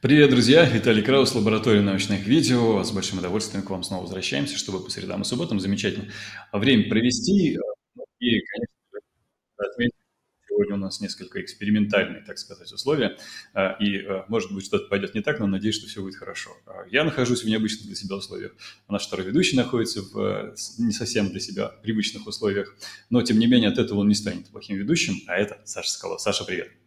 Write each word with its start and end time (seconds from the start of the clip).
Привет, 0.00 0.30
друзья! 0.30 0.64
Виталий 0.64 1.02
Краус, 1.02 1.34
лаборатория 1.34 1.82
научных 1.82 2.26
видео. 2.26 2.82
С 2.82 2.90
большим 2.90 3.18
удовольствием 3.18 3.62
к 3.62 3.68
вам 3.68 3.82
снова 3.82 4.04
возвращаемся, 4.04 4.56
чтобы 4.56 4.82
по 4.82 4.88
средам 4.88 5.20
и 5.20 5.24
субботам 5.26 5.60
замечательно 5.60 6.10
время 6.54 6.88
провести. 6.88 7.58
И, 8.18 8.40
конечно 8.40 9.90
сегодня 10.48 10.74
у 10.74 10.78
нас 10.78 11.02
несколько 11.02 11.42
экспериментальные, 11.42 12.22
так 12.22 12.38
сказать, 12.38 12.72
условия. 12.72 13.18
И, 13.78 14.02
может 14.28 14.52
быть, 14.52 14.64
что-то 14.64 14.88
пойдет 14.88 15.14
не 15.14 15.20
так, 15.20 15.38
но 15.38 15.46
надеюсь, 15.46 15.74
что 15.74 15.86
все 15.86 16.00
будет 16.00 16.16
хорошо. 16.16 16.50
Я 16.90 17.04
нахожусь 17.04 17.44
в 17.44 17.46
необычных 17.46 17.86
для 17.86 17.94
себя 17.94 18.16
условиях. 18.16 18.52
Наш 18.88 19.06
второй 19.06 19.26
ведущий 19.26 19.56
находится 19.56 20.00
в 20.00 20.54
не 20.78 20.92
совсем 20.92 21.28
для 21.28 21.40
себя 21.40 21.68
привычных 21.68 22.26
условиях. 22.26 22.74
Но, 23.10 23.20
тем 23.20 23.38
не 23.38 23.46
менее, 23.46 23.68
от 23.68 23.76
этого 23.76 23.98
он 23.98 24.08
не 24.08 24.14
станет 24.14 24.48
плохим 24.48 24.78
ведущим. 24.78 25.16
А 25.26 25.36
это 25.36 25.60
Саша 25.66 25.90
Скалов. 25.90 26.22
Саша, 26.22 26.44
привет! 26.44 26.79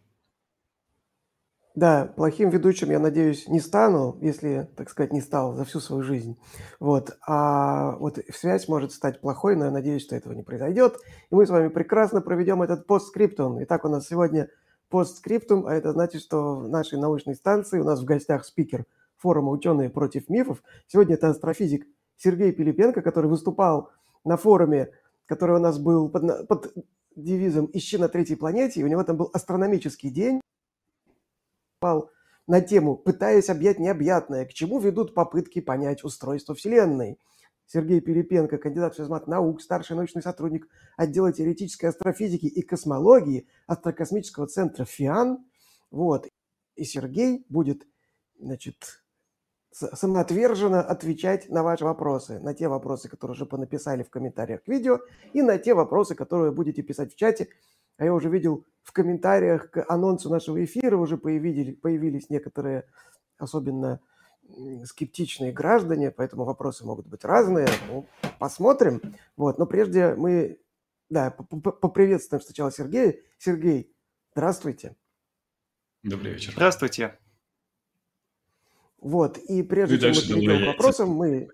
Да, 1.74 2.12
плохим 2.14 2.50
ведущим, 2.50 2.92
я 2.92 3.00
надеюсь, 3.00 3.48
не 3.48 3.58
стану, 3.58 4.16
если, 4.20 4.70
так 4.76 4.88
сказать, 4.88 5.12
не 5.12 5.20
стал 5.20 5.54
за 5.54 5.64
всю 5.64 5.80
свою 5.80 6.04
жизнь. 6.04 6.38
Вот. 6.78 7.18
А 7.26 7.96
вот 7.96 8.20
связь 8.32 8.68
может 8.68 8.92
стать 8.92 9.20
плохой, 9.20 9.56
но 9.56 9.64
я 9.64 9.70
надеюсь, 9.72 10.02
что 10.02 10.14
этого 10.14 10.34
не 10.34 10.44
произойдет. 10.44 10.98
И 11.30 11.34
мы 11.34 11.44
с 11.44 11.50
вами 11.50 11.66
прекрасно 11.66 12.20
проведем 12.20 12.62
этот 12.62 12.86
постскриптум. 12.86 13.60
Итак, 13.64 13.84
у 13.84 13.88
нас 13.88 14.06
сегодня 14.06 14.48
постскриптум, 14.88 15.66
а 15.66 15.74
это 15.74 15.90
значит, 15.90 16.22
что 16.22 16.54
в 16.60 16.68
нашей 16.68 17.00
научной 17.00 17.34
станции 17.34 17.80
у 17.80 17.84
нас 17.84 18.00
в 18.00 18.04
гостях 18.04 18.44
спикер 18.44 18.84
форума 19.16 19.50
«Ученые 19.50 19.90
против 19.90 20.28
мифов». 20.28 20.62
Сегодня 20.86 21.14
это 21.14 21.30
астрофизик 21.30 21.88
Сергей 22.16 22.52
Пилипенко, 22.52 23.02
который 23.02 23.28
выступал 23.28 23.90
на 24.24 24.36
форуме, 24.36 24.90
который 25.26 25.56
у 25.56 25.60
нас 25.60 25.80
был 25.80 26.08
под, 26.08 26.46
под 26.46 26.72
девизом 27.16 27.68
«Ищи 27.72 27.98
на 27.98 28.08
третьей 28.08 28.36
планете», 28.36 28.78
и 28.78 28.84
у 28.84 28.86
него 28.86 29.02
там 29.02 29.16
был 29.16 29.28
астрономический 29.32 30.10
день 30.10 30.40
выступал 31.84 32.10
на 32.46 32.60
тему 32.60 32.96
«Пытаясь 32.96 33.48
объять 33.48 33.78
необъятное. 33.78 34.44
К 34.44 34.52
чему 34.52 34.78
ведут 34.78 35.14
попытки 35.14 35.60
понять 35.60 36.04
устройство 36.04 36.54
Вселенной?» 36.54 37.18
Сергей 37.66 38.02
Перепенко, 38.02 38.58
кандидат 38.58 38.94
физмат 38.94 39.26
наук, 39.26 39.62
старший 39.62 39.96
научный 39.96 40.20
сотрудник 40.20 40.68
отдела 40.98 41.32
теоретической 41.32 41.88
астрофизики 41.88 42.44
и 42.44 42.60
космологии 42.60 43.48
Астрокосмического 43.66 44.46
центра 44.46 44.84
ФИАН. 44.84 45.38
Вот. 45.90 46.28
И 46.76 46.84
Сергей 46.84 47.46
будет, 47.48 47.86
значит, 48.38 49.02
самоотверженно 49.72 50.82
отвечать 50.82 51.48
на 51.48 51.62
ваши 51.62 51.84
вопросы, 51.84 52.38
на 52.38 52.52
те 52.52 52.68
вопросы, 52.68 53.08
которые 53.08 53.32
уже 53.32 53.46
понаписали 53.46 54.02
в 54.02 54.10
комментариях 54.10 54.62
к 54.62 54.68
видео, 54.68 55.00
и 55.32 55.40
на 55.40 55.56
те 55.56 55.72
вопросы, 55.72 56.14
которые 56.14 56.50
вы 56.50 56.56
будете 56.56 56.82
писать 56.82 57.14
в 57.14 57.16
чате. 57.16 57.48
А 57.96 58.04
я 58.04 58.14
уже 58.14 58.28
видел 58.28 58.66
в 58.82 58.92
комментариях 58.92 59.70
к 59.70 59.84
анонсу 59.88 60.30
нашего 60.30 60.62
эфира 60.64 60.96
уже 60.96 61.16
появились, 61.16 61.78
появились 61.80 62.30
некоторые 62.30 62.84
особенно 63.38 64.00
скептичные 64.84 65.52
граждане, 65.52 66.10
поэтому 66.10 66.44
вопросы 66.44 66.84
могут 66.84 67.06
быть 67.06 67.24
разные. 67.24 67.68
Ну, 67.88 68.06
посмотрим. 68.38 69.00
Вот. 69.36 69.58
Но 69.58 69.66
прежде 69.66 70.14
мы 70.14 70.58
да, 71.08 71.30
поприветствуем 71.30 72.42
сначала 72.42 72.70
Сергея. 72.70 73.16
Сергей, 73.38 73.92
здравствуйте. 74.32 74.96
Добрый 76.02 76.32
вечер. 76.32 76.52
Здравствуйте. 76.52 77.18
Вот, 78.98 79.36
и 79.36 79.62
прежде 79.62 79.98
чем 79.98 80.14
мы 80.14 80.20
перейдем 80.22 80.64
к 80.64 80.66
вопросам, 80.68 81.10
мы, 81.10 81.48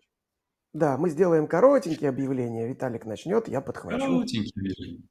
да, 0.73 0.97
мы 0.97 1.11
сделаем 1.11 1.49
коротенькие 1.49 2.09
объявления. 2.09 2.69
Виталик 2.69 3.05
начнет, 3.05 3.49
я 3.49 3.61
подхвачу. 3.61 3.99
Коротенькие. 3.99 5.03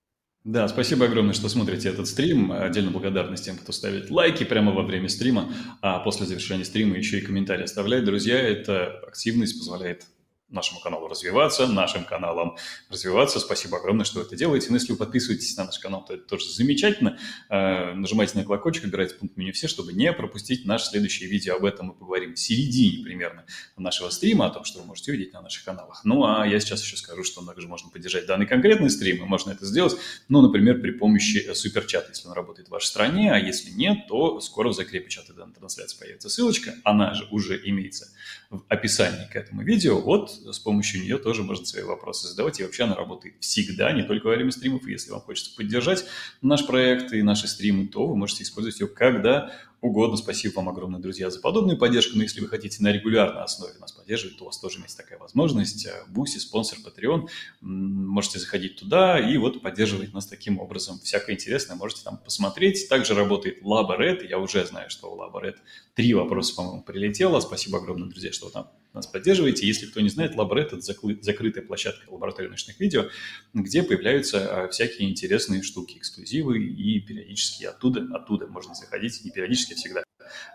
Да, 0.46 0.68
спасибо 0.70 1.06
огромное, 1.06 1.34
что 1.34 1.50
смотрите 1.50 1.90
этот 1.90 2.08
стрим. 2.08 2.52
Отдельно 2.52 2.92
благодарность 2.92 3.46
тем, 3.46 3.58
кто 3.58 3.72
ставит 3.74 4.10
лайки 4.10 4.46
прямо 4.46 4.72
во 4.72 4.84
время 4.84 5.10
стрима, 5.10 5.54
а 5.82 6.00
после 6.00 6.26
завершения 6.26 6.64
стрима 6.64 6.98
еще 6.98 7.20
и 7.20 7.22
комментарии 7.22 7.64
оставляет. 7.64 8.06
Друзья, 8.06 8.40
эта 8.40 9.00
активность 9.08 9.58
позволяет 9.58 10.06
нашему 10.50 10.80
каналу 10.80 11.08
развиваться, 11.08 11.68
нашим 11.68 12.06
каналам 12.06 12.58
развиваться. 12.90 13.40
Спасибо 13.40 13.78
огромное, 13.78 14.06
что 14.06 14.20
вы 14.20 14.26
это 14.26 14.36
делаете. 14.36 14.68
Но 14.70 14.76
если 14.76 14.92
вы 14.92 14.98
подписываетесь 14.98 15.56
на 15.58 15.66
наш 15.66 15.80
канал, 15.80 16.06
то 16.06 16.14
это 16.14 16.24
тоже 16.24 16.50
замечательно. 16.50 17.20
Э, 17.50 17.94
нажимайте 17.94 18.38
на 18.38 18.44
колокольчик, 18.44 18.84
выбирайте 18.84 19.16
пункт 19.16 19.38
меню 19.38 19.54
«Все», 19.54 19.68
чтобы 19.68 19.94
не 19.94 20.12
пропустить 20.14 20.66
наше 20.66 20.86
следующее 20.86 21.30
видео. 21.30 21.56
Об 21.56 21.66
этом 21.66 21.88
мы 21.88 21.94
поговорим 21.94 22.36
в 22.36 22.40
середине 22.40 23.04
примерно 23.04 23.46
нашего 23.78 24.10
стрима, 24.10 24.48
о 24.48 24.50
том, 24.50 24.64
что 24.64 24.80
вы 24.80 24.86
можете 24.86 25.12
увидеть 25.12 25.34
на 25.34 25.42
наших 25.42 25.64
каналах. 25.64 26.02
Ну, 26.04 26.26
а 26.26 26.48
я 26.48 26.60
сейчас 26.60 26.82
еще 26.84 26.98
скажу, 26.98 27.24
что 27.24 27.46
также 27.46 27.68
можно 27.68 27.90
поддержать 27.90 28.26
данный 28.26 28.46
конкретный 28.46 28.90
стрим, 28.90 29.18
и 29.24 29.26
можно 29.26 29.52
это 29.52 29.66
сделать, 29.66 29.96
ну, 30.28 30.42
например, 30.42 30.82
при 30.82 30.92
помощи 30.92 31.54
суперчата, 31.54 32.10
если 32.10 32.28
он 32.28 32.34
работает 32.34 32.70
в 32.70 32.72
вашей 32.72 32.88
стране, 32.88 33.34
а 33.34 33.38
если 33.38 33.72
нет, 33.72 34.08
то 34.08 34.40
скоро 34.40 34.70
в 34.70 34.74
закрепе 34.74 35.10
чата 35.10 35.34
данной 35.34 35.54
трансляции 35.54 36.00
появится 36.00 36.30
ссылочка, 36.30 36.76
она 36.84 37.14
же 37.14 37.28
уже 37.32 37.60
имеется 37.66 38.08
в 38.50 38.64
описании 38.68 39.28
к 39.32 39.36
этому 39.36 39.62
видео. 39.62 40.00
Вот 40.00 40.39
с 40.52 40.60
помощью 40.60 41.02
нее 41.02 41.18
тоже 41.18 41.44
можно 41.44 41.66
свои 41.66 41.84
вопросы 41.84 42.28
задавать. 42.28 42.60
И 42.60 42.64
вообще 42.64 42.84
она 42.84 42.96
работает 42.96 43.36
всегда, 43.40 43.92
не 43.92 44.04
только 44.04 44.28
во 44.28 44.36
время 44.36 44.52
стримов. 44.52 44.88
И 44.88 44.92
если 44.92 45.12
вам 45.12 45.22
хочется 45.22 45.56
поддержать 45.56 46.06
наш 46.42 46.66
проект 46.66 47.14
и 47.14 47.22
наши 47.22 47.48
стримы, 47.48 47.88
то 47.88 48.08
вы 48.08 48.16
можете 48.16 48.44
использовать 48.44 48.80
ее 48.80 48.88
когда 48.88 49.52
угодно. 49.82 50.18
Спасибо 50.18 50.56
вам 50.56 50.70
огромное, 50.70 51.00
друзья, 51.00 51.30
за 51.30 51.40
подобную 51.40 51.78
поддержку. 51.78 52.18
Но 52.18 52.24
если 52.24 52.42
вы 52.42 52.48
хотите 52.48 52.84
на 52.84 52.92
регулярной 52.92 53.44
основе 53.44 53.74
нас 53.80 53.92
поддерживать, 53.92 54.38
то 54.38 54.44
у 54.44 54.48
вас 54.48 54.60
тоже 54.60 54.80
есть 54.80 54.98
такая 54.98 55.18
возможность. 55.18 55.88
Буси, 56.10 56.38
спонсор, 56.38 56.80
Patreon. 56.80 57.30
Можете 57.62 58.40
заходить 58.40 58.76
туда 58.76 59.20
и 59.20 59.38
вот 59.38 59.62
поддерживать 59.62 60.14
нас 60.14 60.28
таким 60.28 60.60
образом. 60.60 61.00
Всякое 61.00 61.36
интересное 61.36 61.76
можете 61.76 62.04
там 62.04 62.18
посмотреть. 62.18 62.90
Также 62.90 63.14
работает 63.14 63.64
LaboRed. 63.64 64.28
Я 64.28 64.40
уже 64.40 64.66
знаю, 64.66 64.90
что 64.90 65.14
у 65.14 65.18
LaboRed 65.18 65.56
три 65.96 66.14
вопроса, 66.14 66.56
по-моему, 66.56 66.84
прилетело. 66.84 67.40
Спасибо 67.40 67.78
огромное, 67.78 68.10
друзья, 68.10 68.32
что 68.34 68.48
вы 68.48 68.52
там 68.52 68.70
нас 68.94 69.08
поддерживаете. 69.08 69.68
Если 69.68 69.86
кто 69.86 70.02
не 70.02 70.10
знает, 70.10 70.36
LabRed– 70.36 70.78
это 70.78 70.82
закрытая 70.82 71.64
площадка 71.64 72.10
лаборатории 72.10 72.48
научных 72.48 72.80
видео, 72.80 73.10
где 73.54 73.84
появляются 73.84 74.64
а, 74.64 74.68
всякие 74.68 75.10
интересные 75.10 75.62
штуки, 75.62 75.98
эксклюзивы, 75.98 76.64
и 76.64 77.00
периодически 77.00 77.66
оттуда, 77.66 78.08
оттуда 78.16 78.48
можно 78.48 78.74
заходить, 78.74 79.24
не 79.24 79.32
периодически, 79.32 79.74
а 79.74 79.76
всегда, 79.76 80.04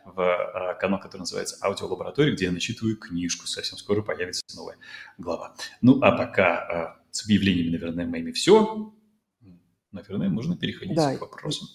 в 0.05 0.21
а, 0.21 0.75
канал, 0.75 1.01
который 1.01 1.21
называется 1.21 1.57
«Аудиолаборатория», 1.61 2.35
где 2.35 2.47
я 2.47 2.53
начитываю 2.53 2.97
книжку. 2.97 3.47
Совсем 3.47 3.79
скоро 3.79 4.03
появится 4.03 4.43
новая 4.55 4.77
глава. 5.19 5.55
Ну, 5.81 6.01
а 6.03 6.13
пока 6.13 6.59
а, 6.59 7.01
с 7.11 7.25
объявлениями, 7.25 7.71
наверное, 7.71 8.07
моими 8.07 8.33
все. 8.33 8.95
Наверное, 9.93 10.29
можно 10.29 10.57
переходить 10.57 10.97
да. 10.97 11.17
к 11.17 11.21
вопросам. 11.21 11.69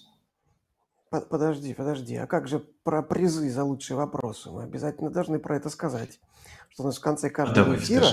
Подожди, 1.10 1.74
подожди, 1.74 2.14
а 2.14 2.28
как 2.28 2.46
же 2.46 2.60
про 2.84 3.02
призы 3.02 3.50
за 3.50 3.64
лучшие 3.64 3.96
вопросы? 3.96 4.48
Мы 4.50 4.62
обязательно 4.62 5.10
должны 5.10 5.40
про 5.40 5.56
это 5.56 5.68
сказать. 5.68 6.20
Что 6.68 6.84
у 6.84 6.86
нас 6.86 6.98
в 6.98 7.00
конце 7.00 7.30
каждого 7.30 7.66
Давай, 7.66 7.78
эфира 7.78 8.06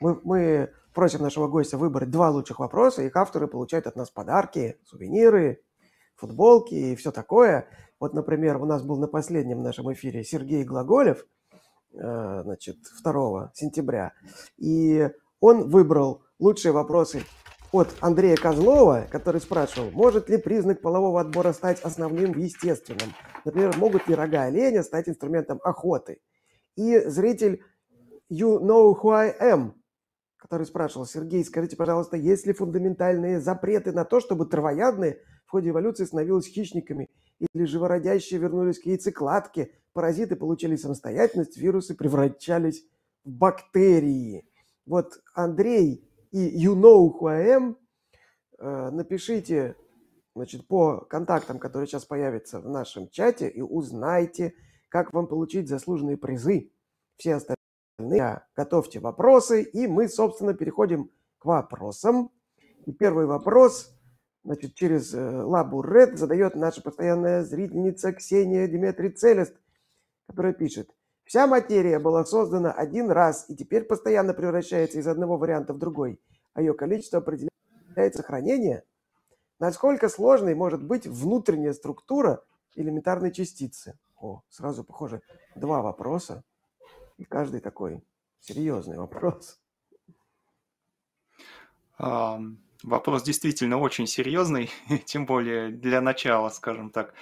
мы, 0.00 0.20
мы 0.24 0.72
просим 0.92 1.22
нашего 1.22 1.46
гостя 1.46 1.78
выбрать 1.78 2.10
два 2.10 2.30
лучших 2.30 2.58
вопроса, 2.58 3.02
их 3.02 3.14
авторы 3.14 3.46
получают 3.46 3.86
от 3.86 3.94
нас 3.94 4.10
подарки, 4.10 4.80
сувениры, 4.84 5.62
футболки 6.16 6.74
и 6.74 6.96
все 6.96 7.12
такое. 7.12 7.68
Вот, 8.00 8.14
например, 8.14 8.56
у 8.56 8.66
нас 8.66 8.82
был 8.82 8.98
на 8.98 9.06
последнем 9.06 9.62
нашем 9.62 9.92
эфире 9.92 10.24
Сергей 10.24 10.64
Глаголев, 10.64 11.24
э, 11.94 12.42
значит, 12.42 12.78
2 13.04 13.52
сентября, 13.54 14.12
и 14.58 15.08
он 15.38 15.68
выбрал 15.68 16.24
лучшие 16.40 16.72
вопросы 16.72 17.22
от 17.72 17.94
Андрея 18.00 18.36
Козлова, 18.36 19.06
который 19.10 19.40
спрашивал, 19.40 19.90
может 19.90 20.28
ли 20.28 20.38
признак 20.38 20.80
полового 20.80 21.20
отбора 21.20 21.52
стать 21.52 21.80
основным 21.80 22.32
в 22.32 22.38
естественном. 22.38 23.12
Например, 23.44 23.76
могут 23.76 24.08
ли 24.08 24.14
рога 24.14 24.42
оленя 24.42 24.82
стать 24.82 25.08
инструментом 25.08 25.60
охоты. 25.62 26.20
И 26.76 26.98
зритель 27.00 27.62
You 28.30 28.60
Know 28.60 28.94
Who 29.00 29.10
I 29.10 29.34
Am, 29.40 29.72
который 30.36 30.66
спрашивал, 30.66 31.06
Сергей, 31.06 31.44
скажите, 31.44 31.76
пожалуйста, 31.76 32.16
есть 32.16 32.46
ли 32.46 32.52
фундаментальные 32.52 33.40
запреты 33.40 33.92
на 33.92 34.04
то, 34.04 34.20
чтобы 34.20 34.46
травоядные 34.46 35.20
в 35.46 35.50
ходе 35.50 35.70
эволюции 35.70 36.04
становились 36.04 36.46
хищниками, 36.46 37.08
или 37.38 37.64
живородящие 37.64 38.40
вернулись 38.40 38.78
к 38.78 38.86
яйцекладке, 38.86 39.70
паразиты 39.92 40.36
получили 40.36 40.76
самостоятельность, 40.76 41.56
вирусы 41.56 41.94
превращались 41.94 42.84
в 43.24 43.30
бактерии. 43.30 44.48
Вот 44.86 45.20
Андрей 45.34 46.05
и 46.30 46.64
you 46.64 46.74
know 46.74 47.08
who 47.08 47.26
I 47.26 47.56
am, 47.56 47.76
э, 48.58 48.90
напишите 48.90 49.76
значит, 50.34 50.66
по 50.66 51.00
контактам, 51.00 51.58
которые 51.58 51.86
сейчас 51.86 52.04
появятся 52.04 52.60
в 52.60 52.68
нашем 52.68 53.08
чате, 53.08 53.48
и 53.48 53.60
узнайте, 53.60 54.54
как 54.88 55.12
вам 55.12 55.26
получить 55.26 55.68
заслуженные 55.68 56.16
призы. 56.16 56.70
Все 57.16 57.36
остальные 57.36 58.42
готовьте 58.54 59.00
вопросы, 59.00 59.62
и 59.62 59.86
мы, 59.86 60.08
собственно, 60.08 60.52
переходим 60.52 61.10
к 61.38 61.46
вопросам. 61.46 62.30
И 62.84 62.92
первый 62.92 63.26
вопрос, 63.26 63.96
значит, 64.44 64.74
через 64.74 65.14
э, 65.14 65.42
Лабу 65.42 65.82
Ред 65.82 66.18
задает 66.18 66.54
наша 66.54 66.82
постоянная 66.82 67.42
зрительница 67.42 68.12
Ксения 68.12 68.68
Диметрий 68.68 69.10
Целест, 69.10 69.56
которая 70.26 70.52
пишет– 70.52 70.90
Вся 71.26 71.48
материя 71.48 71.98
была 71.98 72.24
создана 72.24 72.70
один 72.70 73.10
раз 73.10 73.50
и 73.50 73.56
теперь 73.56 73.82
постоянно 73.82 74.32
превращается 74.32 75.00
из 75.00 75.08
одного 75.08 75.36
варианта 75.36 75.74
в 75.74 75.78
другой, 75.78 76.20
а 76.54 76.60
ее 76.60 76.72
количество 76.72 77.18
определяет 77.18 78.14
сохранение. 78.14 78.84
Насколько 79.58 80.08
сложной 80.08 80.54
может 80.54 80.84
быть 80.84 81.04
внутренняя 81.04 81.72
структура 81.72 82.44
элементарной 82.76 83.32
частицы? 83.32 83.98
О, 84.20 84.42
сразу, 84.48 84.84
похоже, 84.84 85.20
два 85.56 85.82
вопроса. 85.82 86.44
И 87.18 87.24
каждый 87.24 87.60
такой 87.60 88.04
серьезный 88.38 88.96
вопрос. 88.96 89.58
Вопрос 91.98 93.22
действительно 93.24 93.78
очень 93.78 94.06
серьезный, 94.06 94.70
тем 95.06 95.26
более 95.26 95.70
для 95.70 96.00
начала, 96.00 96.50
скажем 96.50 96.90
так. 96.90 97.14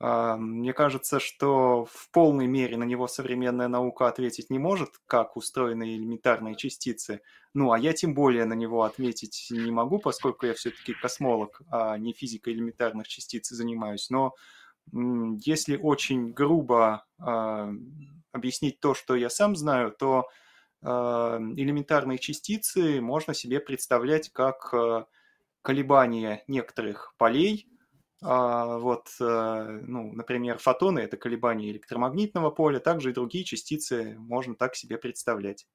Мне 0.00 0.72
кажется, 0.74 1.18
что 1.18 1.84
в 1.86 2.10
полной 2.12 2.46
мере 2.46 2.76
на 2.76 2.84
него 2.84 3.08
современная 3.08 3.66
наука 3.66 4.06
ответить 4.06 4.48
не 4.48 4.60
может, 4.60 4.90
как 5.06 5.36
устроены 5.36 5.96
элементарные 5.96 6.54
частицы. 6.54 7.20
Ну, 7.52 7.72
а 7.72 7.78
я 7.78 7.92
тем 7.92 8.14
более 8.14 8.44
на 8.44 8.52
него 8.52 8.84
ответить 8.84 9.48
не 9.50 9.72
могу, 9.72 9.98
поскольку 9.98 10.46
я 10.46 10.54
все-таки 10.54 10.94
космолог, 10.94 11.62
а 11.70 11.98
не 11.98 12.12
физикой 12.12 12.52
элементарных 12.52 13.08
частиц 13.08 13.48
занимаюсь. 13.48 14.08
Но 14.08 14.36
если 14.92 15.76
очень 15.76 16.32
грубо 16.32 17.04
э, 17.18 17.72
объяснить 18.30 18.78
то, 18.78 18.94
что 18.94 19.16
я 19.16 19.30
сам 19.30 19.56
знаю, 19.56 19.90
то 19.90 20.28
э, 20.80 20.86
элементарные 20.86 22.18
частицы 22.18 23.00
можно 23.00 23.34
себе 23.34 23.58
представлять 23.58 24.30
как 24.32 24.72
колебания 25.62 26.44
некоторых 26.46 27.14
полей, 27.18 27.68
а, 28.20 28.78
вот, 28.78 29.08
э, 29.20 29.80
ну, 29.86 30.12
например, 30.12 30.58
фотоны– 30.58 30.98
это 31.00 31.16
колебания 31.16 31.70
электромагнитного 31.70 32.50
поля, 32.50 32.80
также 32.80 33.10
и 33.10 33.14
другие 33.14 33.44
частицы 33.44 34.16
можно 34.18 34.56
так 34.56 34.74
себе 34.74 34.98
представлять. 34.98 35.66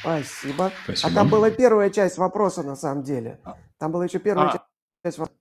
Спасибо. 0.00 0.70
Спасибо. 0.84 1.10
А 1.10 1.14
там 1.14 1.28
была 1.28 1.50
первая 1.50 1.90
часть 1.90 2.18
вопроса 2.18 2.62
на 2.62 2.76
самом 2.76 3.02
деле. 3.02 3.40
А. 3.42 3.56
Там 3.78 3.90
была 3.90 4.04
еще 4.04 4.20
первая 4.20 4.48
а. 4.48 4.66
часть 5.02 5.18
вопроса. 5.18 5.40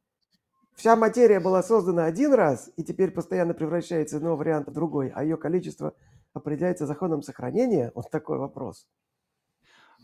Вся 0.76 0.96
материя 0.96 1.40
была 1.40 1.62
создана 1.62 2.06
один 2.06 2.34
раз 2.34 2.72
и 2.76 2.84
теперь 2.84 3.12
постоянно 3.12 3.54
превращается 3.54 4.16
из 4.16 4.18
одного 4.18 4.38
варианта 4.38 4.72
в 4.72 4.74
другой, 4.74 5.10
а 5.16 5.24
ее 5.24 5.38
количество 5.38 5.94
определяется 6.34 6.86
законом 6.86 7.22
сохранения? 7.22 7.92
Вот 7.96 8.10
такой 8.10 8.40
вопрос. 8.40 8.88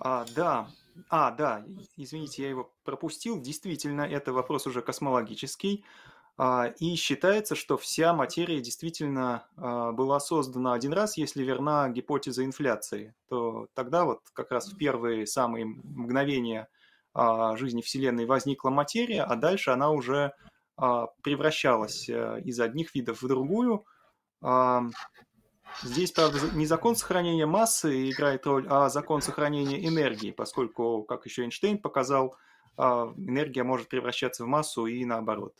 А, 0.04 0.26
да, 0.36 0.68
а, 1.10 1.30
да, 1.30 1.64
извините, 1.96 2.42
я 2.42 2.50
его 2.50 2.74
пропустил. 2.84 3.40
Действительно, 3.40 4.02
это 4.02 4.34
вопрос 4.34 4.66
уже 4.66 4.82
космологический. 4.82 5.86
А, 6.38 6.74
и 6.80 6.96
считается, 6.96 7.54
что 7.54 7.78
вся 7.78 8.12
материя 8.12 8.62
действительно 8.62 9.46
а, 9.58 9.92
была 9.92 10.20
создана 10.20 10.74
один 10.74 10.92
раз, 10.92 11.18
если 11.18 11.44
верна 11.44 11.88
гипотеза 11.90 12.44
инфляции. 12.44 13.14
То 13.30 13.68
тогда 13.76 14.06
вот 14.06 14.22
как 14.34 14.52
раз 14.52 14.74
в 14.74 14.78
первые 14.78 15.28
самые 15.28 15.66
мгновения 15.66 16.68
а, 17.14 17.56
жизни 17.56 17.84
Вселенной 17.84 18.26
возникла 18.26 18.72
материя, 18.72 19.22
а 19.22 19.36
дальше 19.36 19.70
она 19.72 19.92
уже 19.92 20.34
превращалась 21.22 22.10
э, 22.10 22.42
из 22.44 22.60
одних 22.60 22.96
видов 22.96 23.22
в 23.22 23.28
другую. 23.28 23.86
Здесь, 25.84 26.12
правда, 26.12 26.40
не 26.54 26.66
закон 26.66 26.96
сохранения 26.96 27.46
массы 27.46 28.10
играет 28.10 28.46
роль, 28.46 28.68
а 28.70 28.90
закон 28.90 29.22
сохранения 29.22 29.88
энергии, 29.88 30.32
поскольку, 30.32 31.04
как 31.04 31.26
еще 31.26 31.44
Эйнштейн 31.44 31.78
показал, 31.80 32.36
а, 32.78 33.14
энергия 33.18 33.64
может 33.64 33.90
превращаться 33.90 34.44
в 34.44 34.48
массу 34.48 34.86
и 34.86 35.04
наоборот. 35.06 35.56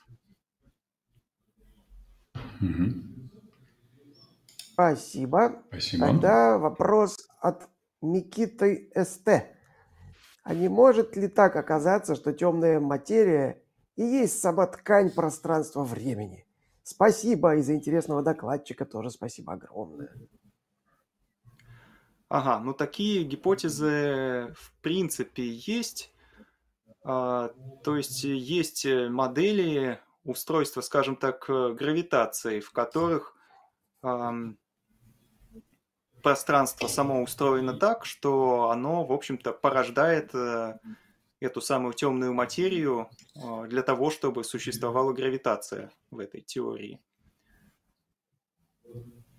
Спасибо. 4.74 5.64
Спасибо. 5.68 6.08
Тогда 6.08 6.58
вопрос 6.58 7.18
от 7.40 7.70
Микиты 8.02 8.92
СТ. 8.96 9.30
А 10.44 10.54
не 10.56 10.70
может 10.70 11.16
ли 11.16 11.28
так 11.28 11.56
оказаться, 11.56 12.16
что 12.16 12.34
темная 12.34 12.80
материя 12.80 13.62
и 13.96 14.04
есть 14.04 14.40
сама 14.40 14.66
ткань 14.66 15.12
пространства-времени? 15.12 16.48
Спасибо 16.84 17.56
и 17.56 17.62
за 17.62 17.76
интересного 17.76 18.24
докладчика 18.24 18.86
тоже 18.86 19.10
спасибо 19.10 19.54
огромное. 19.54 20.14
Ага, 22.28 22.60
ну 22.60 22.74
такие 22.74 23.24
гипотезы 23.24 24.54
в 24.58 24.74
принципе 24.82 25.48
есть. 25.48 26.14
А, 27.04 27.50
то 27.84 27.98
есть 27.98 28.24
есть 28.24 28.86
модели 28.86 30.00
устройства, 30.24 30.82
скажем 30.82 31.16
так, 31.16 31.46
гравитации, 31.48 32.60
в 32.60 32.72
которых 32.72 33.36
пространство 36.22 36.88
само 36.88 37.22
устроено 37.22 37.74
так, 37.74 38.06
что 38.06 38.70
оно, 38.70 39.04
в 39.06 39.12
общем-то, 39.12 39.52
порождает 39.52 40.34
э, 40.34 40.80
эту 41.42 41.60
самую 41.60 41.94
темную 41.94 42.34
материю 42.34 43.10
а, 43.36 43.68
для 43.68 43.82
того, 43.82 44.12
чтобы 44.12 44.44
существовала 44.44 45.12
гравитация 45.12 45.92
в 46.12 46.20
этой 46.20 46.42
теории. 46.42 47.02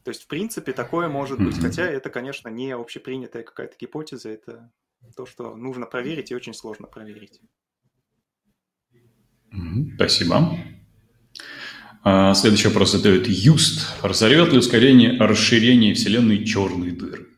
То 0.04 0.08
есть, 0.08 0.25
в 0.25 0.26
принципе, 0.26 0.72
такое 0.72 1.08
может 1.08 1.38
быть, 1.38 1.58
хотя 1.58 1.84
это, 1.84 2.10
конечно, 2.10 2.49
не 2.49 2.72
общепринятая 2.72 3.44
какая-то 3.44 3.76
гипотеза, 3.78 4.31
это 4.31 4.72
то, 5.16 5.26
что 5.26 5.54
нужно 5.54 5.87
проверить 5.87 6.32
и 6.32 6.34
очень 6.34 6.54
сложно 6.54 6.88
проверить. 6.88 7.40
Спасибо. 9.94 10.58
А, 12.02 12.34
следующий 12.34 12.66
вопрос 12.66 12.93
задает 12.93 13.28
Юст. 13.28 13.87
Разорвет 14.02 14.50
ли 14.50 14.58
ускорение 14.58 15.16
расширение 15.20 15.94
Вселенной 15.94 16.44
черной 16.44 16.90
дыры? 16.90 17.28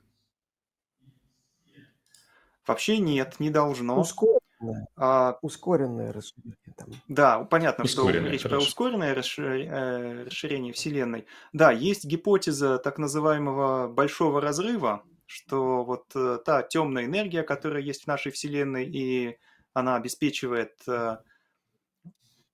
Вообще 2.66 2.96
нет, 2.96 3.40
не 3.40 3.50
должно. 3.50 4.00
Ускорение 4.00 4.40
ускоренное, 4.64 4.88
а, 4.96 5.38
ускоренное 5.42 6.12
расширение. 6.12 6.56
Там. 6.76 6.88
Да, 7.08 7.44
понятно, 7.44 7.84
ускоренное, 7.84 8.22
что 8.22 8.30
речь 8.30 8.42
хорошо. 8.42 8.56
про 8.56 8.66
ускоренное 8.66 9.14
э, 9.14 10.24
расширение 10.24 10.72
Вселенной. 10.72 11.26
Да, 11.52 11.70
есть 11.70 12.04
гипотеза 12.04 12.78
так 12.78 12.98
называемого 12.98 13.88
большого 13.88 14.40
разрыва, 14.40 15.02
что 15.26 15.84
вот 15.84 16.06
э, 16.14 16.38
та 16.44 16.62
темная 16.62 17.04
энергия, 17.04 17.42
которая 17.42 17.82
есть 17.82 18.04
в 18.04 18.06
нашей 18.06 18.32
Вселенной, 18.32 18.86
и 18.86 19.38
она 19.72 19.96
обеспечивает 19.96 20.74
э, 20.86 21.18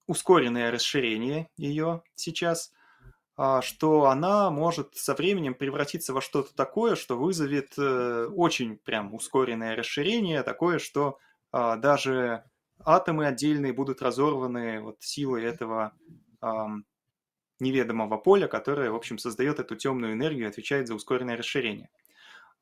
ускоренное 0.07 0.71
расширение 0.71 1.49
ее 1.57 2.03
сейчас, 2.15 2.73
а, 3.37 3.63
что 3.63 4.07
она 4.07 4.51
может 4.51 4.97
со 4.97 5.15
временем 5.15 5.55
превратиться 5.55 6.13
во 6.13 6.21
что-то 6.21 6.55
такое, 6.55 6.95
что 6.95 7.17
вызовет 7.17 7.79
очень 7.79 8.77
прям 8.77 9.15
ускоренное 9.15 9.77
расширение, 9.77 10.43
такое, 10.43 10.79
что 10.79 11.19
даже 11.53 12.45
атомы 12.85 13.27
отдельные 13.27 13.73
будут 13.73 14.03
разорваны 14.03 14.81
вот 14.81 14.97
силой 15.01 15.45
этого 15.45 15.93
неведомого 17.61 18.17
поля, 18.17 18.49
которое, 18.49 18.91
в 18.91 18.97
общем, 18.97 19.19
создает 19.19 19.61
эту 19.61 19.77
темную 19.77 20.15
энергию 20.15 20.47
и 20.47 20.49
отвечает 20.49 20.89
за 20.89 20.95
ускоренное 20.95 21.37
расширение. 21.37 21.91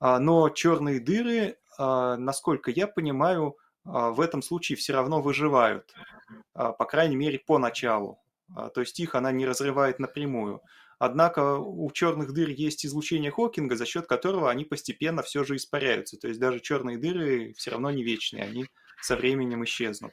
А, 0.01 0.19
но 0.19 0.49
черные 0.51 1.01
дыры, 1.01 1.59
а, 1.79 2.17
насколько 2.17 2.71
я 2.71 2.87
понимаю, 2.87 3.57
в 3.85 4.21
этом 4.21 4.43
случае 4.43 4.77
все 4.77 4.93
равно 4.93 5.23
выживают, 5.23 5.95
по 6.53 6.85
крайней 6.85 7.17
мере, 7.17 7.39
поначалу. 7.39 8.19
То 8.75 8.81
есть 8.81 9.01
их 9.01 9.15
она 9.15 9.33
не 9.33 9.47
разрывает 9.47 9.99
напрямую. 9.99 10.61
Однако 10.99 11.59
у 11.59 11.91
черных 11.93 12.33
дыр 12.33 12.49
есть 12.49 12.85
излучение 12.85 13.31
Хокинга, 13.31 13.77
за 13.77 13.87
счет 13.87 14.07
которого 14.07 14.51
они 14.51 14.65
постепенно 14.65 15.23
все 15.23 15.45
же 15.45 15.57
испаряются. 15.57 16.17
То 16.17 16.29
есть 16.29 16.41
даже 16.41 16.61
черные 16.61 16.99
дыры 16.99 17.55
все 17.57 17.71
равно 17.71 17.91
не 17.91 18.03
вечные, 18.03 18.43
они 18.43 18.67
со 19.01 19.17
временем 19.17 19.65
исчезнут. 19.65 20.13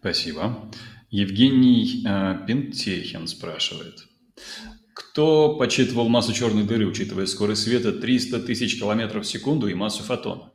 Спасибо. 0.00 0.70
Евгений 1.08 2.04
э, 2.06 2.46
Пентехин 2.46 3.26
спрашивает. 3.26 4.06
Кто 4.92 5.56
подсчитывал 5.56 6.10
массу 6.10 6.34
черной 6.34 6.64
дыры, 6.64 6.86
учитывая 6.86 7.24
скорость 7.24 7.62
света 7.62 7.92
300 7.92 8.40
тысяч 8.40 8.78
километров 8.78 9.24
в 9.24 9.28
секунду 9.28 9.68
и 9.68 9.74
массу 9.74 10.02
фотона? 10.02 10.42
А, 10.42 10.50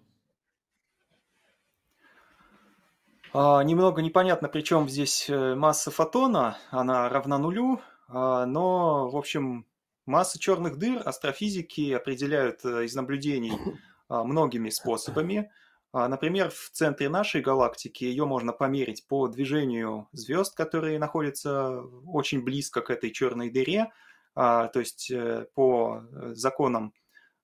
немного 3.33 4.01
непонятно, 4.01 4.47
при 4.49 4.61
чем 4.61 4.89
здесь 4.89 5.29
э, 5.29 5.55
масса 5.55 5.91
фотона, 5.91 6.57
она 6.71 7.09
равна 7.09 7.37
нулю, 7.37 7.79
а, 8.07 8.45
но, 8.45 9.09
в 9.09 9.15
общем, 9.15 9.65
масса 10.05 10.39
черных 10.39 10.77
дыр 10.77 11.01
астрофизики 11.05 11.91
определяют 11.91 12.65
э, 12.65 12.85
из 12.85 12.95
наблюдений 12.95 13.53
а, 14.07 14.23
многими 14.23 14.69
способами. 14.69 15.51
А, 15.93 16.07
например, 16.07 16.49
в 16.49 16.71
центре 16.71 17.07
нашей 17.07 17.41
галактики 17.41 18.03
ее 18.03 18.25
можно 18.25 18.51
померить 18.51 19.07
по 19.07 19.27
движению 19.27 20.07
звезд, 20.11 20.55
которые 20.55 20.97
находятся 20.97 21.81
очень 22.07 22.43
близко 22.43 22.81
к 22.81 22.89
этой 22.89 23.11
черной 23.11 23.49
дыре, 23.49 23.91
то 24.35 24.71
есть 24.75 25.11
э, 25.11 25.47
по 25.53 26.03
законам 26.33 26.93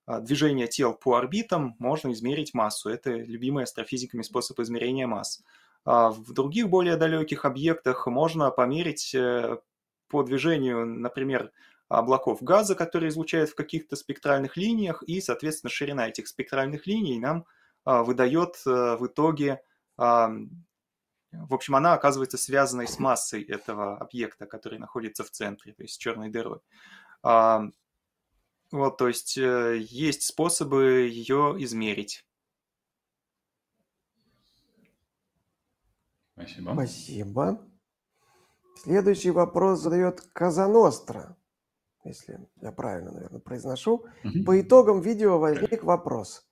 движения 0.08 0.68
тел 0.68 0.94
по 0.94 1.16
орбитам 1.16 1.76
можно 1.80 2.12
измерить 2.12 2.54
массу. 2.54 2.90
Это 2.90 3.12
любимый 3.12 3.64
астрофизиками 3.64 4.22
способ 4.22 4.60
измерения 4.60 5.08
масс. 5.08 5.42
А 5.86 6.10
в 6.10 6.34
других 6.34 6.70
более 6.70 6.98
далеких 6.98 7.46
объектах 7.46 8.08
можно 8.08 8.52
померить 8.52 9.14
э, 9.14 9.58
по 10.08 10.24
движению, 10.24 10.86
например, 10.86 11.52
облаков 11.88 12.42
газа, 12.42 12.76
которые 12.76 13.10
излучают 13.10 13.52
в 13.52 13.56
каких-то 13.56 13.96
спектральных 13.96 14.58
линиях, 14.58 15.04
и, 15.04 15.22
соответственно, 15.22 15.70
ширина 15.70 16.08
этих 16.08 16.28
спектральных 16.28 16.88
линий 16.88 17.20
нам 17.20 17.46
а, 17.84 18.04
выдает 18.04 18.56
э, 18.66 18.98
в 18.98 19.06
итоге 19.06 19.62
в 19.98 21.54
общем, 21.54 21.76
она 21.76 21.94
оказывается 21.94 22.38
связанной 22.38 22.88
с 22.88 23.00
массой 23.00 23.44
этого 23.44 23.98
объекта, 23.98 24.46
который 24.46 24.80
находится 24.80 25.24
в 25.24 25.32
центре, 25.32 25.74
то 25.74 25.84
есть 25.84 26.00
черной 26.00 26.30
дырой. 26.30 26.60
Вот, 28.72 28.98
то 28.98 29.08
есть 29.08 29.38
э, 29.38 29.78
есть 29.80 30.24
способы 30.24 31.08
ее 31.08 31.56
измерить. 31.60 32.26
Спасибо. 36.36 36.74
Спасибо. 36.74 37.62
Следующий 38.76 39.32
вопрос 39.32 39.80
задает 39.80 40.22
Казаностра, 40.34 41.38
если 42.04 42.40
я 42.62 42.72
правильно, 42.72 43.12
наверное, 43.12 43.40
произношу. 43.40 44.06
Угу. 44.24 44.44
По 44.46 44.60
итогам 44.60 45.02
видео 45.02 45.40
возник 45.40 45.84
вопрос. 45.84 46.46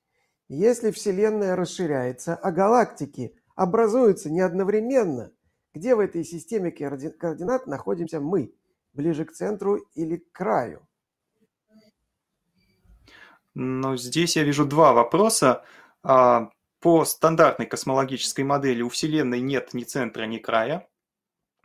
Если 0.48 0.92
Вселенная 0.92 1.56
расширяется, 1.56 2.36
а 2.36 2.52
галактики 2.52 3.36
образуются 3.56 4.30
не 4.30 4.42
одновременно, 4.42 5.32
где 5.74 5.96
в 5.96 6.00
этой 6.00 6.24
системе 6.24 6.72
координат 6.72 7.68
находимся 7.68 8.20
мы? 8.20 8.56
Ближе 8.94 9.26
к 9.26 9.34
центру 9.34 9.78
или 9.96 10.18
к 10.18 10.32
краю? 10.32 10.88
Ну, 13.56 13.98
здесь 13.98 14.36
я 14.36 14.44
вижу 14.44 14.66
два 14.66 14.94
вопроса. 14.94 15.64
А, 16.04 16.50
по 16.84 17.06
стандартной 17.06 17.66
космологической 17.66 18.42
модели 18.42 18.82
у 18.82 18.90
Вселенной 18.90 19.40
нет 19.40 19.74
ни 19.74 19.86
центра, 19.86 20.26
ни 20.26 20.38
края. 20.38 20.86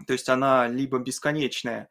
То 0.07 0.13
есть 0.13 0.29
она 0.29 0.69
либо 0.69 1.01
бесконечная, 1.01 1.89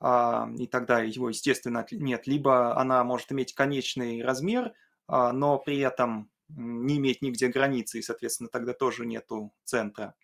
а, 0.00 0.48
и 0.58 0.66
тогда 0.66 1.00
его, 1.00 1.28
естественно, 1.28 1.84
нет, 1.90 2.26
либо 2.26 2.74
она 2.80 3.04
может 3.04 3.30
иметь 3.30 3.54
конечный 3.54 4.24
размер, 4.24 4.72
а, 5.06 5.32
но 5.32 5.58
при 5.58 5.80
этом 5.80 6.30
не 6.48 6.96
иметь 6.96 7.20
нигде 7.20 7.48
границы, 7.48 7.98
и, 7.98 8.02
соответственно, 8.02 8.48
тогда 8.48 8.72
тоже 8.72 9.04
нету 9.04 9.52
центра. 9.64 10.14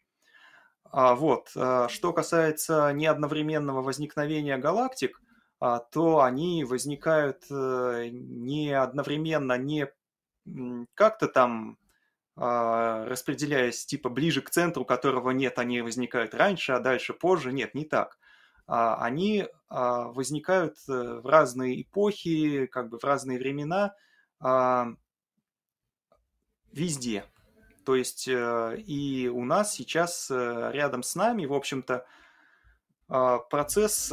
Вот. 0.90 1.50
Что 1.50 2.12
касается 2.14 2.92
неодновременного 2.94 3.82
возникновения 3.82 4.56
галактик, 4.56 5.20
то 5.58 6.22
они 6.22 6.64
возникают 6.64 7.44
э, 7.50 8.08
не 8.10 8.72
одновременно, 8.72 9.58
не 9.58 9.88
как-то 10.94 11.28
там 11.28 11.72
а, 11.72 11.87
распределяясь 12.40 13.84
типа 13.84 14.08
ближе 14.08 14.42
к 14.42 14.50
центру, 14.50 14.84
которого 14.84 15.30
нет, 15.30 15.58
они 15.58 15.80
возникают 15.80 16.34
раньше, 16.34 16.72
а 16.72 16.80
дальше 16.80 17.12
позже. 17.12 17.52
Нет, 17.52 17.74
не 17.74 17.84
так. 17.84 18.16
А, 18.68 19.02
они 19.02 19.48
а, 19.70 20.08
возникают 20.08 20.76
э, 20.88 21.20
в 21.20 21.26
разные 21.26 21.80
эпохи, 21.80 22.66
как 22.66 22.90
бы 22.90 22.98
в 22.98 23.04
разные 23.04 23.38
времена, 23.38 23.94
везде. 26.70 27.24
То 27.84 27.96
есть 27.96 28.28
э, 28.28 28.76
и 28.86 29.26
у 29.28 29.44
нас 29.44 29.74
сейчас 29.74 30.30
э, 30.30 30.70
рядом 30.72 31.02
с 31.02 31.16
нами, 31.16 31.46
в 31.46 31.54
общем-то, 31.54 32.06
процесс 33.48 34.12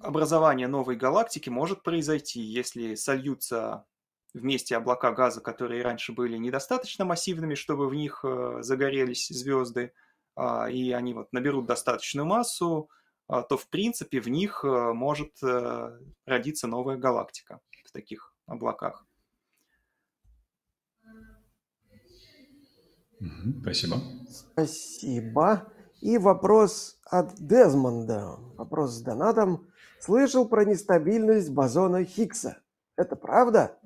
образования 0.00 0.66
новой 0.66 0.96
галактики 0.96 1.48
может 1.48 1.84
произойти, 1.84 2.40
если 2.40 2.96
сольются 2.96 3.86
вместе 4.36 4.76
облака 4.76 5.12
газа, 5.12 5.40
которые 5.40 5.82
раньше 5.82 6.12
были 6.12 6.36
недостаточно 6.36 7.04
массивными, 7.04 7.54
чтобы 7.54 7.88
в 7.88 7.94
них 7.94 8.24
э, 8.24 8.58
загорелись 8.60 9.28
звезды, 9.28 9.92
а, 10.34 10.68
и 10.70 10.92
они 10.92 11.14
вот 11.14 11.32
наберут 11.32 11.66
достаточную 11.66 12.26
массу, 12.26 12.90
а, 13.26 13.42
то 13.42 13.56
в 13.56 13.68
принципе 13.68 14.20
в 14.20 14.28
них 14.28 14.64
э, 14.64 14.92
может 14.92 15.32
э, 15.42 15.98
родиться 16.26 16.66
новая 16.66 16.96
галактика 16.96 17.60
в 17.84 17.92
таких 17.92 18.34
облаках. 18.46 19.06
Спасибо. 23.62 23.96
Спасибо. 24.28 25.72
И 26.02 26.18
вопрос 26.18 27.00
от 27.06 27.34
Дезмонда. 27.36 28.36
Вопрос 28.58 28.92
с 28.92 29.00
донатом. 29.00 29.66
Слышал 29.98 30.46
про 30.46 30.66
нестабильность 30.66 31.50
бозона 31.50 32.04
Хиггса. 32.04 32.58
Это 32.96 33.16
правда? 33.16 33.78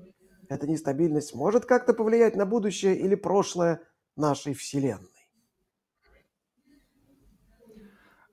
Эта 0.50 0.66
нестабильность 0.66 1.33
может 1.33 1.64
как-то 1.64 1.95
повлиять 1.95 2.35
на 2.35 2.45
будущее 2.45 2.99
или 2.99 3.14
прошлое 3.14 3.83
нашей 4.16 4.52
Вселенной? 4.52 5.07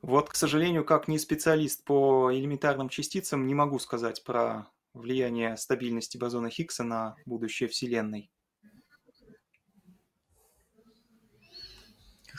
Вот, 0.02 0.28
к 0.28 0.34
сожалению, 0.34 0.84
как 0.84 1.08
не 1.08 1.20
специалист 1.20 1.84
по 1.84 2.34
элементарным 2.34 2.90
частицам, 2.90 3.46
не 3.46 3.54
могу 3.54 3.78
сказать 3.78 4.24
про 4.24 4.68
влияние 4.96 5.58
стабильности 5.58 6.18
бозона 6.18 6.50
Хиггса 6.50 6.84
на 6.84 7.16
будущее 7.28 7.70
Вселенной. 7.70 8.32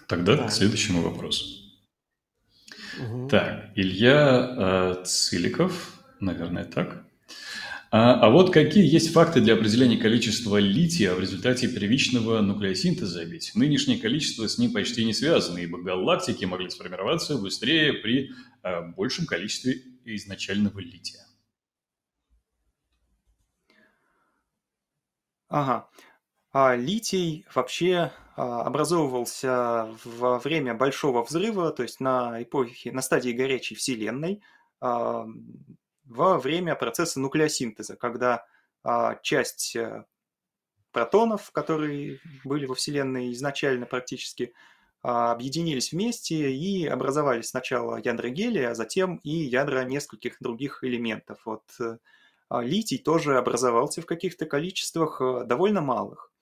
Тогда 0.08 0.36
да. 0.36 0.48
к 0.48 0.52
следующему 0.52 1.02
вопросу. 1.02 1.46
Угу. 3.00 3.28
Так, 3.28 3.70
Илья 3.76 4.96
э, 4.98 5.04
Циликов, 5.04 6.02
наверное, 6.18 6.64
так. 6.64 7.07
А, 7.90 8.20
а 8.20 8.30
вот 8.30 8.52
какие 8.52 8.86
есть 8.86 9.12
факты 9.12 9.40
для 9.40 9.54
определения 9.54 9.96
количества 9.96 10.58
лития 10.58 11.14
в 11.14 11.20
результате 11.20 11.68
первичного 11.68 12.40
нуклеосинтеза? 12.42 13.24
Ведь 13.24 13.52
нынешнее 13.54 13.98
количество 13.98 14.46
с 14.46 14.58
ним 14.58 14.72
почти 14.72 15.06
не 15.06 15.14
связано, 15.14 15.58
ибо 15.58 15.80
галактики 15.80 16.44
могли 16.44 16.68
сформироваться 16.68 17.38
быстрее 17.38 17.94
при 17.94 18.30
а, 18.62 18.82
большем 18.82 19.24
количестве 19.24 19.82
изначального 20.04 20.78
лития. 20.80 21.24
Ага. 25.48 25.88
А 26.52 26.76
литий 26.76 27.46
вообще 27.54 28.12
а, 28.36 28.62
образовывался 28.64 29.88
во 30.04 30.38
время 30.38 30.74
Большого 30.74 31.24
взрыва, 31.24 31.70
то 31.70 31.82
есть 31.84 32.00
на 32.00 32.42
эпохе, 32.42 32.92
на 32.92 33.00
стадии 33.00 33.30
горячей 33.30 33.76
Вселенной. 33.76 34.42
А, 36.08 36.14
во 36.14 36.38
время 36.38 36.74
процесса 36.74 37.20
нуклеосинтеза, 37.20 37.96
когда 37.96 38.46
а, 38.82 39.16
часть 39.22 39.76
э, 39.76 40.04
протонов, 40.92 41.50
которые 41.52 42.20
были 42.44 42.66
во 42.66 42.74
Вселенной 42.74 43.32
изначально 43.32 43.86
практически, 43.86 44.52
а, 45.02 45.32
объединились 45.32 45.92
вместе 45.92 46.52
и 46.52 46.86
образовали 46.86 47.42
сначала 47.42 48.00
ядра 48.02 48.28
гелия, 48.30 48.70
а 48.70 48.74
затем 48.74 49.16
и 49.22 49.30
ядра 49.30 49.84
нескольких 49.84 50.36
других 50.40 50.82
элементов. 50.82 51.40
Вот 51.44 51.64
э, 51.80 51.98
а, 52.48 52.62
литий 52.62 52.98
тоже 52.98 53.36
образовался 53.38 54.02
в 54.02 54.06
каких-то 54.06 54.46
количествах 54.46 55.20
э, 55.20 55.44
довольно 55.44 55.80
малых. 55.80 56.32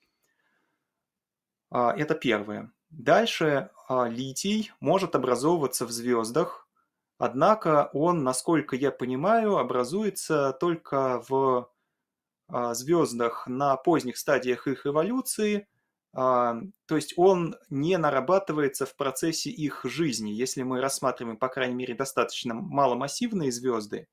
Это 1.69 2.15
первое. 2.15 2.71
Дальше 2.91 3.71
литий 3.89 4.71
может 4.79 5.15
образовываться 5.15 5.85
в 5.85 5.91
звездах 5.91 6.66
Однако 7.17 7.89
он, 7.93 8.23
насколько 8.23 8.75
я 8.75 8.91
понимаю, 8.91 9.57
образуется 9.57 10.55
только 10.59 11.23
в 11.27 11.69
а, 12.47 12.73
звездах 12.75 13.47
на 13.47 13.75
поздних 13.75 14.17
стадиях 14.17 14.67
их 14.67 14.85
эволюции, 14.85 15.67
а, 16.13 16.61
то 16.85 16.95
есть 16.95 17.15
он 17.17 17.55
не 17.69 17.97
нарабатывается 17.97 18.85
в 18.85 18.95
процессе 18.95 19.49
их 19.49 19.81
жизни. 19.83 20.29
Если 20.29 20.61
мы 20.61 20.79
рассматриваем, 20.79 21.37
по 21.37 21.47
крайней 21.47 21.75
мере, 21.75 21.95
достаточно 21.95 22.53
маломассивные 22.53 23.51
звезды, 23.51 24.07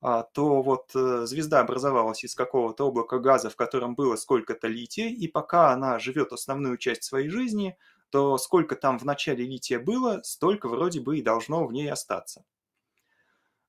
а, 0.00 0.22
то 0.22 0.62
вот 0.62 0.94
э, 0.94 1.26
звезда 1.26 1.60
образовалась 1.60 2.24
из 2.24 2.34
какого-то 2.34 2.86
облака 2.86 3.18
газа, 3.18 3.50
в 3.50 3.56
котором 3.56 3.94
было 3.94 4.16
сколько-то 4.16 4.68
лития, 4.68 5.08
и 5.08 5.26
пока 5.28 5.72
она 5.72 5.98
живет 5.98 6.32
основную 6.32 6.78
часть 6.78 7.02
своей 7.02 7.30
жизни– 7.30 7.76
то 8.14 8.38
сколько 8.38 8.76
там 8.76 8.96
в 9.00 9.04
начале 9.04 9.44
лития 9.44 9.80
было, 9.80 10.20
столько 10.22 10.68
вроде 10.68 11.00
бы 11.00 11.18
и 11.18 11.22
должно 11.22 11.66
в 11.66 11.72
ней 11.72 11.90
остаться. 11.90 12.44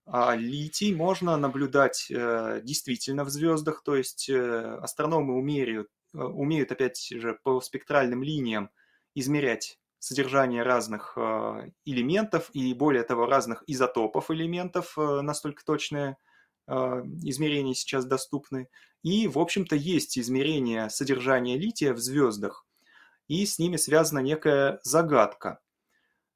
А 0.05 0.35
литий 0.35 0.93
можно 0.93 1.35
наблюдать 1.35 2.11
э, 2.11 2.61
действительно 2.63 3.23
в 3.23 3.31
звездах, 3.31 3.81
то 3.81 3.95
есть 3.95 4.29
э, 4.29 4.77
астрономы 4.83 5.35
умеют, 5.35 5.87
э, 6.13 6.19
умеют 6.19 6.71
опять 6.71 7.07
же 7.09 7.39
по 7.41 7.59
спектральным 7.59 8.21
линиям 8.21 8.69
измерять 9.15 9.79
содержание 9.97 10.61
разных 10.61 11.13
э, 11.17 11.71
элементов 11.83 12.51
и 12.53 12.71
более 12.75 13.01
того 13.01 13.25
разных 13.25 13.63
изотопов 13.65 14.29
элементов, 14.29 14.95
э, 14.95 15.21
настолько 15.21 15.65
точные 15.65 16.17
э, 16.67 16.73
измерения 17.23 17.73
сейчас 17.73 18.05
доступны. 18.05 18.69
И, 19.01 19.27
в 19.27 19.39
общем-то, 19.39 19.75
есть 19.75 20.19
измерение 20.19 20.91
содержания 20.91 21.57
лития 21.57 21.95
в 21.95 21.97
звездах 21.97 22.64
и 23.27 23.45
с 23.45 23.59
ними 23.59 23.77
связана 23.77 24.19
некая 24.19 24.79
загадка. 24.83 25.59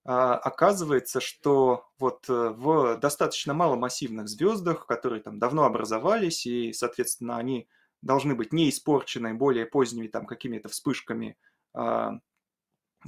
А, 0.05 0.35
оказывается, 0.35 1.19
что 1.19 1.87
вот 1.99 2.27
э, 2.29 2.49
в 2.49 2.97
достаточно 2.97 3.53
маломассивных 3.53 4.27
звездах, 4.27 4.85
которые 4.87 5.21
там 5.21 5.39
давно 5.39 5.65
образовались, 5.65 6.45
и, 6.45 6.73
соответственно, 6.73 7.37
они 7.37 7.67
должны 8.01 8.33
быть 8.33 8.53
не 8.53 8.69
испорчены 8.69 9.33
более 9.33 9.65
поздними 9.65 10.07
там 10.07 10.25
какими-то 10.25 10.69
вспышками, 10.69 11.37
а, 11.73 12.13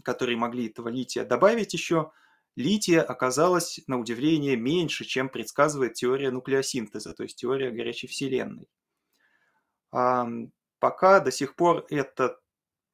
которые 0.04 0.38
могли 0.38 0.68
этого 0.68 0.90
лития 0.90 1.26
добавить 1.26 1.74
еще, 1.74 2.12
лития 2.56 3.02
оказалось, 3.02 3.80
на 3.88 4.00
удивление, 4.00 4.56
меньше, 4.58 5.06
чем 5.06 5.30
предсказывает 5.30 5.94
теория 5.94 6.30
нуклеосинтеза, 6.30 7.14
то 7.14 7.24
есть 7.24 7.38
теория 7.38 7.72
горячей 7.72 8.08
Вселенной. 8.08 8.70
Пока 9.90 11.20
до 11.20 11.32
сих 11.32 11.56
пор 11.56 11.86
этот 11.90 12.38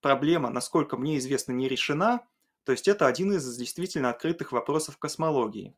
проблема, 0.02 0.50
насколько 0.50 0.98
мне 0.98 1.18
известно, 1.18 1.52
не 1.52 1.68
решена. 1.68 2.26
То 2.64 2.72
есть 2.72 2.88
это 2.88 3.08
один 3.08 3.32
из 3.34 3.58
действительно 3.58 4.10
открытых 4.10 4.52
вопросов 4.52 4.98
космологии. 4.98 5.76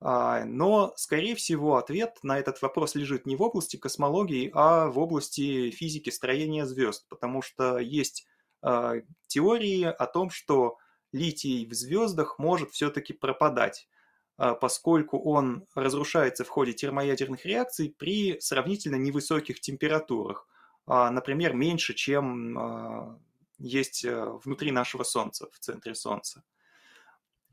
А, 0.00 0.44
но, 0.44 0.92
скорее 0.96 1.34
всего, 1.34 1.76
ответ 1.76 2.18
на 2.22 2.38
этот 2.38 2.62
вопрос 2.62 2.94
лежит 2.94 3.26
не 3.26 3.34
в 3.34 3.42
области 3.42 3.76
космологии, 3.76 4.50
а 4.54 4.86
в 4.86 4.98
области 4.98 5.70
физики 5.70 6.10
строения 6.10 6.66
звезд, 6.66 7.06
потому 7.08 7.42
что 7.42 7.78
есть 7.78 8.26
а, 8.62 8.94
теории 9.26 9.84
о 9.84 10.06
том, 10.06 10.30
что 10.30 10.78
литий 11.12 11.66
в 11.66 11.74
звездах 11.74 12.38
может 12.38 12.70
все-таки 12.70 13.12
пропадать, 13.12 13.88
а, 14.36 14.54
поскольку 14.54 15.18
он 15.18 15.66
разрушается 15.74 16.44
в 16.44 16.48
ходе 16.48 16.74
термоядерных 16.74 17.44
реакций 17.44 17.92
при 17.98 18.38
сравнительно 18.38 18.96
невысоких 18.96 19.60
температурах, 19.60 20.46
например, 20.86 21.52
меньше, 21.52 21.92
чем 21.92 23.20
есть 23.58 24.04
внутри 24.04 24.70
нашего 24.70 25.02
Солнца, 25.02 25.48
в 25.52 25.58
центре 25.58 25.94
Солнца. 25.94 26.42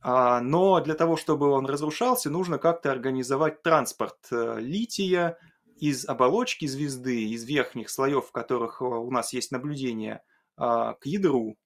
А, 0.08 0.40
но 0.40 0.80
для 0.82 0.94
того, 0.94 1.18
чтобы 1.18 1.50
он 1.50 1.66
разрушался, 1.66 2.30
нужно 2.30 2.60
как-то 2.60 2.92
организовать 2.92 3.64
транспорт 3.64 4.28
э, 4.30 4.60
лития 4.60 5.40
из 5.78 6.08
оболочки 6.08 6.68
звезды, 6.68 7.30
из 7.30 7.44
верхних 7.44 7.90
слоев, 7.90 8.28
в 8.28 8.32
которых 8.32 8.84
э, 8.84 8.86
у 8.86 9.10
нас 9.10 9.34
есть 9.34 9.50
наблюдение, 9.50 10.22
а, 10.58 10.94
к 10.94 11.08
ядру. 11.08 11.58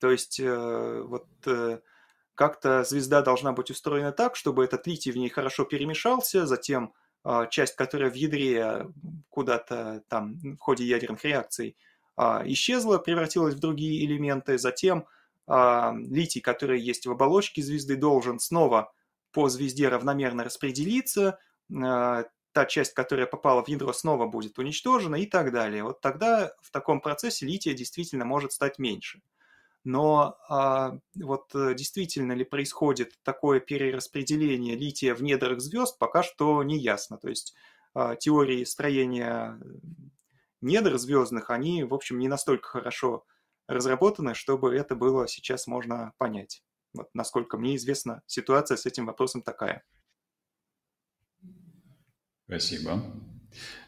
То 0.00 0.10
есть 0.10 0.40
э, 0.40 1.02
вот 1.06 1.28
как-то 2.34 2.82
звезда 2.82 3.22
должна 3.22 3.52
быть 3.52 3.70
устроена 3.70 4.10
так, 4.10 4.34
чтобы 4.34 4.64
этот 4.64 4.88
литий 4.88 5.12
в 5.12 5.16
ней 5.16 5.28
хорошо 5.28 5.64
перемешался, 5.64 6.46
затем 6.46 6.92
а, 7.22 7.46
часть, 7.46 7.76
которая 7.76 8.10
в 8.10 8.14
ядре 8.14 8.88
куда-то 9.28 10.02
там 10.08 10.40
в 10.56 10.58
ходе 10.58 10.86
ядерных 10.86 11.24
реакций 11.24 11.76
исчезла, 12.44 12.98
превратилась 12.98 13.54
в 13.54 13.60
другие 13.60 14.04
элементы, 14.04 14.58
затем 14.58 15.06
а, 15.46 15.92
литий, 15.96 16.40
который 16.40 16.80
есть 16.80 17.06
в 17.06 17.10
оболочке 17.10 17.60
звезды, 17.60 17.96
должен 17.96 18.38
снова 18.38 18.92
по 19.32 19.48
звезде 19.48 19.88
равномерно 19.88 20.44
распределиться, 20.44 21.38
а, 21.74 22.24
та 22.52 22.64
часть, 22.66 22.94
которая 22.94 23.26
попала 23.26 23.64
в 23.64 23.68
ядро, 23.68 23.92
снова 23.92 24.26
будет 24.26 24.58
уничтожена 24.58 25.16
и 25.16 25.26
так 25.26 25.52
далее. 25.52 25.82
Вот 25.82 26.00
тогда 26.00 26.52
в 26.62 26.70
таком 26.70 27.00
процессе 27.00 27.46
лития 27.46 27.74
действительно 27.74 28.24
может 28.24 28.52
стать 28.52 28.78
меньше. 28.78 29.22
Но 29.82 30.36
а, 30.48 30.98
вот 31.14 31.54
э, 31.54 31.74
действительно 31.74 32.32
ли 32.32 32.44
происходит 32.44 33.14
такое 33.22 33.60
перераспределение 33.60 34.76
лития 34.76 35.14
в 35.14 35.22
недрах 35.22 35.60
звезд, 35.60 35.98
пока 35.98 36.22
что 36.22 36.62
не 36.62 36.76
ясно. 36.78 37.16
То 37.16 37.28
есть 37.28 37.54
а, 37.94 38.14
теории 38.14 38.62
строения 38.64 39.58
недр 40.60 40.98
звездных, 40.98 41.50
они, 41.50 41.84
в 41.84 41.94
общем, 41.94 42.18
не 42.18 42.28
настолько 42.28 42.68
хорошо 42.68 43.24
разработаны, 43.68 44.34
чтобы 44.34 44.74
это 44.74 44.94
было 44.94 45.28
сейчас 45.28 45.66
можно 45.66 46.12
понять. 46.18 46.62
Вот, 46.92 47.08
насколько 47.14 47.56
мне 47.56 47.76
известно, 47.76 48.22
ситуация 48.26 48.76
с 48.76 48.86
этим 48.86 49.06
вопросом 49.06 49.42
такая. 49.42 49.84
Спасибо. 52.46 53.02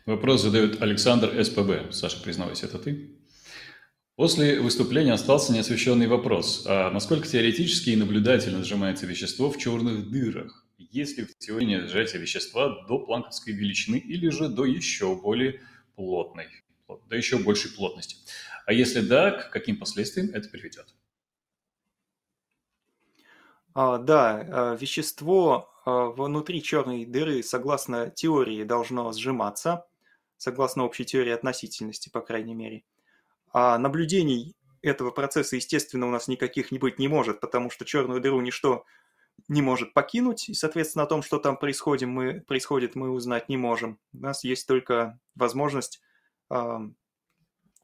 Вопрос 0.06 0.42
задает 0.42 0.80
Александр 0.82 1.44
СПБ. 1.44 1.92
Саша, 1.92 2.22
признавайся, 2.22 2.66
это 2.66 2.78
ты? 2.78 3.18
После 4.14 4.60
выступления 4.60 5.14
остался 5.14 5.52
неосвещенный 5.52 6.06
вопрос. 6.06 6.64
А 6.68 6.90
насколько 6.90 7.26
теоретически 7.26 7.90
и 7.90 7.96
наблюдательно 7.96 8.62
сжимается 8.62 9.06
вещество 9.06 9.50
в 9.50 9.58
черных 9.58 10.10
дырах? 10.10 10.66
Есть 10.78 11.18
ли 11.18 11.24
в 11.24 11.36
теории 11.38 11.86
сжатие 11.86 12.20
вещества 12.20 12.84
до 12.86 12.98
планковской 12.98 13.54
величины 13.54 13.96
или 13.96 14.28
же 14.28 14.48
до 14.48 14.64
еще 14.64 15.16
более 15.16 15.60
плотной, 15.94 16.48
до 17.08 17.16
еще 17.16 17.38
большей 17.38 17.70
плотности? 17.70 18.16
А 18.66 18.72
если 18.72 19.00
да, 19.00 19.30
к 19.30 19.50
каким 19.50 19.78
последствиям 19.78 20.30
это 20.34 20.48
приведет? 20.48 20.94
А, 23.74 23.98
да, 23.98 24.46
а, 24.48 24.76
вещество 24.76 25.70
а, 25.84 26.06
внутри 26.06 26.62
черной 26.62 27.04
дыры, 27.06 27.42
согласно 27.42 28.10
теории, 28.10 28.64
должно 28.64 29.12
сжиматься, 29.12 29.86
согласно 30.36 30.84
общей 30.84 31.04
теории 31.04 31.32
относительности, 31.32 32.08
по 32.10 32.20
крайней 32.20 32.54
мере. 32.54 32.84
А 33.52 33.78
наблюдений 33.78 34.56
этого 34.82 35.10
процесса, 35.10 35.56
естественно, 35.56 36.06
у 36.06 36.10
нас 36.10 36.28
никаких 36.28 36.72
не 36.72 36.78
быть 36.78 36.98
не 36.98 37.08
может, 37.08 37.40
потому 37.40 37.70
что 37.70 37.84
черную 37.84 38.20
дыру 38.20 38.40
ничто 38.40 38.84
не 39.52 39.60
может 39.60 39.92
покинуть, 39.92 40.48
и, 40.48 40.54
соответственно, 40.54 41.04
о 41.04 41.06
том, 41.06 41.22
что 41.22 41.38
там 41.38 41.58
происходит, 41.58 42.08
мы, 42.08 42.40
происходит, 42.40 42.94
мы 42.94 43.10
узнать 43.10 43.48
не 43.50 43.58
можем. 43.58 43.98
У 44.14 44.18
нас 44.18 44.44
есть 44.44 44.66
только 44.66 45.18
возможность 45.34 46.00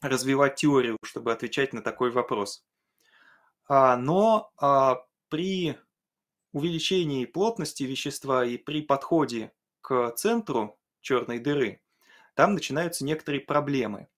развивать 0.00 0.57
теорию, 0.57 0.96
чтобы 1.04 1.33
отвечать 1.33 1.72
на 1.72 1.83
такой 1.83 2.11
вопрос. 2.11 2.64
А, 3.66 3.96
но 3.96 4.50
а, 4.57 5.02
при 5.28 5.76
увеличении 6.52 7.26
плотности 7.26 7.83
вещества 7.83 8.44
и 8.44 8.57
при 8.57 8.83
подходе 8.83 9.52
к 9.81 10.12
центру 10.12 10.78
черной 11.00 11.38
дыры, 11.38 11.81
там 12.35 12.54
начинаются 12.54 13.04
некоторые 13.04 13.40
проблемы. 13.40 14.09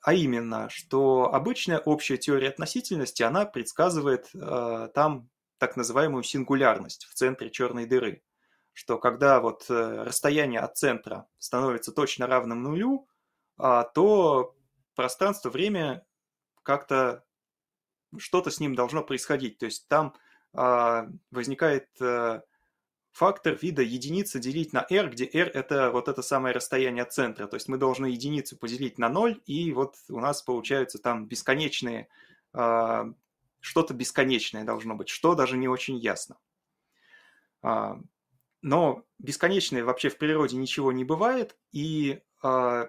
А 0.00 0.14
именно, 0.14 0.68
что 0.70 1.32
обычная 1.32 1.78
общая 1.78 2.16
теория 2.16 2.48
относительности, 2.48 3.22
она 3.22 3.44
предсказывает 3.44 4.30
э, 4.34 4.88
там 4.94 5.28
так 5.58 5.76
называемую 5.76 6.22
сингулярность 6.22 7.06
в 7.06 7.14
центре 7.14 7.50
черной 7.50 7.86
дыры. 7.86 8.22
Что 8.72 8.98
когда 8.98 9.40
вот 9.40 9.66
э, 9.70 10.02
расстояние 10.02 10.60
от 10.60 10.76
центра 10.76 11.26
становится 11.38 11.92
точно 11.92 12.26
равным 12.26 12.62
нулю, 12.62 13.08
э, 13.58 13.84
то 13.94 14.54
пространство, 14.94 15.50
время 15.50 16.04
как-то 16.62 17.24
что-то 18.18 18.50
с 18.50 18.60
ним 18.60 18.74
должно 18.74 19.02
происходить. 19.02 19.58
То 19.58 19.66
есть 19.66 19.88
там 19.88 20.14
э, 20.52 21.08
возникает 21.30 21.88
э, 22.00 22.40
фактор 23.12 23.54
вида 23.54 23.82
единица 23.82 24.38
делить 24.38 24.72
на 24.72 24.86
r, 24.90 25.08
где 25.08 25.24
r 25.24 25.48
это 25.48 25.90
вот 25.90 26.08
это 26.08 26.22
самое 26.22 26.54
расстояние 26.54 27.02
от 27.02 27.12
центра. 27.12 27.46
То 27.46 27.56
есть 27.56 27.68
мы 27.68 27.78
должны 27.78 28.06
единицу 28.06 28.58
поделить 28.58 28.98
на 28.98 29.08
0, 29.08 29.40
и 29.46 29.72
вот 29.72 29.96
у 30.10 30.20
нас 30.20 30.42
получаются 30.42 30.98
там 30.98 31.26
бесконечные, 31.26 32.08
э, 32.52 33.04
что-то 33.60 33.94
бесконечное 33.94 34.64
должно 34.64 34.94
быть, 34.94 35.08
что 35.08 35.34
даже 35.34 35.56
не 35.56 35.68
очень 35.68 35.98
ясно. 35.98 36.36
Э, 37.62 37.94
но 38.62 39.04
бесконечное 39.18 39.84
вообще 39.84 40.08
в 40.08 40.18
природе 40.18 40.56
ничего 40.56 40.92
не 40.92 41.04
бывает, 41.04 41.56
и 41.72 42.20
э, 42.42 42.86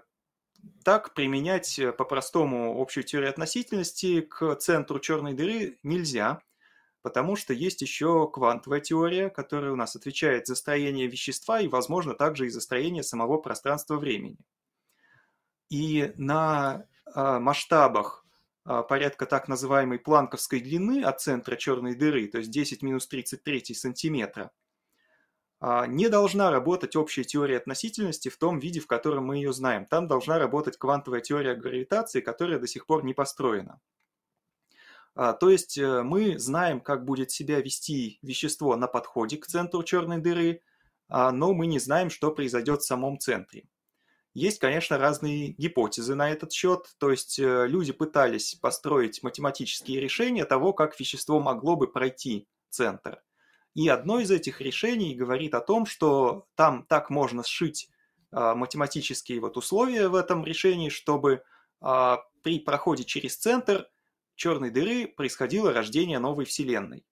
так 0.83 1.13
применять 1.13 1.77
э, 1.79 1.91
по-простому 1.91 2.81
общую 2.81 3.03
теорию 3.03 3.29
относительности 3.29 4.21
к 4.21 4.55
центру 4.55 4.99
черной 4.99 5.33
дыры 5.33 5.79
нельзя, 5.83 6.41
потому 7.01 7.35
что 7.35 7.53
есть 7.53 7.81
еще 7.81 8.29
квантовая 8.29 8.81
теория, 8.81 9.29
которая 9.29 9.71
у 9.71 9.75
нас 9.75 9.95
отвечает 9.95 10.47
за 10.47 10.55
строение 10.55 11.07
вещества 11.07 11.61
и, 11.61 11.67
возможно, 11.67 12.13
также 12.13 12.47
и 12.47 12.49
за 12.49 12.61
строение 12.61 13.03
самого 13.03 13.37
пространства-времени. 13.37 14.37
И 15.69 16.11
на 16.17 16.85
а, 17.13 17.39
масштабах 17.39 18.25
а, 18.25 18.26
порядка 18.89 19.25
так 19.25 19.47
называемой 19.47 19.97
планковской 19.97 20.59
длины 20.59 21.03
от 21.03 21.21
центра 21.21 21.55
черной 21.55 21.95
дыры, 21.95 22.27
то 22.27 22.39
есть 22.39 22.51
10 22.51 22.83
минус 22.83 23.07
33 23.07 23.73
сантиметра, 23.73 24.51
а, 25.59 25.87
не 25.87 26.07
должна 26.07 26.51
работать 26.51 26.95
общая 26.95 27.23
теория 27.23 27.57
относительности 27.57 28.29
в 28.29 28.37
том 28.37 28.59
виде, 28.59 28.79
в 28.79 28.87
котором 28.87 29.25
мы 29.25 29.37
ее 29.37 29.53
знаем. 29.53 29.85
Там 29.85 30.07
должна 30.07 30.37
работать 30.37 30.77
квантовая 30.77 31.21
теория 31.21 31.55
гравитации, 31.55 32.21
которая 32.21 32.59
до 32.59 32.67
сих 32.67 32.85
пор 32.85 33.03
не 33.03 33.13
построена. 33.13 33.79
А, 35.15 35.33
то 35.33 35.49
есть 35.49 35.77
э, 35.79 36.03
мы 36.03 36.37
знаем, 36.37 36.79
как 36.79 37.05
будет 37.05 37.31
себя 37.31 37.59
вести 37.59 38.19
вещество 38.21 38.75
на 38.75 38.87
подходе 38.87 39.37
к 39.37 39.47
центру 39.47 39.81
черной 39.81 40.19
дыры, 40.19 40.61
а, 41.09 41.31
но 41.31 41.53
мы 41.53 41.65
не 41.65 41.79
знаем, 41.79 42.11
что 42.11 42.31
произойдет 42.31 42.81
в 42.81 42.85
самом 42.85 43.17
центре. 43.17 43.67
Есть, 44.33 44.59
конечно, 44.59 44.97
разные 44.97 45.49
гипотезы 45.57 46.13
на 46.15 46.29
этот 46.29 46.51
счет, 46.51 46.93
то 46.99 47.09
есть 47.09 47.39
э, 47.39 47.65
люди 47.67 47.91
пытались 47.91 48.55
построить 48.55 49.23
математические 49.23 49.99
решения 49.99 50.45
того, 50.45 50.73
как 50.73 50.99
вещество 50.99 51.39
могло 51.39 51.75
бы 51.75 51.91
пройти 51.91 52.47
центр. 52.69 53.23
И 53.73 53.87
одно 53.89 54.19
из 54.19 54.31
этих 54.31 54.59
решений 54.61 55.15
говорит 55.15 55.53
о 55.53 55.61
том, 55.61 55.85
что 55.85 56.47
там 56.55 56.83
так 56.87 57.09
можно 57.09 57.43
сшить 57.43 57.89
а, 58.31 58.55
математические 58.55 59.39
вот 59.39 59.55
условия 59.55 60.07
в 60.07 60.15
этом 60.15 60.43
решении, 60.43 60.89
чтобы 60.89 61.43
а, 61.79 62.23
при 62.41 62.59
проходе 62.59 63.03
через 63.03 63.37
центр 63.37 63.87
черной 64.35 64.71
дыры 64.71 65.07
происходило 65.07 65.71
рождение 65.71 66.19
новой 66.19 66.45
Вселенной. 66.45 67.05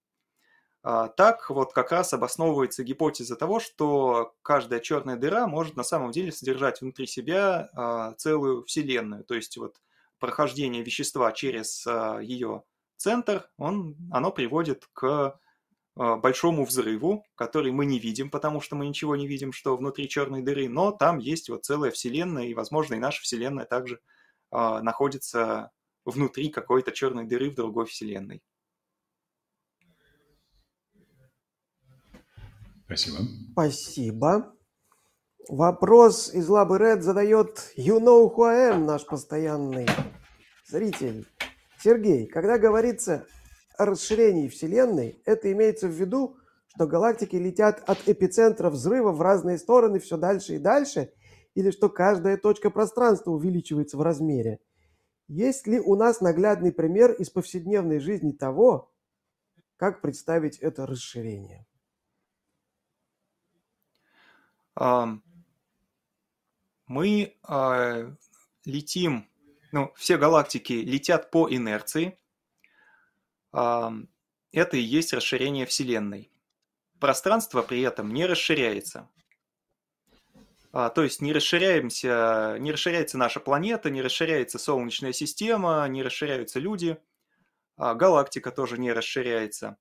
А, 0.88 1.08
так 1.08 1.50
вот 1.50 1.72
как 1.72 1.90
раз 1.90 2.12
обосновывается 2.12 2.84
гипотеза 2.84 3.34
того, 3.34 3.58
что 3.58 4.36
каждая 4.42 4.78
черная 4.78 5.16
дыра 5.16 5.48
может 5.48 5.74
на 5.74 5.82
самом 5.82 6.12
деле 6.12 6.30
содержать 6.30 6.80
внутри 6.80 7.08
себя 7.08 8.14
целую 8.18 8.62
Вселенную. 8.66 9.24
То 9.24 9.34
есть 9.34 9.56
вот 9.56 9.80
прохождение 10.20 10.84
вещества 10.84 11.32
через 11.32 11.84
ее 12.22 12.62
центр, 12.98 13.50
он, 13.58 13.96
оно 14.12 14.30
приводит 14.30 14.88
к 14.92 15.40
а, 15.96 16.16
большому 16.18 16.64
взрыву, 16.64 17.26
который 17.34 17.72
мы 17.72 17.84
не 17.84 17.98
видим, 17.98 18.30
потому 18.30 18.60
что 18.60 18.76
мы 18.76 18.86
ничего 18.86 19.16
не 19.16 19.26
видим, 19.26 19.52
что 19.52 19.76
внутри 19.76 20.08
черной 20.08 20.42
дыры, 20.42 20.68
но 20.68 20.92
там 20.92 21.18
есть 21.18 21.48
вот 21.48 21.64
целая 21.64 21.90
вселенная, 21.90 22.44
и, 22.44 22.54
возможно, 22.54 22.94
и 22.94 23.00
наша 23.00 23.20
вселенная 23.22 23.64
также 23.64 23.98
находится 24.52 25.72
внутри 26.04 26.48
какой-то 26.50 26.92
черной 26.92 27.24
дыры 27.24 27.50
в 27.50 27.56
другой 27.56 27.86
вселенной. 27.86 28.40
Спасибо. 32.86 33.18
Спасибо. 33.52 34.52
Вопрос 35.48 36.32
из 36.32 36.48
Лабы 36.48 36.78
Ред 36.78 37.02
задает 37.02 37.72
You 37.76 38.00
know 38.00 38.32
who 38.32 38.44
I 38.44 38.72
am, 38.72 38.84
наш 38.84 39.04
постоянный 39.04 39.86
зритель. 40.68 41.26
Сергей, 41.82 42.26
когда 42.26 42.58
говорится 42.58 43.26
о 43.76 43.86
расширении 43.86 44.48
Вселенной, 44.48 45.20
это 45.24 45.52
имеется 45.52 45.88
в 45.88 45.92
виду, 45.92 46.36
что 46.68 46.86
галактики 46.86 47.36
летят 47.36 47.82
от 47.86 48.08
эпицентра 48.08 48.70
взрыва 48.70 49.12
в 49.12 49.20
разные 49.20 49.58
стороны 49.58 49.98
все 49.98 50.16
дальше 50.16 50.56
и 50.56 50.58
дальше, 50.58 51.12
или 51.54 51.70
что 51.70 51.88
каждая 51.88 52.36
точка 52.36 52.70
пространства 52.70 53.30
увеличивается 53.32 53.96
в 53.96 54.02
размере? 54.02 54.60
Есть 55.28 55.66
ли 55.66 55.80
у 55.80 55.96
нас 55.96 56.20
наглядный 56.20 56.72
пример 56.72 57.12
из 57.12 57.30
повседневной 57.30 57.98
жизни 57.98 58.32
того, 58.32 58.92
как 59.76 60.02
представить 60.02 60.58
это 60.58 60.86
расширение? 60.86 61.66
Мы 66.86 67.36
а, 67.42 68.12
летим, 68.64 69.28
ну, 69.72 69.92
все 69.96 70.18
галактики 70.18 70.72
летят 70.74 71.30
по 71.30 71.48
инерции. 71.50 72.18
Это 73.52 74.76
и 74.76 74.80
есть 74.80 75.12
расширение 75.12 75.66
Вселенной. 75.66 76.30
Пространство 77.00 77.62
при 77.62 77.80
этом 77.80 78.12
не 78.12 78.26
расширяется. 78.26 79.08
А, 80.78 80.90
то 80.90 81.02
есть 81.02 81.22
не 81.22 81.32
расширяемся, 81.32 82.56
не 82.60 82.70
расширяется 82.70 83.16
наша 83.16 83.40
планета, 83.40 83.88
не 83.88 84.02
расширяется 84.02 84.58
Солнечная 84.58 85.14
система, 85.14 85.86
не 85.88 86.02
расширяются 86.02 86.60
люди, 86.60 86.98
а, 87.78 87.94
галактика 87.94 88.50
тоже 88.50 88.76
не 88.76 88.92
расширяется. 88.92 89.78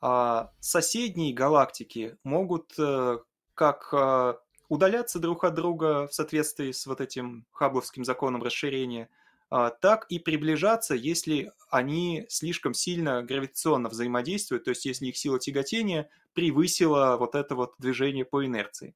А 0.00 0.52
соседние 0.60 1.34
галактики 1.34 2.16
могут 2.24 2.72
э, 2.78 3.18
как 3.58 3.92
а, 3.92 4.38
удаляться 4.68 5.18
друг 5.18 5.42
от 5.42 5.54
друга 5.54 6.06
в 6.06 6.14
соответствии 6.14 6.70
с 6.70 6.86
вот 6.86 7.00
этим 7.00 7.44
хабловским 7.50 8.04
законом 8.04 8.40
расширения, 8.40 9.10
а, 9.50 9.70
так 9.70 10.06
и 10.10 10.20
приближаться, 10.20 10.94
если 10.94 11.52
они 11.68 12.24
слишком 12.28 12.72
сильно 12.72 13.24
гравитационно 13.24 13.88
взаимодействуют, 13.88 14.64
то 14.64 14.70
есть 14.70 14.86
если 14.86 15.06
их 15.06 15.16
сила 15.16 15.40
тяготения 15.40 16.08
превысила 16.34 17.16
вот 17.18 17.34
это 17.34 17.56
вот 17.56 17.74
движение 17.78 18.24
по 18.24 18.46
инерции. 18.46 18.94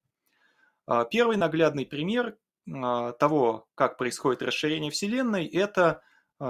А, 0.86 1.04
первый 1.06 1.36
наглядный 1.36 1.84
пример 1.84 2.36
а, 2.72 3.12
того, 3.12 3.66
как 3.74 3.98
происходит 3.98 4.42
расширение 4.42 4.92
Вселенной, 4.92 5.46
это 5.46 6.02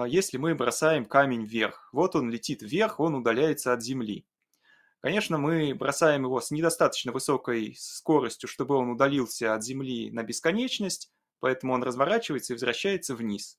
если 0.07 0.38
мы 0.38 0.55
бросаем 0.55 1.05
камень 1.05 1.44
вверх. 1.44 1.90
Вот 1.92 2.16
он 2.16 2.31
летит 2.31 2.62
вверх, 2.62 2.98
он 2.98 3.14
удаляется 3.14 3.75
от 3.75 3.83
Земли. 3.83 4.25
Конечно, 5.02 5.36
мы 5.36 5.74
бросаем 5.74 6.22
его 6.22 6.40
с 6.40 6.52
недостаточно 6.52 7.10
высокой 7.10 7.74
скоростью, 7.76 8.48
чтобы 8.48 8.76
он 8.76 8.88
удалился 8.88 9.52
от 9.52 9.64
Земли 9.64 10.12
на 10.12 10.22
бесконечность, 10.22 11.10
поэтому 11.40 11.74
он 11.74 11.82
разворачивается 11.82 12.52
и 12.52 12.54
возвращается 12.54 13.16
вниз. 13.16 13.58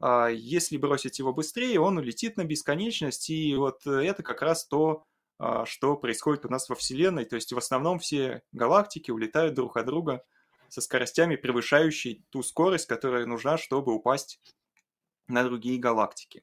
А 0.00 0.26
если 0.26 0.76
бросить 0.78 1.20
его 1.20 1.32
быстрее, 1.32 1.78
он 1.78 1.98
улетит 1.98 2.36
на 2.36 2.44
бесконечность, 2.44 3.30
и 3.30 3.54
вот 3.54 3.86
это 3.86 4.24
как 4.24 4.42
раз 4.42 4.66
то, 4.66 5.04
а, 5.38 5.64
что 5.64 5.96
происходит 5.96 6.44
у 6.44 6.48
нас 6.48 6.68
во 6.68 6.74
Вселенной. 6.74 7.24
То 7.24 7.36
есть 7.36 7.52
в 7.52 7.58
основном 7.58 8.00
все 8.00 8.42
галактики 8.50 9.12
улетают 9.12 9.54
друг 9.54 9.76
от 9.76 9.86
друга 9.86 10.24
со 10.68 10.80
скоростями, 10.80 11.36
превышающей 11.36 12.26
ту 12.30 12.42
скорость, 12.42 12.88
которая 12.88 13.26
нужна, 13.26 13.58
чтобы 13.58 13.94
упасть 13.94 14.40
на 15.28 15.44
другие 15.44 15.78
галактики. 15.78 16.42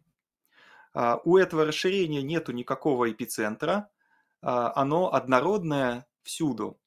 А, 0.94 1.20
у 1.26 1.36
этого 1.36 1.66
расширения 1.66 2.22
нету 2.22 2.54
никакого 2.54 3.12
эпицентра, 3.12 3.90
оно 4.42 5.14
однородное 5.14 6.08
всюду. 6.24 6.80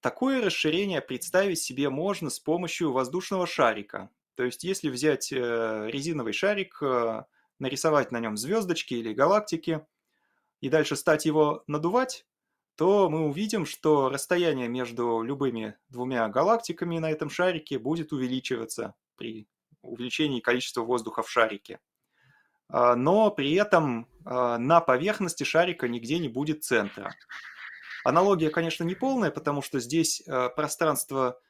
Такое 0.00 0.44
расширение 0.44 1.00
представить 1.00 1.58
себе 1.58 1.90
можно 1.90 2.30
с 2.30 2.38
помощью 2.38 2.92
воздушного 2.92 3.46
шарика. 3.46 4.10
То 4.36 4.44
есть, 4.44 4.64
если 4.64 4.90
взять 4.90 5.32
э, 5.32 5.88
резиновый 5.90 6.32
шарик, 6.32 6.78
э, 6.82 7.24
нарисовать 7.58 8.12
на 8.12 8.20
нем 8.20 8.36
звездочки 8.36 8.94
или 8.94 9.14
галактики, 9.14 9.84
и 10.60 10.68
дальше 10.68 10.94
стать 10.96 11.24
его 11.24 11.64
надувать, 11.66 12.26
то 12.76 13.08
мы 13.08 13.26
увидим, 13.26 13.64
что 13.64 14.10
расстояние 14.10 14.68
между 14.68 15.22
любыми 15.22 15.76
двумя 15.88 16.28
галактиками 16.28 16.98
на 16.98 17.10
этом 17.10 17.30
шарике 17.30 17.78
будет 17.78 18.12
увеличиваться 18.12 18.94
при 19.16 19.48
увеличении 19.80 20.40
количества 20.40 20.82
воздуха 20.82 21.22
в 21.22 21.30
шарике. 21.30 21.80
А, 22.68 22.94
но 22.94 23.30
при 23.30 23.54
этом 23.54 24.02
а, 24.02 24.15
на 24.28 24.80
поверхности 24.80 25.44
шарика 25.44 25.88
нигде 25.88 26.18
не 26.18 26.28
будет 26.28 26.64
центра. 26.64 27.14
Аналогия, 28.04 28.50
конечно, 28.50 28.84
не 28.84 28.94
полная, 28.94 29.30
потому 29.30 29.62
что 29.62 29.80
здесь 29.80 30.22
э, 30.26 30.48
пространство 30.50 31.40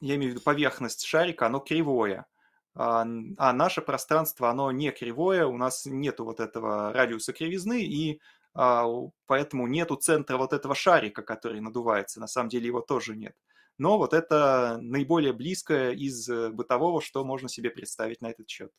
я 0.00 0.16
имею 0.16 0.32
в 0.32 0.34
виду 0.34 0.40
поверхность 0.44 1.04
шарика, 1.04 1.46
оно 1.46 1.60
кривое. 1.60 2.26
А, 2.74 3.06
а 3.38 3.52
наше 3.52 3.80
пространство, 3.80 4.50
оно 4.50 4.70
не 4.70 4.90
кривое, 4.90 5.46
у 5.46 5.56
нас 5.56 5.86
нету 5.86 6.24
вот 6.24 6.40
этого 6.40 6.92
радиуса 6.92 7.32
кривизны, 7.32 7.82
и 7.82 8.20
а, 8.54 8.86
поэтому 9.26 9.66
нету 9.66 9.96
центра 9.96 10.36
вот 10.36 10.52
этого 10.52 10.74
шарика, 10.74 11.22
который 11.22 11.60
надувается. 11.60 12.20
На 12.20 12.26
самом 12.26 12.50
деле 12.50 12.66
его 12.66 12.80
тоже 12.80 13.16
нет. 13.16 13.34
Но 13.78 13.98
вот 13.98 14.12
это 14.12 14.78
наиболее 14.80 15.32
близкое 15.32 15.92
из 15.92 16.28
э, 16.28 16.48
бытового, 16.50 17.02
что 17.02 17.24
можно 17.24 17.48
себе 17.48 17.70
представить 17.70 18.22
на 18.22 18.28
этот 18.28 18.48
счет. 18.48 18.72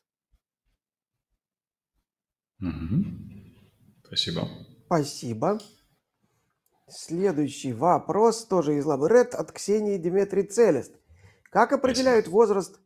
Угу. 2.60 3.04
Спасибо. 4.06 4.48
Спасибо. 4.86 5.58
Следующий 6.88 7.72
вопрос 7.72 8.46
тоже 8.46 8.78
из 8.78 8.86
Лабы 8.86 9.08
от 9.08 9.52
Ксении 9.52 9.98
Диметрий 9.98 10.44
Целест. 10.44 10.94
Как 11.50 11.72
определяют 11.72 12.28
возраст 12.28 12.80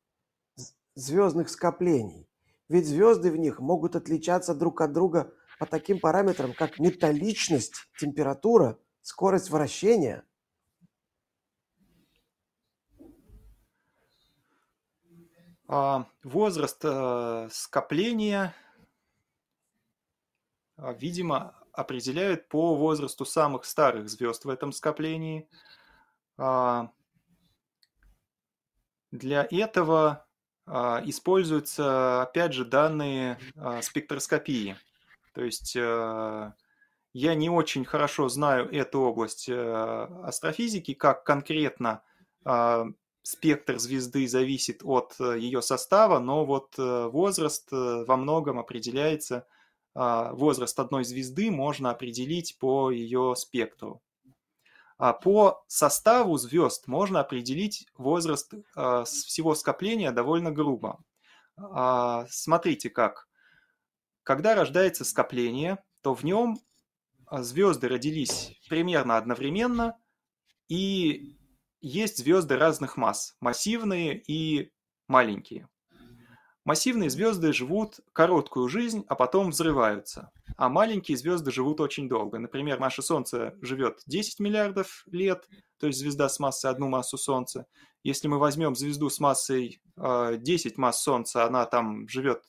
звездных 0.95 1.49
скоплений? 1.49 2.29
Ведь 2.69 2.87
звезды 2.87 3.31
в 3.31 3.37
них 3.37 3.61
могут 3.61 3.97
отличаться 3.97 4.55
друг 4.55 4.81
от 4.81 4.93
друга 4.93 5.33
по 5.59 5.67
таким 5.67 6.01
параметрам, 6.01 6.53
как 6.53 6.79
металличность, 6.79 7.75
температура, 7.99 8.79
скорость 9.03 9.51
вращения. 9.51 10.25
А, 15.69 16.07
возраст 16.25 16.81
э, 16.85 17.49
скопления, 17.53 18.55
видимо, 20.91 21.55
определяют 21.73 22.49
по 22.49 22.75
возрасту 22.75 23.25
самых 23.25 23.65
старых 23.65 24.09
звезд 24.09 24.45
в 24.45 24.49
этом 24.49 24.73
скоплении. 24.73 25.49
А, 26.37 26.91
для 29.11 29.47
этого 29.51 30.27
а, 30.67 31.03
используются, 31.05 32.23
опять 32.23 32.53
же, 32.53 32.65
данные 32.65 33.39
а, 33.57 33.83
спектроскопии. 33.83 34.77
То 35.35 35.45
есть 35.45 35.77
а, 35.79 36.55
я 37.13 37.35
не 37.35 37.51
очень 37.51 37.85
хорошо 37.85 38.29
знаю 38.29 38.71
эту 38.71 39.01
область 39.01 39.49
астрофизики, 39.49 40.95
как 40.95 41.25
конкретно 41.25 42.03
спектр 43.23 43.79
звезды 43.79 44.27
зависит 44.27 44.81
от 44.83 45.15
ее 45.21 45.61
состава, 45.61 46.19
но 46.19 46.47
вот 46.47 46.75
возраст 46.79 47.71
во 47.71 48.17
многом 48.17 48.59
определяется, 48.59 49.47
возраст 49.95 50.79
одной 50.79 51.05
звезды 51.05 51.51
можно 51.51 51.91
определить 51.91 52.57
по 52.59 52.91
ее 52.91 53.35
спектру. 53.37 54.03
А 55.03 55.13
по 55.13 55.65
составу 55.67 56.37
звезд 56.39 56.87
можно 56.87 57.19
определить 57.19 57.89
возраст 57.97 58.55
а, 58.77 59.03
всего 59.05 59.57
скопления 59.57 60.13
довольно 60.13 60.53
грубо. 60.53 61.03
А, 61.57 62.27
смотрите 62.31 62.89
как. 62.89 63.29
Когда 64.23 64.55
рождается 64.55 65.05
скопление, 65.05 65.83
то 66.03 66.15
в 66.15 66.23
нем 66.23 66.57
звезды 67.31 67.89
родились 67.89 68.57
примерно 68.69 69.17
одновременно, 69.17 69.99
и 70.69 71.37
есть 71.81 72.19
звезды 72.19 72.57
разных 72.57 72.97
масс, 72.97 73.37
массивные 73.41 74.23
и 74.23 74.73
маленькие. 75.09 75.69
Массивные 76.65 77.11
звезды 77.11 77.53
живут 77.53 78.01
короткую 78.13 78.69
жизнь, 78.69 79.05
а 79.09 79.17
потом 79.17 79.51
взрываются. 79.51 80.31
А 80.57 80.69
маленькие 80.69 81.17
звезды 81.17 81.51
живут 81.51 81.81
очень 81.81 82.09
долго. 82.09 82.39
Например, 82.39 82.79
наше 82.79 83.03
Солнце 83.03 83.57
живет 83.61 84.01
10 84.07 84.39
миллиардов 84.39 85.03
лет, 85.11 85.49
то 85.79 85.89
есть 85.89 85.99
звезда 85.99 86.29
с 86.29 86.39
массой 86.39 86.71
одну 86.71 86.89
массу 86.89 87.19
Солнца. 87.19 87.67
Если 88.05 88.29
мы 88.29 88.39
возьмем 88.39 88.77
звезду 88.77 89.11
с 89.11 89.19
массой 89.19 89.83
10 89.97 90.79
масс 90.79 91.03
Солнца, 91.03 91.45
она 91.45 91.67
там 91.67 92.09
живет, 92.09 92.45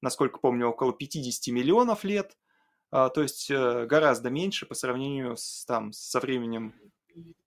насколько 0.00 0.38
помню, 0.38 0.68
около 0.68 0.94
50 0.94 1.52
миллионов 1.52 2.04
лет, 2.04 2.38
а, 2.90 3.08
то 3.08 3.22
есть 3.22 3.50
э, 3.50 3.86
гораздо 3.86 4.30
меньше 4.30 4.66
по 4.66 4.74
сравнению 4.74 5.36
с, 5.36 5.64
там, 5.64 5.92
со 5.92 6.18
временем 6.18 6.74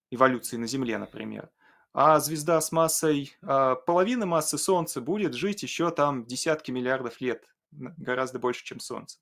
эволюции 0.09 0.55
на 0.55 0.67
Земле, 0.67 0.97
например 0.97 1.49
а 1.93 2.19
звезда 2.19 2.59
с 2.59 2.71
массой 2.71 3.35
а, 3.41 3.75
половины 3.75 4.25
массы 4.25 4.57
Солнца 4.57 4.99
будет 4.99 5.35
жить 5.35 5.61
еще 5.63 5.91
там 5.91 6.25
десятки 6.25 6.71
миллиардов 6.71 7.21
лет, 7.21 7.45
гораздо 7.71 8.39
больше, 8.39 8.65
чем 8.65 8.79
Солнце. 8.79 9.19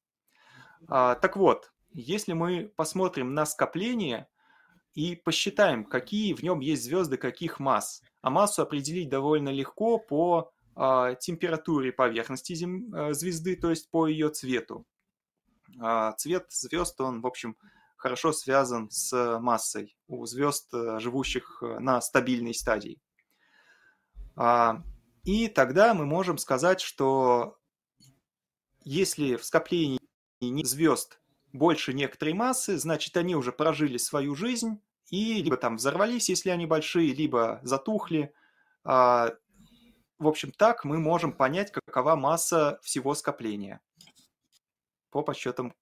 А, 0.88 1.16
так 1.16 1.36
вот, 1.36 1.74
если 1.94 2.32
мы 2.34 2.72
посмотрим 2.76 3.34
на 3.34 3.46
скопление 3.46 4.28
и 4.94 5.16
посчитаем, 5.16 5.84
какие 5.84 6.34
в 6.34 6.42
нем 6.44 6.62
есть 6.62 6.84
звезды 6.84 7.18
каких 7.18 7.60
масс, 7.60 8.02
а 8.22 8.30
массу 8.30 8.62
определить 8.62 9.10
довольно 9.10 9.50
легко 9.50 9.98
по 9.98 10.54
а, 10.74 11.16
температуре 11.16 11.92
поверхности. 11.92 12.54
Э, 12.54 13.14
звезды, 13.14 13.58
то 13.58 13.70
есть 13.70 13.90
по 13.92 14.08
ее 14.08 14.30
цвету. 14.30 14.86
Цвет 16.18 16.48
звезд, 16.50 17.00
он, 17.00 17.22
в 17.22 17.28
общем, 17.28 17.56
хорошо 18.02 18.34
связан 18.34 18.90
с 18.90 19.40
массой 19.40 19.96
у 20.08 20.26
звезд, 20.26 20.74
э, 20.74 21.00
живущих 21.00 21.62
э, 21.62 21.78
на 21.80 22.02
стабильной 22.02 22.56
стадии. 22.56 23.00
А, 24.36 24.82
и 25.24 25.48
тогда 25.48 25.94
мы 25.94 26.08
можем 26.08 26.40
сказать, 26.40 26.82
что 26.82 27.60
если 28.84 29.36
в 29.36 29.46
скоплении 29.46 30.00
звезд 30.64 31.22
больше 31.54 31.94
некоторой 31.94 32.34
массы, 32.34 32.80
значит, 32.80 33.16
они 33.18 33.36
уже 33.36 33.52
прожили 33.52 33.98
свою 33.98 34.34
жизнь 34.34 34.82
и 35.12 35.44
либо 35.44 35.58
там 35.58 35.76
взорвались, 35.76 36.30
если 36.30 36.50
они 36.50 36.66
большие, 36.66 37.14
либо 37.14 37.60
затухли. 37.62 38.34
А, 38.84 39.32
в 40.18 40.28
общем, 40.28 40.52
так 40.52 40.86
мы 40.86 40.98
можем 40.98 41.34
понять, 41.34 41.72
какова 41.72 42.16
масса 42.16 42.80
всего 42.82 43.14
скопления 43.14 43.80
по 45.12 45.22
подсчетам 45.22 45.76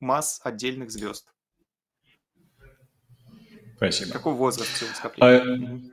масс 0.00 0.40
отдельных 0.44 0.90
звезд. 0.90 1.32
Спасибо. 3.76 4.12
Какой 4.12 4.34
возраст 4.34 4.70
всего 4.70 4.90
скопления? 4.94 5.92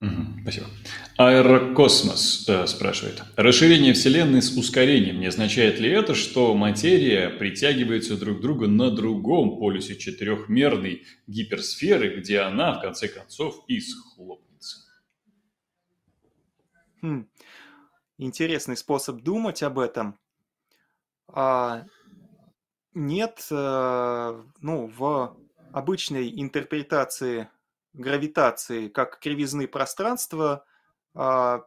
А... 0.00 0.12
Спасибо. 0.42 0.66
Аэрокосмос 1.16 2.48
э, 2.48 2.66
спрашивает. 2.66 3.22
Расширение 3.36 3.92
Вселенной 3.92 4.42
с 4.42 4.56
ускорением 4.56 5.20
не 5.20 5.26
означает 5.26 5.78
ли 5.78 5.88
это, 5.88 6.16
что 6.16 6.54
материя 6.54 7.30
притягивается 7.30 8.16
друг 8.16 8.38
к 8.38 8.40
другу 8.40 8.66
на 8.66 8.90
другом 8.90 9.60
полюсе 9.60 9.94
четырехмерной 9.94 11.04
гиперсферы, 11.28 12.18
где 12.18 12.40
она, 12.40 12.74
в 12.74 12.82
конце 12.82 13.06
концов, 13.06 13.62
и 13.68 13.78
схлопнется? 13.78 14.78
Хм. 17.00 17.28
Интересный 18.18 18.76
способ 18.76 19.22
думать 19.22 19.62
об 19.62 19.78
этом. 19.78 20.18
А, 21.28 21.86
нет, 22.94 23.46
э, 23.50 24.42
ну, 24.60 24.86
в 24.86 25.36
обычной 25.72 26.40
интерпретации 26.40 27.48
гравитации 27.94 28.88
как 28.88 29.18
кривизны 29.18 29.68
пространства, 29.68 30.64
а, 31.14 31.66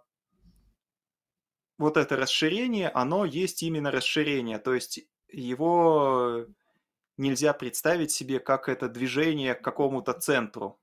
вот 1.77 1.97
это 1.97 2.15
расширение, 2.15 2.89
оно 2.89 3.25
есть 3.25 3.63
именно 3.63 3.91
расширение, 3.91 4.59
то 4.59 4.73
есть 4.73 5.07
его 5.29 6.45
нельзя 7.17 7.53
представить 7.53 8.11
себе 8.11 8.39
как 8.39 8.69
это 8.69 8.87
движение 8.89 9.55
к 9.55 9.63
какому-то 9.63 10.13
центру. 10.13 10.79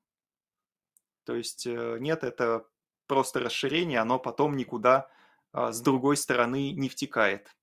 То 1.25 1.35
есть 1.37 1.67
э, 1.67 1.99
нет, 2.01 2.25
это 2.25 2.67
просто 3.07 3.41
расширение, 3.41 4.01
оно 4.01 4.19
потом 4.19 4.57
никуда 4.57 5.09
а, 5.53 5.73
с 5.73 5.81
другой 5.81 6.17
стороны 6.17 6.73
не 6.73 6.89
втекает, 6.89 7.55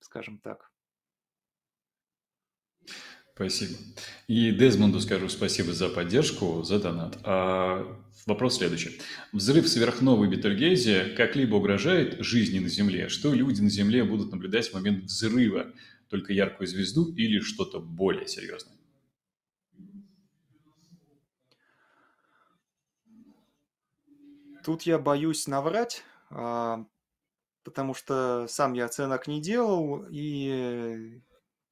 скажем 0.00 0.38
так. 0.38 0.71
Спасибо. 3.34 3.78
И 4.28 4.52
Дезмонду 4.52 5.00
скажу 5.00 5.28
спасибо 5.28 5.72
за 5.72 5.88
поддержку, 5.88 6.62
за 6.62 6.78
донат. 6.78 7.18
А 7.24 7.98
вопрос 8.26 8.58
следующий. 8.58 9.00
Взрыв 9.32 9.68
сверхновой 9.68 10.28
Бетельгейзе 10.28 11.14
как-либо 11.16 11.56
угрожает 11.56 12.22
жизни 12.22 12.58
на 12.58 12.68
Земле? 12.68 13.08
Что 13.08 13.32
люди 13.32 13.62
на 13.62 13.70
Земле 13.70 14.04
будут 14.04 14.32
наблюдать 14.32 14.68
в 14.68 14.74
момент 14.74 15.04
взрыва? 15.04 15.72
Только 16.10 16.34
яркую 16.34 16.66
звезду 16.66 17.10
или 17.14 17.40
что-то 17.40 17.80
более 17.80 18.26
серьезное? 18.26 18.76
Тут 24.62 24.82
я 24.82 24.98
боюсь 24.98 25.48
наврать, 25.48 26.04
а, 26.30 26.84
потому 27.64 27.94
что 27.94 28.46
сам 28.48 28.74
я 28.74 28.84
оценок 28.84 29.26
не 29.26 29.40
делал 29.40 30.06
и 30.10 31.20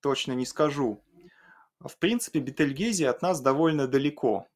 точно 0.01 0.33
не 0.33 0.47
скажу. 0.47 1.05
В 1.81 1.97
принципе, 1.99 2.41
Бетельгези 2.41 3.05
от 3.05 3.23
нас 3.23 3.41
довольно 3.41 3.87
далеко. 3.87 4.47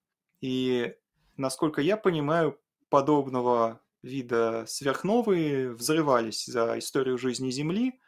И, 0.40 0.94
насколько 1.36 1.80
я 1.80 1.96
понимаю, 1.96 2.60
подобного 2.90 3.80
вида 4.02 4.64
сверхновые 4.66 5.70
взрывались 5.70 6.44
за 6.44 6.78
историю 6.78 7.16
жизни 7.16 7.50
Земли, 7.50 7.98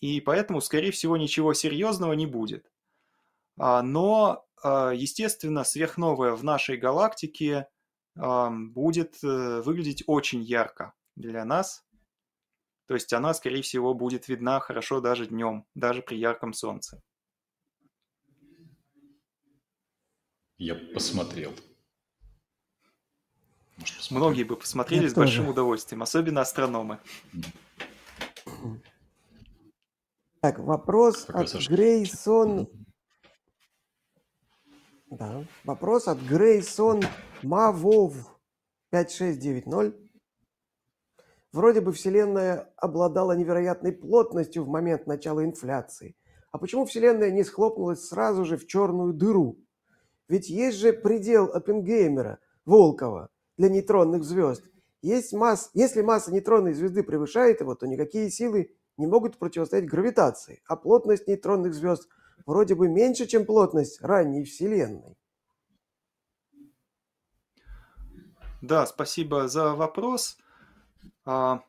и 0.00 0.20
поэтому, 0.20 0.60
скорее 0.60 0.92
всего, 0.92 1.16
ничего 1.16 1.52
серьезного 1.54 2.12
не 2.12 2.26
будет. 2.26 2.70
А, 3.58 3.82
но, 3.82 4.46
а, 4.62 4.92
естественно, 4.92 5.64
сверхновая 5.64 6.32
в 6.32 6.44
нашей 6.44 6.76
галактике 6.76 7.68
будет 8.16 9.16
э, 9.24 9.60
выглядеть 9.62 10.04
очень 10.06 10.40
ярко 10.40 10.94
для 11.16 11.44
нас. 11.44 11.84
То 12.86 12.94
есть 12.94 13.12
она, 13.12 13.34
скорее 13.34 13.62
всего, 13.62 13.92
будет 13.92 14.28
видна 14.28 14.60
хорошо 14.60 15.00
даже 15.00 15.26
днем, 15.26 15.66
даже 15.74 16.00
при 16.00 16.16
ярком 16.16 16.52
солнце. 16.52 17.02
Я 20.58 20.76
посмотрел. 20.94 21.52
Может, 23.76 24.10
Многие 24.10 24.44
бы 24.44 24.56
посмотрели 24.56 25.04
Я 25.04 25.10
с 25.10 25.14
тоже. 25.14 25.26
большим 25.26 25.48
удовольствием, 25.48 26.02
особенно 26.02 26.42
астрономы. 26.42 27.00
Так, 30.40 30.58
вопрос 30.60 31.24
Пока, 31.24 31.40
от 31.40 31.48
Саша. 31.48 31.72
Грейсон. 31.72 32.68
Да, 35.10 35.44
вопрос 35.64 36.06
от 36.06 36.20
Грейсон 36.20 37.02
Мавов 37.42 38.14
5690. 38.90 39.98
Вроде 41.52 41.80
бы 41.80 41.92
Вселенная 41.92 42.72
обладала 42.76 43.32
невероятной 43.32 43.92
плотностью 43.92 44.64
в 44.64 44.68
момент 44.68 45.06
начала 45.06 45.44
инфляции. 45.44 46.16
А 46.52 46.58
почему 46.58 46.84
Вселенная 46.84 47.30
не 47.30 47.42
схлопнулась 47.42 48.06
сразу 48.06 48.44
же 48.44 48.56
в 48.56 48.66
черную 48.66 49.12
дыру? 49.12 49.63
Ведь 50.28 50.48
есть 50.48 50.78
же 50.78 50.92
предел 50.92 51.50
Оппенгеймера, 51.52 52.38
Волкова, 52.64 53.28
для 53.56 53.68
нейтронных 53.68 54.24
звезд. 54.24 54.64
Есть 55.02 55.32
масс... 55.32 55.70
Если 55.74 56.00
масса 56.00 56.32
нейтронной 56.32 56.72
звезды 56.72 57.02
превышает 57.02 57.60
его, 57.60 57.74
то 57.74 57.86
никакие 57.86 58.30
силы 58.30 58.74
не 58.96 59.06
могут 59.06 59.38
противостоять 59.38 59.86
гравитации, 59.86 60.62
а 60.66 60.76
плотность 60.76 61.26
нейтронных 61.26 61.74
звезд 61.74 62.08
вроде 62.46 62.74
бы 62.74 62.88
меньше, 62.88 63.26
чем 63.26 63.44
плотность 63.44 64.00
ранней 64.00 64.44
Вселенной. 64.44 65.16
Да, 68.62 68.86
спасибо 68.86 69.46
за 69.46 69.74
вопрос. 69.74 70.38
А, 71.26 71.62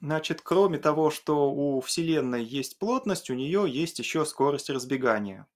значит, 0.00 0.40
кроме 0.42 0.78
того, 0.78 1.10
что 1.10 1.52
у 1.52 1.80
Вселенной 1.80 2.42
есть 2.42 2.78
плотность, 2.78 3.30
у 3.30 3.34
нее 3.34 3.66
есть 3.68 4.00
еще 4.00 4.24
скорость 4.24 4.68
разбегания. 4.68 5.46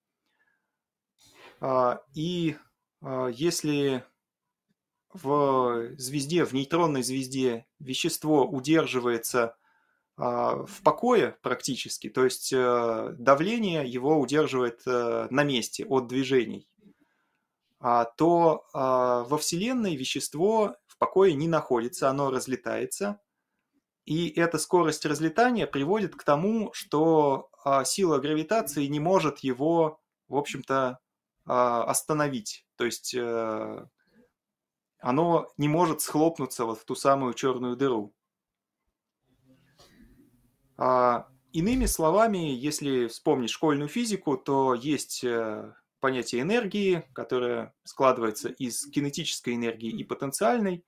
А, 1.61 2.03
и 2.15 2.57
а, 3.03 3.29
если 3.29 4.05
в 5.13 5.97
звезде, 5.97 6.45
в 6.45 6.53
нейтронной 6.53 7.03
звезде 7.03 7.67
вещество 7.79 8.47
удерживается 8.47 9.57
а, 10.17 10.67
в 10.67 10.83
покое 10.83 11.37
практически, 11.43 12.11
то 12.11 12.25
есть 12.25 12.53
э, 12.53 13.15
давление 13.19 13.89
его 13.89 14.19
удерживает 14.19 14.83
э, 14.87 15.29
на 15.31 15.45
месте 15.45 15.87
от 15.87 16.07
движений, 16.09 16.69
то 18.17 18.65
во 18.73 19.39
Вселенной 19.39 19.97
вещество 19.97 20.77
в 20.87 20.97
покое 20.97 21.35
не 21.35 21.47
находится, 21.47 22.09
оно 22.09 22.31
разлетается, 22.31 23.21
и 24.07 24.31
эта 24.31 24.57
скорость 24.59 25.05
разлетания 25.05 25.67
приводит 25.67 26.17
к 26.17 26.25
тому, 26.25 26.73
что 26.73 27.51
сила 27.85 28.19
гравитации 28.19 28.87
не 28.87 28.99
может 28.99 29.41
его, 29.41 30.01
в 30.27 30.37
общем-то, 30.37 30.99
остановить. 31.47 32.67
То 32.77 32.85
есть 32.85 33.15
э, 33.15 33.87
оно 34.99 35.49
не 35.57 35.69
может 35.69 36.01
схлопнуться 36.01 36.65
вот 36.65 36.81
в 36.81 36.85
ту 36.85 36.95
самую 36.95 37.35
черную 37.35 37.77
дыру. 37.77 38.13
А, 40.77 41.29
иными 41.53 41.87
словами, 41.87 42.39
если 42.39 43.07
вспомнить 43.07 43.51
школьную 43.51 43.89
физику, 43.89 44.37
то 44.37 44.75
есть 44.75 45.25
э, 45.25 45.73
понятие 46.01 46.43
энергии, 46.43 47.09
которое 47.13 47.75
складывается 47.85 48.49
из 48.49 48.87
кинетической 48.91 49.55
энергии 49.55 49.91
и 49.91 50.05
потенциальной. 50.05 50.85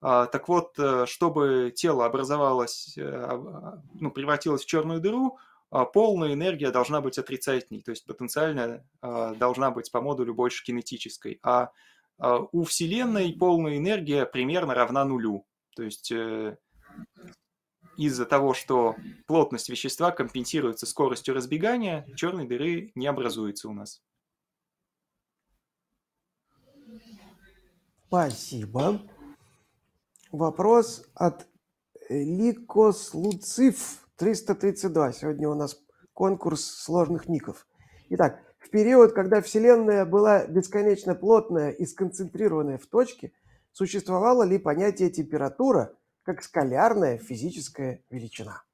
А, 0.00 0.26
так 0.26 0.48
вот, 0.48 0.78
э, 0.78 1.06
чтобы 1.06 1.72
тело 1.74 2.06
образовалось, 2.06 2.96
ну, 2.96 4.10
превратилось 4.10 4.62
в 4.62 4.66
черную 4.66 5.00
дыру, 5.00 5.36
а, 5.36 5.47
полная 5.70 6.32
энергия 6.32 6.70
должна 6.70 7.00
быть 7.00 7.18
отрицательной, 7.18 7.82
то 7.82 7.90
есть 7.90 8.06
потенциальная 8.06 8.86
а, 9.00 9.34
должна 9.34 9.70
быть 9.70 9.92
по 9.92 10.00
модулю 10.00 10.34
больше 10.34 10.64
кинетической. 10.64 11.38
А, 11.42 11.70
а 12.18 12.38
у 12.52 12.64
Вселенной 12.64 13.32
полная 13.38 13.76
энергия 13.76 14.24
примерно 14.24 14.74
равна 14.74 15.04
нулю. 15.04 15.46
То 15.76 15.82
есть 15.84 16.10
э, 16.10 16.56
из-за 17.96 18.26
того, 18.26 18.54
что 18.54 18.96
плотность 19.26 19.68
вещества 19.68 20.10
компенсируется 20.10 20.86
скоростью 20.86 21.34
разбегания, 21.34 22.06
черной 22.16 22.46
дыры 22.46 22.90
не 22.94 23.06
образуется 23.06 23.68
у 23.68 23.72
нас. 23.72 24.02
Спасибо. 28.08 29.02
Вопрос 30.32 31.06
от 31.14 31.46
Ликос 32.08 33.14
Луциф 33.14 34.07
332. 34.18 35.12
Сегодня 35.12 35.48
у 35.48 35.54
нас 35.54 35.80
конкурс 36.12 36.64
сложных 36.64 37.28
ников. 37.28 37.66
Итак, 38.10 38.42
в 38.58 38.70
период, 38.70 39.12
когда 39.12 39.40
Вселенная 39.40 40.04
была 40.04 40.46
бесконечно 40.46 41.14
плотная 41.14 41.70
и 41.70 41.86
сконцентрированная 41.86 42.78
в 42.78 42.86
точке, 42.86 43.32
существовало 43.72 44.42
ли 44.42 44.58
понятие 44.58 45.10
температура 45.10 45.94
как 46.24 46.42
скалярная 46.42 47.18
физическая 47.18 48.02
величина? 48.10 48.64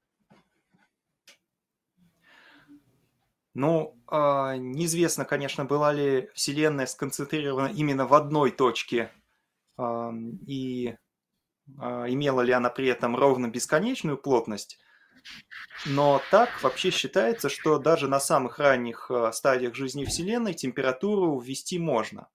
Ну, 3.52 3.96
э, 4.10 4.56
неизвестно, 4.56 5.24
конечно, 5.24 5.64
была 5.64 5.92
ли 5.92 6.30
Вселенная 6.34 6.86
сконцентрирована 6.86 7.68
именно 7.68 8.06
в 8.06 8.14
одной 8.14 8.50
точке 8.50 9.10
и 9.78 10.86
э, 10.86 10.96
имела 11.76 12.40
ли 12.40 12.52
она 12.52 12.70
при 12.70 12.88
этом 12.88 13.14
ровно 13.14 13.48
бесконечную 13.48 14.16
плотность. 14.16 14.78
Но 15.86 16.20
так 16.30 16.50
вообще 16.62 16.90
считается, 16.90 17.48
что 17.48 17.78
даже 17.78 18.08
на 18.08 18.20
самых 18.20 18.58
ранних 18.58 19.10
э, 19.10 19.32
стадиях 19.32 19.74
жизни 19.74 20.04
Вселенной 20.04 20.54
температуру 20.54 21.38
ввести 21.38 21.78
можно. 21.78 22.28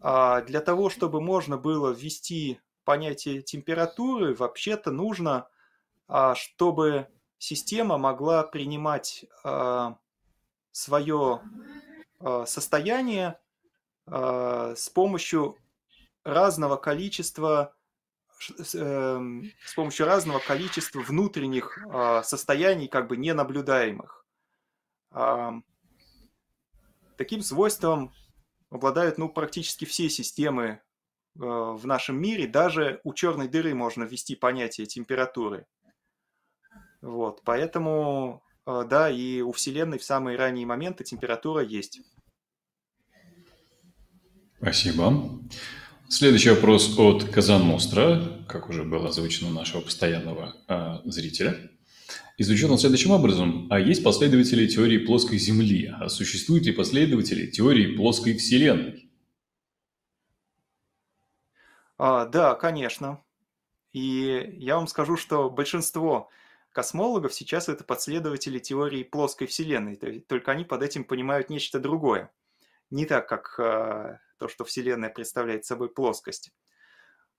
А 0.00 0.40
для 0.40 0.60
того, 0.60 0.90
чтобы 0.90 1.20
можно 1.20 1.56
было 1.56 1.90
ввести 1.90 2.60
понятие 2.84 3.42
температуры, 3.42 4.34
вообще-то 4.34 4.90
нужно, 4.90 5.48
а, 6.08 6.34
чтобы 6.34 7.06
система 7.38 7.98
могла 7.98 8.42
принимать 8.42 9.24
а, 9.44 9.98
свое 10.72 11.42
состояние 12.46 13.38
с 14.06 14.88
помощью 14.94 15.58
разного 16.22 16.76
количества 16.76 17.74
с 18.50 19.74
помощью 19.74 20.06
разного 20.06 20.38
количества 20.38 21.00
внутренних 21.00 21.78
а, 21.90 22.22
состояний, 22.22 22.88
как 22.88 23.08
бы 23.08 23.16
ненаблюдаемых. 23.16 24.24
Таким 27.16 27.42
свойством 27.42 28.12
обладают 28.70 29.18
ну, 29.18 29.28
практически 29.28 29.84
все 29.84 30.08
системы 30.08 30.64
э, 30.64 30.80
в 31.34 31.86
нашем 31.86 32.20
мире. 32.20 32.46
Даже 32.46 33.00
у 33.04 33.12
черной 33.12 33.48
дыры 33.48 33.74
можно 33.74 34.04
ввести 34.04 34.34
понятие 34.34 34.86
температуры. 34.86 35.66
Вот, 37.02 37.42
поэтому, 37.44 38.42
э, 38.66 38.84
да, 38.88 39.10
и 39.10 39.40
у 39.42 39.52
Вселенной 39.52 39.98
в 39.98 40.04
самые 40.04 40.38
ранние 40.38 40.66
моменты 40.66 41.04
температура 41.04 41.62
есть. 41.62 42.00
Спасибо. 44.56 45.12
Следующий 46.12 46.50
вопрос 46.50 46.98
от 46.98 47.24
Казан 47.24 47.62
Мостра, 47.62 48.20
как 48.46 48.68
уже 48.68 48.84
было 48.84 49.08
озвучено 49.08 49.48
нашего 49.48 49.80
постоянного 49.80 50.54
э, 50.68 50.98
зрителя. 51.06 51.70
Изучен 52.36 52.70
он 52.70 52.76
следующим 52.76 53.12
образом. 53.12 53.66
А 53.70 53.80
есть 53.80 54.04
последователи 54.04 54.66
теории 54.66 54.98
плоской 54.98 55.38
Земли? 55.38 55.90
А 55.98 56.10
существуют 56.10 56.66
ли 56.66 56.72
последователи 56.72 57.46
теории 57.46 57.96
плоской 57.96 58.36
Вселенной? 58.36 59.10
А, 61.96 62.26
да, 62.26 62.56
конечно. 62.56 63.24
И 63.94 64.54
я 64.58 64.76
вам 64.76 64.88
скажу, 64.88 65.16
что 65.16 65.48
большинство 65.48 66.28
космологов 66.72 67.32
сейчас 67.32 67.70
это 67.70 67.84
последователи 67.84 68.58
теории 68.58 69.02
плоской 69.02 69.46
Вселенной, 69.46 69.96
только 70.28 70.52
они 70.52 70.64
под 70.64 70.82
этим 70.82 71.04
понимают 71.04 71.48
нечто 71.48 71.80
другое. 71.80 72.30
Не 72.92 73.06
так, 73.06 73.26
как 73.26 73.58
а, 73.58 74.20
то, 74.36 74.48
что 74.48 74.64
Вселенная 74.64 75.08
представляет 75.08 75.64
собой 75.64 75.88
плоскость. 75.88 76.52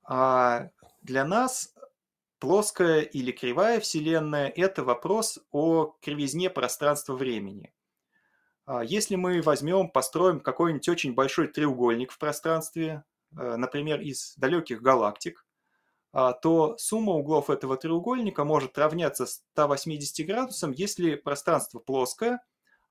А 0.03 0.69
для 1.03 1.23
нас 1.25 1.75
плоская 2.39 3.01
или 3.01 3.31
кривая 3.31 3.79
Вселенная– 3.79 4.47
это 4.55 4.83
вопрос 4.83 5.37
о 5.51 5.95
кривизне 6.01 6.49
пространства-времени. 6.49 7.71
А 8.65 8.83
если 8.83 9.15
мы 9.15 9.43
возьмем, 9.43 9.89
построим 9.89 10.39
какой-нибудь 10.39 10.89
очень 10.89 11.13
большой 11.13 11.47
треугольник 11.47 12.11
в 12.11 12.17
пространстве, 12.17 13.03
э, 13.37 13.55
например, 13.55 14.01
из 14.01 14.33
далеких 14.37 14.81
галактик, 14.81 15.45
а, 16.13 16.33
то 16.33 16.75
сумма 16.79 17.13
углов 17.13 17.51
этого 17.51 17.77
треугольника 17.77 18.43
может 18.43 18.75
равняться 18.79 19.27
180 19.27 20.25
градусам, 20.25 20.71
если 20.71 21.13
пространство 21.13 21.77
плоское, 21.77 22.39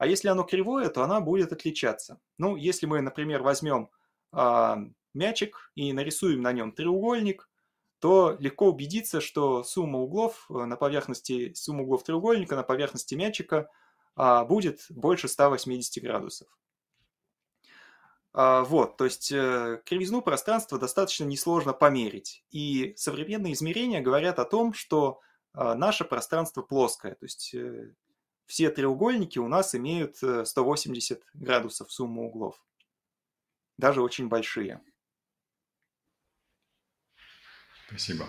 а 0.03 0.07
если 0.09 0.27
оно 0.27 0.43
кривое, 0.43 0.88
то 0.88 1.05
она 1.05 1.21
будет 1.21 1.53
отличаться. 1.53 2.19
Ну, 2.37 2.57
если 2.57 2.87
мы, 2.87 3.01
например, 3.03 3.41
возьмем 3.41 3.88
а, 4.33 4.79
мячик 5.15 5.71
и 5.77 5.93
нарисуем 5.93 6.43
на 6.43 6.53
нем 6.53 6.73
треугольник, 6.73 7.49
то 8.01 8.37
легко 8.41 8.67
убедиться, 8.67 9.21
что 9.21 9.62
сумма 9.62 10.01
углов 10.01 10.47
э, 10.51 10.55
на 10.55 10.75
поверхности, 10.75 11.55
сумма 11.55 11.85
углов 11.85 12.03
треугольника 12.03 12.57
на 12.57 12.65
поверхности 12.65 13.15
мячика 13.15 13.71
а, 14.17 14.45
будет 14.45 14.87
больше 14.91 15.29
180 15.29 16.03
градусов. 16.03 16.49
А, 18.33 18.65
вот, 18.65 18.97
то 18.97 19.05
есть 19.05 19.31
э, 19.31 19.81
кривизну 19.87 20.21
пространства 20.21 20.81
достаточно 20.81 21.27
несложно 21.27 21.75
померить. 21.75 22.45
И 22.51 22.93
современные 22.97 23.53
измерения 23.53 24.01
говорят 24.01 24.41
о 24.41 24.47
том, 24.47 24.75
что 24.75 25.21
наше 25.55 26.05
пространство 26.05 26.62
плоское. 26.62 27.15
То 27.15 27.25
есть 27.27 27.55
э, 27.55 27.95
все 28.47 28.71
треугольники 28.71 29.39
у 29.39 29.49
нас 29.49 29.75
имеют 29.75 30.17
180 30.17 31.23
градусов 31.35 31.93
сумму 31.93 32.27
углов 32.27 32.63
даже 33.83 34.01
очень 34.01 34.29
большие. 34.29 34.81
Спасибо. 37.89 38.27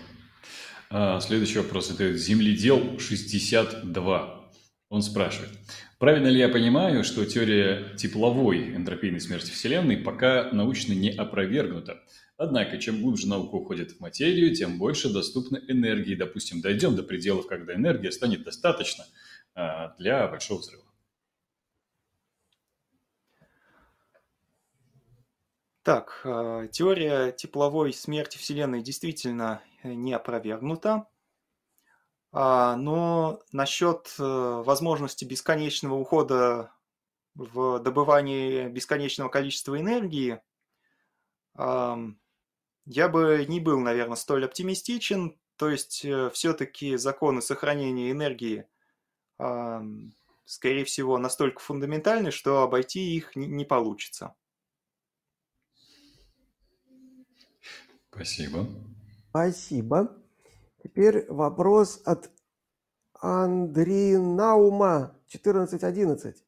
А, 0.89 1.19
следующий 1.21 1.60
вопрос. 1.60 1.91
Это 1.91 2.13
земледел 2.17 2.99
62. 2.99 4.52
Он 4.89 5.02
спрашивает. 5.02 5.52
Правильно 5.99 6.28
ли 6.28 6.39
я 6.39 6.49
понимаю, 6.49 7.04
что 7.04 7.26
теория 7.26 7.95
тепловой 7.95 8.76
энтропийной 8.76 9.21
смерти 9.21 9.52
Вселенной 9.52 9.97
пока 9.97 10.52
научно 10.52 10.93
не 10.93 11.12
опровергнута? 11.12 12.04
Однако, 12.36 12.78
чем 12.80 13.02
глубже 13.02 13.28
наука 13.28 13.56
уходит 13.56 13.91
в 13.91 13.99
материю, 13.99 14.54
тем 14.56 14.78
больше 14.78 15.13
доступно 15.13 15.58
энергии. 15.67 16.15
Допустим, 16.15 16.62
дойдем 16.62 16.95
до 16.95 17.04
пределов, 17.04 17.47
когда 17.47 17.76
энергия 17.76 18.12
станет 18.12 18.43
достаточно 18.43 19.06
для 19.55 20.27
большого 20.27 20.59
взрыва. 20.59 20.83
Так, 25.83 26.21
э, 26.23 26.69
теория 26.71 27.33
тепловой 27.33 27.91
смерти 27.91 28.37
Вселенной 28.37 28.81
действительно 28.81 29.61
э, 29.83 29.91
не 29.93 30.13
опровергнута. 30.13 31.07
А, 32.31 32.77
но 32.77 33.41
насчет 33.51 34.15
э, 34.17 34.23
возможности 34.23 35.25
бесконечного 35.25 35.95
ухода 35.95 36.71
в 37.35 37.79
добывание 37.79 38.69
бесконечного 38.69 39.27
количества 39.27 39.79
энергии, 39.79 40.39
я 41.55 43.09
бы 43.09 43.45
не 43.47 43.59
был, 43.59 43.79
наверное, 43.79 44.15
столь 44.15 44.45
оптимистичен. 44.45 45.37
То 45.55 45.69
есть 45.69 46.05
все-таки 46.33 46.95
законы 46.95 47.41
сохранения 47.41 48.11
энергии, 48.11 48.67
скорее 50.45 50.85
всего, 50.85 51.17
настолько 51.17 51.59
фундаментальны, 51.59 52.31
что 52.31 52.63
обойти 52.63 53.15
их 53.15 53.35
не 53.35 53.65
получится. 53.65 54.35
Спасибо. 58.11 58.67
Спасибо. 59.29 60.15
Теперь 60.84 61.25
вопрос 61.29 62.01
от 62.05 62.29
Наума 63.21 65.15
1411. 65.27 66.43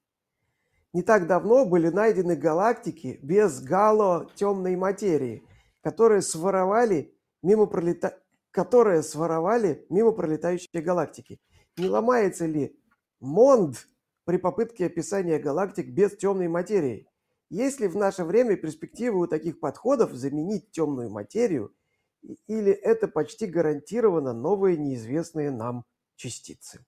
Не 0.93 1.01
так 1.01 1.27
давно 1.27 1.65
были 1.65 1.89
найдены 1.89 2.35
галактики 2.35 3.19
без 3.21 3.61
гало 3.61 4.29
темной 4.35 4.75
материи, 4.75 5.43
которые 5.81 6.21
своровали 6.21 7.13
мимо 7.41 7.65
пролета... 7.65 8.19
которые 8.51 9.03
своровали 9.03 9.85
мимо 9.89 10.11
пролетающие 10.11 10.81
галактики. 10.81 11.39
Не 11.77 11.89
ломается 11.89 12.45
ли 12.45 12.77
Монд 13.19 13.87
при 14.23 14.37
попытке 14.37 14.85
описания 14.85 15.39
галактик 15.39 15.87
без 15.87 16.15
темной 16.15 16.47
материи? 16.47 17.07
Есть 17.49 17.79
ли 17.79 17.87
в 17.87 17.95
наше 17.95 18.23
время 18.23 18.55
перспективы 18.55 19.19
у 19.19 19.27
таких 19.27 19.59
подходов 19.59 20.13
заменить 20.13 20.71
темную 20.71 21.09
материю, 21.09 21.75
или 22.47 22.71
это 22.71 23.07
почти 23.07 23.45
гарантированно 23.45 24.33
новые 24.33 24.77
неизвестные 24.77 25.51
нам 25.51 25.85
частицы? 26.15 26.85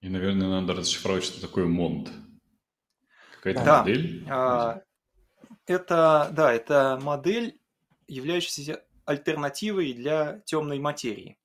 И, 0.00 0.08
наверное, 0.08 0.48
надо 0.48 0.74
расшифровать, 0.74 1.24
что 1.24 1.40
такое 1.40 1.66
МОНД. 1.66 2.10
Какая-то 3.36 3.64
да. 3.64 3.78
модель? 3.80 4.26
А, 4.28 4.82
это, 5.66 6.30
да, 6.32 6.52
это 6.52 6.98
модель, 7.02 7.60
являющаяся 8.08 8.82
альтернативой 9.04 9.92
для 9.92 10.40
темной 10.46 10.78
материи. 10.78 11.39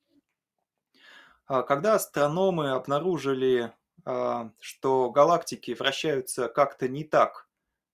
Когда 1.48 1.96
астрономы 1.96 2.72
обнаружили, 2.72 3.74
что 4.04 5.12
галактики 5.12 5.72
вращаются 5.72 6.48
как-то 6.48 6.88
не 6.88 7.04
так, 7.04 7.48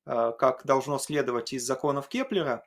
как 0.06 0.66
должно 0.66 0.97
следовать 0.99 1.54
из 1.54 1.66
законов 1.66 2.08
Кеплера, 2.08 2.66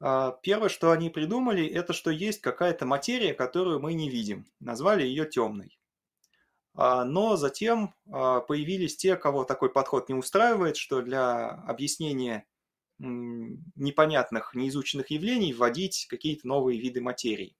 первое, 0.00 0.68
что 0.68 0.90
они 0.90 1.08
придумали, 1.08 1.66
это 1.66 1.92
что 1.92 2.10
есть 2.10 2.40
какая-то 2.40 2.84
материя, 2.86 3.32
которую 3.34 3.80
мы 3.80 3.94
не 3.94 4.10
видим. 4.10 4.46
Назвали 4.60 5.04
ее 5.04 5.26
темной. 5.26 5.78
Но 6.74 7.36
затем 7.36 7.94
появились 8.04 8.96
те, 8.96 9.16
кого 9.16 9.44
такой 9.44 9.70
подход 9.70 10.08
не 10.08 10.14
устраивает, 10.14 10.76
что 10.76 11.00
для 11.00 11.48
объяснения 11.48 12.46
непонятных, 12.98 14.54
неизученных 14.54 15.10
явлений 15.10 15.52
вводить 15.54 16.06
какие-то 16.08 16.46
новые 16.48 16.80
виды 16.80 17.00
материи. 17.00 17.56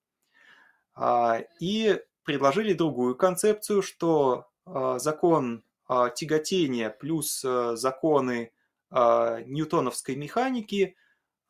А, 0.96 1.42
и 1.60 2.02
предложили 2.24 2.72
другую 2.72 3.14
концепцию, 3.14 3.82
что 3.82 4.48
а, 4.64 4.98
закон 4.98 5.62
а, 5.86 6.08
тяготения 6.08 6.90
плюс 6.90 7.42
законы 7.42 8.52
ньютоновской 8.88 10.14
механики 10.14 10.96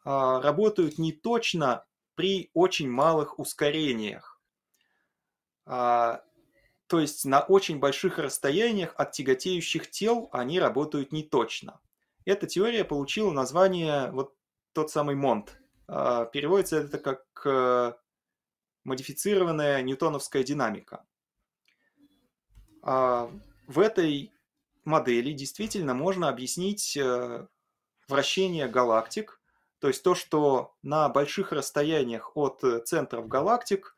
работают 0.04 0.96
не 0.96 1.12
точно 1.12 1.84
при 2.14 2.50
очень 2.54 2.90
малых 2.90 3.38
ускорениях. 3.38 4.40
То 5.66 6.22
есть 6.90 7.26
на 7.26 7.40
очень 7.40 7.78
больших 7.78 8.18
расстояниях 8.18 8.94
от 8.96 9.12
тяготеющих 9.12 9.90
тел 9.90 10.30
они 10.32 10.58
работают 10.58 11.12
не 11.12 11.24
точно. 11.24 11.78
Эта 12.24 12.46
теория 12.46 12.84
получила 12.84 13.32
название 13.32 14.10
вот 14.12 14.34
тот 14.72 14.90
самый 14.90 15.14
Монт. 15.14 15.60
Переводится 15.86 16.78
это 16.78 16.98
как 16.98 17.26
э, 17.44 17.92
модифицированная 18.86 19.82
ньютоновская 19.82 20.42
динамика. 20.42 21.04
А 22.82 23.30
в 23.66 23.80
этой 23.80 24.32
модели 24.84 25.32
действительно 25.32 25.94
можно 25.94 26.28
объяснить 26.28 26.96
э, 26.96 27.46
вращение 28.08 28.68
галактик, 28.68 29.40
то 29.80 29.88
есть 29.88 30.02
то, 30.02 30.14
что 30.14 30.74
на 30.82 31.08
больших 31.08 31.52
расстояниях 31.52 32.36
от 32.36 32.62
центров 32.86 33.28
галактик 33.28 33.96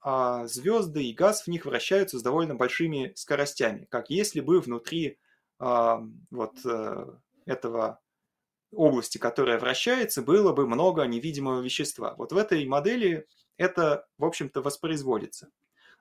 а 0.00 0.46
звезды 0.46 1.04
и 1.04 1.12
газ 1.12 1.42
в 1.42 1.48
них 1.48 1.66
вращаются 1.66 2.18
с 2.18 2.22
довольно 2.22 2.54
большими 2.54 3.12
скоростями, 3.16 3.86
как 3.90 4.10
если 4.10 4.40
бы 4.40 4.60
внутри 4.60 5.18
а, 5.58 6.02
вот 6.30 6.54
э, 6.64 7.06
этого 7.46 8.00
области, 8.72 9.18
которая 9.18 9.58
вращается, 9.58 10.22
было 10.22 10.52
бы 10.52 10.66
много 10.66 11.02
невидимого 11.04 11.60
вещества. 11.60 12.14
Вот 12.16 12.32
в 12.32 12.36
этой 12.36 12.64
модели 12.66 13.26
это, 13.58 14.06
в 14.16 14.24
общем-то, 14.24 14.62
воспроизводится. 14.62 15.50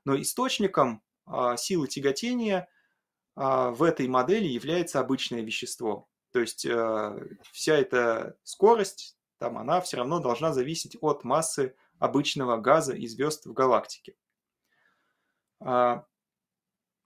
Но 0.06 0.20
источником 0.20 1.04
а, 1.26 1.58
силы 1.58 1.88
тяготения 1.88 2.70
а, 3.36 3.72
в 3.72 3.84
этой 3.84 4.08
модели 4.08 4.48
является 4.48 5.02
обычное 5.02 5.42
вещество. 5.42 6.08
То 6.32 6.40
есть 6.40 6.66
а, 6.66 7.20
вся 7.52 7.76
эта 7.76 8.38
скорость, 8.44 9.18
там 9.40 9.58
она 9.58 9.82
все 9.82 9.98
равно 9.98 10.20
должна 10.20 10.54
зависеть 10.54 10.96
от 11.02 11.26
массы 11.26 11.76
обычного 12.00 12.58
газа 12.58 12.96
и 12.96 13.08
звезд 13.08 13.46
в 13.46 13.54
галактике. 13.54 14.16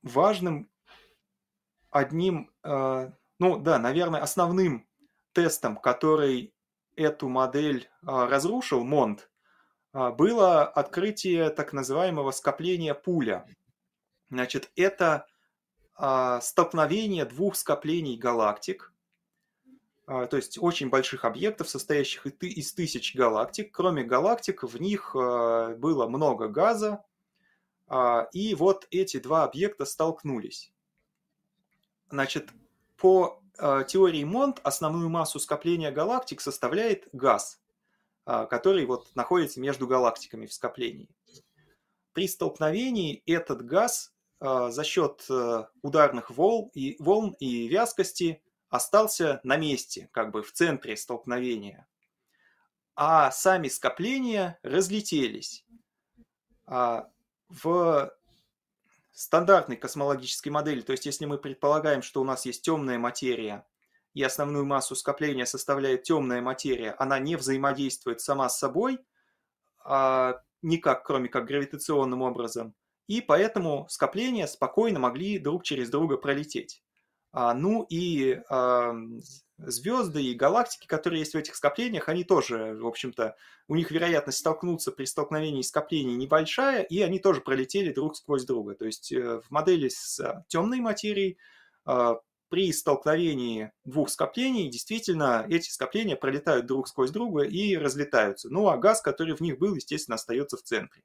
Важным 0.03 0.69
одним, 1.89 2.51
ну 2.63 3.59
да, 3.59 3.79
наверное, 3.79 4.21
основным 4.21 4.85
тестом, 5.31 5.77
который 5.77 6.53
эту 6.97 7.29
модель 7.29 7.89
разрушил, 8.01 8.83
Монт, 8.83 9.30
было 9.93 10.63
открытие 10.63 11.49
так 11.49 11.73
называемого 11.73 12.31
скопления 12.31 12.93
пуля. 12.93 13.45
Значит, 14.29 14.71
это 14.77 15.27
а, 15.95 16.41
столкновение 16.41 17.25
двух 17.25 17.55
скоплений 17.55 18.17
галактик, 18.17 18.91
а, 20.07 20.25
то 20.25 20.37
есть 20.37 20.57
очень 20.57 20.89
больших 20.89 21.25
объектов, 21.25 21.69
состоящих 21.69 22.25
из 22.25 22.73
тысяч 22.73 23.15
галактик. 23.15 23.71
Кроме 23.71 24.03
галактик, 24.03 24.63
в 24.63 24.81
них 24.81 25.11
было 25.13 26.07
много 26.07 26.47
газа, 26.47 27.03
и 28.31 28.55
вот 28.55 28.87
эти 28.89 29.19
два 29.19 29.43
объекта 29.43 29.85
столкнулись. 29.85 30.73
Значит, 32.09 32.49
по 32.97 33.43
теории 33.57 34.23
Монт 34.23 34.59
основную 34.63 35.09
массу 35.09 35.39
скопления 35.39 35.91
галактик 35.91 36.41
составляет 36.41 37.09
газ. 37.11 37.60
А, 38.23 38.45
который 38.45 38.85
вот 38.85 39.15
находится 39.15 39.59
между 39.59 39.87
галактиками 39.87 40.45
в 40.45 40.53
скоплении. 40.53 41.09
При 42.13 42.27
столкновении 42.27 43.23
этот 43.25 43.65
газ 43.65 44.13
а, 44.39 44.69
за 44.69 44.83
счет 44.83 45.25
э, 45.29 45.65
ударных 45.81 46.29
волн 46.29 46.69
и, 46.75 46.95
волн 46.99 47.35
и 47.39 47.67
вязкости 47.67 48.43
остался 48.69 49.41
на 49.43 49.57
месте, 49.57 50.09
как 50.11 50.31
бы 50.31 50.43
в 50.43 50.51
центре 50.51 50.95
столкновения. 50.97 51.87
А 52.95 53.31
сами 53.31 53.69
скопления 53.69 54.59
разлетелись. 54.61 55.65
А, 56.67 57.09
в 57.49 58.13
стандартной 59.13 59.77
космологической 59.77 60.49
модели, 60.49 60.81
то 60.81 60.91
есть 60.91 61.07
если 61.07 61.25
мы 61.25 61.39
предполагаем, 61.39 62.03
что 62.03 62.21
у 62.21 62.23
нас 62.23 62.45
есть 62.45 62.61
темная 62.61 62.99
материя, 62.99 63.65
и 64.13 64.23
основную 64.23 64.65
массу 64.65 64.95
скопления 64.95 65.45
составляет 65.45 66.03
темная 66.03 66.41
материя, 66.41 66.95
она 66.99 67.19
не 67.19 67.35
взаимодействует 67.35 68.21
сама 68.21 68.49
с 68.49 68.59
собой, 68.59 68.99
а, 69.83 70.41
никак, 70.61 71.05
кроме 71.05 71.29
как 71.29 71.45
гравитационным 71.45 72.21
образом, 72.21 72.75
и 73.07 73.21
поэтому 73.21 73.87
скопления 73.89 74.47
спокойно 74.47 74.99
могли 74.99 75.39
друг 75.39 75.63
через 75.63 75.89
друга 75.89 76.17
пролететь. 76.17 76.83
А, 77.33 77.53
ну 77.53 77.85
и 77.89 78.41
а, 78.49 78.93
звезды 79.57 80.23
и 80.23 80.33
галактики, 80.33 80.85
которые 80.85 81.19
есть 81.19 81.33
в 81.33 81.37
этих 81.37 81.55
скоплениях, 81.55 82.09
они 82.09 82.23
тоже, 82.23 82.77
в 82.79 82.85
общем-то, 82.85 83.37
у 83.67 83.75
них 83.75 83.91
вероятность 83.91 84.39
столкнуться 84.39 84.91
при 84.91 85.05
столкновении 85.05 85.61
скоплений 85.61 86.15
небольшая, 86.15 86.83
и 86.83 87.01
они 87.01 87.19
тоже 87.19 87.39
пролетели 87.41 87.93
друг 87.93 88.17
сквозь 88.17 88.43
друга. 88.43 88.75
То 88.75 88.85
есть 88.85 89.13
э, 89.13 89.39
в 89.39 89.49
модели 89.49 89.87
с 89.87 90.43
темной 90.47 90.81
материей 90.81 91.37
при 92.51 92.73
столкновении 92.73 93.71
двух 93.85 94.09
скоплений 94.09 94.67
действительно 94.67 95.45
эти 95.49 95.69
скопления 95.69 96.17
пролетают 96.17 96.65
друг 96.65 96.89
сквозь 96.89 97.09
друга 97.09 97.43
и 97.43 97.77
разлетаются. 97.77 98.49
Ну 98.49 98.67
а 98.67 98.77
газ, 98.77 99.01
который 99.01 99.37
в 99.37 99.39
них 99.39 99.57
был, 99.57 99.73
естественно, 99.73 100.15
остается 100.15 100.57
в 100.57 100.61
центре. 100.61 101.01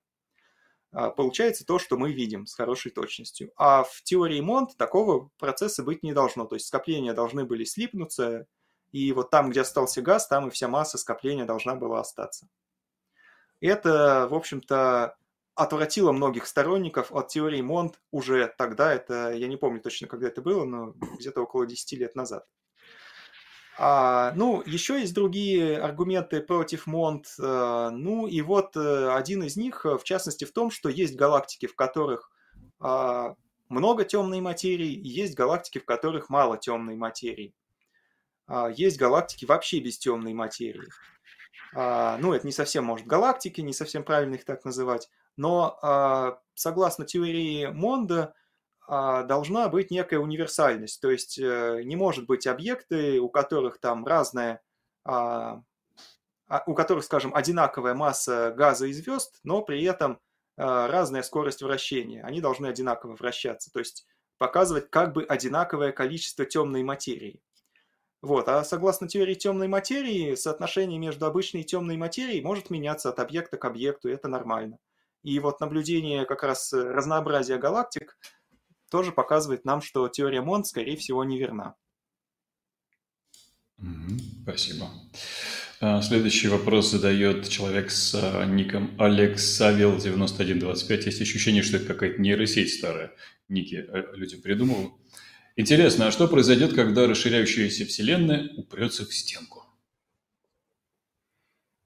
А, 0.90 1.10
получается 1.10 1.64
то, 1.64 1.78
что 1.78 1.96
мы 1.96 2.12
видим 2.12 2.46
с 2.48 2.54
хорошей 2.54 2.90
точностью. 2.90 3.52
А 3.56 3.84
в 3.84 4.02
теории 4.02 4.40
Монт 4.40 4.76
такого 4.76 5.30
процесса 5.38 5.84
быть 5.84 6.02
не 6.02 6.12
должно. 6.12 6.46
То 6.46 6.56
есть 6.56 6.66
скопления 6.66 7.14
должны 7.14 7.44
были 7.44 7.62
слипнуться, 7.62 8.48
и 8.90 9.12
вот 9.12 9.30
там, 9.30 9.50
где 9.50 9.60
остался 9.60 10.02
газ, 10.02 10.26
там 10.26 10.48
и 10.48 10.50
вся 10.50 10.66
масса 10.66 10.98
скопления 10.98 11.44
должна 11.44 11.76
была 11.76 12.00
остаться. 12.00 12.48
Это, 13.60 14.26
в 14.28 14.34
общем-то, 14.34 15.16
отвратило 15.56 16.12
многих 16.12 16.46
сторонников 16.46 17.10
от 17.12 17.28
теории 17.28 17.62
Монт 17.62 17.98
уже 18.12 18.54
тогда, 18.56 18.94
это, 18.94 19.32
я 19.32 19.48
не 19.48 19.56
помню 19.56 19.80
точно, 19.80 20.06
когда 20.06 20.28
это 20.28 20.42
было, 20.42 20.64
но 20.64 20.94
где-то 21.18 21.42
около 21.42 21.66
10 21.66 21.98
лет 21.98 22.14
назад. 22.14 22.46
А, 23.78 24.32
ну, 24.36 24.62
еще 24.64 25.00
есть 25.00 25.14
другие 25.14 25.78
аргументы 25.78 26.40
против 26.40 26.86
Монт. 26.86 27.26
А, 27.40 27.90
ну, 27.90 28.26
и 28.26 28.40
вот 28.40 28.76
э, 28.76 29.10
один 29.10 29.42
из 29.42 29.56
них, 29.56 29.84
в 29.84 30.02
частности, 30.02 30.44
в 30.44 30.52
том, 30.52 30.70
что 30.70 30.88
есть 30.88 31.16
галактики, 31.16 31.66
в 31.66 31.74
которых 31.74 32.30
а, 32.78 33.34
много 33.68 34.04
темной 34.04 34.40
материи, 34.40 34.92
и 34.92 35.08
есть 35.08 35.34
галактики, 35.34 35.78
в 35.78 35.84
которых 35.84 36.30
мало 36.30 36.56
темной 36.56 36.96
материи. 36.96 37.54
А, 38.46 38.68
есть 38.68 38.98
галактики 38.98 39.44
вообще 39.44 39.80
без 39.80 39.98
темной 39.98 40.32
материи. 40.32 40.88
А, 41.74 42.16
ну, 42.18 42.32
это 42.32 42.46
не 42.46 42.52
совсем, 42.52 42.84
может, 42.84 43.06
галактики, 43.06 43.60
не 43.60 43.72
совсем 43.72 44.04
правильно 44.04 44.34
их 44.34 44.44
так 44.44 44.64
называть. 44.64 45.10
Но 45.36 45.78
а, 45.82 46.40
согласно 46.54 47.04
теории 47.04 47.66
Монда, 47.66 48.34
а, 48.88 49.22
должна 49.24 49.68
быть 49.68 49.90
некая 49.90 50.18
универсальность. 50.18 51.00
То 51.00 51.10
есть 51.10 51.38
э, 51.38 51.82
не 51.84 51.96
может 51.96 52.26
быть 52.26 52.46
объекты, 52.46 53.20
у 53.20 53.28
которых 53.28 53.78
там 53.78 54.06
разная, 54.06 54.62
а, 55.04 55.62
у 56.66 56.74
которых, 56.74 57.04
скажем, 57.04 57.34
одинаковая 57.34 57.94
масса 57.94 58.54
газа 58.56 58.86
и 58.86 58.92
звезд, 58.92 59.40
но 59.42 59.62
при 59.62 59.82
этом 59.84 60.20
разная 60.56 61.22
скорость 61.22 61.60
вращения. 61.60 62.22
Они 62.24 62.40
должны 62.40 62.66
одинаково 62.66 63.14
вращаться, 63.14 63.70
то 63.70 63.78
есть 63.78 64.06
показывать 64.38 64.88
как 64.88 65.12
бы 65.12 65.24
одинаковое 65.24 65.92
количество 65.92 66.46
темной 66.46 66.82
материи. 66.82 67.42
Вот. 68.22 68.48
А 68.48 68.64
согласно 68.64 69.08
теории 69.08 69.34
темной 69.34 69.68
материи, 69.68 70.34
соотношение 70.34 70.98
между 70.98 71.26
обычной 71.26 71.60
и 71.60 71.64
темной 71.64 71.96
материей 71.96 72.42
может 72.42 72.70
меняться 72.70 73.10
от 73.10 73.20
объекта 73.20 73.56
к 73.56 73.64
объекту, 73.64 74.08
и 74.08 74.12
это 74.12 74.28
нормально. 74.28 74.78
И 75.26 75.38
вот 75.40 75.58
наблюдение 75.58 76.24
как 76.24 76.44
раз 76.44 76.72
э, 76.72 76.80
разнообразия 76.80 77.58
галактик 77.58 78.16
тоже 78.92 79.10
показывает 79.10 79.64
нам, 79.64 79.82
что 79.82 80.08
теория 80.08 80.40
Монт, 80.40 80.68
скорее 80.68 80.96
всего, 80.96 81.24
неверна. 81.24 81.74
Спасибо. 84.44 84.88
А, 85.80 86.00
следующий 86.00 86.46
вопрос 86.46 86.92
задает 86.92 87.48
человек 87.48 87.90
с 87.90 88.14
а, 88.14 88.44
ником 88.44 88.94
AlexSavil9125. 88.98 91.06
Есть 91.06 91.20
ощущение, 91.20 91.64
что 91.64 91.78
это 91.78 91.86
какая-то 91.86 92.22
нейросеть 92.22 92.74
старая. 92.74 93.12
Ники 93.48 93.84
э, 93.84 94.14
людям 94.14 94.42
придумывал. 94.42 94.96
Интересно, 95.56 96.06
а 96.06 96.12
что 96.12 96.28
произойдет, 96.28 96.72
когда 96.72 97.08
расширяющаяся 97.08 97.84
Вселенная 97.84 98.48
упрется 98.56 99.04
в 99.04 99.12
стенку? 99.12 99.64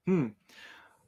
Хм. 0.05 0.35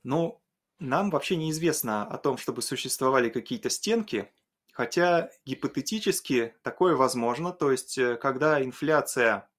Ну, 0.02 0.43
нам 0.84 1.10
вообще 1.10 1.36
неизвестно 1.36 2.04
о 2.04 2.18
том, 2.18 2.38
чтобы 2.38 2.62
существовали 2.62 3.30
какие-то 3.30 3.70
стенки, 3.70 4.32
хотя 4.72 5.30
гипотетически 5.46 6.56
такое 6.62 6.96
возможно. 6.96 7.52
То 7.52 7.72
есть, 7.72 7.98
э, 7.98 8.16
когда 8.18 8.62
инфляция 8.62 9.50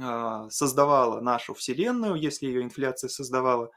а, 0.00 0.48
создавала 0.50 1.20
нашу 1.20 1.54
Вселенную, 1.54 2.16
если 2.16 2.46
ее 2.46 2.62
инфляция 2.62 3.08
создавала, 3.08 3.70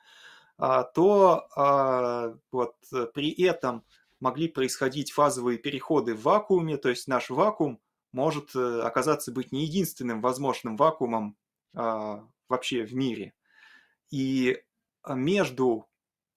а, 0.58 0.84
то 0.84 1.48
а, 1.56 2.36
вот 2.52 2.76
при 3.14 3.32
этом 3.44 3.86
могли 4.20 4.48
происходить 4.48 5.12
фазовые 5.12 5.60
переходы 5.60 6.16
в 6.16 6.24
вакууме, 6.24 6.78
то 6.78 6.90
есть 6.90 7.08
наш 7.08 7.30
вакуум 7.30 7.80
может 8.12 8.56
э, 8.56 8.82
оказаться 8.82 9.32
быть 9.32 9.52
не 9.52 9.66
единственным 9.66 10.22
возможным 10.22 10.76
вакуумом 10.76 11.38
вообще 11.74 12.84
в 12.84 12.96
мире. 12.96 13.34
И 14.10 14.64
между 15.08 15.86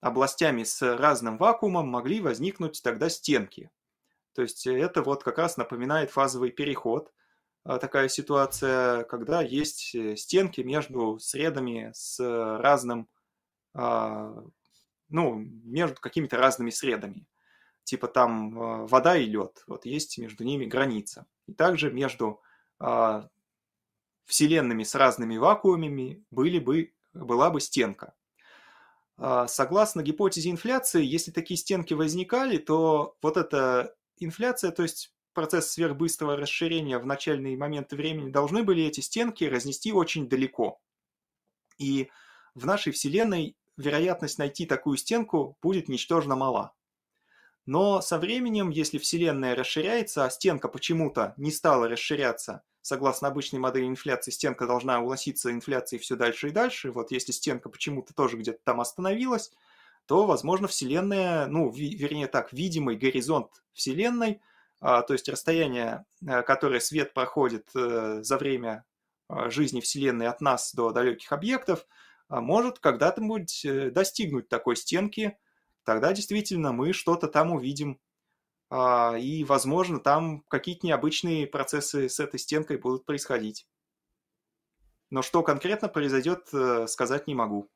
областями 0.01 0.63
с 0.63 0.81
разным 0.97 1.37
вакуумом 1.37 1.87
могли 1.87 2.19
возникнуть 2.19 2.81
тогда 2.83 3.09
стенки. 3.09 3.71
То 4.33 4.41
есть 4.41 4.67
это 4.67 5.01
вот 5.01 5.23
как 5.23 5.37
раз 5.37 5.57
напоминает 5.57 6.11
фазовый 6.11 6.51
переход– 6.51 7.13
а, 7.63 7.77
такая 7.77 8.09
ситуация, 8.09 9.03
когда 9.03 9.41
есть 9.41 9.93
э, 9.93 10.15
стенки 10.15 10.61
между 10.61 11.19
средами 11.19 11.91
с 11.93 12.19
разным, 12.19 13.07
а, 13.73 14.43
ну, 15.09 15.35
между 15.35 15.97
какими-то 16.01 16.37
разными 16.37 16.71
средами. 16.71 17.27
Типа 17.83 18.07
там 18.07 18.59
а, 18.59 18.87
вода 18.87 19.15
и 19.15 19.25
лед, 19.25 19.63
вот 19.67 19.85
есть 19.85 20.17
между 20.17 20.43
ними 20.43 20.65
граница. 20.65 21.27
И 21.47 21.53
также 21.53 21.91
между 21.91 22.41
вселенными 24.25 24.81
с 24.81 24.95
разными 24.95 25.37
вакуумами 25.37 26.25
были 26.31 26.57
бы, 26.57 26.95
была 27.13 27.51
бы 27.51 27.61
стенка. 27.61 28.15
Согласно 29.47 30.01
гипотезе 30.01 30.49
инфляции, 30.49 31.03
если 31.03 31.29
такие 31.29 31.57
стенки 31.57 31.93
возникали, 31.93 32.57
то 32.57 33.15
вот 33.21 33.37
эта 33.37 33.93
инфляция, 34.17 34.71
то 34.71 34.81
есть 34.81 35.13
процесс 35.33 35.71
сверхбыстрого 35.71 36.35
расширения 36.35 36.97
в 36.97 37.05
начальные 37.05 37.55
моменты 37.55 37.95
времени 37.95 38.31
должны 38.31 38.63
были 38.63 38.83
эти 38.83 38.99
стенки 39.01 39.43
разнести 39.43 39.93
очень 39.93 40.27
далеко. 40.27 40.79
И 41.77 42.09
в 42.55 42.65
нашей 42.65 42.91
Вселенной 42.93 43.55
вероятность 43.77 44.39
найти 44.39 44.65
такую 44.65 44.97
стенку 44.97 45.55
будет 45.61 45.87
ничтожно 45.87 46.35
мала. 46.35 46.73
Но 47.65 48.01
со 48.01 48.17
временем, 48.17 48.69
если 48.69 48.97
Вселенная 48.97 49.55
расширяется, 49.55 50.25
а 50.25 50.29
стенка 50.29 50.67
почему-то 50.67 51.33
не 51.37 51.51
стала 51.51 51.87
расширяться, 51.87 52.63
согласно 52.81 53.27
обычной 53.27 53.59
модели 53.59 53.85
инфляции, 53.85 54.31
стенка 54.31 54.65
должна 54.65 54.99
уноситься 54.99 55.51
инфляцией 55.51 56.01
все 56.01 56.15
дальше 56.15 56.49
и 56.49 56.51
дальше. 56.51 56.91
Вот 56.91 57.11
если 57.11 57.31
стенка 57.31 57.69
почему-то 57.69 58.13
тоже 58.13 58.37
где-то 58.37 58.59
там 58.63 58.81
остановилась, 58.81 59.51
то, 60.07 60.25
возможно, 60.25 60.67
Вселенная, 60.67 61.45
ну, 61.45 61.69
вернее 61.69 62.27
так, 62.27 62.51
видимый 62.51 62.97
горизонт 62.97 63.63
Вселенной 63.73 64.41
а, 64.81 65.03
то 65.03 65.13
есть 65.13 65.29
расстояние, 65.29 66.05
э, 66.27 66.41
которое 66.41 66.79
свет 66.79 67.13
проходит 67.13 67.69
э, 67.75 68.21
за 68.23 68.37
время 68.37 68.83
а, 69.27 69.49
жизни 69.51 69.79
Вселенной 69.79 70.27
от 70.27 70.41
нас 70.41 70.73
до 70.73 70.91
далеких 70.91 71.31
объектов, 71.31 71.85
а, 72.27 72.41
может 72.41 72.79
когда-нибудь 72.79 73.63
э, 73.63 73.91
достигнуть 73.91 74.49
такой 74.49 74.75
стенки, 74.75 75.37
тогда 75.83 76.13
действительно 76.13 76.71
мы 76.71 76.93
что-то 76.93 77.27
там 77.27 77.51
увидим. 77.51 77.99
И, 78.73 79.45
возможно, 79.47 79.99
там 79.99 80.43
какие-то 80.47 80.87
необычные 80.87 81.45
процессы 81.45 82.07
с 82.07 82.19
этой 82.19 82.39
стенкой 82.39 82.77
будут 82.77 83.05
происходить. 83.05 83.67
Но 85.09 85.21
что 85.21 85.43
конкретно 85.43 85.89
произойдет, 85.89 86.47
сказать 86.87 87.27
не 87.27 87.35
могу. 87.35 87.69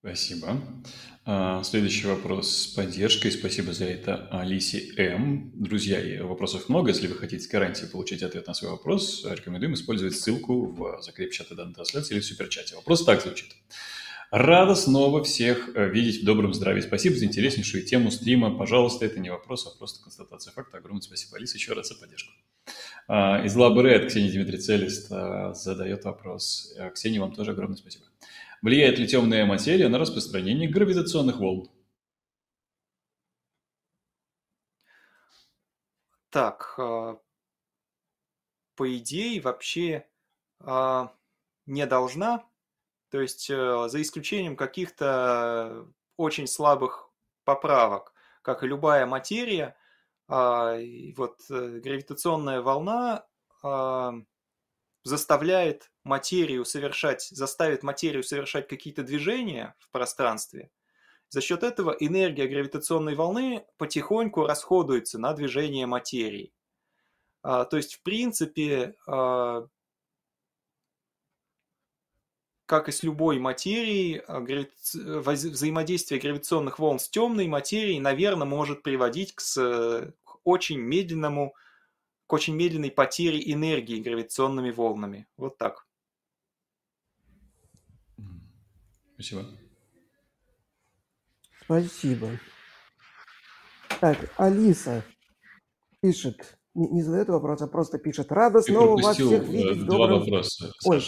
Спасибо. 0.00 0.58
А, 1.26 1.62
следующий 1.62 2.06
вопрос 2.06 2.56
с 2.56 2.66
поддержкой. 2.68 3.30
Спасибо 3.32 3.74
за 3.74 3.84
это 3.84 4.28
Алисе 4.30 4.94
М. 4.96 5.50
Друзья, 5.54 6.24
вопросов 6.24 6.70
много. 6.70 6.88
Если 6.88 7.06
вы 7.06 7.16
хотите 7.16 7.42
с 7.44 7.48
гарантией 7.48 7.86
получить 7.86 8.22
ответ 8.22 8.46
на 8.46 8.54
свой 8.54 8.70
вопрос, 8.70 9.26
рекомендуем 9.26 9.74
использовать 9.74 10.16
ссылку 10.16 10.66
в 10.66 11.02
закрепе 11.02 11.32
чата 11.32 11.54
данной 11.54 11.74
трансляции 11.74 12.14
или 12.14 12.20
в 12.20 12.24
суперчате. 12.24 12.76
Вопрос 12.76 13.04
так 13.04 13.20
звучит. 13.20 13.54
Рада 14.30 14.76
снова 14.76 15.24
всех 15.24 15.74
э, 15.74 15.88
видеть 15.88 16.22
в 16.22 16.24
добром 16.24 16.54
здравии. 16.54 16.80
Спасибо 16.80 17.16
за 17.16 17.24
интереснейшую 17.24 17.84
тему 17.84 18.12
стрима. 18.12 18.56
Пожалуйста, 18.56 19.04
это 19.04 19.18
не 19.18 19.28
вопрос, 19.28 19.66
а 19.66 19.76
просто 19.76 20.02
констатация 20.04 20.52
факта. 20.52 20.78
Огромное 20.78 21.02
спасибо, 21.02 21.36
Алиса, 21.36 21.56
еще 21.56 21.72
раз 21.72 21.88
за 21.88 21.96
поддержку. 21.96 22.32
А, 23.08 23.44
из 23.44 23.56
Лабред 23.56 24.06
Ксения 24.06 24.30
Дмитрий 24.30 24.58
Целист 24.58 25.10
а, 25.10 25.52
задает 25.54 26.04
вопрос. 26.04 26.72
Э, 26.78 26.90
Ксения, 26.90 27.20
вам 27.20 27.32
тоже 27.32 27.50
огромное 27.50 27.76
спасибо. 27.76 28.04
Влияет 28.62 29.00
ли 29.00 29.08
темная 29.08 29.46
материя 29.46 29.88
на 29.88 29.98
распространение 29.98 30.70
гравитационных 30.70 31.38
волн? 31.38 31.68
Так, 36.30 36.74
а, 36.78 37.18
по 38.76 38.96
идее, 38.96 39.40
вообще 39.40 40.06
а, 40.60 41.12
не 41.66 41.84
должна. 41.84 42.49
То 43.10 43.20
есть, 43.20 43.50
э, 43.50 43.88
за 43.88 44.00
исключением 44.00 44.56
каких-то 44.56 45.86
очень 46.16 46.46
слабых 46.46 47.10
поправок, 47.44 48.12
как 48.42 48.62
и 48.62 48.66
любая 48.66 49.06
материя, 49.06 49.76
а, 50.28 50.76
вот 51.16 51.40
э, 51.50 51.80
гравитационная 51.82 52.62
волна 52.62 53.26
заставляет 55.04 55.90
материю 56.04 56.64
совершать, 56.64 57.22
заставит 57.30 57.82
материю 57.82 58.22
совершать 58.22 58.68
какие-то 58.68 59.02
движения 59.02 59.74
в 59.78 59.90
пространстве, 59.90 60.70
за 61.30 61.40
счет 61.40 61.62
этого 61.62 61.92
энергия 61.92 62.48
гравитационной 62.48 63.14
волны 63.14 63.64
потихоньку 63.78 64.46
расходуется 64.46 65.16
на 65.18 65.32
движение 65.32 65.86
материи. 65.86 66.52
А, 67.42 67.64
то 67.64 67.76
есть, 67.76 67.94
в 67.94 68.02
принципе, 68.02 68.96
а, 69.06 69.68
как 72.70 72.88
и 72.88 72.92
с 72.92 73.02
любой 73.02 73.40
материей, 73.40 74.20
а, 74.28 74.40
грави... 74.40 74.68
взаимодействие 74.94 76.20
гравитационных 76.20 76.78
волн 76.78 77.00
с 77.00 77.08
темной 77.08 77.48
материей, 77.48 77.98
наверное, 77.98 78.46
может 78.46 78.84
приводить 78.84 79.34
к, 79.34 79.40
с... 79.40 80.14
к 80.22 80.36
очень 80.44 80.78
медленному 80.78 81.56
к 82.28 82.32
очень 82.32 82.54
медленной 82.54 82.92
потере 82.92 83.42
энергии 83.52 84.00
гравитационными 84.00 84.70
волнами. 84.70 85.26
Вот 85.36 85.58
так. 85.58 85.84
Спасибо. 89.14 89.46
Спасибо. 91.64 92.28
Так, 94.00 94.32
Алиса 94.36 95.04
пишет, 96.00 96.56
не, 96.74 96.86
не 96.86 97.02
задает 97.02 97.30
вопрос, 97.30 97.62
а 97.62 97.66
просто 97.66 97.98
пишет. 97.98 98.30
Рада 98.30 98.62
снова 98.62 99.02
вас 99.02 99.16
всех 99.16 99.42
э, 99.42 99.46
видеть. 99.46 99.84
Два 99.86 100.06
добрым... 100.06 100.20
вопроса, 100.20 100.72
Ой. 100.84 101.02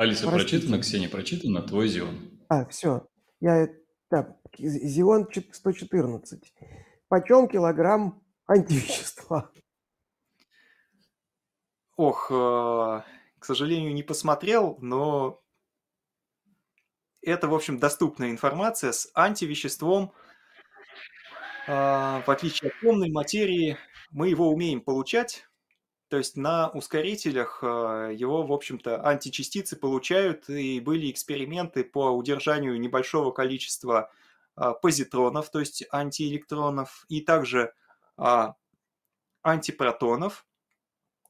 Алиса 0.00 0.26
Простите. 0.28 0.56
прочитана, 0.56 0.80
Ксения 0.80 1.08
прочитана, 1.10 1.60
твой 1.60 1.86
Зион. 1.88 2.30
А, 2.48 2.64
все. 2.64 3.06
Я, 3.38 3.68
так, 4.08 4.34
Зион 4.56 5.28
114. 5.30 6.54
Почем 7.08 7.46
килограмм 7.46 8.22
антивещества? 8.46 9.52
Ох, 11.98 12.30
э, 12.30 12.34
к 12.34 13.44
сожалению, 13.44 13.92
не 13.92 14.02
посмотрел, 14.02 14.78
но 14.80 15.42
это, 17.20 17.48
в 17.48 17.54
общем, 17.54 17.78
доступная 17.78 18.30
информация 18.30 18.92
с 18.92 19.10
антивеществом. 19.14 20.14
Э, 21.68 22.22
в 22.26 22.28
отличие 22.30 22.70
от 22.70 22.80
темной 22.80 23.10
материи, 23.10 23.76
мы 24.12 24.30
его 24.30 24.48
умеем 24.48 24.80
получать. 24.80 25.44
То 26.10 26.18
есть 26.18 26.36
на 26.36 26.68
ускорителях 26.68 27.60
э, 27.62 28.12
его, 28.14 28.42
в 28.42 28.52
общем-то, 28.52 29.02
античастицы 29.06 29.76
получают, 29.76 30.50
и 30.50 30.80
были 30.80 31.10
эксперименты 31.10 31.84
по 31.84 32.10
удержанию 32.10 32.78
небольшого 32.78 33.30
количества 33.30 34.10
позитронов, 34.82 35.50
то 35.50 35.60
есть 35.60 35.86
антиэлектронов, 35.90 37.06
и 37.08 37.22
также 37.22 37.72
антипротонов. 39.42 40.44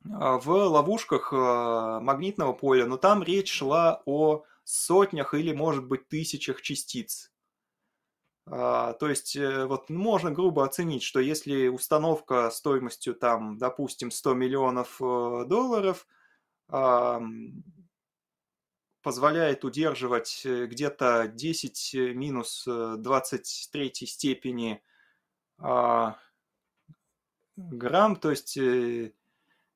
А, 0.08 0.38
в 0.38 0.48
ловушках 0.48 1.32
а, 1.32 2.00
магнитного 2.00 2.52
поля, 2.52 2.86
но 2.86 2.96
там 2.96 3.22
речь 3.22 3.52
шла 3.52 4.02
о 4.06 4.44
сотнях 4.64 5.34
или, 5.34 5.52
может 5.52 5.86
быть, 5.86 6.08
тысячах 6.08 6.62
частиц. 6.62 7.30
А, 8.47 8.95
то 8.95 9.09
есть, 9.09 9.36
э, 9.36 9.66
вот 9.66 9.91
можно 9.91 10.30
грубо 10.30 10.64
оценить, 10.64 11.03
что 11.03 11.20
если 11.20 11.68
установка 11.68 12.51
стоимостью, 12.51 13.14
там, 13.14 13.59
допустим, 13.59 14.11
100 14.11 14.34
миллионов 14.34 15.01
э, 15.01 15.45
долларов, 15.47 16.07
позволяет 19.03 19.64
удерживать 19.64 20.43
где-то 20.45 21.26
10 21.26 21.95
минус 22.14 22.62
23 22.64 23.93
степени 24.07 24.80
а, 25.59 26.16
грамм, 27.57 28.14
то 28.14 28.30
есть 28.30 28.57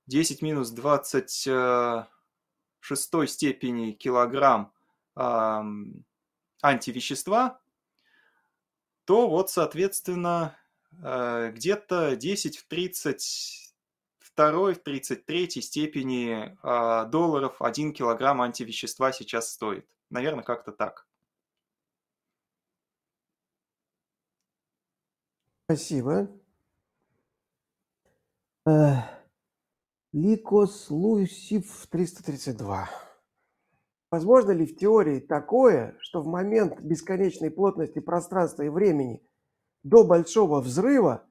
10 0.07 0.43
минус 0.43 0.71
26 0.71 2.09
степени 3.27 3.91
килограмм 3.91 4.73
антивещества, 6.62 7.61
то 9.05 9.28
вот, 9.28 9.50
соответственно, 9.50 10.57
где-то 10.92 12.16
10 12.16 12.59
в 12.59 12.66
30 12.66 13.64
второй 14.34 14.74
в 14.74 14.82
33 14.82 15.48
степени 15.62 16.57
э, 16.62 17.09
долларов 17.09 17.62
1 17.62 17.92
килограмм 17.92 18.42
антивещества 18.42 19.12
сейчас 19.12 19.52
стоит. 19.52 19.86
Наверное, 20.11 20.42
как-то 20.42 20.72
так. 20.72 21.07
Спасибо. 25.66 26.28
Ликос 30.12 30.90
Луисив 30.90 31.86
332. 31.90 33.03
Возможно 34.15 34.53
ли 34.53 34.65
в 34.65 34.77
теории 34.77 35.19
такое, 35.19 35.97
что 35.99 36.23
в 36.23 36.29
момент 36.29 36.81
бесконечной 36.81 37.51
плотности 37.51 37.99
пространства 37.99 38.62
и 38.62 38.69
времени 38.69 39.21
до 39.83 40.05
большого 40.05 40.61
взрыва 40.61 41.27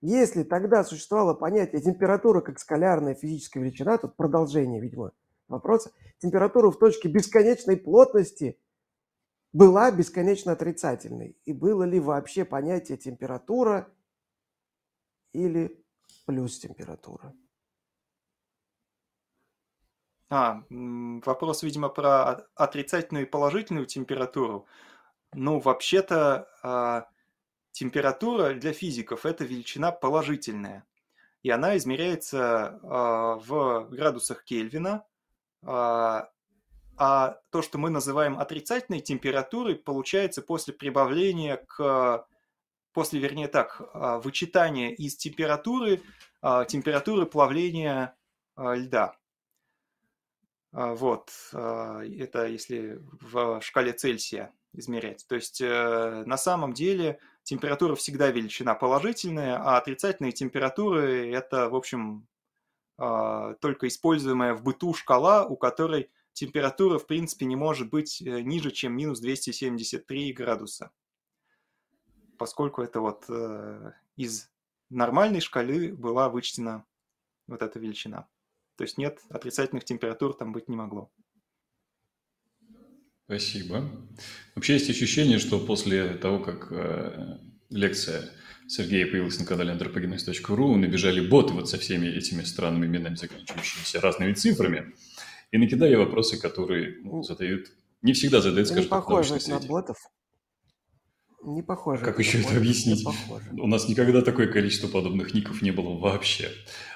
если 0.00 0.44
тогда 0.44 0.84
существовало 0.84 1.34
понятие 1.34 1.82
температура 1.82 2.40
как 2.40 2.60
скалярная 2.60 3.16
физическая 3.16 3.64
величина, 3.64 3.98
тут 3.98 4.14
продолжение, 4.14 4.80
видимо, 4.80 5.10
вопроса, 5.48 5.90
температура 6.18 6.70
в 6.70 6.78
точке 6.78 7.08
бесконечной 7.08 7.76
плотности 7.76 8.56
была 9.52 9.90
бесконечно 9.90 10.52
отрицательной. 10.52 11.36
И 11.44 11.52
было 11.52 11.82
ли 11.82 11.98
вообще 11.98 12.44
понятие 12.44 12.98
температура 12.98 13.92
или 15.32 15.84
плюс 16.24 16.60
температура? 16.60 17.34
А, 20.30 20.62
вопрос, 20.70 21.62
видимо, 21.62 21.88
про 21.88 22.46
отрицательную 22.54 23.26
и 23.26 23.30
положительную 23.30 23.86
температуру. 23.86 24.66
Ну, 25.32 25.58
вообще-то, 25.58 26.48
а, 26.62 27.08
Температура 27.78 28.54
для 28.54 28.72
физиков– 28.72 29.24
это 29.24 29.44
величина 29.44 29.92
положительная, 29.92 30.84
и 31.44 31.50
она 31.50 31.76
измеряется 31.76 32.80
а, 32.82 33.36
в 33.36 33.88
градусах 33.90 34.42
Кельвина, 34.42 35.04
а, 35.62 36.28
а 36.96 37.40
то, 37.50 37.62
что 37.62 37.78
мы 37.78 37.90
называем 37.90 38.36
отрицательной 38.36 38.98
температурой, 38.98 39.76
получается 39.76 40.42
после 40.42 40.74
прибавления 40.74 41.58
к, 41.68 42.26
после, 42.92 43.20
вернее 43.20 43.46
так, 43.46 43.80
вычитания 44.24 44.90
из 44.90 45.16
температуры, 45.16 46.02
температуры 46.42 47.26
плавления 47.26 48.16
льда. 48.56 49.14
Вот, 50.70 51.30
это 51.52 52.46
если 52.46 53.00
в 53.00 53.60
шкале 53.62 53.92
Цельсия 53.92 54.52
измерять. 54.72 55.26
То 55.28 55.34
есть 55.34 55.60
э, 55.60 56.24
на 56.26 56.36
самом 56.36 56.72
деле 56.72 57.18
температура 57.42 57.94
всегда 57.94 58.30
величина 58.30 58.74
положительная, 58.74 59.56
а 59.56 59.78
отрицательные 59.78 60.32
температуры– 60.32 61.32
это, 61.32 61.68
в 61.68 61.74
общем, 61.74 62.26
а, 62.96 63.54
только 63.54 63.88
используемая 63.88 64.54
в 64.54 64.62
быту 64.62 64.92
шкала, 64.92 65.46
у 65.46 65.56
которой 65.56 66.10
температура, 66.32 66.98
в 66.98 67.06
принципе, 67.06 67.46
не 67.46 67.56
может 67.56 67.90
быть 67.90 68.20
э, 68.20 68.40
ниже, 68.40 68.70
чем 68.70 68.96
минус 68.96 69.20
273 69.20 70.32
градуса. 70.32 70.90
Поскольку 72.36 72.82
это 72.82 73.00
вот 73.00 73.24
э, 73.28 73.92
из 74.16 74.50
нормальной 74.90 75.40
шкалы 75.40 75.92
была 75.92 76.28
вычтена 76.28 76.84
вот 77.46 77.62
эта 77.62 77.78
величина. 77.78 78.28
То 78.78 78.84
есть 78.84 78.96
нет, 78.96 79.18
отрицательных 79.28 79.84
температур 79.84 80.34
там 80.34 80.52
быть 80.52 80.68
не 80.68 80.76
могло. 80.76 81.10
Спасибо. 83.24 83.90
Вообще 84.54 84.74
есть 84.74 84.88
ощущение, 84.88 85.40
что 85.40 85.58
после 85.58 86.14
того, 86.14 86.38
как 86.38 86.68
э, 86.70 87.38
лекция 87.70 88.30
Сергея 88.68 89.06
появилась 89.06 89.38
на 89.40 89.46
канале 89.46 89.72
anthropogenes.ru, 89.72 90.76
набежали 90.76 91.28
боты 91.28 91.54
вот 91.54 91.68
со 91.68 91.76
всеми 91.76 92.06
этими 92.06 92.42
странными 92.42 92.86
именами, 92.86 93.16
заканчивающимися 93.16 94.00
разными 94.00 94.32
цифрами, 94.32 94.94
и 95.50 95.58
накидали 95.58 95.96
вопросы, 95.96 96.40
которые 96.40 96.98
ну, 97.02 97.24
задают, 97.24 97.66
не 98.02 98.12
всегда 98.12 98.40
задают, 98.40 98.68
скажем 98.68 98.88
так, 98.88 99.24
среде. 99.24 99.54
на 99.54 99.60
ботов. 99.60 99.96
Не 101.42 101.62
похоже. 101.62 102.04
Как 102.04 102.18
еще 102.18 102.40
это 102.40 102.56
объяснить? 102.56 103.06
У 103.52 103.66
нас 103.66 103.88
никогда 103.88 104.22
такое 104.22 104.48
количество 104.48 104.88
подобных 104.88 105.34
ников 105.34 105.62
не 105.62 105.70
было 105.70 105.96
вообще. 105.96 106.50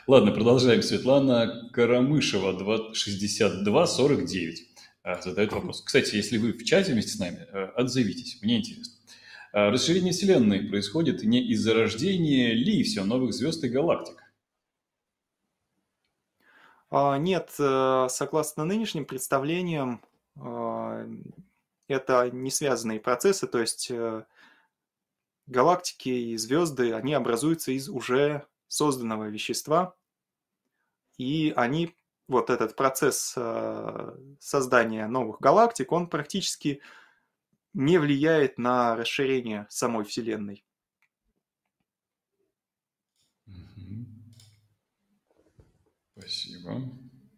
Ладно, 0.06 0.32
продолжаем. 0.32 0.82
Светлана 0.82 1.70
Карамышева, 1.72 2.94
6249. 2.94 4.68
А, 5.04 5.20
задает 5.20 5.52
вопрос. 5.52 5.82
Кстати, 5.82 6.14
если 6.16 6.38
вы 6.38 6.52
в 6.52 6.64
чате 6.64 6.92
вместе 6.92 7.12
с 7.12 7.18
нами, 7.18 7.46
э, 7.52 7.64
отзовитесь, 7.76 8.40
мне 8.42 8.58
интересно. 8.58 8.94
А, 9.52 9.70
расширение 9.70 10.12
Вселенной 10.12 10.68
происходит 10.68 11.22
не 11.24 11.42
из-за 11.50 11.74
рождения 11.74 12.52
ли 12.52 12.82
все 12.84 13.04
новых 13.04 13.32
звезд 13.34 13.64
и 13.64 13.68
галактик? 13.68 14.22
А, 16.90 17.16
нет, 17.18 17.50
э, 17.58 18.06
согласно 18.10 18.64
нынешним 18.64 19.04
представлениям, 19.04 20.00
это 21.88 22.30
не 22.30 22.50
связанные 22.50 23.00
процессы, 23.00 23.46
то 23.46 23.58
есть 23.58 23.90
э, 23.90 24.24
галактики 25.46 26.08
и 26.08 26.36
звезды, 26.36 26.92
они 26.92 27.14
образуются 27.14 27.72
из 27.72 27.88
уже 27.88 28.46
созданного 28.68 29.28
вещества, 29.28 29.94
и 31.18 31.52
они 31.56 31.94
вот 32.28 32.50
этот 32.50 32.76
процесс 32.76 33.34
э, 33.36 34.16
создания 34.40 35.06
новых 35.06 35.40
галактик, 35.40 35.92
он 35.92 36.08
практически 36.08 36.80
не 37.74 37.98
влияет 37.98 38.58
на 38.58 38.96
расширение 38.96 39.66
самой 39.68 40.04
Вселенной. 40.04 40.64
Спасибо. 46.16 46.82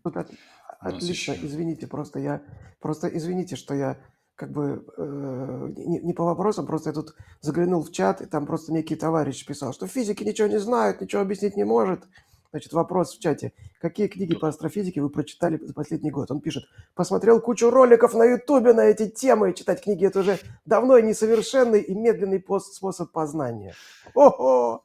Вот 0.03 0.17
от, 0.17 0.31
отлично, 0.79 1.33
еще... 1.33 1.47
извините, 1.47 1.87
просто 1.87 2.19
я, 2.19 2.43
просто 2.81 3.09
извините, 3.09 3.57
что 3.57 3.75
я 3.75 3.99
как 4.37 4.51
бы 4.51 4.85
э, 4.97 5.69
не, 5.77 6.01
не 6.01 6.13
по 6.13 6.25
вопросам, 6.25 6.67
просто 6.67 6.91
я 6.91 6.95
тут 6.95 7.15
заглянул 7.41 7.83
в 7.83 7.93
чат, 7.93 8.21
и 8.21 8.27
там 8.27 8.47
просто 8.47 8.73
некий 8.73 8.97
товарищ 8.97 9.47
писал, 9.47 9.73
что 9.73 9.87
физики 9.87 10.25
ничего 10.25 10.49
не 10.49 10.59
знают, 10.59 11.01
ничего 11.01 11.23
объяснить 11.23 11.57
не 11.57 11.65
может. 11.65 12.05
Значит, 12.51 12.73
вопрос 12.73 13.17
в 13.17 13.21
чате. 13.21 13.53
Какие 13.81 14.07
книги 14.07 14.37
по 14.37 14.47
астрофизике 14.47 15.03
вы 15.03 15.11
прочитали 15.11 15.57
за 15.57 15.75
последний 15.75 16.13
год? 16.13 16.31
Он 16.31 16.41
пишет, 16.41 16.63
посмотрел 16.95 17.41
кучу 17.41 17.69
роликов 17.69 18.15
на 18.15 18.25
ютубе 18.25 18.73
на 18.73 18.83
эти 18.83 19.09
темы. 19.09 19.55
Читать 19.55 19.83
книги– 19.83 20.07
это 20.07 20.21
уже 20.21 20.39
давно 20.65 21.01
несовершенный 21.01 21.81
и 21.81 21.97
медленный 21.97 22.39
пост 22.39 22.75
способ 22.75 23.11
познания. 23.11 23.75
Ого! 24.15 24.85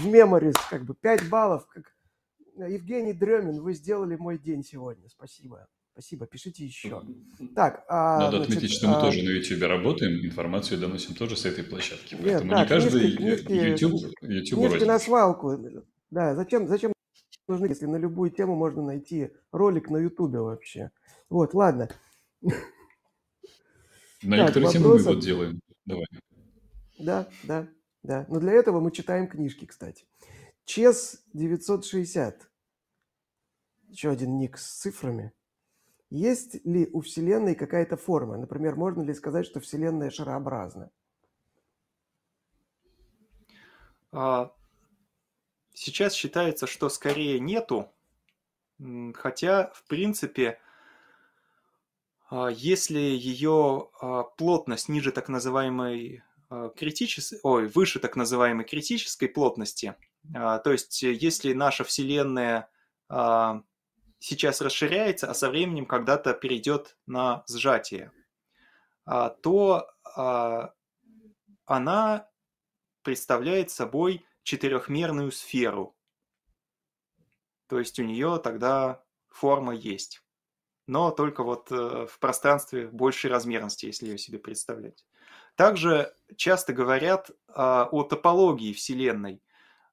В 0.00 0.06
меморис 0.06 0.54
как 0.70 0.84
бы 0.84 0.94
5 0.94 1.28
баллов. 1.28 1.66
Как... 1.66 1.84
Евгений 2.56 3.12
Дремин, 3.12 3.60
вы 3.60 3.74
сделали 3.74 4.16
мой 4.16 4.38
день 4.38 4.64
сегодня. 4.64 5.10
Спасибо. 5.10 5.68
Спасибо, 5.92 6.26
пишите 6.26 6.64
еще. 6.64 7.02
Так, 7.54 7.84
а, 7.86 8.18
Надо 8.18 8.38
значит, 8.38 8.56
отметить, 8.56 8.76
что 8.76 8.88
мы 8.88 8.94
а... 8.94 9.00
тоже 9.02 9.22
на 9.22 9.28
YouTube 9.28 9.62
работаем, 9.62 10.24
информацию 10.24 10.80
доносим 10.80 11.14
тоже 11.14 11.36
с 11.36 11.44
этой 11.44 11.64
площадки. 11.64 12.14
Нет, 12.14 12.24
Поэтому 12.24 12.50
так, 12.50 12.62
не 12.62 12.68
каждый 12.68 13.16
книжки, 13.16 13.44
книжки, 13.44 13.84
YouTube, 13.84 14.12
YouTube 14.22 14.58
книжки 14.60 14.84
на 14.84 14.98
свалку. 14.98 15.58
Да, 16.10 16.34
зачем, 16.34 16.66
зачем 16.66 16.92
нужны, 17.46 17.66
если 17.66 17.84
на 17.84 17.96
любую 17.96 18.30
тему 18.30 18.56
можно 18.56 18.82
найти 18.82 19.32
ролик 19.50 19.90
на 19.90 19.98
Ютубе 19.98 20.40
вообще. 20.40 20.90
Вот, 21.28 21.52
ладно. 21.52 21.88
На 24.22 24.36
так, 24.36 24.56
некоторые 24.56 24.72
темы 24.72 24.88
мы 24.88 24.98
вот 24.98 25.20
делаем. 25.20 25.60
Давай. 25.84 26.06
Да, 26.98 27.28
да, 27.42 27.68
да. 28.02 28.24
Но 28.28 28.40
для 28.40 28.52
этого 28.52 28.80
мы 28.80 28.92
читаем 28.92 29.28
книжки, 29.28 29.66
кстати. 29.66 30.06
Чес 30.64 31.22
960. 31.34 32.48
Еще 33.88 34.10
один 34.10 34.38
ник 34.38 34.56
с 34.56 34.78
цифрами. 34.78 35.32
Есть 36.12 36.62
ли 36.66 36.90
у 36.92 37.00
Вселенной 37.00 37.54
какая-то 37.54 37.96
форма? 37.96 38.36
Например, 38.36 38.76
можно 38.76 39.00
ли 39.00 39.14
сказать, 39.14 39.46
что 39.46 39.60
Вселенная 39.60 40.10
шарообразна? 40.10 40.90
А, 44.12 44.52
Сейчас 45.72 46.12
считается, 46.12 46.66
что 46.66 46.90
скорее 46.90 47.40
нету, 47.40 47.90
хотя, 49.14 49.72
в 49.74 49.84
принципе, 49.84 50.60
а, 52.28 52.48
если 52.48 52.98
ее 52.98 53.88
а, 53.98 54.24
плотность 54.24 54.90
ниже 54.90 55.12
так 55.12 55.30
называемой 55.30 56.22
критической, 56.76 57.38
ой, 57.42 57.68
выше 57.68 58.00
так 58.00 58.16
называемой 58.16 58.66
критической 58.66 59.30
плотности, 59.30 59.94
то 60.30 60.62
есть 60.66 61.02
если 61.02 61.54
наша 61.54 61.84
Вселенная 61.84 62.68
сейчас 64.22 64.60
расширяется, 64.60 65.28
а 65.28 65.34
со 65.34 65.50
временем 65.50 65.84
когда-то 65.84 66.32
перейдет 66.32 66.96
на 67.06 67.44
сжатие, 67.48 68.12
а, 69.04 69.30
то 69.30 69.90
а, 70.04 70.72
она 71.64 72.28
представляет 73.02 73.72
собой 73.72 74.24
четырехмерную 74.44 75.32
сферу. 75.32 75.96
То 77.66 77.80
есть 77.80 77.98
у 77.98 78.04
нее 78.04 78.40
тогда 78.42 79.02
форма 79.28 79.74
есть. 79.74 80.22
Но 80.86 81.10
только 81.10 81.42
вот 81.42 81.70
э, 81.70 82.06
в 82.06 82.18
пространстве 82.18 82.88
большей 82.88 83.30
размерности, 83.30 83.86
если 83.86 84.08
ее 84.08 84.18
себе 84.18 84.38
представлять. 84.38 85.06
Также 85.54 86.14
часто 86.36 86.72
говорят 86.72 87.30
о 87.48 88.02
топологии 88.02 88.72
Вселенной. 88.72 89.42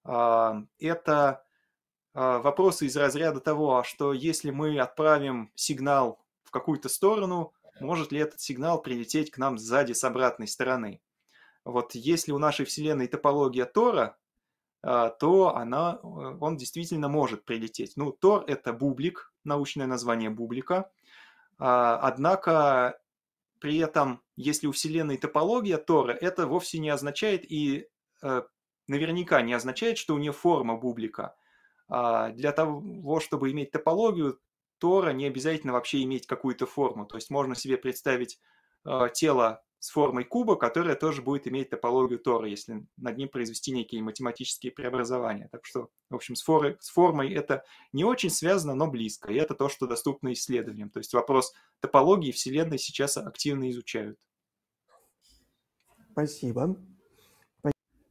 Это 0.04 0.66
а, 0.80 1.44
вопросы 2.20 2.86
из 2.86 2.98
разряда 2.98 3.40
того, 3.40 3.78
а 3.78 3.84
что 3.84 4.12
если 4.14 4.52
мы 4.52 4.78
отправим 4.80 5.52
сигнал 5.56 6.20
в 6.44 6.52
какую-то 6.52 6.90
сторону, 6.90 7.54
может 7.80 8.12
ли 8.12 8.20
этот 8.20 8.42
сигнал 8.42 8.82
прилететь 8.82 9.32
к 9.32 9.38
нам 9.38 9.58
сзади 9.58 9.94
с 9.94 10.04
обратной 10.04 10.48
стороны. 10.48 11.02
Вот 11.64 11.96
если 11.96 12.32
у 12.32 12.38
нашей 12.38 12.66
Вселенной 12.66 13.08
топология 13.08 13.66
Тора, 13.66 14.18
а, 14.82 15.10
то 15.10 15.56
она, 15.56 16.00
э, 16.02 16.08
он 16.08 16.58
действительно 16.58 17.10
может 17.10 17.46
прилететь. 17.46 17.94
Ну, 17.96 18.12
Тор– 18.12 18.44
это 18.48 18.74
бублик, 18.74 19.34
научное 19.44 19.88
название 19.88 20.30
бублика. 20.30 20.90
А, 21.58 22.00
однако 22.00 23.00
при 23.60 23.78
этом, 23.78 24.22
если 24.38 24.68
у 24.68 24.72
Вселенной 24.72 25.18
топология 25.18 25.78
Тора, 25.78 26.14
это 26.14 26.48
вовсе 26.48 26.80
не 26.80 26.90
означает 26.90 27.50
и 27.50 27.88
э, 28.24 28.42
наверняка 28.88 29.42
не 29.42 29.54
означает, 29.54 29.98
что 29.98 30.16
у 30.16 30.18
нее 30.18 30.32
форма 30.32 30.78
бублика– 30.78 31.36
а, 31.39 31.39
для 31.90 32.52
того, 32.52 33.20
чтобы 33.20 33.52
иметь 33.52 33.72
топологию, 33.72 34.40
Тора 34.80 35.12
не 35.12 35.26
обязательно 35.26 35.74
вообще 35.74 36.04
иметь 36.04 36.26
какую-то 36.26 36.66
форму. 36.66 37.06
То 37.06 37.16
есть 37.18 37.30
можно 37.30 37.54
себе 37.54 37.78
представить 37.78 38.40
а, 38.84 39.10
тело 39.10 39.62
с 39.80 39.92
формой 39.92 40.26
куба, 40.26 40.56
которое 40.56 40.96
тоже 40.96 41.22
будет 41.22 41.48
иметь 41.48 41.70
топологию 41.70 42.20
Тора, 42.20 42.48
если 42.48 42.86
над 42.98 43.18
ним 43.18 43.30
произвести 43.30 43.72
некие 43.72 44.02
математические 44.02 44.72
преобразования. 44.72 45.48
Так 45.52 45.66
что, 45.66 45.90
в 46.10 46.16
общем, 46.16 46.36
с, 46.36 46.44
форой, 46.44 46.78
с 46.80 46.90
формой 46.90 47.34
это 47.34 47.64
не 47.94 48.04
очень 48.04 48.30
связано, 48.30 48.74
но 48.74 48.88
близко. 48.88 49.32
И 49.32 49.36
это 49.36 49.54
то, 49.54 49.70
что 49.70 49.88
доступно 49.88 50.34
исследованиям. 50.34 50.90
То 50.90 51.00
есть 51.00 51.14
вопрос 51.14 51.54
топологии 51.80 52.32
Вселенной 52.32 52.78
сейчас 52.78 53.16
активно 53.18 53.70
изучают. 53.70 54.20
Спасибо. 56.12 56.76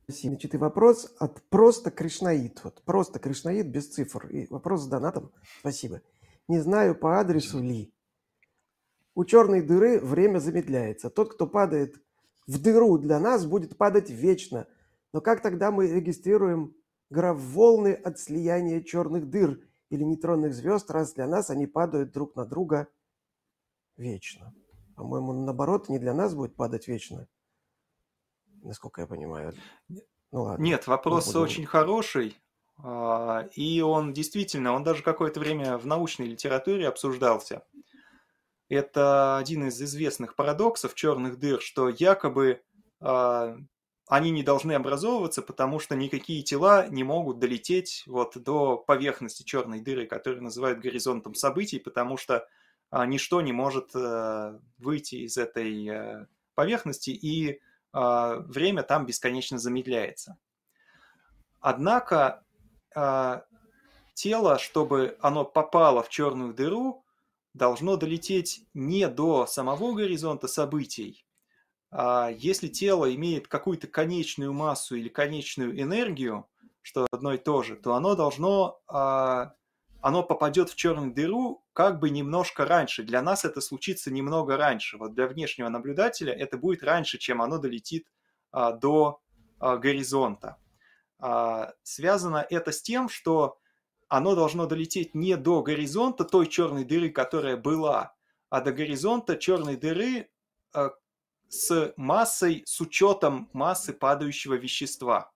Значит, 0.08 0.54
и 0.54 0.56
вопрос 0.56 1.14
от 1.18 1.42
просто 1.50 1.90
Кришнаид. 1.90 2.64
Вот 2.64 2.82
просто 2.84 3.18
Кришнаид 3.18 3.66
без 3.66 3.88
цифр. 3.88 4.26
И 4.28 4.46
вопрос 4.46 4.84
с 4.84 4.86
донатом. 4.86 5.32
Спасибо. 5.60 6.00
Не 6.48 6.60
знаю 6.60 6.94
по 6.94 7.20
адресу 7.20 7.60
ли. 7.60 7.92
У 9.14 9.26
черной 9.26 9.60
дыры 9.60 10.00
время 10.00 10.38
замедляется. 10.38 11.10
Тот, 11.10 11.34
кто 11.34 11.46
падает 11.46 11.96
в 12.46 12.60
дыру 12.62 12.96
для 12.96 13.20
нас, 13.20 13.44
будет 13.44 13.76
падать 13.76 14.08
вечно. 14.08 14.66
Но 15.12 15.20
как 15.20 15.42
тогда 15.42 15.70
мы 15.70 15.88
регистрируем 15.88 16.74
граф-волны 17.10 17.92
от 17.92 18.18
слияния 18.18 18.80
черных 18.82 19.28
дыр 19.28 19.60
или 19.90 20.04
нейтронных 20.04 20.54
звезд, 20.54 20.90
раз 20.90 21.12
для 21.12 21.26
нас 21.26 21.50
они 21.50 21.66
падают 21.66 22.12
друг 22.12 22.34
на 22.34 22.46
друга 22.46 22.88
вечно? 23.98 24.54
По-моему, 24.96 25.34
наоборот, 25.34 25.90
не 25.90 25.98
для 25.98 26.14
нас 26.14 26.34
будет 26.34 26.56
падать 26.56 26.88
вечно, 26.88 27.28
насколько 28.62 29.00
я 29.00 29.06
понимаю. 29.06 29.54
Ну 29.88 30.42
ладно. 30.42 30.62
Нет, 30.62 30.86
вопрос 30.86 31.26
буду... 31.26 31.40
очень 31.40 31.66
хороший. 31.66 32.36
А, 32.82 33.48
и 33.54 33.80
он 33.80 34.12
действительно, 34.12 34.72
он 34.72 34.84
даже 34.84 35.02
какое-то 35.02 35.40
время 35.40 35.78
в 35.78 35.86
научной 35.86 36.26
литературе 36.26 36.86
обсуждался. 36.88 37.64
Это 38.68 39.38
один 39.38 39.66
из 39.68 39.80
известных 39.80 40.36
парадоксов 40.36 40.94
черных 40.94 41.38
дыр, 41.38 41.60
что 41.60 41.88
якобы 41.88 42.60
а, 43.00 43.56
они 44.08 44.30
не 44.30 44.42
должны 44.42 44.72
образовываться, 44.72 45.42
потому 45.42 45.78
что 45.78 45.94
никакие 45.94 46.42
тела 46.42 46.88
не 46.88 47.04
могут 47.04 47.38
долететь 47.38 48.04
вот 48.06 48.36
до 48.42 48.78
поверхности 48.78 49.42
черной 49.42 49.80
дыры, 49.80 50.06
которую 50.06 50.42
называют 50.42 50.80
горизонтом 50.80 51.34
событий, 51.34 51.78
потому 51.78 52.16
что 52.16 52.46
а, 52.90 53.04
ничто 53.04 53.42
не 53.42 53.52
может 53.52 53.90
э, 53.94 54.58
выйти 54.78 55.16
из 55.16 55.36
этой 55.36 55.86
э, 55.86 56.26
поверхности 56.54 57.10
и 57.10 57.60
время 57.92 58.82
там 58.82 59.06
бесконечно 59.06 59.58
замедляется. 59.58 60.38
Однако 61.60 62.44
а, 62.94 63.44
тело, 64.14 64.58
чтобы 64.58 65.16
оно 65.20 65.44
попало 65.44 66.02
в 66.02 66.08
черную 66.08 66.54
дыру, 66.54 67.04
должно 67.54 67.96
долететь 67.96 68.66
не 68.74 69.08
до 69.08 69.46
самого 69.46 69.94
горизонта 69.94 70.48
событий. 70.48 71.24
А 71.90 72.30
если 72.30 72.68
тело 72.68 73.12
имеет 73.14 73.48
какую-то 73.48 73.86
конечную 73.86 74.52
массу 74.52 74.96
или 74.96 75.08
конечную 75.08 75.80
энергию, 75.80 76.46
что 76.82 77.06
одно 77.10 77.34
и 77.34 77.38
то 77.38 77.62
же, 77.62 77.76
то 77.76 77.94
оно 77.94 78.14
должно 78.14 78.80
оно 80.00 80.22
попадет 80.22 80.70
в 80.70 80.76
черную 80.76 81.12
дыру 81.12 81.64
как 81.72 81.98
бы 81.98 82.10
немножко 82.10 82.64
раньше. 82.64 83.02
Для 83.02 83.22
нас 83.22 83.44
это 83.44 83.60
случится 83.60 84.10
немного 84.10 84.56
раньше. 84.56 84.96
Вот 84.96 85.14
для 85.14 85.26
внешнего 85.26 85.68
наблюдателя 85.68 86.32
это 86.32 86.56
будет 86.56 86.82
раньше, 86.84 87.18
чем 87.18 87.42
оно 87.42 87.58
долетит 87.58 88.06
а, 88.52 88.72
до 88.72 89.20
а, 89.58 89.76
горизонта. 89.76 90.56
А, 91.18 91.72
связано 91.82 92.46
это 92.48 92.70
с 92.72 92.80
тем, 92.80 93.08
что 93.08 93.58
оно 94.08 94.34
должно 94.34 94.66
долететь 94.66 95.14
не 95.14 95.36
до 95.36 95.62
горизонта 95.62 96.24
той 96.24 96.46
черной 96.46 96.84
дыры, 96.84 97.10
которая 97.10 97.56
была, 97.56 98.14
а 98.48 98.60
до 98.60 98.72
горизонта 98.72 99.36
черной 99.36 99.76
дыры 99.76 100.30
а, 100.72 100.90
с 101.48 101.92
массой, 101.96 102.62
с 102.66 102.80
учетом 102.80 103.50
массы 103.52 103.92
падающего 103.92 104.54
вещества. 104.54 105.32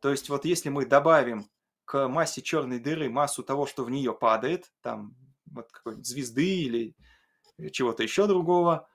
То 0.00 0.10
есть 0.10 0.28
вот 0.28 0.44
если 0.44 0.68
мы 0.68 0.86
добавим 0.86 1.46
к 1.84 2.08
массе 2.08 2.42
черной 2.42 2.78
дыры 2.78 3.08
массу 3.10 3.42
того, 3.42 3.66
что 3.66 3.84
в 3.84 3.90
нее 3.90 4.12
падает, 4.12 4.72
там 4.80 5.14
вот 5.46 5.70
какой-нибудь 5.70 6.06
звезды 6.06 6.62
или 6.62 6.96
чего-то 7.70 8.02
еще 8.02 8.26
другого, 8.26 8.88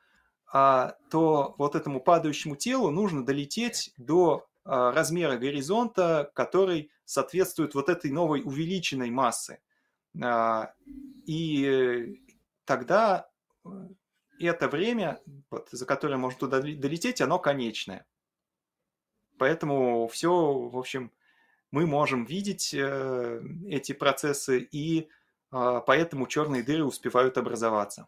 а, 0.52 0.96
то 1.10 1.56
вот 1.58 1.76
этому 1.76 2.02
падающему 2.02 2.56
телу 2.56 2.90
нужно 2.90 3.26
долететь 3.26 3.94
до 3.98 4.48
а, 4.66 4.92
размера 4.92 5.38
горизонта, 5.38 6.32
который 6.34 6.92
соответствует 7.06 7.76
вот 7.76 7.90
этой 7.90 8.12
новой 8.12 8.42
увеличенной 8.44 9.12
массы. 9.12 9.62
А, 10.22 10.74
и 11.26 12.20
тогда 12.66 13.30
э, 13.66 13.70
это 14.40 14.68
время, 14.68 15.22
вот, 15.52 15.70
за 15.72 15.86
которое 15.86 16.18
можно 16.18 16.40
туда 16.40 16.60
долететь, 16.62 17.22
оно 17.22 17.40
конечное. 17.40 18.06
Поэтому 19.38 20.08
все, 20.08 20.30
в 20.32 20.78
общем, 20.78 21.12
мы 21.72 21.86
можем 21.86 22.26
видеть 22.26 22.74
э, 22.74 23.42
эти 23.68 23.92
процессы, 23.92 24.60
и 24.60 25.08
э, 25.52 25.82
поэтому 25.86 26.28
черные 26.28 26.64
дыры 26.64 26.84
успевают 26.84 27.38
образоваться. 27.38 28.08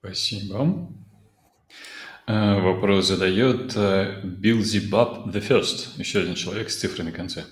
Спасибо. 0.00 0.88
Э, 2.26 2.60
вопрос 2.60 3.06
задает 3.06 3.76
э, 3.76 4.20
Билзибаб 4.22 5.28
the 5.28 5.40
First, 5.40 5.98
еще 5.98 6.20
один 6.20 6.34
человек 6.34 6.70
с 6.70 6.76
цифрой 6.76 7.06
на 7.06 7.12
конце. 7.12 7.44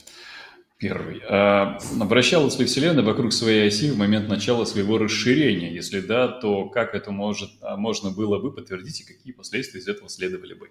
Первый. 0.76 1.22
А 1.28 1.78
обращалась 2.00 2.58
ли 2.58 2.66
Вселенная 2.66 3.04
вокруг 3.04 3.32
своей 3.32 3.68
оси 3.68 3.90
в 3.90 3.96
момент 3.96 4.28
начала 4.28 4.64
своего 4.64 4.98
расширения? 4.98 5.72
Если 5.72 6.00
да, 6.00 6.28
то 6.28 6.68
как 6.68 6.94
это 6.94 7.12
может, 7.12 7.50
а 7.62 7.76
можно 7.76 8.10
было 8.10 8.40
бы 8.40 8.52
подтвердить 8.52 9.00
и 9.00 9.04
какие 9.04 9.32
последствия 9.32 9.80
из 9.80 9.88
этого 9.88 10.08
следовали 10.08 10.54
бы? 10.54 10.68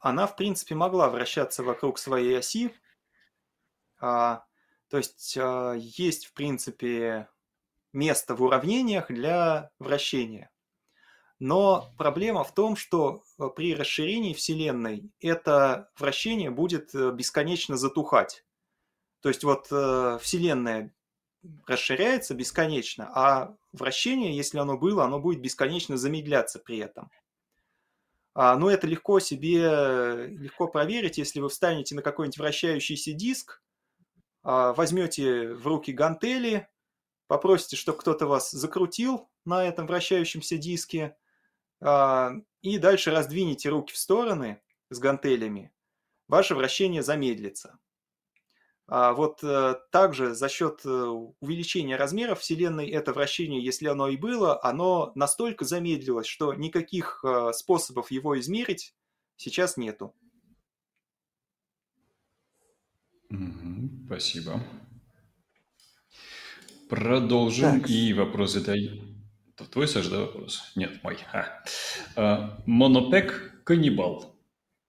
Она, 0.00 0.26
в 0.26 0.34
принципе, 0.34 0.74
могла 0.74 1.08
вращаться 1.08 1.62
вокруг 1.62 1.98
своей 1.98 2.38
оси. 2.38 2.74
А, 4.00 4.44
то 4.88 4.96
есть 4.96 5.36
а, 5.38 5.74
есть, 5.74 6.26
в 6.26 6.32
принципе, 6.32 7.28
место 7.92 8.34
в 8.34 8.42
уравнениях 8.42 9.08
для 9.08 9.70
вращения. 9.78 10.50
Но 11.38 11.92
проблема 11.96 12.44
в 12.44 12.54
том, 12.54 12.76
что 12.76 13.22
а, 13.38 13.48
при 13.48 13.74
расширении 13.74 14.32
Вселенной 14.32 15.12
это 15.20 15.90
вращение 15.98 16.50
будет 16.50 16.94
э, 16.94 17.12
бесконечно 17.12 17.76
затухать. 17.76 18.44
То 19.20 19.28
есть 19.28 19.44
вот 19.44 19.68
э, 19.70 20.18
Вселенная 20.20 20.94
расширяется 21.66 22.34
бесконечно, 22.34 23.10
а 23.14 23.56
вращение, 23.72 24.36
если 24.36 24.58
оно 24.58 24.76
было, 24.76 25.04
оно 25.04 25.18
будет 25.18 25.40
бесконечно 25.40 25.96
замедляться 25.96 26.58
при 26.58 26.78
этом. 26.78 27.10
А, 28.42 28.56
но 28.56 28.70
это 28.70 28.86
легко 28.86 29.20
себе, 29.20 30.28
легко 30.28 30.66
проверить, 30.66 31.18
если 31.18 31.40
вы 31.40 31.50
встанете 31.50 31.94
на 31.94 32.00
какой-нибудь 32.00 32.38
вращающийся 32.38 33.12
диск, 33.12 33.62
а, 34.42 34.72
возьмете 34.72 35.52
в 35.52 35.66
руки 35.66 35.92
гантели, 35.92 36.66
попросите, 37.26 37.76
чтобы 37.76 37.98
кто-то 37.98 38.26
вас 38.26 38.50
закрутил 38.50 39.28
на 39.44 39.62
этом 39.66 39.86
вращающемся 39.86 40.56
диске, 40.56 41.18
а, 41.82 42.32
и 42.62 42.78
дальше 42.78 43.10
раздвинете 43.10 43.68
руки 43.68 43.92
в 43.92 43.98
стороны 43.98 44.62
с 44.88 44.98
гантелями, 44.98 45.70
ваше 46.26 46.54
вращение 46.54 47.02
замедлится. 47.02 47.78
А 48.92 49.12
вот 49.12 49.44
э, 49.44 49.76
также 49.92 50.34
за 50.34 50.48
счет 50.48 50.80
э, 50.84 50.88
увеличения 50.88 51.94
размеров 51.94 52.40
Вселенной 52.40 52.90
это 52.90 53.12
вращение, 53.12 53.64
если 53.64 53.86
оно 53.86 54.08
и 54.08 54.16
было, 54.16 54.60
оно 54.64 55.12
настолько 55.14 55.64
замедлилось, 55.64 56.26
что 56.26 56.54
никаких 56.54 57.24
э, 57.24 57.52
способов 57.54 58.10
его 58.10 58.36
измерить 58.40 58.96
сейчас 59.36 59.76
нету. 59.76 60.12
Спасибо. 64.06 64.60
Продолжим. 66.88 67.82
Так. 67.82 67.88
И 67.88 68.12
вопрос 68.12 68.54
задай. 68.54 69.00
Твой, 69.70 69.86
Саш, 69.86 70.08
да, 70.08 70.22
вопрос? 70.22 70.72
Нет, 70.74 71.00
мой. 71.04 71.16
А, 72.16 72.60
монопек 72.66 73.62
каннибал. 73.62 74.34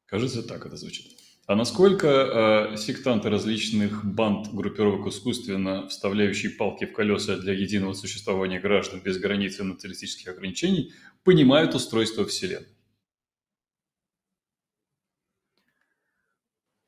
Кажется, 0.08 0.42
так 0.42 0.66
это 0.66 0.76
звучит. 0.76 1.21
А 1.52 1.56
насколько 1.56 2.08
э, 2.08 2.78
сектанты 2.78 3.30
различных 3.30 4.06
банд, 4.06 4.54
группировок 4.54 5.08
искусственно 5.08 5.86
вставляющие 5.90 6.50
палки 6.50 6.86
в 6.86 6.94
колеса 6.94 7.36
для 7.36 7.52
единого 7.52 7.92
существования 7.92 8.58
граждан 8.58 9.02
без 9.02 9.18
границ 9.20 9.60
и 9.60 9.64
националистических 9.64 10.30
ограничений, 10.30 10.94
понимают 11.26 11.76
устройство 11.76 12.26
Вселенной? 12.26 12.70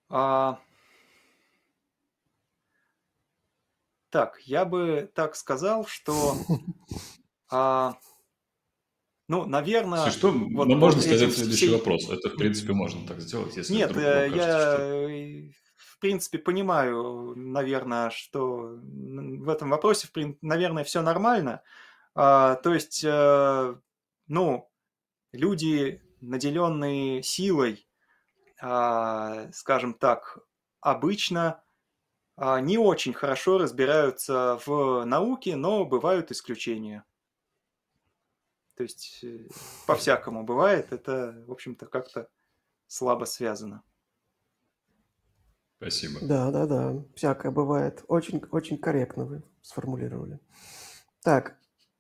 А... 0.08 0.62
Так, 4.12 4.40
я 4.46 4.64
бы 4.64 5.12
так 5.14 5.36
сказал, 5.36 5.86
что 5.86 6.38
а, 7.52 7.98
ну, 9.34 9.46
наверное... 9.46 10.06
Если 10.06 10.20
что, 10.20 10.32
вот, 10.32 10.68
ну, 10.68 10.76
можно 10.76 11.02
сказать 11.02 11.24
этим... 11.24 11.34
следующий 11.34 11.70
вопрос. 11.70 12.08
Это, 12.08 12.30
в 12.30 12.36
принципе, 12.36 12.74
можно 12.74 13.08
так 13.08 13.20
сделать, 13.20 13.58
если 13.58 13.74
Нет, 13.74 13.98
э, 13.98 14.30
я, 14.30 14.38
кажется, 14.38 14.76
что... 14.76 15.54
в 15.76 16.00
принципе, 16.00 16.38
понимаю, 16.38 17.34
наверное, 17.36 18.12
что 18.12 18.78
в 18.78 19.50
этом 19.50 19.72
вопросе, 19.72 20.08
наверное, 20.42 20.84
все 20.84 21.02
нормально. 21.02 21.64
А, 22.14 22.58
то 22.58 22.76
есть, 22.76 23.04
а, 23.08 23.80
ну, 24.28 24.70
люди, 25.32 26.04
наделенные 26.22 27.24
силой, 27.24 27.88
а, 28.62 29.52
скажем 29.52 29.96
так, 29.96 30.38
обычно 30.80 31.64
а, 32.36 32.60
не 32.62 32.78
очень 32.78 33.14
хорошо 33.14 33.58
разбираются 33.58 34.60
в 34.64 35.06
науке, 35.06 35.56
но 35.56 35.86
бывают 35.86 36.30
исключения. 36.32 37.04
То 38.76 38.84
есть 38.84 39.24
э, 39.24 39.48
по-всякому 39.88 40.44
бывает. 40.44 40.92
Это, 40.92 41.44
в 41.48 41.52
общем-то, 41.52 41.86
как-то 41.86 42.30
слабо 42.88 43.26
связано. 43.26 43.84
Спасибо. 45.78 46.20
Да, 46.22 46.52
да, 46.52 46.66
да. 46.66 47.04
Всякое 47.16 47.52
бывает. 47.52 48.04
Очень, 48.08 48.42
очень 48.52 48.78
корректно 48.78 49.26
вы 49.26 49.44
сформулировали. 49.62 50.40
Так, 51.22 51.58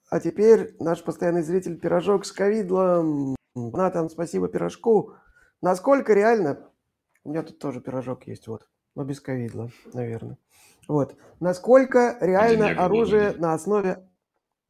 а 0.09 0.19
теперь 0.19 0.75
наш 0.79 1.03
постоянный 1.03 1.43
зритель 1.43 1.79
Пирожок 1.79 2.25
с 2.25 2.31
ковидлом. 2.31 3.35
Натан, 3.55 4.09
спасибо 4.09 4.47
пирожку. 4.47 5.15
Насколько 5.61 6.13
реально... 6.13 6.69
У 7.23 7.29
меня 7.29 7.43
тут 7.43 7.59
тоже 7.59 7.81
пирожок 7.81 8.27
есть, 8.27 8.47
вот. 8.47 8.67
Но 8.95 9.03
без 9.03 9.19
ковидла, 9.19 9.69
наверное. 9.93 10.37
Вот. 10.87 11.15
Насколько 11.39 12.17
реально 12.19 12.69
оружие 12.83 13.33
на 13.33 13.53
основе, 13.53 14.07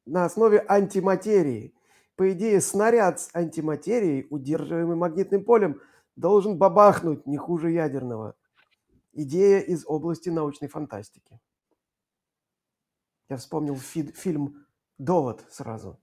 на 0.06 0.26
основе 0.26 0.64
антиматерии? 0.68 1.74
По 2.16 2.32
идее, 2.32 2.62
снаряд 2.62 3.20
с 3.20 3.30
антиматерией, 3.34 4.28
удерживаемый 4.30 4.96
магнитным 4.96 5.44
полем, 5.44 5.82
должен 6.16 6.58
бабахнуть 6.58 7.26
не 7.26 7.38
хуже 7.38 7.72
ядерного. 7.72 8.36
Идея 9.14 9.60
из 9.60 9.86
области 9.88 10.30
научной 10.30 10.68
фантастики. 10.68 11.40
Я 13.30 13.38
вспомнил 13.38 13.76
фи- 13.76 14.12
фильм 14.12 14.68
«Довод» 14.98 15.46
сразу. 15.50 16.00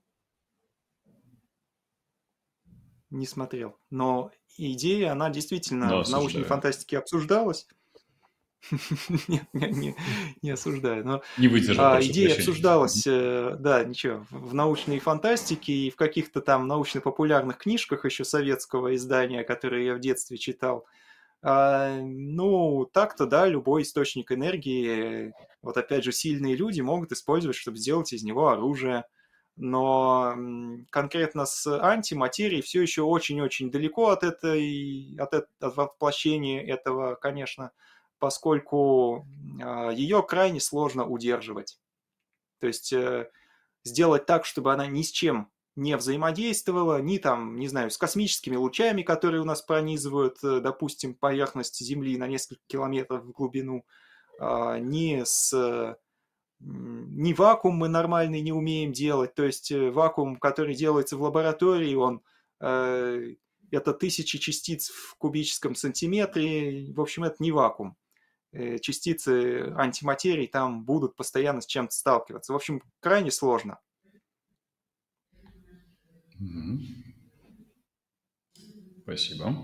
Не 3.09 3.25
смотрел. 3.25 3.77
Но 3.89 4.31
идея, 4.57 5.11
она 5.11 5.29
действительно 5.29 5.87
Но 5.89 6.03
в 6.03 6.09
научной 6.09 6.43
фантастике 6.43 6.97
обсуждалась. 6.97 7.67
Нет, 9.27 9.43
не, 9.53 9.95
не 10.41 10.51
осуждаю. 10.51 11.05
Но 11.05 11.21
не 11.37 11.47
выдержал. 11.47 11.93
А, 11.93 12.01
идея 12.01 12.35
обсуждалась, 12.35 13.03
э, 13.07 13.55
да, 13.59 13.83
ничего, 13.83 14.25
в 14.29 14.53
научной 14.53 14.99
фантастике 14.99 15.73
и 15.73 15.89
в 15.89 15.95
каких-то 15.95 16.41
там 16.41 16.67
научно-популярных 16.67 17.57
книжках 17.57 18.05
еще 18.05 18.23
советского 18.23 18.95
издания, 18.95 19.43
которые 19.43 19.87
я 19.87 19.95
в 19.95 19.99
детстве 19.99 20.37
читал. 20.37 20.85
А, 21.41 21.99
ну, 22.01 22.85
так-то, 22.85 23.25
да, 23.25 23.47
любой 23.47 23.81
источник 23.81 24.31
энергии, 24.31 25.33
вот 25.61 25.77
опять 25.77 26.03
же, 26.03 26.11
сильные 26.11 26.55
люди 26.55 26.81
могут 26.81 27.11
использовать, 27.11 27.57
чтобы 27.57 27.77
сделать 27.77 28.13
из 28.13 28.23
него 28.23 28.49
оружие. 28.49 29.05
Но 29.57 30.35
конкретно 30.89 31.45
с 31.45 31.67
антиматерией 31.67 32.61
все 32.61 32.81
еще 32.81 33.01
очень-очень 33.01 33.69
далеко 33.69 34.09
от 34.09 34.23
этой, 34.23 35.15
от, 35.19 35.33
от 35.33 35.47
воплощения 35.59 36.63
этого, 36.63 37.15
конечно, 37.15 37.71
поскольку 38.21 39.25
а, 39.61 39.89
ее 39.89 40.21
крайне 40.21 40.61
сложно 40.61 41.05
удерживать. 41.05 41.79
То 42.59 42.67
есть 42.67 42.93
э, 42.93 43.29
сделать 43.83 44.27
так, 44.27 44.45
чтобы 44.45 44.71
она 44.71 44.85
ни 44.85 45.01
с 45.01 45.09
чем 45.09 45.49
не 45.75 45.97
взаимодействовала, 45.97 47.01
ни 47.01 47.17
там, 47.17 47.57
не 47.57 47.67
знаю, 47.67 47.89
с 47.89 47.97
космическими 47.97 48.55
лучами, 48.55 49.01
которые 49.01 49.41
у 49.41 49.45
нас 49.45 49.63
пронизывают, 49.63 50.37
э, 50.43 50.59
допустим, 50.59 51.15
поверхность 51.15 51.83
Земли 51.83 52.15
на 52.15 52.27
несколько 52.27 52.61
километров 52.67 53.23
в 53.23 53.31
глубину, 53.31 53.85
а, 54.39 54.77
ни 54.77 55.23
с 55.25 55.97
ни 56.63 57.33
вакуум 57.33 57.75
мы 57.75 57.87
нормальный 57.87 58.41
не 58.41 58.51
умеем 58.51 58.93
делать, 58.93 59.33
то 59.33 59.43
есть 59.43 59.71
э, 59.71 59.89
вакуум, 59.89 60.37
который 60.37 60.75
делается 60.75 61.17
в 61.17 61.23
лаборатории, 61.23 61.95
он 61.95 62.21
это 63.71 63.93
тысячи 63.93 64.37
частиц 64.37 64.89
в 64.89 65.15
кубическом 65.17 65.73
сантиметре, 65.73 66.93
в 66.93 67.01
общем, 67.01 67.23
это 67.23 67.37
не 67.39 67.51
вакуум. 67.51 67.97
Э, 68.53 68.79
частицы 68.79 69.73
антиматерии 69.77 70.45
там 70.45 70.83
будут 70.83 71.15
постоянно 71.15 71.61
с 71.61 71.65
чем-то 71.65 71.95
сталкиваться. 71.95 72.51
В 72.51 72.55
общем, 72.55 72.81
крайне 72.99 73.31
сложно. 73.31 73.79
Спасибо. 79.03 79.55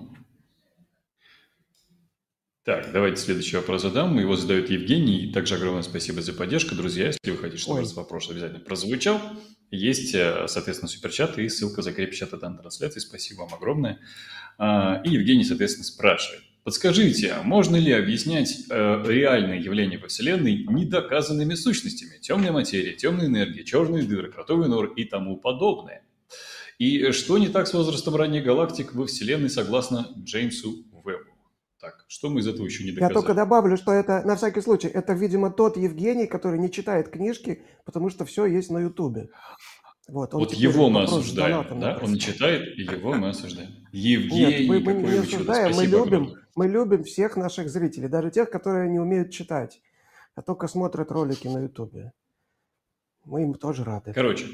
Так, 2.64 2.92
давайте 2.92 3.22
следующий 3.22 3.56
вопрос 3.58 3.82
задам. 3.82 4.18
Его 4.20 4.36
задает 4.36 4.70
Евгений. 4.70 5.32
Также 5.32 5.56
огромное 5.56 5.84
спасибо 5.84 6.22
за 6.22 6.34
поддержку. 6.34 6.76
Друзья, 6.76 7.08
если 7.08 7.32
вы 7.32 7.38
хотите, 7.38 7.62
чтобы 7.62 7.80
Ой. 7.80 7.94
вопрос 7.94 8.30
обязательно 8.30 8.60
прозвучал, 8.60 9.22
есть, 9.70 10.14
э, 10.16 10.48
соответственно, 10.48 10.90
суперчат 10.90 11.38
и 11.38 11.50
ссылка 11.50 11.82
закрепит 11.82 12.16
чата 12.16 12.38
данной 12.38 12.60
трансляции. 12.60 13.00
Спасибо 13.00 13.42
вам 13.42 13.54
огромное. 13.54 14.00
А, 14.58 15.02
и 15.04 15.12
Евгений, 15.12 15.44
соответственно, 15.44 15.86
спрашивает. 15.86 16.44
Подскажите, 16.68 17.32
а 17.32 17.44
можно 17.44 17.78
ли 17.78 17.94
объяснять 17.94 18.66
э, 18.70 19.04
реальные 19.08 19.62
явления 19.62 19.98
во 19.98 20.10
Вселенной 20.10 20.66
недоказанными 20.68 21.54
сущностями? 21.54 22.20
Темная 22.20 22.52
материя, 22.52 22.92
темная 22.92 23.28
энергия, 23.28 23.64
черные 23.64 24.04
дыры, 24.04 24.34
кротовый 24.34 24.68
нор 24.68 24.88
и 24.88 25.06
тому 25.06 25.38
подобное. 25.38 26.04
И 26.78 27.14
что 27.14 27.38
не 27.38 27.48
так 27.48 27.68
с 27.68 27.74
возрастом 27.74 28.18
ранних 28.18 28.44
галактик 28.44 28.94
во 28.94 29.06
Вселенной, 29.06 29.50
согласно 29.50 30.10
Джеймсу 30.18 30.84
Вебу? 31.06 31.32
Так, 31.80 32.04
что 32.10 32.30
мы 32.30 32.42
из 32.42 32.48
этого 32.50 32.66
еще 32.66 32.84
не 32.84 32.92
доказали? 32.92 33.14
Я 33.14 33.14
только 33.14 33.34
добавлю, 33.34 33.78
что 33.78 33.94
это, 33.94 34.24
на 34.26 34.36
всякий 34.36 34.60
случай, 34.60 34.90
это, 34.90 35.14
видимо, 35.14 35.50
тот 35.52 35.78
Евгений, 35.78 36.28
который 36.28 36.60
не 36.60 36.70
читает 36.70 37.08
книжки, 37.08 37.62
потому 37.86 38.10
что 38.10 38.26
все 38.26 38.46
есть 38.46 38.70
на 38.72 38.80
Ютубе. 38.80 39.30
Вот, 40.10 40.34
вот 40.34 40.54
его 40.54 40.90
мы 40.90 41.04
осуждаем, 41.04 41.80
да? 41.80 41.98
Он 42.02 42.18
читает, 42.18 42.78
и 42.78 42.82
его 42.82 43.14
мы 43.14 43.30
осуждаем. 43.30 43.72
Евгений, 43.92 44.68
Нет, 44.68 44.68
мы, 44.68 44.80
мы 44.80 44.94
не 45.02 45.18
осуждаем, 45.18 45.76
мы 45.76 45.86
любим, 45.86 46.36
мы 46.58 46.68
любим 46.68 47.04
всех 47.04 47.38
наших 47.38 47.70
зрителей, 47.70 48.08
даже 48.08 48.32
тех, 48.32 48.50
которые 48.50 48.90
не 48.90 49.00
умеют 49.00 49.32
читать, 49.32 49.80
а 50.36 50.42
только 50.42 50.68
смотрят 50.68 51.12
ролики 51.12 51.48
на 51.48 51.60
Ютубе. 51.60 52.12
Мы 53.26 53.44
им 53.44 53.54
тоже 53.54 53.84
рады. 53.84 54.12
Короче, 54.12 54.48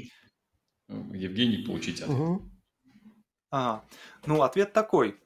Евгений, 0.88 1.64
получить 1.64 2.02
ответ. 2.02 2.18
Угу. 2.18 2.42
Ага. 3.50 3.84
Ну, 4.26 4.42
ответ 4.42 4.72
такой. 4.74 5.18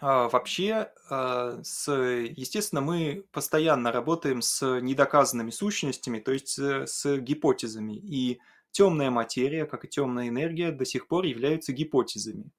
А, 0.00 0.28
вообще, 0.30 0.90
а, 1.10 1.60
с, 1.62 1.92
естественно, 1.92 2.80
мы 2.80 3.26
постоянно 3.30 3.92
работаем 3.92 4.40
с 4.40 4.80
недоказанными 4.80 5.50
сущностями, 5.50 6.20
то 6.20 6.32
есть 6.32 6.48
с, 6.48 6.86
с 6.86 7.18
гипотезами. 7.18 7.96
И 7.96 8.40
темная 8.70 9.10
материя, 9.10 9.66
как 9.66 9.84
и 9.84 9.88
темная 9.88 10.28
энергия, 10.28 10.72
до 10.72 10.86
сих 10.86 11.06
пор 11.06 11.24
являются 11.24 11.72
гипотезами. 11.72 12.50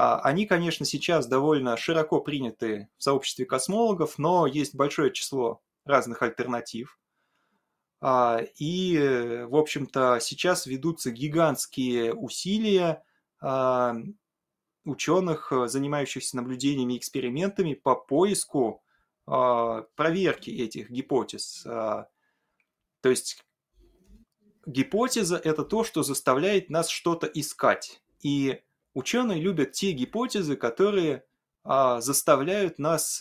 А, 0.00 0.20
они, 0.20 0.46
конечно, 0.46 0.86
сейчас 0.86 1.26
довольно 1.26 1.76
широко 1.76 2.20
приняты 2.20 2.88
в 2.98 3.02
сообществе 3.02 3.44
космологов, 3.44 4.16
но 4.16 4.46
есть 4.46 4.76
большое 4.76 5.12
число 5.12 5.60
разных 5.84 6.22
альтернатив. 6.22 7.00
А, 8.00 8.40
и, 8.58 9.44
в 9.48 9.56
общем-то, 9.56 10.20
сейчас 10.20 10.66
ведутся 10.66 11.10
гигантские 11.10 12.14
усилия 12.14 13.02
а, 13.40 13.96
ученых, 14.84 15.52
занимающихся 15.66 16.36
наблюдениями 16.36 16.94
и 16.94 16.98
экспериментами 16.98 17.74
по 17.74 17.96
поиску 17.96 18.84
проверки 19.26 20.48
этих 20.48 20.90
гипотез. 20.90 21.62
То 21.62 22.08
есть 23.02 23.44
гипотеза– 24.64 25.36
это 25.44 25.64
то, 25.64 25.84
что 25.84 26.02
заставляет 26.02 26.70
нас 26.70 26.88
что-то 26.88 27.26
искать. 27.26 28.00
И 28.22 28.62
ученые 28.98 29.40
любят 29.40 29.72
те 29.72 29.92
гипотезы, 29.92 30.56
которые 30.56 31.24
а, 31.64 32.00
заставляют 32.00 32.78
нас 32.78 33.20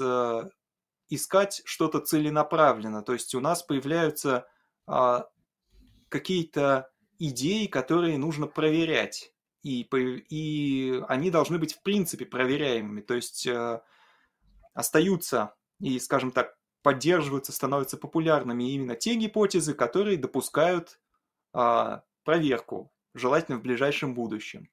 искать 1.09 1.61
что-то 1.65 1.99
целенаправленно. 1.99 3.01
То 3.01 3.13
есть 3.13 3.34
у 3.34 3.39
нас 3.39 3.63
появляются 3.63 4.45
какие-то 6.09 6.89
идеи, 7.17 7.67
которые 7.67 8.17
нужно 8.17 8.47
проверять. 8.47 9.34
И, 9.63 9.82
и 9.91 11.01
они 11.07 11.32
должны 11.32 11.59
быть 11.59 11.75
в 11.75 11.82
принципе 11.82 12.25
проверяемыми. 12.25 12.99
То 13.01 13.13
есть 13.15 13.47
остаются 14.73 15.55
и, 15.80 15.99
скажем 15.99 16.32
так, 16.32 16.57
поддерживаются, 16.82 17.51
становятся 17.51 17.97
популярными 17.97 18.71
именно 18.71 18.95
те 18.95 19.15
гипотезы, 19.15 19.73
которые 19.73 20.17
допускают 20.17 20.99
а, 21.51 22.03
проверку, 22.23 22.93
желательно 23.13 23.57
в 23.57 23.61
ближайшем 23.61 24.13
будущем. 24.13 24.69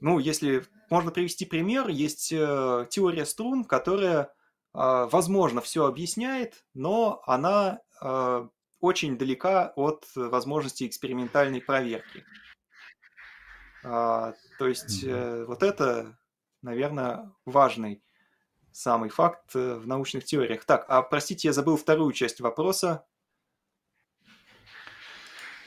Ну, 0.00 0.18
если 0.18 0.64
можно 0.88 1.10
привести 1.10 1.44
пример, 1.44 1.88
есть 1.88 2.32
э, 2.32 2.86
теория 2.90 3.26
струн, 3.26 3.64
которая, 3.64 4.22
э, 4.22 4.28
возможно, 4.72 5.60
все 5.60 5.86
объясняет, 5.86 6.64
но 6.74 7.22
она 7.26 7.80
э, 8.02 8.48
очень 8.80 9.18
далека 9.18 9.72
от 9.76 10.06
возможности 10.14 10.86
экспериментальной 10.86 11.60
проверки. 11.60 12.24
Э, 13.84 14.32
то 14.58 14.66
есть 14.66 15.04
э, 15.04 15.44
вот 15.46 15.62
это, 15.62 16.18
наверное, 16.62 17.32
важный 17.44 18.02
самый 18.72 19.10
факт 19.10 19.54
э, 19.54 19.76
в 19.76 19.86
научных 19.86 20.24
теориях. 20.24 20.64
Так, 20.64 20.86
а 20.88 21.02
простите, 21.02 21.48
я 21.48 21.52
забыл 21.52 21.76
вторую 21.76 22.12
часть 22.12 22.40
вопроса. 22.40 23.06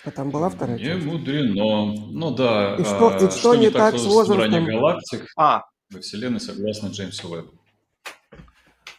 А 0.05 0.11
там 0.11 0.31
была 0.31 0.49
вторая 0.49 0.77
не 0.77 0.83
часть? 0.83 1.05
Не 1.05 1.11
мудрено. 1.11 1.93
Ну 2.11 2.35
да. 2.35 2.75
И 2.75 2.83
что, 2.83 3.15
и 3.15 3.19
что, 3.19 3.31
что 3.31 3.55
не, 3.55 3.69
так, 3.69 3.91
так 3.93 3.99
с 3.99 4.05
возрастом? 4.05 4.65
галактик 4.65 5.31
а. 5.37 5.63
во 5.89 5.99
Вселенной 6.01 6.39
согласно 6.39 6.87
Джеймсу 6.87 7.29
Уэббу. 7.29 7.53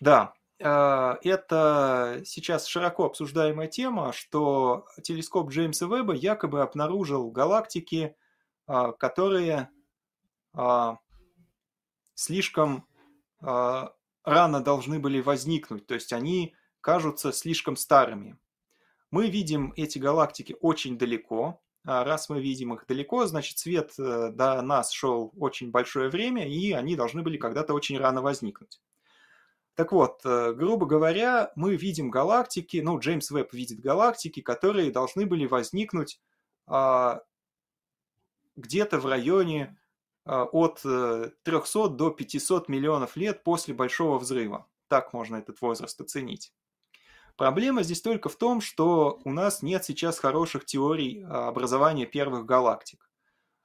Да, 0.01 0.33
э, 0.59 1.15
это 1.23 2.23
сейчас 2.25 2.67
широко 2.67 3.05
обсуждаемая 3.05 3.69
тема, 3.69 4.13
что 4.13 4.87
телескоп 5.03 5.51
Джеймса 5.51 5.87
Веба 5.87 6.15
якобы 6.15 6.63
обнаружил 6.63 7.31
галактики, 7.31 8.17
э, 8.67 8.93
которые 8.99 9.69
слишком 12.15 12.87
рано 14.25 14.61
должны 14.61 14.99
были 14.99 15.21
возникнуть, 15.21 15.87
то 15.87 15.95
есть 15.95 16.13
они 16.13 16.55
кажутся 16.81 17.33
слишком 17.33 17.77
старыми. 17.77 18.39
Мы 19.15 19.31
видим 19.31 19.73
эти 19.77 19.99
галактики 19.99 20.57
очень 20.61 20.99
далеко. 20.99 21.63
А 21.85 22.03
раз 22.03 22.29
мы 22.29 22.41
видим 22.41 22.75
их 22.75 22.85
далеко, 22.89 23.27
значит 23.27 23.59
свет 23.59 23.93
э, 23.97 24.31
до 24.33 24.61
нас 24.61 24.91
шел 24.91 25.33
очень 25.39 25.71
большое 25.71 26.09
время, 26.09 26.49
и 26.49 26.73
они 26.73 26.97
должны 26.97 27.23
были 27.23 27.37
когда-то 27.37 27.75
очень 27.75 27.97
рано 27.97 28.23
возникнуть. 28.23 28.81
Так 29.77 29.93
вот, 29.93 30.23
э, 30.25 30.53
грубо 30.55 30.87
говоря, 30.87 31.53
мы 31.55 31.77
видим 31.77 32.11
галактики, 32.11 32.79
ну, 32.79 32.99
Джеймс 32.99 33.31
Веб 33.31 33.53
видит 33.53 33.79
галактики, 33.79 34.43
которые 34.43 34.91
должны 34.91 35.27
были 35.27 35.47
возникнуть 35.47 36.21
а, 36.67 37.23
где-то 38.57 38.99
в 38.99 39.07
районе 39.07 39.79
а, 40.25 40.43
от 40.43 40.81
300 40.81 41.29
э, 41.45 41.89
до 41.91 42.11
500 42.11 42.69
миллионов 42.69 43.15
лет 43.15 43.45
после 43.45 43.75
Большого 43.75 44.19
взрыва. 44.19 44.67
Так 44.89 45.13
можно 45.13 45.37
этот 45.37 45.61
возраст 45.61 46.01
оценить. 46.01 46.53
Проблема 47.37 47.83
здесь 47.83 48.01
только 48.01 48.29
в 48.29 48.37
том, 48.37 48.61
что 48.61 49.21
у 49.25 49.31
нас 49.31 49.63
нет 49.63 49.85
сейчас 49.85 50.19
хороших 50.19 50.65
теорий 50.65 51.25
а, 51.25 51.49
образования 51.49 52.07
первых 52.07 52.45
галактик. 52.45 53.11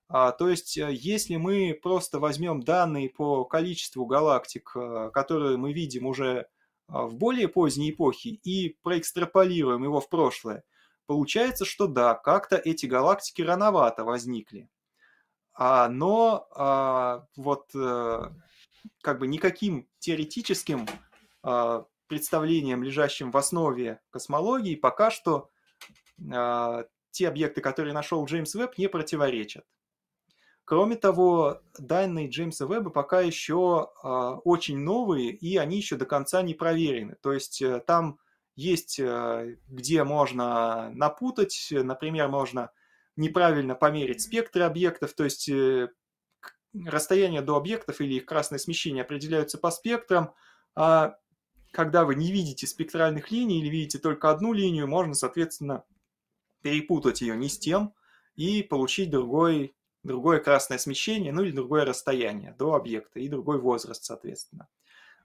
А, 0.07 0.31
то 0.31 0.49
есть, 0.49 0.77
э, 0.77 0.89
если 0.91 1.35
мы 1.35 1.77
просто 1.79 2.19
возьмем 2.19 2.61
данные 2.61 3.09
по 3.09 3.45
количеству 3.45 4.05
галактик, 4.05 4.75
которые 5.13 5.57
мы 5.57 5.73
видим 5.73 6.07
уже 6.07 6.47
в 6.87 7.15
более 7.15 7.47
поздней 7.47 7.91
эпохе, 7.91 8.31
и 8.31 8.75
проэкстраполируем 8.81 9.83
его 9.83 10.01
в 10.01 10.09
прошлое, 10.09 10.63
получается, 11.05 11.65
что 11.65 11.87
да, 11.87 12.15
как-то 12.15 12.55
эти 12.55 12.87
галактики 12.87 13.43
рановато 13.43 14.03
возникли. 14.03 14.67
А, 15.61 15.89
но 15.89 16.47
а, 16.55 17.25
вот 17.35 17.69
а, 17.75 18.33
как 19.01 19.19
бы 19.19 19.27
никаким 19.27 19.89
теоретическим 19.99 20.87
а, 21.43 21.85
представлением, 22.09 22.83
лежащим 22.83 23.31
в 23.31 23.37
основе 23.37 24.01
космологии, 24.09 24.75
пока 24.75 25.11
что 25.11 25.49
а, 26.33 26.85
те 27.11 27.27
объекты, 27.27 27.61
которые 27.61 27.93
нашел 27.93 28.25
Джеймс 28.25 28.53
Веб, 28.55 28.77
не 28.77 28.87
противоречат. 28.87 29.65
Кроме 30.65 30.97
того, 30.97 31.61
данные 31.77 32.29
Джеймса 32.29 32.65
Веба 32.65 32.89
пока 32.89 33.21
еще 33.21 33.91
а, 34.03 34.35
очень 34.43 34.77
новые, 34.77 35.31
и 35.31 35.57
они 35.57 35.77
еще 35.77 35.95
до 35.95 36.05
конца 36.05 36.41
не 36.41 36.53
проверены. 36.53 37.15
То 37.21 37.33
есть 37.33 37.61
а, 37.61 37.79
там 37.79 38.19
есть, 38.55 38.99
а, 38.99 39.47
где 39.67 40.03
можно 40.03 40.91
напутать, 40.93 41.69
например, 41.71 42.27
можно 42.27 42.71
неправильно 43.15 43.75
померить 43.75 44.21
спектры 44.21 44.63
объектов, 44.63 45.13
то 45.13 45.23
есть 45.25 45.49
э, 45.49 45.89
расстояние 46.85 47.41
до 47.41 47.57
объектов 47.57 47.99
или 47.99 48.13
их 48.13 48.25
красное 48.25 48.59
смещение 48.59 49.03
определяются 49.03 49.57
по 49.57 49.71
спектрам, 49.71 50.33
а 50.75 51.17
когда 51.71 52.05
вы 52.05 52.15
не 52.15 52.31
видите 52.31 52.67
спектральных 52.67 53.31
линий 53.31 53.59
или 53.59 53.69
видите 53.69 53.99
только 53.99 54.29
одну 54.29 54.53
линию, 54.53 54.87
можно, 54.87 55.13
соответственно, 55.13 55.83
перепутать 56.61 57.21
ее 57.21 57.37
не 57.37 57.49
с 57.49 57.57
тем 57.57 57.93
и 58.35 58.63
получить 58.63 59.09
другой, 59.09 59.75
другое 60.03 60.39
красное 60.39 60.77
смещение, 60.77 61.31
ну 61.31 61.43
или 61.43 61.51
другое 61.51 61.85
расстояние 61.85 62.55
до 62.57 62.73
объекта 62.73 63.19
и 63.19 63.27
другой 63.27 63.59
возраст, 63.59 64.03
соответственно. 64.03 64.67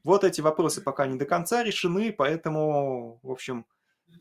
Вот 0.03 0.23
эти 0.23 0.41
вопросы 0.41 0.83
пока 0.83 1.07
не 1.07 1.17
до 1.17 1.25
конца 1.25 1.65
решены, 1.65 2.13
поэтому, 2.13 3.21
в 3.23 3.31
общем, 3.31 3.65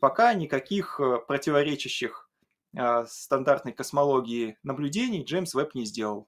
пока 0.00 0.32
никаких 0.32 0.98
э, 0.98 1.18
противоречащих 1.26 2.30
а, 2.76 3.06
стандартной 3.06 3.72
космологии 3.72 4.58
наблюдений 4.62 5.22
Джеймс 5.22 5.54
Веб 5.54 5.74
не 5.74 5.84
сделал. 5.84 6.26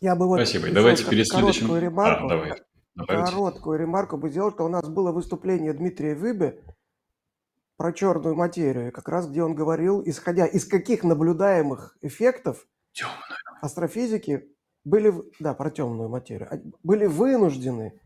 Я 0.00 0.14
бы 0.16 0.26
вот 0.26 0.36
Спасибо. 0.36 0.70
Давайте 0.72 1.04
перед 1.08 1.26
следующим... 1.26 1.68
Короткую 1.68 1.82
ремарку, 1.82 2.26
а, 2.26 2.28
давай. 2.28 2.62
Короткую 2.96 3.78
ремарку 3.78 4.16
бы 4.16 4.28
сделал, 4.28 4.50
что 4.50 4.64
у 4.64 4.68
нас 4.68 4.88
было 4.88 5.12
выступление 5.12 5.72
Дмитрия 5.72 6.14
Выбе 6.14 6.62
про 7.76 7.92
черную 7.92 8.34
материю, 8.34 8.92
как 8.92 9.08
раз 9.08 9.28
где 9.28 9.42
он 9.42 9.54
говорил, 9.54 10.02
исходя 10.04 10.46
из 10.46 10.66
каких 10.66 11.02
наблюдаемых 11.02 11.96
эффектов 12.02 12.66
Темную. 12.92 13.16
астрофизики 13.62 14.54
были, 14.84 15.12
да, 15.40 15.54
про 15.54 15.70
темную 15.70 16.08
материю, 16.08 16.48
а, 16.52 16.60
были 16.82 17.06
вынуждены 17.06 18.00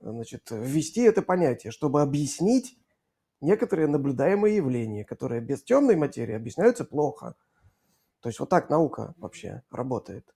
значит, 0.00 0.50
ввести 0.50 1.02
это 1.02 1.22
понятие, 1.22 1.70
чтобы 1.70 2.00
объяснить 2.00 2.78
некоторые 3.40 3.88
наблюдаемые 3.88 4.56
явления, 4.56 5.04
которые 5.04 5.40
без 5.40 5.62
темной 5.62 5.96
материи 5.96 6.34
объясняются 6.34 6.84
плохо. 6.84 7.34
То 8.20 8.28
есть 8.28 8.40
вот 8.40 8.48
так 8.48 8.70
наука 8.70 9.14
вообще 9.18 9.62
работает. 9.70 10.26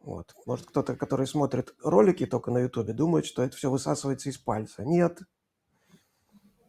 Вот. 0.00 0.32
Может, 0.46 0.66
кто-то, 0.66 0.96
который 0.96 1.26
смотрит 1.26 1.74
ролики 1.82 2.26
только 2.26 2.50
на 2.50 2.58
Ютубе, 2.58 2.92
думает, 2.92 3.26
что 3.26 3.42
это 3.42 3.56
все 3.56 3.70
высасывается 3.70 4.30
из 4.30 4.38
пальца. 4.38 4.84
Нет. 4.84 5.20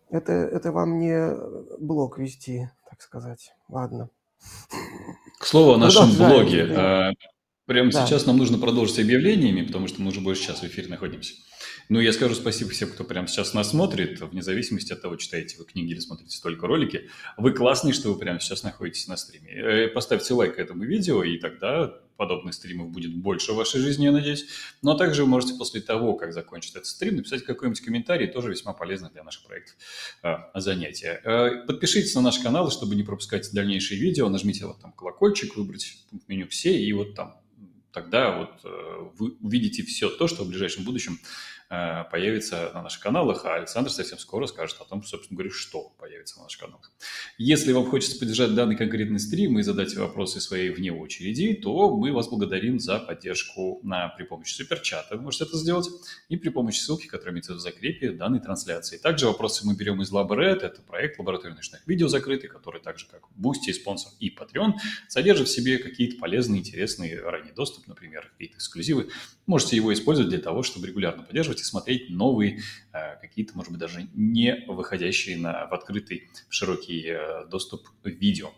Это, 0.10 0.34
это 0.34 0.72
вам 0.72 0.98
не 0.98 1.36
блог 1.80 2.18
вести, 2.18 2.70
так 2.90 3.02
сказать. 3.02 3.54
Ладно. 3.68 4.10
К 5.40 5.46
слову 5.46 5.74
о 5.74 5.78
нашем 5.78 6.12
блоге. 6.16 6.66
Да. 6.66 7.14
Прямо 7.66 7.92
да. 7.92 8.04
сейчас 8.04 8.26
нам 8.26 8.38
нужно 8.38 8.58
продолжить 8.58 8.98
объявлениями, 8.98 9.62
потому 9.62 9.88
что 9.88 10.02
мы 10.02 10.10
уже 10.10 10.22
больше 10.22 10.48
часа 10.48 10.66
в 10.66 10.70
эфире 10.70 10.88
находимся. 10.88 11.36
Ну, 11.88 12.00
я 12.00 12.12
скажу 12.14 12.34
спасибо 12.34 12.72
всем, 12.72 12.90
кто 12.90 13.04
прямо 13.04 13.28
сейчас 13.28 13.54
нас 13.54 13.70
смотрит, 13.70 14.20
вне 14.20 14.42
зависимости 14.42 14.92
от 14.92 15.04
того, 15.04 15.18
читаете 15.18 15.56
вы 15.60 15.66
книги 15.66 15.92
или 15.92 16.00
смотрите 16.00 16.40
только 16.42 16.66
ролики. 16.66 17.10
Вы 17.38 17.54
классные, 17.54 17.94
что 17.94 18.12
вы 18.12 18.18
прямо 18.18 18.40
сейчас 18.40 18.64
находитесь 18.64 19.08
на 19.08 19.18
стриме. 19.18 19.52
Э, 19.54 19.88
поставьте 19.88 20.34
лайк 20.34 20.58
этому 20.58 20.84
видео, 20.84 21.24
и 21.24 21.38
тогда 21.38 21.94
подобных 22.20 22.54
стримов 22.54 22.90
будет 22.90 23.16
больше 23.16 23.54
в 23.54 23.56
вашей 23.56 23.80
жизни, 23.80 24.04
я 24.04 24.12
надеюсь. 24.12 24.46
Но 24.82 24.94
также 24.94 25.24
вы 25.24 25.30
можете 25.30 25.56
после 25.56 25.80
того, 25.80 26.16
как 26.16 26.34
закончит 26.34 26.76
этот 26.76 26.86
стрим, 26.86 27.16
написать 27.16 27.46
какой-нибудь 27.46 27.82
комментарий, 27.82 28.28
тоже 28.28 28.50
весьма 28.50 28.74
полезно 28.74 29.10
для 29.10 29.24
наших 29.24 29.48
проектов 29.48 29.78
э, 30.22 30.36
занятия. 30.56 31.22
Э, 31.24 31.66
подпишитесь 31.66 32.14
на 32.16 32.22
наш 32.22 32.40
канал, 32.40 32.70
чтобы 32.70 32.96
не 32.96 33.04
пропускать 33.04 33.50
дальнейшие 33.54 34.00
видео. 34.00 34.28
Нажмите 34.28 34.66
вот 34.66 34.82
там 34.82 34.92
колокольчик, 34.92 35.56
выбрать 35.56 35.98
меню 36.28 36.48
«Все», 36.50 36.78
и 36.78 36.92
вот 36.92 37.16
там 37.16 37.40
тогда 37.92 38.38
вот 38.38 38.52
э, 38.66 39.10
вы 39.18 39.38
увидите 39.42 39.84
все 39.84 40.10
то, 40.10 40.28
что 40.28 40.44
в 40.44 40.50
ближайшем 40.50 40.84
будущем 40.84 41.20
появится 41.70 42.72
на 42.74 42.82
наших 42.82 43.02
каналах, 43.02 43.46
а 43.46 43.56
Александр 43.56 43.92
совсем 43.92 44.18
скоро 44.18 44.48
скажет 44.48 44.78
о 44.80 44.86
том, 44.86 45.04
собственно 45.04 45.38
говоря, 45.38 45.54
что 45.54 45.94
появится 46.00 46.38
на 46.38 46.44
наших 46.44 46.62
каналах. 46.62 46.92
Если 47.38 47.72
вам 47.74 47.86
хочется 47.86 48.18
поддержать 48.18 48.56
данный 48.56 48.76
конкретный 48.76 49.20
стрим 49.20 49.60
и 49.60 49.62
задать 49.62 49.96
вопросы 49.96 50.42
свои 50.42 50.70
вне 50.70 50.92
очереди, 50.92 51.54
то 51.54 51.96
мы 51.96 52.12
вас 52.12 52.28
благодарим 52.28 52.80
за 52.80 53.00
поддержку 53.00 53.80
на, 53.84 54.10
при 54.10 54.24
помощи 54.24 54.54
суперчата. 54.54 55.16
Вы 55.16 55.22
можете 55.22 55.44
это 55.44 55.58
сделать 55.58 55.88
и 56.28 56.38
при 56.38 56.50
помощи 56.50 56.80
ссылки, 56.80 57.06
которая 57.06 57.34
имеется 57.34 57.54
в 57.54 57.60
закрепе 57.60 58.12
данной 58.12 58.40
трансляции. 58.40 58.98
Также 58.98 59.28
вопросы 59.28 59.66
мы 59.68 59.76
берем 59.76 60.02
из 60.02 60.12
LabRed. 60.12 60.62
Это 60.62 60.82
проект 60.82 61.20
лаборатории 61.20 61.54
научных 61.54 61.86
видео 61.88 62.08
закрытый, 62.08 62.50
который 62.50 62.82
также 62.82 63.06
как 63.08 63.22
Boosty, 63.38 63.74
спонсор 63.74 64.12
и 64.20 64.36
Patreon 64.36 64.74
содержит 65.08 65.48
в 65.48 65.52
себе 65.52 65.78
какие-то 65.78 66.18
полезные, 66.18 66.62
интересные 66.62 67.22
ранний 67.22 67.52
доступ, 67.52 67.88
например, 67.88 68.32
какие-то 68.32 68.58
эксклюзивы. 68.58 69.10
Можете 69.46 69.76
его 69.76 69.94
использовать 69.94 70.30
для 70.30 70.40
того, 70.40 70.64
чтобы 70.64 70.88
регулярно 70.88 71.24
поддерживать 71.24 71.59
и 71.62 71.64
смотреть 71.64 72.10
новые, 72.10 72.60
э, 72.94 73.16
какие-то, 73.22 73.56
может 73.56 73.72
быть, 73.72 73.80
даже 73.80 74.08
не 74.14 74.66
выходящие 74.68 75.38
на, 75.38 75.68
в 75.68 75.74
открытый 75.74 76.30
в 76.48 76.54
широкий 76.54 77.06
э, 77.08 77.46
доступ 77.48 77.88
видео. 78.04 78.52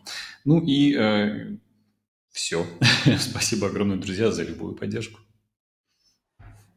Ну 0.45 0.61
и 0.61 0.95
э, 0.95 1.57
все. 2.31 2.65
Спасибо 3.19 3.67
огромное, 3.67 3.97
друзья, 3.97 4.31
за 4.31 4.43
любую 4.43 4.75
поддержку. 4.75 5.19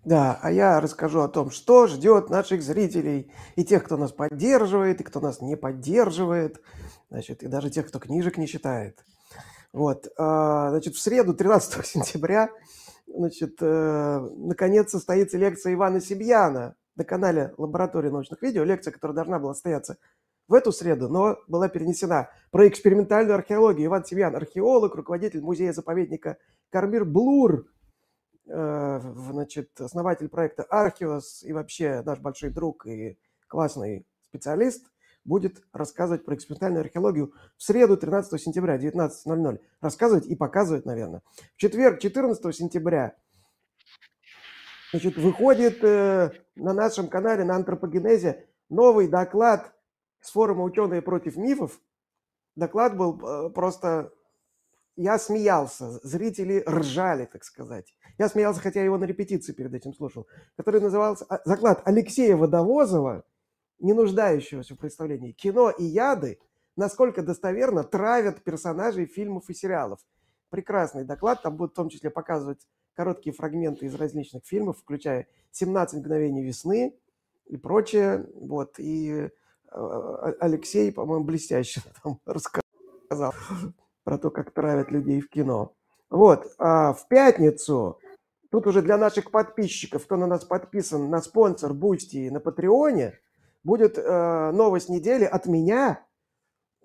Да, 0.05 0.39
а 0.43 0.53
я 0.53 0.81
расскажу 0.81 1.21
о 1.21 1.29
том, 1.29 1.51
что 1.51 1.87
ждет 1.87 2.29
наших 2.29 2.63
зрителей 2.63 3.33
и 3.57 3.65
тех, 3.65 3.85
кто 3.85 3.97
нас 3.97 4.13
поддерживает, 4.13 5.01
и 5.01 5.05
кто 5.05 5.21
нас 5.21 5.41
не 5.41 5.57
поддерживает, 5.57 6.61
значит, 7.09 7.43
и 7.43 7.49
даже 7.49 7.71
тех, 7.71 7.89
кто 7.89 7.99
книжек 7.99 8.37
не 8.37 8.47
читает. 8.47 9.03
Вот, 9.73 10.09
а, 10.19 10.71
значит, 10.71 10.95
в 10.95 11.01
среду, 11.01 11.33
13 11.33 11.87
сентября, 11.87 12.51
значит, 13.07 13.57
э, 13.61 14.29
наконец 14.37 14.91
состоится 14.91 15.39
лекция 15.39 15.75
Ивана 15.75 16.01
Сибьяна 16.01 16.77
на 16.97 17.05
канале 17.05 17.53
Лаборатории 17.57 18.11
научных 18.11 18.43
видео, 18.43 18.65
лекция, 18.65 18.93
которая 18.93 19.15
должна 19.15 19.39
была 19.39 19.55
состояться 19.55 19.99
в 20.47 20.55
эту 20.55 20.73
среду, 20.73 21.09
но 21.09 21.39
была 21.49 21.69
перенесена 21.69 22.31
про 22.51 22.69
экспериментальную 22.69 23.35
археологию. 23.35 23.87
Иван 23.87 24.05
Сибьян, 24.05 24.37
археолог, 24.37 24.95
руководитель 24.95 25.41
музея-заповедника 25.41 26.37
Кармир 26.71 27.05
Блур, 27.05 27.67
Э, 28.47 29.01
значит, 29.01 29.81
основатель 29.81 30.29
проекта 30.29 30.65
Архиос 30.65 31.43
и 31.45 31.53
вообще 31.53 32.03
наш 32.03 32.19
большой 32.19 32.51
друг 32.51 32.87
и 32.87 33.19
классный 33.47 34.07
специалист, 34.21 34.91
будет 35.25 35.63
рассказывать 35.73 36.25
про 36.25 36.35
экспериментальную 36.35 36.83
археологию 36.83 37.33
в 37.57 37.63
среду, 37.63 37.97
13 37.97 38.41
сентября, 38.41 38.77
19.00. 38.77 39.61
Рассказывать 39.81 40.27
и 40.27 40.37
показывать, 40.37 40.85
наверное. 40.85 41.23
В 41.55 41.57
четверг, 41.57 42.01
14 42.01 42.55
сентября, 42.55 43.17
значит, 44.93 45.17
выходит 45.17 45.83
э, 45.83 46.31
на 46.57 46.73
нашем 46.73 47.09
канале 47.09 47.45
на 47.45 47.57
антропогенезе 47.57 48.47
новый 48.69 49.09
доклад 49.09 49.75
с 50.21 50.31
форума 50.31 50.63
«Ученые 50.65 51.03
против 51.03 51.37
мифов». 51.37 51.81
Доклад 52.57 52.97
был 52.97 53.21
э, 53.21 53.51
просто 53.51 54.13
я 54.97 55.19
смеялся, 55.19 55.91
зрители 56.07 56.63
ржали, 56.69 57.25
так 57.25 57.43
сказать. 57.45 57.95
Я 58.17 58.29
смеялся, 58.29 58.61
хотя 58.61 58.83
его 58.83 58.97
на 58.97 59.05
репетиции 59.05 59.53
перед 59.53 59.75
этим 59.75 59.93
слушал, 59.93 60.29
который 60.57 60.81
назывался 60.81 61.27
заклад 61.45 61.83
Алексея 61.85 62.37
Водовозова, 62.37 63.25
не 63.85 63.93
нуждающегося 63.93 64.75
в 64.75 64.79
представлении, 64.79 65.33
кино 65.33 65.71
и 65.71 65.85
яды, 65.85 66.39
насколько 66.75 67.23
достоверно 67.23 67.85
травят 67.85 68.43
персонажей 68.43 69.07
фильмов 69.07 69.51
и 69.51 69.55
сериалов. 69.55 70.01
Прекрасный 70.49 71.05
доклад, 71.05 71.43
там 71.43 71.57
будут 71.57 71.73
в 71.73 71.77
том 71.77 71.91
числе 71.91 72.11
показывать 72.11 72.67
короткие 72.95 73.35
фрагменты 73.35 73.87
из 73.87 73.95
различных 73.95 74.45
фильмов, 74.47 74.79
включая 74.79 75.27
«17 75.53 75.99
мгновений 75.99 76.43
весны» 76.43 76.97
и 77.47 77.57
прочее. 77.57 78.27
Вот. 78.35 78.79
И 78.79 79.29
э, 79.71 80.33
Алексей, 80.41 80.91
по-моему, 80.91 81.25
блестяще 81.25 81.83
там 82.03 82.21
рассказал 82.25 83.35
про 84.05 84.19
то, 84.19 84.31
как 84.31 84.51
травят 84.53 84.91
людей 84.91 85.21
в 85.21 85.29
кино. 85.29 85.75
Вот, 86.11 86.47
а 86.59 86.93
в 86.93 87.09
пятницу, 87.09 87.99
тут 88.51 88.67
уже 88.67 88.83
для 88.83 88.97
наших 88.97 89.31
подписчиков, 89.31 90.05
кто 90.05 90.17
на 90.17 90.27
нас 90.27 90.45
подписан 90.45 91.11
на 91.11 91.21
Sponsr 91.21 91.75
Boosty 91.75 92.19
и 92.19 92.31
на 92.31 92.41
Patreon 92.41 93.01
е, 93.01 93.19
будет 93.65 93.99
э, 93.99 94.51
новость 94.53 94.89
недели 94.89 95.25
от 95.25 95.47
меня. 95.47 96.05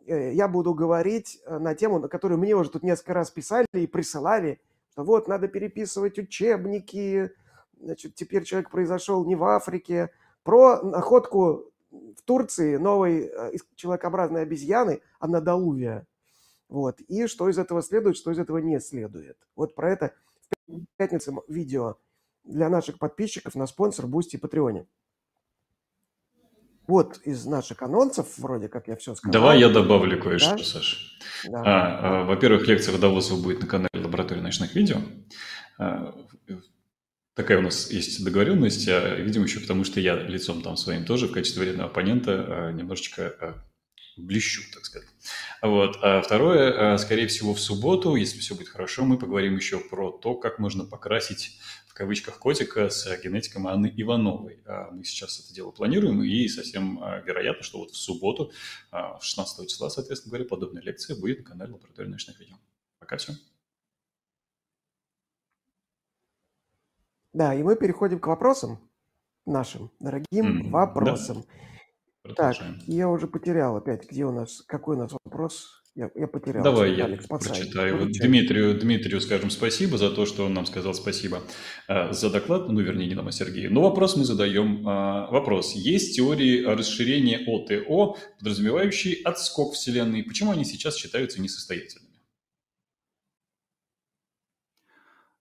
Э, 0.08 0.34
я 0.34 0.48
буду 0.48 0.74
говорить 0.74 1.40
э, 1.46 1.60
на 1.60 1.76
тему, 1.76 2.00
на 2.00 2.08
которую 2.08 2.40
мне 2.40 2.56
уже 2.56 2.70
тут 2.70 2.84
несколько 2.84 3.14
раз 3.14 3.30
писали 3.30 3.68
и 3.74 3.86
присылали, 3.86 4.60
что 4.92 5.04
вот, 5.04 5.28
надо 5.28 5.48
переписывать 5.48 6.18
учебники, 6.18 7.32
значит, 7.80 8.16
теперь 8.16 8.44
человек 8.44 8.70
произошел 8.70 9.26
не 9.26 9.36
в 9.36 9.44
Африке, 9.44 10.10
про 10.44 10.82
находку 10.82 11.72
в 11.92 12.22
Турции 12.24 12.78
новой 12.78 13.26
э, 13.26 13.52
человекообразной 13.76 14.44
обезьяны 14.44 15.02
Анадолувиус. 15.20 16.08
Вот. 16.70 17.02
И 17.02 17.28
что 17.28 17.50
из 17.50 17.58
этого 17.58 17.82
следует, 17.82 18.16
что 18.16 18.32
из 18.32 18.40
этого 18.40 18.60
не 18.60 18.80
следует. 18.80 19.38
Вот 19.56 19.76
про 19.76 19.92
это 19.92 20.14
в 20.68 20.86
пятницу 20.98 21.44
видео 21.48 21.98
для 22.44 22.70
наших 22.70 23.00
подписчиков 23.00 23.56
на 23.56 23.66
Sponsr 23.66 24.08
Boosty 24.08 24.36
и 24.36 24.40
Patreon 24.40 24.77
е. 24.77 24.88
Вот 26.90 27.20
из 27.24 27.46
наших 27.46 27.84
анонсов, 27.84 28.26
вроде 28.40 28.68
как 28.68 28.88
я 28.88 28.96
все 28.96 29.14
сказал. 29.14 29.32
Давай 29.32 29.60
я 29.60 29.70
добавлю 29.70 30.20
кое-что, 30.20 30.58
да? 30.58 30.64
Саш. 30.64 31.20
Да. 31.48 31.62
А, 31.64 32.22
а, 32.22 32.24
во-первых, 32.24 32.68
лекция 32.68 32.94
Водовозова 32.94 33.40
будет 33.40 33.62
на 33.62 33.68
канале 33.68 33.90
Лаборатории 33.94 34.42
ночных 34.42 34.74
видео. 34.74 34.98
А, 35.78 36.16
такая 37.36 37.60
у 37.60 37.62
нас 37.62 37.92
есть 37.92 38.26
договоренность, 38.26 38.88
а, 38.88 39.14
видимо, 39.18 39.46
еще 39.46 39.60
потому, 39.60 39.84
что 39.84 40.00
я 40.00 40.16
лицом 40.16 40.64
там 40.64 40.78
своим 40.78 41.06
тоже 41.06 41.28
в 41.28 41.32
качестве 41.32 41.62
вредного 41.62 41.92
оппонента 41.92 42.32
а, 42.32 42.72
немножечко 42.72 43.36
а, 43.40 43.54
блещу, 44.26 44.62
так 44.74 44.86
сказать. 44.86 45.08
Вот. 45.62 45.98
А 46.02 46.22
второе, 46.22 46.94
а, 46.94 46.98
скорее 46.98 47.28
всего, 47.28 47.54
в 47.54 47.60
субботу, 47.60 48.16
если 48.16 48.40
все 48.40 48.56
будет 48.56 48.70
хорошо, 48.70 49.06
мы 49.06 49.18
поговорим 49.18 49.56
еще 49.56 49.80
про 49.80 50.12
то, 50.12 50.36
как 50.36 50.60
можно 50.60 50.86
покрасить 50.86 51.60
в 51.88 51.94
кавычках 51.94 52.40
котика 52.40 52.90
с 52.90 53.06
генетиком 53.22 53.68
Анны 53.68 53.92
Ивановой. 53.96 54.60
А 54.66 54.92
мы 54.92 55.04
сейчас 55.04 55.40
это 55.40 55.54
дело 55.54 55.72
планируем, 55.72 56.24
и 56.24 56.48
совсем 56.48 57.02
а, 57.02 57.20
вероятно, 57.20 57.64
что 57.64 57.80
вот 57.80 57.92
в 57.92 57.98
субботу, 57.98 58.52
16 58.92 59.70
числа, 59.70 59.90
соответственно 59.90 60.32
говоря, 60.32 60.48
подобная 60.48 60.82
лекция 60.82 61.16
будет 61.16 61.40
на 61.40 61.46
канале 61.46 61.74
Лаборатории 61.74 62.08
научных 62.08 62.40
видео. 62.40 62.56
Пока 63.00 63.18
все. 63.18 63.34
Да, 67.34 67.54
и 67.54 67.64
мы 67.64 67.76
переходим 67.76 68.20
к 68.20 68.28
вопросам 68.28 68.80
нашим 69.46 69.92
дорогим 70.00 70.68
mm, 70.68 70.70
вопросам. 70.70 71.42
Да. 71.42 71.69
Так, 72.36 72.58
я 72.88 73.10
уже 73.10 73.28
потерял 73.28 73.78
опять, 73.78 74.10
где 74.10 74.26
у 74.26 74.32
нас, 74.32 74.62
какой 74.68 74.96
у 74.96 75.00
нас 75.00 75.12
вопрос? 75.24 75.80
Я, 75.96 76.10
я 76.16 76.28
потерял. 76.28 76.64
Давай 76.64 76.94
я 76.94 77.06
Алекс, 77.06 77.26
прочитаю. 77.28 78.10
Дмитрию, 78.10 78.80
Дмитрию 78.80 79.20
скажем 79.20 79.50
спасибо 79.50 79.98
за 79.98 80.12
то, 80.12 80.26
что 80.26 80.46
он 80.46 80.54
нам 80.54 80.66
сказал 80.66 80.94
спасибо 80.94 81.42
э, 81.88 82.14
за 82.14 82.30
доклад, 82.30 82.70
ну, 82.70 82.80
вернее, 82.80 83.08
не 83.08 83.16
нам, 83.16 83.28
а 83.28 83.32
Сергею. 83.32 83.74
Но 83.74 83.82
вопрос 83.82 84.16
мы 84.16 84.24
задаем. 84.24 84.88
Э, 84.88 85.30
вопрос. 85.30 85.74
Есть 85.74 86.16
теории 86.16 86.64
расширения 86.64 87.44
ОТО, 87.46 88.16
подразумевающие 88.38 89.22
отскок 89.24 89.74
Вселенной. 89.74 90.24
Почему 90.24 90.52
они 90.52 90.64
сейчас 90.64 90.96
считаются 90.96 91.42
несостоятельными? 91.42 92.10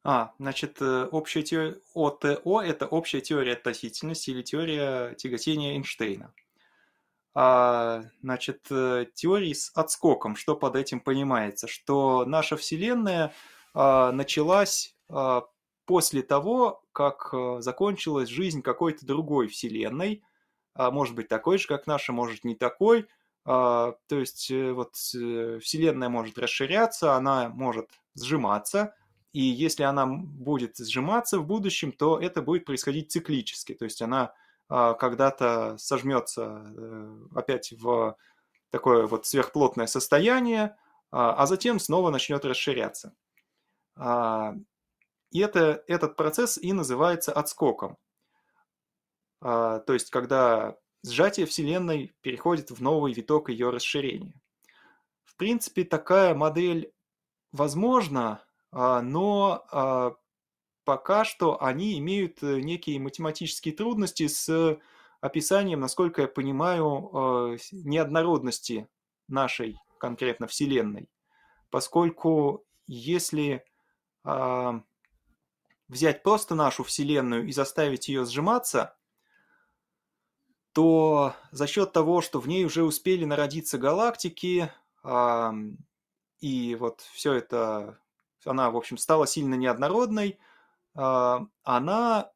А, 0.03 0.33
значит, 0.39 0.79
э, 0.81 1.05
общая 1.13 1.43
теория 1.43 1.77
ОТО– 1.95 2.63
это 2.65 2.87
общая 2.87 3.21
теория 3.21 3.53
относительности 3.53 4.31
или 4.31 4.43
теория 4.43 5.15
тяготения 5.15 5.75
Эйнштейна 5.75 6.33
а, 7.41 8.03
значит, 8.21 8.67
э, 8.69 9.07
теории 9.15 9.53
с 9.53 9.71
отскоком. 9.77 10.35
Что 10.35 10.57
под 10.57 10.75
этим 10.75 10.99
понимается? 10.99 11.69
Что 11.69 12.25
наша 12.25 12.57
Вселенная 12.57 13.33
а, 13.75 14.11
началась 14.11 14.97
а, 15.09 15.45
после 15.85 16.23
того, 16.23 16.83
как 16.91 17.33
а, 17.33 17.61
закончилась 17.61 18.29
жизнь 18.29 18.61
какой-то 18.61 19.07
другой 19.07 19.47
Вселенной, 19.47 20.25
а, 20.75 20.91
может 20.91 21.15
быть 21.15 21.29
такой 21.29 21.59
же, 21.59 21.69
как 21.69 21.87
наша, 21.87 22.13
может 22.13 22.43
не 22.43 22.57
такой. 22.57 23.07
А, 23.45 23.95
то 24.09 24.19
есть 24.19 24.51
вот 24.51 24.97
Вселенная 24.97 26.09
может 26.09 26.39
расширяться, 26.39 27.15
она 27.15 27.51
может 27.51 27.89
сжиматься, 28.17 28.97
и 29.33 29.43
если 29.43 29.85
она 29.85 30.07
будет 30.07 30.77
сжиматься 30.77 31.39
в 31.39 31.47
будущем, 31.47 31.93
то 31.93 32.19
это 32.19 32.43
будет 32.43 32.65
происходить 32.65 33.13
циклически, 33.13 33.75
то 33.75 33.85
есть 33.85 34.03
она 34.03 34.35
когда-то 34.69 35.77
сожмется 35.79 36.73
э, 36.77 37.17
опять 37.35 37.73
в 37.73 38.17
такое 38.71 39.07
вот 39.07 39.27
сверхплотное 39.27 39.87
состояние, 39.87 40.77
а, 41.11 41.33
а 41.35 41.47
затем 41.47 41.79
снова 41.79 42.11
начнет 42.11 42.45
расширяться. 42.45 43.15
А, 43.97 44.55
и 45.31 45.41
это, 45.41 45.83
этот 45.87 46.17
процесс 46.17 46.59
и 46.59 46.73
называется 46.73 47.33
отскоком. 47.33 47.97
То 49.41 49.85
есть, 49.87 50.11
когда 50.11 50.77
сжатие 51.05 51.47
Вселенной 51.47 52.13
переходит 52.23 52.71
в 52.71 52.83
новый 52.83 53.13
виток 53.13 53.51
ее 53.51 53.71
расширения. 53.71 54.35
В 55.25 55.37
принципе, 55.37 55.85
такая 55.85 56.35
модель 56.35 56.93
возможна, 57.53 58.43
но 58.73 60.19
пока 60.89 61.27
что 61.27 61.63
они 61.63 61.99
имеют 61.99 62.43
э, 62.43 62.61
некие 62.61 62.99
математические 62.99 63.75
трудности 63.75 64.27
с 64.27 64.81
описанием, 65.21 65.81
насколько 65.81 66.23
я 66.23 66.29
понимаю, 66.29 67.11
э, 67.13 67.59
неоднородности 67.73 68.89
нашей 69.27 69.79
конкретно 69.99 70.47
Вселенной. 70.47 71.11
Поскольку 71.69 72.65
если 72.87 73.67
а, 74.25 74.81
взять 75.89 76.23
просто 76.23 76.55
нашу 76.55 76.85
Вселенную 76.85 77.47
и 77.47 77.53
заставить 77.53 78.09
ее 78.09 78.25
сжиматься, 78.25 78.97
то 80.73 81.35
за 81.51 81.67
счет 81.67 81.93
того, 81.93 82.23
что 82.23 82.41
в 82.41 82.49
ней 82.49 82.65
уже 82.65 82.83
успели 82.83 83.27
народиться 83.27 83.77
галактики, 83.77 84.73
и 86.41 86.77
вот 86.81 87.01
все 87.13 87.35
это, 87.35 87.99
она, 88.47 88.71
в 88.71 88.77
общем, 88.79 88.97
стала 88.97 89.27
сильно 89.27 89.55
неоднородной, 89.55 90.39
она, 90.95 92.31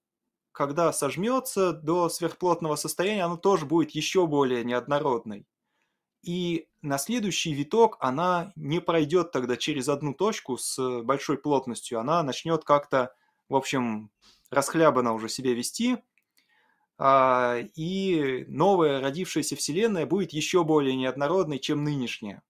когда 0.53 0.93
сожмется 0.93 1.73
до 1.73 2.09
сверхплотного 2.09 2.77
состояния, 2.77 3.25
она 3.25 3.37
тоже 3.37 3.67
будет 3.67 3.93
еще 3.93 4.27
более 4.27 4.65
неоднородной. 4.65 5.47
И 6.23 6.69
на 6.83 6.99
следующий 6.99 7.53
виток 7.53 7.97
она 8.01 8.53
не 8.55 8.81
пройдет 8.81 9.33
тогда 9.33 9.57
через 9.57 9.89
одну 9.89 10.15
точку 10.15 10.57
с 10.57 11.03
большой 11.03 11.37
плотностью, 11.39 11.99
она 11.99 12.23
начнет 12.23 12.65
как-то, 12.65 13.15
в 13.49 13.57
общем, 13.57 14.11
расхлябанно 14.51 15.15
уже 15.15 15.29
себя 15.29 15.53
вести, 15.53 15.99
а, 16.99 17.59
и 17.75 18.45
новая 18.47 19.01
родившаяся 19.01 19.57
Вселенная 19.57 20.07
будет 20.07 20.33
еще 20.33 20.63
более 20.63 20.95
неоднородной, 20.95 21.59
чем 21.59 21.83
нынешняя. 21.83 22.43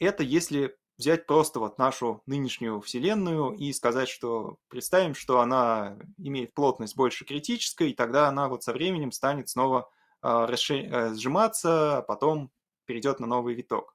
Это 0.00 0.24
если 0.24 0.76
взять 0.98 1.26
просто 1.26 1.60
вот 1.60 1.78
нашу 1.78 2.22
нынешнюю 2.26 2.80
Вселенную 2.80 3.52
и 3.52 3.72
сказать, 3.72 4.08
что 4.08 4.58
представим, 4.68 5.14
что 5.14 5.40
она 5.40 5.98
имеет 6.18 6.54
плотность 6.54 6.96
больше 6.96 7.24
критической, 7.24 7.90
и 7.90 7.94
тогда 7.94 8.28
она 8.28 8.48
вот 8.48 8.62
со 8.62 8.72
временем 8.72 9.12
станет 9.12 9.48
снова 9.48 9.90
а, 10.22 10.46
э, 10.46 11.14
сжиматься, 11.14 11.98
а 11.98 12.02
потом 12.02 12.50
перейдет 12.86 13.20
на 13.20 13.26
новый 13.26 13.54
виток. 13.54 13.94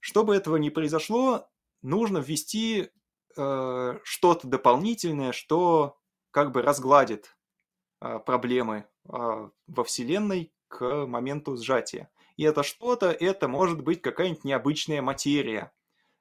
Чтобы 0.00 0.36
этого 0.36 0.56
не 0.56 0.70
произошло, 0.70 1.48
нужно 1.82 2.18
ввести 2.18 2.90
э, 3.36 3.98
что-то 4.02 4.46
дополнительное, 4.46 5.32
что 5.32 5.98
как 6.30 6.52
бы 6.52 6.62
разгладит 6.62 7.36
э, 8.00 8.18
проблемы 8.18 8.86
э, 9.08 9.48
во 9.66 9.84
Вселенной 9.84 10.52
к 10.68 11.06
моменту 11.06 11.56
сжатия. 11.56 12.10
И 12.36 12.44
это 12.44 12.62
что-то, 12.62 13.10
это 13.10 13.48
может 13.48 13.82
быть 13.82 14.02
какая-нибудь 14.02 14.44
необычная 14.44 15.02
материя, 15.02 15.72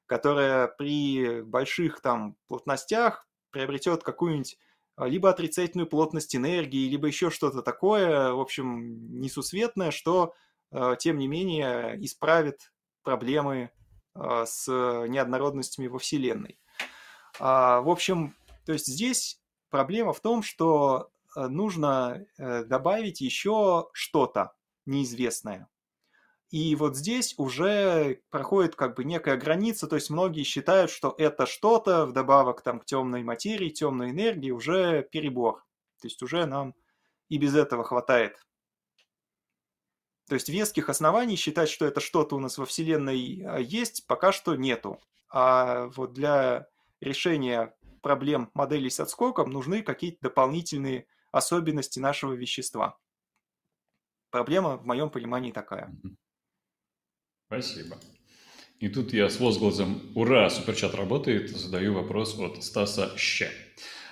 которая 0.07 0.67
при 0.67 1.41
больших 1.41 2.01
там 2.01 2.35
плотностях 2.47 3.27
приобретет 3.51 4.03
какую-нибудь 4.03 4.57
а, 4.97 5.07
либо 5.07 5.29
отрицательную 5.29 5.87
плотность 5.87 6.35
энергии, 6.35 6.89
либо 6.89 7.07
еще 7.07 7.29
что-то 7.29 7.61
такое, 7.61 8.31
в 8.31 8.39
общем, 8.39 9.19
несусветное, 9.19 9.91
что, 9.91 10.33
а, 10.71 10.95
тем 10.95 11.19
не 11.19 11.27
менее, 11.27 12.03
исправит 12.03 12.73
проблемы 13.03 13.71
а, 14.15 14.45
с 14.45 14.67
неоднородностями 14.67 15.87
во 15.87 15.99
Вселенной. 15.99 16.59
В 17.39 17.91
общем, 17.91 18.35
то 18.65 18.73
есть 18.73 18.87
здесь 18.87 19.39
проблема 19.69 20.11
в 20.11 20.21
том, 20.21 20.41
что 20.41 21.11
нужно 21.35 22.25
э, 22.39 22.63
добавить 22.63 23.21
еще 23.21 23.89
что-то 23.93 24.55
неизвестное. 24.87 25.67
И 26.49 26.75
вот 26.75 26.95
здесь 26.95 27.35
уже 27.37 28.21
проходит 28.29 28.75
как 28.75 28.95
бы 28.95 29.03
некая 29.03 29.35
граница, 29.35 29.85
то 29.87 29.95
есть 29.95 30.09
многие 30.09 30.43
считают, 30.43 30.89
что 30.89 31.13
это 31.17 31.45
что-то, 31.45 32.05
вдобавок 32.05 32.61
там 32.61 32.79
к 32.79 32.85
темной 32.85 33.23
материи, 33.23 33.69
темной 33.69 34.11
энергии, 34.11 34.51
уже 34.51 35.03
перебор. 35.03 35.65
То 35.99 36.07
есть 36.07 36.21
уже 36.23 36.45
нам 36.45 36.73
и 37.27 37.37
без 37.37 37.53
этого 37.53 37.83
хватает. 37.83 38.37
То 40.29 40.35
есть 40.35 40.47
веских 40.49 40.89
оснований 40.89 41.35
считать, 41.35 41.69
что 41.69 41.85
это 41.85 41.99
что-то 41.99 42.35
у 42.35 42.39
нас 42.39 42.57
во 42.57 42.65
Вселенной 42.65 43.43
а, 43.45 43.59
есть, 43.59 44.07
пока 44.07 44.31
что 44.31 44.55
нету. 44.55 45.01
А 45.29 45.87
вот 45.95 46.13
для 46.13 46.67
решения 47.01 47.73
проблем 48.01 48.51
моделей 48.53 48.89
с 48.89 48.99
отскоком 48.99 49.49
нужны 49.49 49.83
какие-то 49.83 50.19
дополнительные 50.21 51.07
особенности 51.31 51.99
нашего 51.99 52.33
вещества. 52.33 52.97
Проблема 54.29 54.77
в 54.77 54.85
моем 54.85 55.09
понимании 55.09 55.51
такая. 55.51 55.93
Спасибо. 57.47 57.97
И 58.79 58.89
тут 58.89 59.13
я 59.13 59.29
с 59.29 59.39
возгласом 59.39 60.11
«Ура! 60.15 60.49
Суперчат 60.49 60.93
работает!» 60.93 61.49
задаю 61.49 61.93
вопрос 61.93 62.37
от 62.37 62.63
Стаса 62.63 63.17
Щ. 63.17 63.49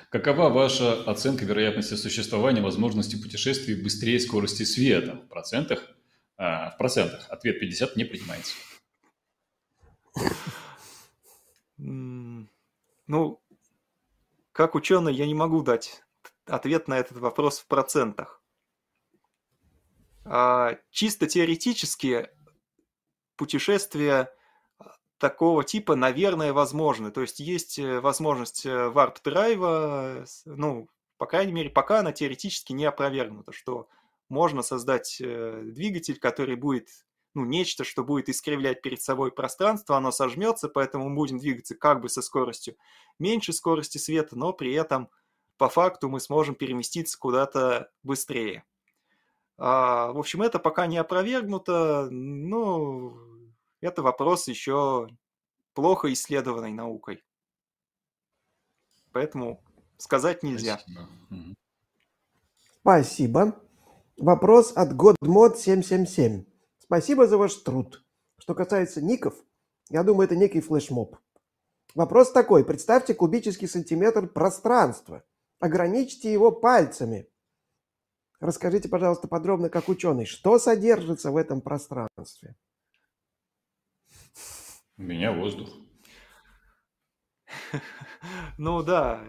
Какова 0.10 0.49
ваша 0.49 1.03
оценка 1.03 1.44
вероятности 1.44 1.95
существования 1.95 2.62
возможности 2.62 3.22
путешествий 3.22 3.76
быстрее 3.76 4.20
скорости 4.22 4.64
света? 4.64 5.16
В 5.16 5.28
процентах? 5.28 5.84
А, 6.38 6.72
в 6.72 6.78
процентах. 6.78 7.28
Ответ 7.30 7.60
50 7.60 7.98
не 7.98 8.06
принимается. 8.06 8.53
Ну, 11.78 13.41
как 14.53 14.76
ученый 14.76 15.14
я 15.14 15.28
не 15.28 15.34
могу 15.34 15.62
дать 15.62 16.02
ответ 16.45 16.88
на 16.88 16.98
этот 16.98 17.18
вопрос 17.18 17.60
в 17.60 17.68
процентах. 17.68 18.41
А, 20.24 20.78
чисто 20.90 21.28
теоретически 21.28 22.30
путешествия 23.36 24.34
а, 24.80 24.91
такого 25.18 25.64
типа, 25.64 25.95
наверное, 25.95 26.53
возможны. 26.53 27.12
То 27.12 27.22
есть 27.22 27.40
есть 27.40 27.80
э, 27.80 27.99
возможность 27.99 28.66
э, 28.66 28.90
варп-драйва, 28.90 30.26
ну, 30.45 30.90
по 31.18 31.26
крайней 31.26 31.53
мере, 31.53 31.70
пока 31.70 31.99
она 31.99 32.12
теоретически 32.12 32.74
не 32.74 32.86
опровергнута, 32.86 33.52
что 33.52 33.88
можно 34.30 34.62
создать 34.62 35.18
э, 35.22 35.62
двигатель, 35.64 36.20
который 36.20 36.56
будет, 36.56 36.90
ну, 37.34 37.45
нечто, 37.45 37.84
что 37.84 38.03
будет 38.03 38.30
искривлять 38.30 38.82
перед 38.82 39.02
собой 39.02 39.32
пространство, 39.32 39.98
оно 39.98 40.12
сожмется, 40.12 40.68
поэтому 40.68 41.10
мы 41.10 41.16
будем 41.16 41.38
двигаться 41.38 41.76
как 41.76 42.02
бы 42.02 42.10
со 42.10 42.22
скоростью 42.22 42.76
меньше 43.20 43.53
скорости 43.53 43.98
света, 43.98 44.38
но 44.38 44.53
при 44.53 44.74
этом 44.74 45.10
по 45.57 45.70
факту 45.70 46.10
мы 46.10 46.20
сможем 46.20 46.56
переместиться 46.56 47.18
куда-то 47.18 47.91
быстрее. 48.03 48.66
А, 49.57 50.11
в 50.11 50.18
общем, 50.18 50.41
это 50.41 50.60
пока 50.60 50.88
не 50.88 50.98
опровергнуто, 50.98 52.10
ну, 52.11 53.18
это 53.82 54.02
вопрос 54.02 54.48
еще 54.48 55.10
плохо 55.73 56.11
исследованной 56.11 56.72
наукой. 56.72 57.23
Поэтому 59.11 59.64
сказать 59.98 60.44
нельзя. 60.44 60.80
Спасибо. 60.80 61.56
Спасибо. 62.82 63.61
Вопрос 64.18 64.73
от 64.76 64.94
GodMod777. 64.94 66.45
Спасибо 66.80 67.27
за 67.27 67.38
ваш 67.38 67.56
труд. 67.56 68.03
Что 68.38 68.53
касается 68.53 69.02
ников, 69.02 69.36
я 69.90 70.03
думаю, 70.03 70.26
это 70.26 70.36
некий 70.36 70.61
флешмоб. 70.61 71.18
Вопрос 71.95 72.32
такой. 72.32 72.65
Представьте 72.65 73.14
кубический 73.14 73.68
сантиметр 73.68 74.27
пространства. 74.27 75.23
Ограничьте 75.60 76.32
его 76.32 76.52
пальцами. 76.52 77.27
Расскажите, 78.40 78.90
пожалуйста, 78.90 79.28
подробно, 79.28 79.70
как 79.70 79.90
ученый, 79.90 80.26
что 80.26 80.60
содержится 80.60 81.32
в 81.32 81.38
этом 81.38 81.62
пространстве? 81.62 82.56
У 84.98 85.03
меня 85.03 85.32
воздух. 85.32 85.70
Ну 88.57 88.82
да, 88.82 89.24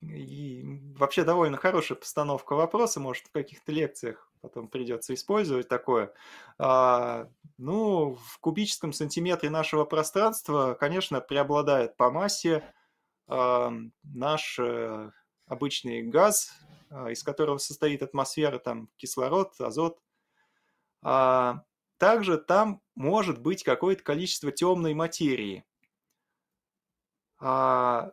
и 0.00 0.64
вообще 0.96 1.24
довольно 1.24 1.56
хорошая 1.56 1.96
постановка 1.96 2.54
вопроса, 2.54 2.98
может, 2.98 3.26
в 3.26 3.32
каких-то 3.32 3.70
лекциях 3.72 4.30
потом 4.40 4.68
придется 4.68 5.14
использовать 5.14 5.68
такое. 5.68 6.12
А, 6.58 7.28
ну, 7.58 8.14
в 8.14 8.38
кубическом 8.40 8.92
сантиметре 8.92 9.50
нашего 9.50 9.84
пространства, 9.84 10.74
конечно, 10.78 11.20
преобладает 11.20 11.96
по 11.96 12.10
массе 12.10 12.62
а, 13.28 13.72
наш 14.02 14.58
а, 14.58 15.10
обычный 15.50 16.02
газ, 16.02 16.52
а, 16.90 17.10
из 17.10 17.22
которого 17.22 17.58
состоит 17.58 18.02
атмосфера, 18.02 18.58
там 18.58 18.88
кислород, 18.96 19.52
азот. 19.60 20.00
А 21.02 21.64
также 21.98 22.38
там 22.38 22.80
может 22.94 23.40
быть 23.40 23.64
какое-то 23.64 24.02
количество 24.02 24.52
темной 24.52 24.94
материи. 24.94 25.64
А 27.40 28.12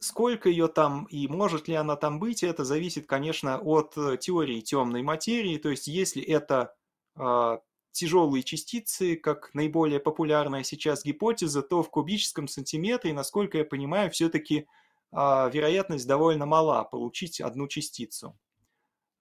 сколько 0.00 0.48
ее 0.48 0.66
там 0.66 1.04
и 1.04 1.28
может 1.28 1.68
ли 1.68 1.74
она 1.74 1.94
там 1.96 2.18
быть, 2.18 2.42
это 2.42 2.64
зависит, 2.64 3.06
конечно, 3.06 3.58
от 3.58 3.94
теории 4.20 4.60
темной 4.60 5.02
материи. 5.02 5.58
То 5.58 5.68
есть, 5.68 5.86
если 5.86 6.22
это 6.22 6.74
а, 7.14 7.60
тяжелые 7.92 8.42
частицы, 8.42 9.14
как 9.14 9.54
наиболее 9.54 10.00
популярная 10.00 10.64
сейчас 10.64 11.04
гипотеза, 11.04 11.62
то 11.62 11.82
в 11.82 11.90
кубическом 11.90 12.48
сантиметре, 12.48 13.12
насколько 13.12 13.58
я 13.58 13.64
понимаю, 13.64 14.10
все-таки 14.10 14.66
вероятность 15.12 16.06
довольно 16.06 16.46
мала 16.46 16.84
получить 16.84 17.40
одну 17.40 17.68
частицу. 17.68 18.38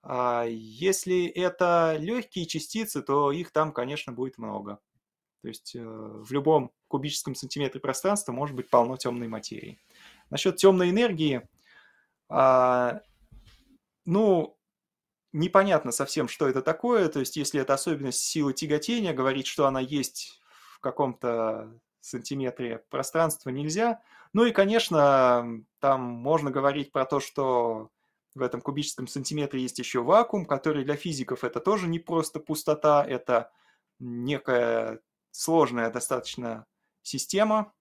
А 0.04 0.46
если 0.46 1.28
это 1.28 1.98
легкие 2.00 2.46
частицы, 2.46 3.02
то 3.02 3.32
их 3.32 3.52
там, 3.52 3.72
конечно, 3.72 4.14
будет 4.14 4.38
много. 4.38 4.80
То 5.42 5.48
есть 5.48 5.76
э, 5.76 5.80
в 5.82 6.32
любом 6.32 6.72
кубическом 6.88 7.36
сантиметре 7.36 7.80
пространства 7.80 8.32
может 8.32 8.56
быть 8.56 8.70
полно 8.70 8.98
темной 8.98 9.28
материи. 9.28 9.80
Насчет 10.30 10.58
темной 10.58 10.90
энергии, 10.92 11.48
А, 12.30 13.02
ну, 14.06 14.58
непонятно 15.34 15.92
совсем, 15.92 16.28
что 16.28 16.48
это 16.48 16.62
такое. 16.62 17.10
То 17.10 17.20
есть, 17.20 17.36
если 17.36 17.60
это 17.60 17.74
особенность 17.74 18.22
силы 18.22 18.54
тяготения, 18.54 19.14
говорить, 19.14 19.48
что 19.48 19.68
она 19.68 19.80
есть 19.82 20.40
в 20.76 20.80
каком-то 20.80 21.74
сантиметре 22.00 22.84
пространства 22.90 23.50
нельзя. 23.50 24.02
Ну 24.34 24.46
и, 24.46 24.52
конечно, 24.52 25.64
там 25.80 26.02
можно 26.02 26.52
говорить 26.52 26.92
про 26.92 27.06
то, 27.06 27.20
что 27.20 27.90
в 28.34 28.42
этом 28.42 28.62
кубическом 28.62 29.08
сантиметре 29.08 29.62
есть 29.62 29.80
еще 29.80 30.02
вакуум, 30.02 30.46
который 30.46 30.86
для 30.86 30.96
физиков 30.96 31.44
это 31.44 31.60
тоже 31.60 31.88
не 31.88 32.00
просто 32.00 32.40
пустота, 32.40 33.06
это 33.06 33.52
некая 34.00 35.02
сложная 35.32 35.92
достаточно 35.92 36.66
система, 37.02 37.74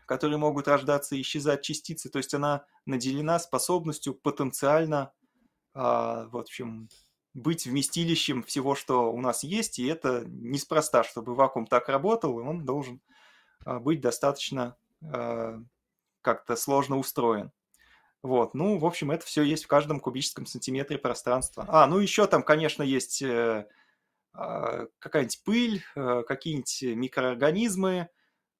в 0.00 0.06
которой 0.06 0.36
могут 0.36 0.68
рождаться 0.68 1.16
и 1.16 1.20
исчезать 1.20 1.62
частицы. 1.62 2.08
То 2.08 2.18
есть 2.18 2.34
она 2.34 2.64
наделена 2.86 3.38
способностью 3.38 4.14
потенциально, 4.14 5.12
э, 5.74 5.78
в 5.78 6.36
общем, 6.36 6.88
быть 7.34 7.66
вместилищем 7.66 8.42
всего, 8.42 8.74
что 8.74 9.12
у 9.12 9.20
нас 9.20 9.42
есть, 9.42 9.78
и 9.78 9.86
это 9.86 10.24
неспроста, 10.26 11.04
чтобы 11.04 11.34
вакуум 11.34 11.66
так 11.66 11.88
работал, 11.88 12.38
и 12.38 12.42
он 12.42 12.64
должен 12.64 13.00
э, 13.66 13.78
быть 13.78 14.00
достаточно 14.00 14.76
э, 15.02 15.58
как-то 16.24 16.56
сложно 16.56 16.98
устроен. 16.98 17.52
Вот, 18.22 18.54
ну, 18.54 18.78
в 18.78 18.86
общем, 18.86 19.10
это 19.10 19.26
все 19.26 19.42
есть 19.42 19.64
в 19.64 19.68
каждом 19.68 20.00
кубическом 20.00 20.46
сантиметре 20.46 20.96
пространства. 20.96 21.66
А, 21.68 21.86
ну 21.86 21.98
еще 21.98 22.26
там, 22.26 22.42
конечно, 22.42 22.82
есть 22.82 23.20
э, 23.20 23.68
э, 24.32 24.86
какая-нибудь 24.98 25.42
пыль, 25.44 25.82
э, 25.94 26.22
какие-нибудь 26.26 26.82
микроорганизмы, 26.96 28.08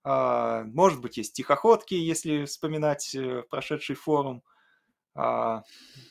э, 0.05 0.65
может 0.67 1.01
быть, 1.01 1.17
есть 1.17 1.33
тихоходки, 1.33 1.95
если 1.95 2.45
вспоминать 2.45 3.15
э, 3.15 3.43
прошедший 3.49 3.97
форум, 3.97 4.45
э, 5.17 5.63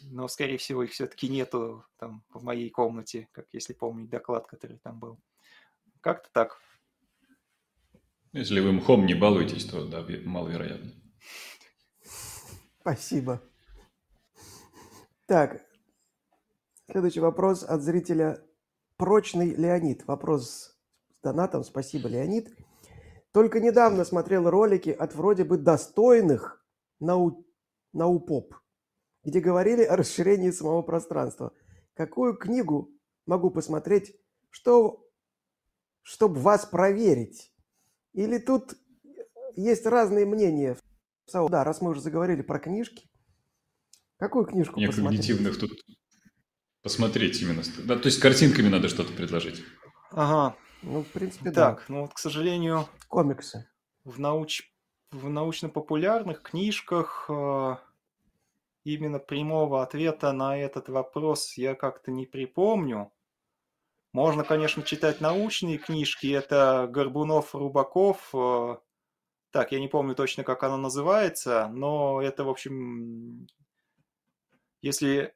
но, 0.02 0.28
скорее 0.30 0.58
всего, 0.58 0.82
их 0.82 0.90
все-таки 0.90 1.30
нету 1.30 1.86
там 2.00 2.24
в 2.34 2.44
моей 2.44 2.72
комнате, 2.72 3.28
как 3.34 3.46
если 3.52 3.74
помнить 3.74 4.10
доклад, 4.10 4.48
который 4.48 4.80
там 4.80 5.00
был. 5.00 5.20
Как-то 6.02 6.28
так. 6.34 6.60
Если 8.32 8.60
вы 8.62 8.72
мхом 8.72 9.06
не 9.06 9.14
балуетесь, 9.14 9.66
то 9.66 9.86
да, 9.86 10.04
маловероятно. 10.26 11.03
Спасибо. 12.84 13.42
Так, 15.26 15.66
следующий 16.92 17.22
вопрос 17.22 17.64
от 17.64 17.82
зрителя 17.82 18.46
Прочный 18.98 19.52
Леонид. 19.56 20.06
Вопрос 20.06 20.78
с 21.14 21.22
донатом. 21.22 21.64
Спасибо, 21.64 22.10
Леонид. 22.10 22.54
Только 23.32 23.62
недавно 23.62 24.04
смотрел 24.04 24.50
ролики 24.50 24.90
от 24.90 25.16
вроде 25.16 25.46
бы 25.46 25.58
достойных 25.58 26.62
нау... 27.00 27.48
наупоп, 27.94 28.54
где 29.24 29.40
говорили 29.40 29.84
о 29.84 29.96
расширении 29.96 30.52
самого 30.52 30.82
пространства. 30.82 31.54
Какую 31.94 32.36
книгу 32.36 32.92
могу 33.26 33.50
посмотреть, 33.50 34.14
что, 34.50 35.10
чтобы 36.02 36.42
вас 36.42 36.66
проверить? 36.66 37.56
Или 38.12 38.40
тут 38.40 38.76
есть 39.56 39.86
разные 39.86 40.26
мнения 40.26 40.78
да, 41.50 41.64
раз 41.64 41.82
мы 41.82 41.92
уже 41.92 42.02
заговорили 42.02 42.42
про 42.42 42.60
книжки, 42.60 43.10
какую 44.18 44.46
книжку 44.46 44.78
Мне 44.78 44.88
посмотреть? 44.88 45.22
когнитивных 45.22 45.60
тут 45.60 45.72
посмотреть 46.82 47.42
именно. 47.42 47.64
Да, 47.86 47.98
то 47.98 48.08
есть 48.08 48.20
картинками 48.20 48.68
надо 48.68 48.90
что-то 48.90 49.14
предложить. 49.14 49.64
Ага. 50.12 50.56
Ну, 50.84 51.04
в 51.04 51.08
принципе, 51.08 51.52
так, 51.52 51.86
да. 51.88 51.94
ну 51.94 52.02
вот, 52.02 52.14
к 52.14 52.20
сожалению... 52.20 52.88
Комиксы. 53.08 53.70
В, 54.04 54.20
науч... 54.20 54.64
в 55.12 55.30
научно-популярных 55.30 56.42
книжках 56.42 57.26
э, 57.30 57.78
именно 58.84 59.20
прямого 59.20 59.82
ответа 59.82 60.34
на 60.34 60.58
этот 60.58 60.90
вопрос 60.90 61.54
я 61.58 61.74
как-то 61.74 62.12
не 62.12 62.26
припомню. 62.26 63.14
Можно, 64.12 64.44
конечно, 64.44 64.84
читать 64.84 65.22
научные 65.22 65.78
книжки. 65.78 66.28
Это 66.28 66.88
Горбунов, 66.92 67.56
Рубаков, 67.56 68.30
э, 68.34 68.76
так, 69.54 69.72
я 69.72 69.80
не 69.80 69.88
помню 69.88 70.16
точно, 70.16 70.44
как 70.44 70.64
оно 70.64 70.78
называется, 70.78 71.68
но 71.68 72.20
это, 72.22 72.44
в 72.44 72.50
общем, 72.50 73.48
если 74.82 75.36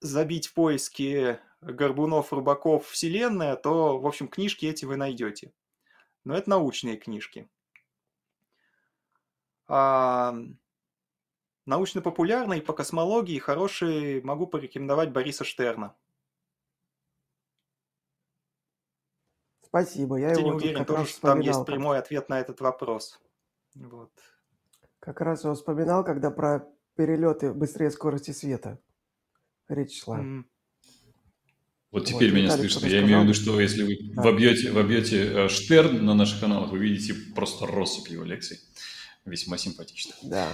забить 0.00 0.48
в 0.48 0.54
поиске 0.54 1.40
Горбунов, 1.60 2.32
Рубаков, 2.32 2.88
Вселенная, 2.88 3.54
то, 3.54 4.00
в 4.00 4.06
общем, 4.08 4.26
книжки 4.26 4.66
эти 4.66 4.84
вы 4.84 4.96
найдете. 4.96 5.52
Но 6.24 6.36
это 6.36 6.50
научные 6.50 6.96
книжки. 6.96 7.48
А 9.68 10.34
научно-популярные 11.64 12.60
по 12.60 12.72
космологии 12.72 13.38
хорошие 13.38 14.20
могу 14.22 14.48
порекомендовать 14.48 15.12
Бориса 15.12 15.44
Штерна. 15.44 15.94
Спасибо. 19.62 20.16
Я, 20.16 20.30
я 20.30 20.32
его 20.32 20.42
не 20.42 20.56
уверен 20.56 20.84
тоже, 20.84 21.06
что 21.06 21.20
там 21.20 21.38
есть 21.38 21.64
прямой 21.64 21.98
ответ 21.98 22.28
на 22.28 22.40
этот 22.40 22.60
вопрос. 22.60 23.20
Вот. 23.74 24.12
Как 25.00 25.20
раз 25.20 25.44
его 25.44 25.54
вспоминал, 25.54 26.04
когда 26.04 26.30
про 26.30 26.66
перелеты 26.96 27.52
быстрее 27.52 27.90
скорости 27.90 28.32
света 28.32 28.80
речь 29.68 30.02
шла. 30.02 30.20
Mm. 30.20 30.44
Вот 31.90 32.04
теперь 32.04 32.30
вот, 32.30 32.36
меня 32.36 32.46
Виталий 32.46 32.68
слышно. 32.68 32.86
Я 32.86 33.02
имею 33.02 33.20
в 33.20 33.22
виду, 33.24 33.34
что 33.34 33.58
если 33.60 33.82
вы 33.82 33.98
да. 34.14 34.22
вобьете, 34.22 34.72
вобьете 34.72 35.24
э, 35.24 35.48
Штерн 35.48 36.04
на 36.04 36.14
наших 36.14 36.40
каналах, 36.40 36.70
вы 36.70 36.78
видите 36.78 37.14
просто 37.34 37.66
россыпь 37.66 38.08
его 38.08 38.24
лекций. 38.24 38.60
Весьма 39.24 39.56
симпатично. 39.56 40.14
Да. 40.22 40.48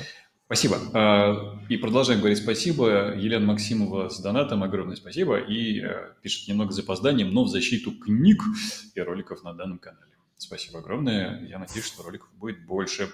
Спасибо. 0.47 0.79
А, 0.93 1.59
и 1.69 1.77
продолжаем 1.77 2.21
говорить 2.21 2.39
спасибо. 2.39 3.17
Елена 3.17 3.47
Максимова 3.47 4.11
с 4.11 4.21
донатом 4.21 4.63
огромное 4.63 4.97
спасибо. 4.97 5.39
И 5.39 5.81
э, 5.81 6.13
пишет 6.23 6.47
немного 6.49 6.73
с 6.73 6.77
запозданием, 6.77 7.33
но 7.33 7.45
в 7.45 7.49
защиту 7.49 7.93
книг 7.93 8.41
и 8.95 9.01
роликов 9.01 9.43
на 9.43 9.55
данном 9.55 9.79
канале. 9.79 10.14
Спасибо 10.45 10.81
огромное. 10.81 11.43
Я 11.47 11.59
надеюсь, 11.59 11.87
что 11.87 12.03
роликов 12.03 12.31
будет 12.35 12.67
больше. 12.67 13.11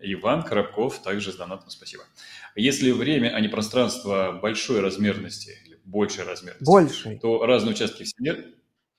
Иван 0.00 0.42
Коробков 0.42 1.00
также 1.00 1.30
с 1.30 1.36
донатом 1.36 1.70
спасибо. 1.70 2.02
Если 2.56 2.90
время, 2.90 3.28
а 3.36 3.40
не 3.40 3.46
пространство 3.46 4.40
большой 4.42 4.80
размерности, 4.80 5.56
или 5.64 5.78
большей 5.84 6.24
размерности, 6.24 6.64
большей. 6.64 7.18
то 7.20 7.46
разные 7.46 7.74
участки 7.74 8.02
Вселенной, 8.02 8.56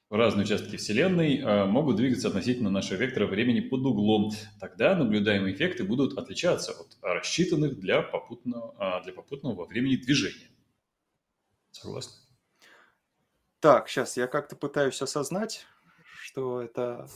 разные 0.09 0.45
участки 0.45 0.77
Вселенной 0.77 1.41
а, 1.43 1.65
могут 1.65 1.97
двигаться 1.97 2.29
относительно 2.29 2.69
нашего 2.69 2.99
вектора 2.99 3.27
времени 3.27 3.59
под 3.59 3.85
углом. 3.85 4.31
Тогда 4.61 4.95
наблюдаемые 4.95 5.53
эффекты 5.53 5.83
будут 5.83 6.17
отличаться 6.17 6.71
от 6.71 6.97
рассчитанных 7.01 7.77
для 7.81 8.01
попутного, 8.01 8.75
а, 8.77 9.03
для 9.03 9.11
попутного 9.11 9.55
во 9.55 9.65
времени 9.65 9.97
движения. 9.97 10.49
Согласны? 11.71 12.13
Так, 13.59 13.89
сейчас 13.89 14.15
я 14.15 14.27
как-то 14.27 14.55
пытаюсь 14.55 15.01
осознать, 15.01 15.65
что 16.21 16.61
это 16.61 17.09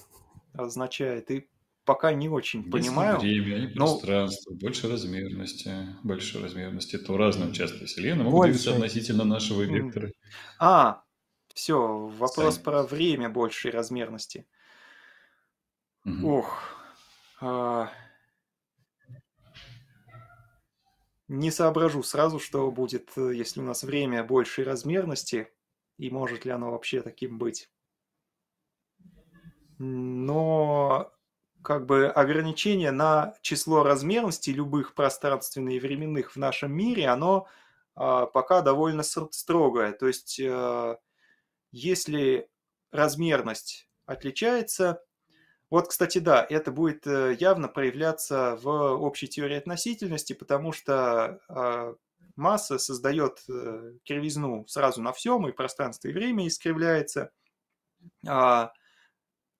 означает. 0.57 1.31
И 1.31 1.49
пока 1.85 2.13
не 2.13 2.29
очень 2.29 2.59
Если 2.59 2.71
понимаю. 2.71 3.19
время, 3.19 3.59
не 3.59 3.67
пространство, 3.67 4.51
но... 4.51 4.57
больше 4.57 4.89
размерности, 4.89 5.71
больше 6.03 6.41
размерности, 6.41 6.97
то 6.97 7.17
разные 7.17 7.49
участки 7.49 7.85
Вселенной 7.85 8.25
могут 8.25 8.39
больше. 8.39 8.59
двигаться 8.59 8.75
относительно 8.75 9.23
нашего 9.23 9.61
вектора. 9.61 10.11
А, 10.59 11.03
все, 11.53 12.07
вопрос 12.07 12.55
Сами. 12.55 12.63
про 12.63 12.83
время 12.83 13.29
большей 13.29 13.71
размерности. 13.71 14.45
Угу. 16.05 16.29
Ох. 16.29 16.59
А... 17.41 17.89
Не 21.29 21.51
соображу 21.51 22.03
сразу, 22.03 22.39
что 22.39 22.71
будет, 22.71 23.11
э, 23.17 23.33
если 23.35 23.59
у 23.59 23.63
нас 23.63 23.83
время 23.83 24.23
большей 24.23 24.63
размерности, 24.63 25.49
и 25.97 26.09
может 26.09 26.45
ли 26.45 26.51
оно 26.51 26.71
вообще 26.71 27.01
таким 27.01 27.37
быть 27.37 27.69
но 29.77 31.11
как 31.61 31.85
бы 31.85 32.07
ограничение 32.07 32.91
на 32.91 33.35
число 33.41 33.83
размерностей 33.83 34.53
любых 34.53 34.93
пространственных 34.93 35.73
и 35.75 35.79
временных 35.79 36.31
в 36.31 36.37
нашем 36.37 36.71
мире, 36.71 37.07
оно 37.07 37.47
а, 37.95 38.25
пока 38.25 38.61
довольно 38.61 39.03
строгое. 39.03 39.91
То 39.91 40.07
есть, 40.07 40.39
а, 40.39 40.97
если 41.71 42.49
размерность 42.91 43.89
отличается, 44.05 45.03
вот, 45.69 45.89
кстати, 45.89 46.19
да, 46.19 46.45
это 46.49 46.71
будет 46.71 47.05
э, 47.05 47.35
явно 47.37 47.67
проявляться 47.67 48.57
в 48.61 48.69
общей 48.69 49.27
теории 49.27 49.57
относительности, 49.57 50.31
потому 50.31 50.71
что 50.71 51.41
а, 51.49 51.95
масса 52.37 52.77
создает 52.77 53.43
э, 53.49 53.95
кривизну 54.05 54.65
сразу 54.67 55.01
на 55.01 55.11
всем, 55.11 55.45
и 55.45 55.51
пространство, 55.51 56.07
и 56.07 56.13
время 56.13 56.47
искривляется. 56.47 57.31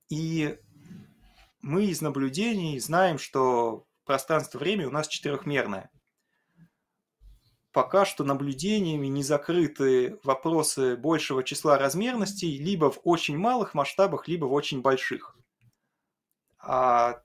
И 0.09 0.57
мы 1.61 1.85
из 1.85 2.01
наблюдений 2.01 2.79
знаем, 2.79 3.17
что 3.17 3.85
пространство-время 4.05 4.88
у 4.88 4.91
нас 4.91 5.07
четырехмерное. 5.07 5.91
Пока 7.71 8.05
что 8.05 8.23
наблюдениями 8.23 9.07
не 9.07 9.21
закрыты 9.21 10.19
вопросы 10.23 10.95
большего 10.95 11.43
числа 11.43 11.77
размерностей 11.77 12.57
либо 12.57 12.89
в 12.89 12.99
очень 13.03 13.38
малых 13.38 13.73
масштабах, 13.73 14.27
либо 14.27 14.45
в 14.45 14.53
очень 14.53 14.81
больших. 14.81 15.38
А 16.57 17.21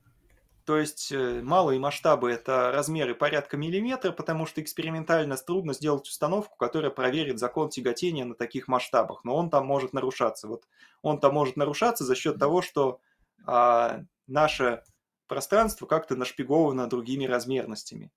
то 0.64 0.78
есть 0.78 1.10
э, 1.10 1.40
малые 1.42 1.80
масштабы– 1.80 2.30
это 2.32 2.70
размеры 2.72 3.14
порядка 3.14 3.56
миллиметра, 3.56 4.12
потому 4.12 4.46
что 4.46 4.60
экспериментально 4.60 5.36
трудно 5.36 5.74
сделать 5.74 6.06
установку, 6.06 6.56
которая 6.56 6.90
проверит 6.90 7.38
закон 7.38 7.68
тяготения 7.68 8.24
на 8.24 8.34
таких 8.34 8.68
масштабах, 8.68 9.24
но 9.24 9.34
он 9.34 9.50
там 9.50 9.66
может 9.66 9.92
нарушаться. 9.92 10.46
Вот 10.46 10.68
он 11.02 11.18
там 11.18 11.34
может 11.34 11.56
нарушаться 11.56 12.04
за 12.04 12.14
счет 12.14 12.38
того, 12.38 12.62
что 12.62 13.00
а, 13.44 14.02
наше 14.28 14.84
пространство 15.26 15.86
как-то 15.86 16.14
нашпиговано 16.14 16.88
другими 16.88 17.24
размерностями. 17.24 18.12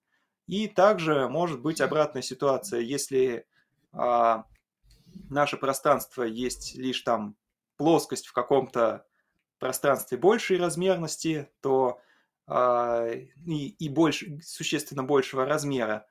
И 0.48 0.68
также 0.68 1.28
может 1.28 1.62
быть 1.62 1.82
обратная 1.82 2.22
ситуация, 2.22 2.82
если 2.82 3.48
а, 3.92 4.46
наше 5.30 5.58
пространство 5.58 6.22
есть 6.24 6.76
лишь 6.76 7.02
там 7.02 7.36
плоскость 7.78 8.28
в 8.28 8.34
каком-то 8.34 9.06
пространстве 9.58 10.18
большей 10.18 10.58
размерности, 10.58 11.50
то 11.62 12.00
и, 12.48 13.76
и 13.80 13.90
больше, 13.90 14.40
существенно 14.44 15.04
большего 15.04 15.46
размера, 15.46 16.06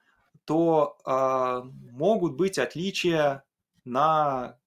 то 0.44 0.98
а, 1.04 1.62
могут 1.62 2.34
быть 2.34 2.58
отличия 2.58 3.44
на 3.84 4.58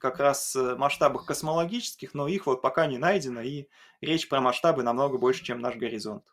как 0.00 0.18
раз 0.18 0.56
масштабах 0.56 1.24
космологических, 1.24 2.14
но 2.14 2.26
их 2.26 2.46
вот 2.46 2.62
пока 2.62 2.86
не 2.86 2.98
найдено, 2.98 3.40
и 3.40 3.66
речь 4.00 4.28
про 4.28 4.40
масштабы 4.40 4.82
намного 4.82 5.18
больше, 5.18 5.44
чем 5.44 5.60
наш 5.60 5.76
горизонт. 5.76 6.24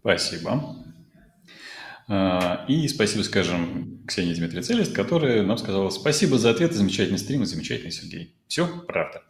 Спасибо. 0.00 0.87
А, 2.10 2.64
и 2.68 2.88
спасибо, 2.88 3.22
скажем, 3.22 4.02
Ксении 4.06 4.32
Дмитрий 4.32 4.62
Целест, 4.62 4.94
которая 4.94 5.42
нам 5.42 5.58
сказала 5.58 5.90
спасибо 5.90 6.38
за 6.38 6.50
ответ, 6.50 6.72
замечательный 6.72 7.18
стрим 7.18 7.42
и 7.42 7.46
замечательный 7.46 7.90
Сергей. 7.90 8.34
Все, 8.46 8.66
правда. 8.86 9.22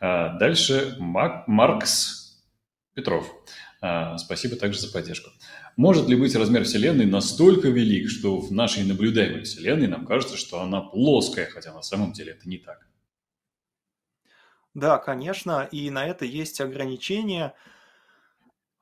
А, 0.00 0.38
дальше 0.38 0.94
Мак, 1.00 1.48
Маркс 1.48 2.40
Петров. 2.94 3.28
А, 3.80 4.16
спасибо 4.18 4.54
также 4.54 4.78
за 4.78 4.92
поддержку. 4.92 5.30
Может 5.76 6.06
ли 6.08 6.14
быть 6.14 6.36
размер 6.36 6.62
Вселенной 6.62 7.06
настолько 7.06 7.68
велик, 7.68 8.08
что 8.08 8.38
в 8.38 8.52
нашей 8.52 8.84
наблюдаемой 8.84 9.42
Вселенной 9.42 9.88
нам 9.88 10.06
кажется, 10.06 10.36
что 10.36 10.60
она 10.60 10.82
плоская, 10.82 11.46
хотя 11.46 11.72
на 11.72 11.82
самом 11.82 12.12
деле 12.12 12.32
это 12.32 12.48
не 12.48 12.58
так? 12.58 12.86
Да, 14.74 14.98
конечно, 14.98 15.68
и 15.72 15.90
на 15.90 16.06
это 16.06 16.24
есть 16.24 16.60
ограничения– 16.60 17.54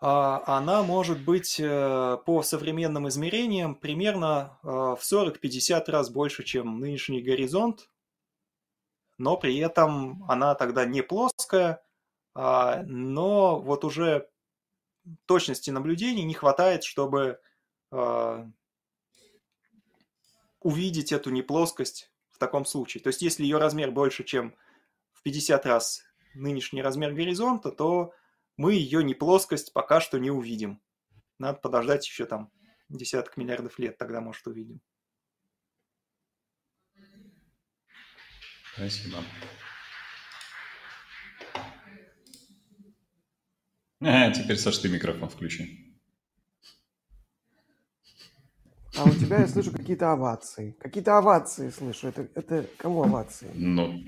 она 0.00 0.84
может 0.84 1.24
быть 1.24 1.58
э, 1.58 2.18
по 2.24 2.42
современным 2.42 3.08
измерениям 3.08 3.74
примерно 3.74 4.58
э, 4.62 4.68
в 4.68 5.00
40-50 5.00 5.90
раз 5.90 6.08
больше, 6.08 6.44
чем 6.44 6.78
нынешний 6.78 7.20
горизонт, 7.20 7.90
но 9.18 9.36
при 9.36 9.58
этом 9.58 10.24
она 10.28 10.54
тогда 10.54 10.84
не 10.84 11.02
плоская, 11.02 11.82
а, 12.34 12.84
но 12.86 13.58
вот 13.58 13.84
уже 13.84 14.28
точности 15.26 15.70
наблюдений 15.70 16.22
не 16.22 16.34
хватает, 16.34 16.84
чтобы 16.84 17.40
а, 17.90 18.48
увидеть 20.60 21.10
эту 21.10 21.30
неплоскость 21.30 22.12
в 22.30 22.38
таком 22.38 22.64
случае. 22.64 23.02
То 23.02 23.08
есть 23.08 23.22
если 23.22 23.42
ее 23.42 23.58
размер 23.58 23.90
больше, 23.90 24.22
чем 24.22 24.54
в 25.12 25.22
50 25.22 25.66
раз 25.66 26.04
нынешний 26.34 26.82
размер 26.82 27.12
горизонта, 27.12 27.72
то 27.72 28.12
мы 28.59 28.74
ее 28.74 29.02
не 29.02 29.14
плоскость 29.14 29.72
пока 29.72 30.01
что 30.01 30.18
не 30.18 30.30
увидим. 30.30 30.82
Надо 31.39 31.60
подождать 31.60 32.06
еще 32.06 32.26
там 32.26 32.51
десяток 32.89 33.36
миллиардов 33.36 33.78
лет, 33.78 33.97
тогда, 33.97 34.20
может, 34.20 34.47
увидим. 34.47 34.80
Спасибо. 38.74 39.18
А, 44.01 44.30
теперь, 44.32 44.56
Саш, 44.56 44.78
ты 44.78 44.89
микрофон 44.89 45.28
включи. 45.28 45.97
А 48.97 49.05
у 49.05 49.10
тебя 49.10 49.40
я 49.40 49.47
слышу 49.47 49.70
какие-то 49.72 50.12
овации. 50.12 50.72
Какие-то 50.80 51.18
овации 51.18 51.70
слышу. 51.70 52.09
Это, 52.09 52.28
это 52.35 52.68
кому 52.76 53.05
овации? 53.05 53.51
Ну, 53.55 54.02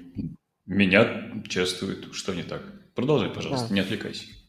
меня 0.66 1.42
чествуют. 1.48 2.12
Что 2.14 2.34
не 2.34 2.42
так? 2.42 2.62
Продолжай, 2.94 3.30
пожалуйста, 3.30 3.68
да. 3.68 3.74
не 3.74 3.80
отвлекайся. 3.80 4.39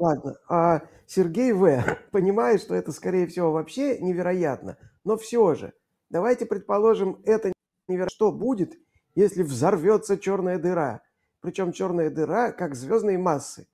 Ладно, 0.00 0.38
а 0.48 0.80
Сергей 1.06 1.52
В. 1.52 1.98
понимает, 2.10 2.62
что 2.62 2.74
это, 2.74 2.90
скорее 2.90 3.26
всего, 3.26 3.52
вообще 3.52 3.98
невероятно, 3.98 4.78
но 5.04 5.18
все 5.18 5.54
же, 5.54 5.74
давайте 6.08 6.46
предположим, 6.46 7.20
это 7.26 7.52
невероятно. 7.86 8.14
Что 8.14 8.32
будет, 8.32 8.78
если 9.14 9.42
взорвется 9.42 10.16
черная 10.16 10.58
дыра? 10.58 11.02
Причем 11.42 11.72
черная 11.72 12.08
дыра 12.08 12.50
как 12.52 12.76
звездной 12.76 13.18
массы, 13.18 13.68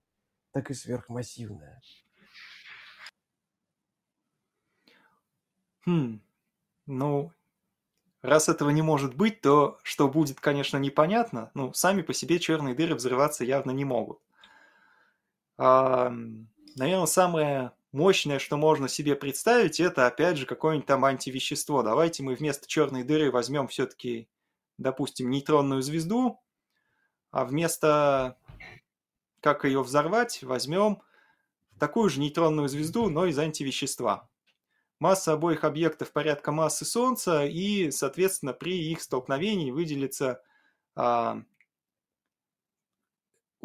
так 0.50 0.68
и 0.72 0.74
сверхмассивная. 0.74 1.80
Хм, 5.86 6.20
ну, 6.86 7.32
раз 8.22 8.48
этого 8.48 8.70
не 8.70 8.82
может 8.82 9.14
быть, 9.14 9.40
то 9.42 9.78
что 9.84 10.08
будет, 10.08 10.40
конечно, 10.40 10.78
непонятно. 10.78 11.52
Ну, 11.54 11.72
сами 11.72 12.02
по 12.02 12.12
себе 12.12 12.40
черные 12.40 12.74
дыры 12.74 12.96
взрываться 12.96 13.44
явно 13.44 13.70
не 13.70 13.84
могут. 13.84 14.25
А, 15.58 16.12
наверное, 16.76 17.06
самое 17.06 17.72
мощное, 17.92 18.38
что 18.38 18.56
можно 18.56 18.88
себе 18.88 19.16
представить, 19.16 19.80
это, 19.80 20.06
опять 20.06 20.36
же, 20.36 20.46
какое-нибудь 20.46 20.86
там 20.86 21.04
антивещество. 21.04 21.82
Давайте 21.82 22.22
мы 22.22 22.34
вместо 22.34 22.66
черной 22.68 23.04
дыры 23.04 23.30
возьмем 23.30 23.68
все-таки, 23.68 24.28
допустим, 24.78 25.30
нейтронную 25.30 25.82
звезду, 25.82 26.40
а 27.30 27.44
вместо 27.44 28.36
как 29.40 29.64
ее 29.64 29.82
взорвать, 29.82 30.42
возьмем 30.42 31.02
такую 31.78 32.10
же 32.10 32.20
нейтронную 32.20 32.68
звезду, 32.68 33.08
но 33.08 33.26
из 33.26 33.38
антивещества. 33.38 34.28
Масса 34.98 35.34
обоих 35.34 35.64
объектов 35.64 36.10
порядка 36.12 36.52
массы 36.52 36.84
Солнца, 36.84 37.44
и, 37.44 37.90
соответственно, 37.90 38.54
при 38.54 38.90
их 38.90 39.02
столкновении 39.02 39.70
выделится 39.70 40.42
а, 40.94 41.42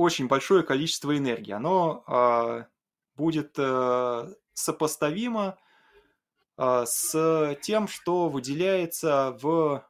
очень 0.01 0.27
большое 0.27 0.63
количество 0.63 1.15
энергии. 1.17 1.51
Оно 1.51 2.03
э, 2.07 2.65
будет 3.15 3.53
э, 3.57 4.33
сопоставимо 4.53 5.57
э, 6.57 6.83
с 6.85 7.57
тем, 7.61 7.87
что 7.87 8.29
выделяется 8.29 9.37
в 9.41 9.85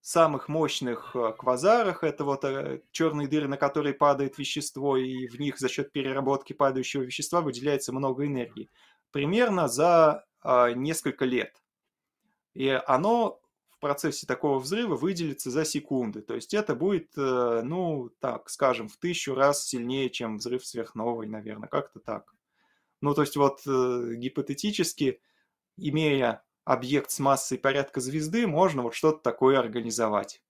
самых 0.00 0.48
мощных 0.48 1.14
квазарах. 1.38 2.02
Это 2.02 2.24
вот 2.24 2.44
э, 2.44 2.82
черные 2.90 3.28
дыры, 3.28 3.48
на 3.48 3.56
которые 3.56 3.94
падает 3.94 4.36
вещество, 4.36 4.96
и 4.96 5.28
в 5.28 5.38
них 5.38 5.58
за 5.58 5.68
счет 5.68 5.92
переработки 5.92 6.52
падающего 6.52 7.02
вещества 7.02 7.40
выделяется 7.40 7.92
много 7.92 8.26
энергии. 8.26 8.68
Примерно 9.12 9.68
за 9.68 10.24
э, 10.42 10.72
несколько 10.74 11.24
лет. 11.24 11.62
И 12.54 12.68
оно 12.86 13.41
процессе 13.82 14.26
такого 14.26 14.58
взрыва 14.58 14.96
выделится 14.96 15.50
за 15.50 15.66
секунды. 15.66 16.22
То 16.22 16.34
есть 16.34 16.54
это 16.54 16.74
будет, 16.74 17.10
э, 17.18 17.60
ну, 17.62 18.10
так 18.20 18.48
скажем, 18.48 18.88
в 18.88 18.96
тысячу 18.96 19.34
раз 19.34 19.66
сильнее, 19.66 20.08
чем 20.08 20.38
взрыв 20.38 20.64
сверхновой, 20.64 21.26
наверное, 21.26 21.68
как-то 21.68 22.00
так. 22.00 22.32
Ну, 23.02 23.12
то 23.14 23.20
есть 23.20 23.36
вот 23.36 23.60
э, 23.66 24.14
гипотетически, 24.14 25.20
имея 25.76 26.42
объект 26.64 27.10
с 27.10 27.18
массой 27.18 27.58
порядка 27.58 28.00
звезды, 28.00 28.46
можно 28.46 28.82
вот 28.82 28.94
что-то 28.94 29.18
такое 29.18 29.58
организовать. 29.58 30.41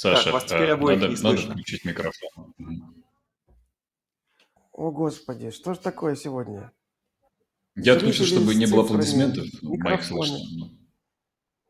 Саша, 0.00 0.26
так, 0.26 0.32
вас 0.34 0.44
теперь 0.44 0.70
обоих 0.70 1.00
надо, 1.00 1.12
не 1.12 1.22
надо 1.22 1.38
включить 1.38 1.84
микрофон. 1.84 2.54
О, 4.70 4.92
Господи, 4.92 5.50
что 5.50 5.74
же 5.74 5.80
такое 5.80 6.14
сегодня? 6.14 6.70
Я 7.74 7.94
отключил, 7.94 8.24
чтобы 8.24 8.54
не 8.54 8.66
было 8.66 8.84
аплодисментов 8.84 9.46
моих 9.60 10.04
слушателей. 10.04 10.78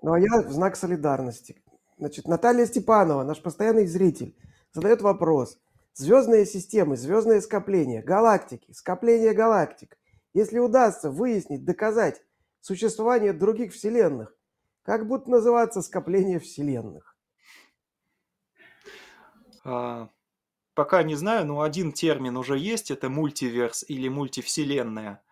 Ну, 0.02 0.12
а 0.12 0.20
я 0.20 0.42
в 0.46 0.52
знак 0.52 0.76
солидарности. 0.76 1.56
Значит, 1.96 2.28
Наталья 2.28 2.66
Степанова, 2.66 3.24
наш 3.24 3.40
постоянный 3.40 3.86
зритель, 3.86 4.36
задает 4.74 5.00
вопрос. 5.00 5.58
Звездные 5.94 6.44
системы, 6.44 6.98
звездные 6.98 7.40
скопления, 7.40 8.02
галактики, 8.02 8.70
скопления 8.72 9.32
галактик. 9.32 9.96
Если 10.34 10.58
удастся 10.58 11.10
выяснить, 11.10 11.64
доказать 11.64 12.20
существование 12.60 13.32
других 13.32 13.72
вселенных, 13.72 14.36
как 14.82 15.08
будут 15.08 15.28
называться 15.28 15.80
скопления 15.80 16.38
вселенных? 16.38 17.17
А, 19.70 20.08
пока 20.74 21.02
не 21.02 21.14
знаю, 21.14 21.46
но 21.46 21.60
один 21.60 21.92
термин 21.92 22.38
уже 22.38 22.58
есть, 22.58 22.90
это 22.90 23.10
мультиверс 23.10 23.84
или 23.86 24.08
мультивселенная. 24.08 25.22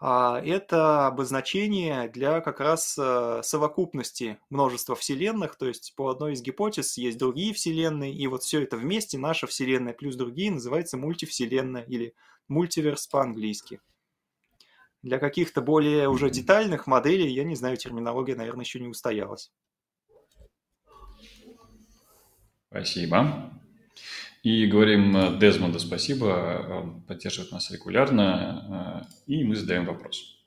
А, 0.00 0.40
это 0.40 1.08
обозначение 1.08 2.08
для 2.08 2.40
как 2.40 2.60
раз 2.60 2.96
э, 2.96 3.40
совокупности 3.42 4.38
множества 4.48 4.94
вселенных, 4.94 5.56
то 5.56 5.66
есть 5.66 5.92
по 5.96 6.08
одной 6.08 6.34
из 6.34 6.42
гипотез 6.42 6.96
есть 6.98 7.18
другие 7.18 7.52
вселенные, 7.52 8.14
и 8.14 8.28
вот 8.28 8.44
все 8.44 8.62
это 8.62 8.76
вместе, 8.76 9.18
наша 9.18 9.48
вселенная 9.48 9.92
плюс 9.92 10.14
другие, 10.14 10.52
называется 10.52 10.96
мультивселенная 10.96 11.82
или 11.82 12.14
мультиверс 12.46 13.08
по-английски. 13.08 13.80
Для 15.02 15.18
каких-то 15.18 15.62
более 15.62 16.08
уже 16.08 16.30
детальных 16.30 16.86
моделей, 16.86 17.32
я 17.32 17.42
не 17.42 17.56
знаю, 17.56 17.76
терминология, 17.76 18.36
наверное, 18.36 18.64
еще 18.64 18.78
не 18.78 18.86
устоялась. 18.86 19.50
Спасибо. 22.70 23.52
И 24.42 24.66
говорим 24.66 25.16
э, 25.16 25.38
Дезмонду 25.38 25.80
спасибо, 25.80 26.66
он 26.70 27.02
поддерживает 27.02 27.50
нас 27.50 27.70
регулярно, 27.70 29.04
э, 29.26 29.32
и 29.32 29.44
мы 29.44 29.56
задаем 29.56 29.84
вопрос. 29.84 30.38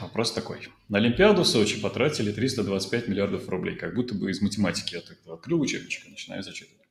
Вопрос 0.00 0.32
такой. 0.32 0.68
На 0.88 0.98
Олимпиаду 0.98 1.42
в 1.42 1.46
Сочи 1.46 1.80
потратили 1.80 2.32
325 2.32 3.08
миллиардов 3.08 3.48
рублей, 3.48 3.76
как 3.76 3.94
будто 3.94 4.14
бы 4.14 4.30
из 4.30 4.40
математики 4.40 4.94
я 4.94 5.00
так 5.00 5.18
открыл 5.26 5.60
учебничек 5.60 6.06
и 6.06 6.10
начинаю 6.10 6.42
зачитывать. 6.42 6.88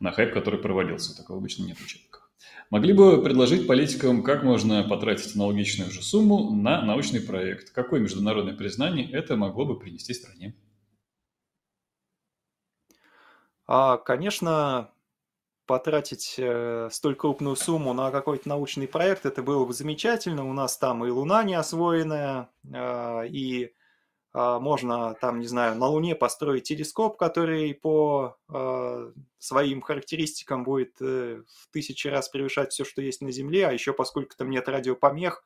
На 0.00 0.12
хайп, 0.12 0.32
который 0.32 0.60
проводился, 0.60 1.16
такого 1.16 1.38
обычно 1.38 1.64
нет 1.64 1.78
в 1.78 1.84
учебниках. 1.84 2.30
Могли 2.70 2.92
бы 2.92 3.22
предложить 3.22 3.66
политикам, 3.66 4.22
как 4.22 4.42
можно 4.42 4.82
потратить 4.84 5.34
аналогичную 5.34 5.90
же 5.90 6.02
сумму 6.02 6.50
на 6.50 6.82
научный 6.82 7.20
проект? 7.20 7.70
Какое 7.70 8.00
международное 8.00 8.54
признание 8.54 9.10
это 9.10 9.36
могло 9.36 9.64
бы 9.64 9.78
принести 9.78 10.14
стране? 10.14 10.54
А, 13.66 13.96
конечно, 13.96 14.90
потратить 15.66 16.34
э, 16.38 16.88
столь 16.92 17.14
крупную 17.14 17.56
сумму 17.56 17.94
на 17.94 18.10
какой-то 18.10 18.48
научный 18.48 18.86
проект, 18.86 19.24
это 19.24 19.42
было 19.42 19.64
бы 19.64 19.72
замечательно. 19.72 20.48
У 20.48 20.52
нас 20.52 20.76
там 20.76 21.04
и 21.04 21.10
Луна 21.10 21.42
не 21.44 21.54
освоенная, 21.54 22.50
э, 22.70 23.28
и 23.28 23.72
э, 24.34 24.58
можно 24.60 25.14
там, 25.14 25.40
не 25.40 25.46
знаю, 25.46 25.76
на 25.76 25.86
Луне 25.86 26.14
построить 26.14 26.64
телескоп, 26.64 27.16
который 27.16 27.72
по 27.74 28.36
э, 28.52 29.12
своим 29.38 29.80
характеристикам 29.80 30.64
будет 30.64 31.00
э, 31.00 31.42
в 31.46 31.72
тысячи 31.72 32.08
раз 32.08 32.28
превышать 32.28 32.72
все, 32.72 32.84
что 32.84 33.00
есть 33.00 33.22
на 33.22 33.32
Земле, 33.32 33.66
а 33.66 33.72
еще 33.72 33.94
поскольку 33.94 34.36
там 34.36 34.50
нет 34.50 34.68
радиопомех, 34.68 35.44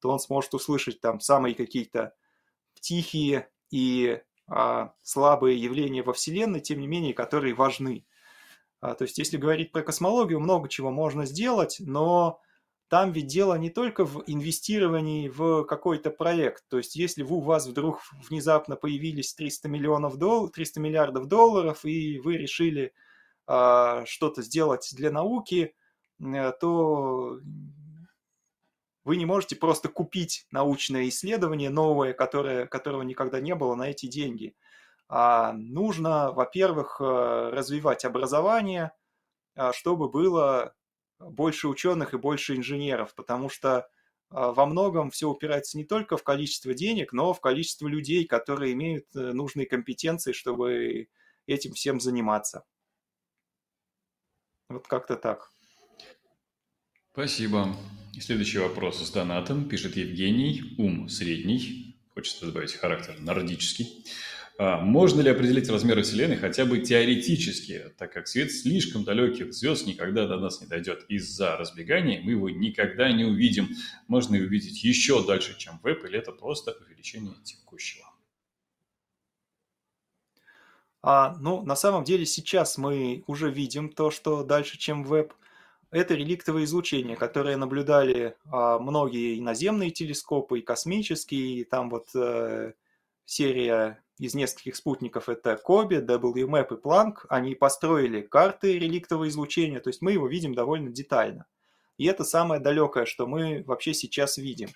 то 0.00 0.10
он 0.10 0.18
сможет 0.18 0.54
услышать 0.54 1.00
там 1.00 1.20
самые 1.20 1.54
какие-то 1.54 2.14
тихие 2.80 3.48
и 3.70 4.18
а, 4.18 4.22
слабые 5.02 5.62
явления 5.62 6.02
во 6.02 6.12
Вселенной, 6.12 6.60
тем 6.60 6.80
не 6.80 6.86
менее, 6.86 7.14
которые 7.14 7.54
важны. 7.54 8.04
А, 8.80 8.94
то 8.94 9.02
есть, 9.02 9.18
если 9.18 9.36
говорить 9.36 9.72
про 9.72 9.82
космологию, 9.82 10.40
много 10.40 10.68
чего 10.68 10.90
можно 10.90 11.26
сделать, 11.26 11.76
но 11.80 12.40
там 12.88 13.12
ведь 13.12 13.26
дело 13.26 13.54
не 13.54 13.70
только 13.70 14.04
в 14.04 14.24
инвестировании 14.26 15.28
в 15.28 15.64
какой-то 15.64 16.10
проект. 16.10 16.64
То 16.68 16.78
есть, 16.78 16.96
если 16.96 17.22
у 17.22 17.40
вас 17.40 17.66
вдруг 17.66 18.00
внезапно 18.28 18.76
появились 18.76 19.34
300 19.34 19.68
миллионов 19.68 20.16
долларов, 20.16 20.52
300 20.52 20.80
миллиардов 20.80 21.26
долларов, 21.26 21.84
и 21.84 22.18
вы 22.18 22.36
решили 22.36 22.92
э, 23.46 24.04
что-то 24.06 24.42
сделать 24.42 24.90
для 24.96 25.12
науки, 25.12 25.74
э, 26.20 26.52
то 26.60 27.38
вы 29.04 29.16
не 29.16 29.26
можете 29.26 29.56
просто 29.56 29.88
купить 29.88 30.46
научное 30.50 31.08
исследование 31.08 31.70
новое, 31.70 32.12
которое, 32.12 32.66
которого 32.66 33.02
никогда 33.02 33.40
не 33.40 33.54
было 33.54 33.74
на 33.74 33.90
эти 33.90 34.06
деньги. 34.06 34.54
А 35.08 35.52
нужно, 35.54 36.32
во-первых, 36.32 37.00
э, 37.00 37.50
развивать 37.52 38.04
образование, 38.04 38.92
а, 39.56 39.72
чтобы 39.72 40.08
было 40.08 40.74
больше 41.18 41.68
ученых 41.68 42.14
и 42.14 42.18
больше 42.18 42.56
инженеров, 42.56 43.14
потому 43.14 43.48
что 43.48 43.88
а, 44.30 44.52
во 44.52 44.66
многом 44.66 45.10
все 45.10 45.28
упирается 45.28 45.76
не 45.76 45.84
только 45.84 46.16
в 46.16 46.22
количество 46.22 46.72
денег, 46.74 47.12
но 47.12 47.32
в 47.34 47.40
количество 47.40 47.88
людей, 47.88 48.26
которые 48.26 48.72
имеют 48.72 49.06
э, 49.14 49.32
нужные 49.32 49.66
компетенции, 49.66 50.32
чтобы 50.32 51.08
этим 51.46 51.72
всем 51.72 52.00
заниматься. 52.00 52.64
Вот 54.68 54.86
как-то 54.86 55.16
так. 55.16 55.50
Спасибо. 57.12 57.74
Следующий 58.20 58.58
вопрос 58.58 59.04
с 59.04 59.10
донатом. 59.10 59.68
Пишет 59.68 59.96
Евгений. 59.96 60.76
Ум 60.78 61.08
средний. 61.08 61.96
Хочется 62.14 62.46
добавить 62.46 62.74
характер 62.74 63.16
нордический. 63.18 64.04
А 64.58 64.80
можно 64.80 65.20
ли 65.20 65.28
определить 65.28 65.68
размеры 65.68 66.02
Вселенной 66.04 66.36
хотя 66.36 66.64
бы 66.64 66.78
теоретически, 66.78 67.92
так 67.98 68.12
как 68.12 68.28
свет 68.28 68.52
слишком 68.52 69.02
далеких 69.02 69.52
звезд 69.52 69.88
никогда 69.88 70.28
до 70.28 70.38
нас 70.38 70.60
не 70.60 70.68
дойдет. 70.68 71.04
Из-за 71.08 71.56
разбегания 71.56 72.20
мы 72.22 72.30
его 72.30 72.48
никогда 72.48 73.10
не 73.10 73.24
увидим. 73.24 73.70
Можно 74.06 74.36
и 74.36 74.42
увидеть 74.42 74.84
еще 74.84 75.26
дальше, 75.26 75.58
чем 75.58 75.80
веб, 75.82 76.04
или 76.04 76.16
это 76.16 76.30
просто 76.30 76.76
увеличение 76.80 77.34
текущего? 77.42 78.06
А, 81.02 81.36
ну, 81.40 81.62
на 81.62 81.74
самом 81.74 82.04
деле 82.04 82.24
сейчас 82.24 82.78
мы 82.78 83.24
уже 83.26 83.50
видим 83.50 83.88
то, 83.88 84.12
что 84.12 84.44
дальше, 84.44 84.78
чем 84.78 85.02
веб– 85.02 85.34
это 85.90 86.14
реликтовое 86.14 86.64
излучение, 86.64 87.16
которое 87.16 87.56
наблюдали 87.56 88.36
а, 88.44 88.78
многие 88.78 89.40
наземные 89.40 89.90
телескопы, 89.90 90.60
и 90.60 90.62
космические, 90.62 91.60
и 91.60 91.64
там 91.64 91.90
вот 91.90 92.08
э, 92.14 92.74
серия 93.24 94.02
из 94.18 94.34
нескольких 94.34 94.76
спутников 94.76 95.28
это 95.28 95.56
Коби, 95.56 95.96
WMAP 95.96 96.78
и 96.78 96.80
Planck, 96.80 97.26
они 97.28 97.54
построили 97.54 98.20
карты 98.20 98.78
реликтового 98.78 99.28
излучения, 99.28 99.80
то 99.80 99.88
есть 99.88 100.02
мы 100.02 100.12
его 100.12 100.28
видим 100.28 100.54
довольно 100.54 100.90
детально. 100.90 101.46
И 101.96 102.06
это 102.06 102.24
самое 102.24 102.60
далекое, 102.60 103.04
что 103.04 103.26
мы 103.26 103.64
вообще 103.66 103.92
сейчас 103.92 104.38
видим. 104.38 104.68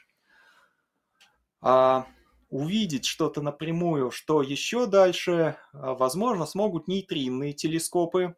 А 1.61 2.07
увидеть 2.51 3.05
что-то 3.05 3.41
напрямую, 3.41 4.11
что 4.11 4.43
еще 4.43 4.87
дальше, 4.87 5.57
а, 5.73 5.95
возможно, 5.95 6.45
смогут 6.47 6.89
нейтринные 6.89 7.53
телескопы, 7.53 8.37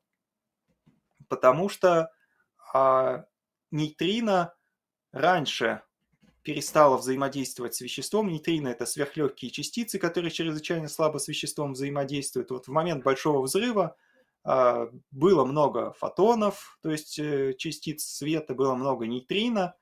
потому 1.28 1.68
что 1.68 2.10
а 2.76 3.24
нейтрино 3.70 4.54
раньше 5.12 5.82
перестало 6.42 6.98
взаимодействовать 6.98 7.74
с 7.74 7.80
веществом. 7.80 8.28
Нейтрино– 8.28 8.68
это 8.76 8.84
сверхлегкие 8.84 9.50
частицы, 9.50 9.98
которые 9.98 10.30
чрезвычайно 10.30 10.88
слабо 10.88 11.18
с 11.18 11.26
веществом 11.26 11.72
взаимодействуют. 11.72 12.50
Вот 12.50 12.66
в 12.66 12.70
момент 12.70 13.02
Большого 13.02 13.40
взрыва 13.42 13.96
а, 14.44 14.90
было 15.10 15.44
много 15.44 15.92
фотонов, 15.94 16.78
то 16.82 16.90
есть 16.90 17.18
э, 17.18 17.54
частиц 17.56 18.04
света, 18.04 18.54
было 18.54 18.74
много 18.74 19.06
нейтрино, 19.06 19.74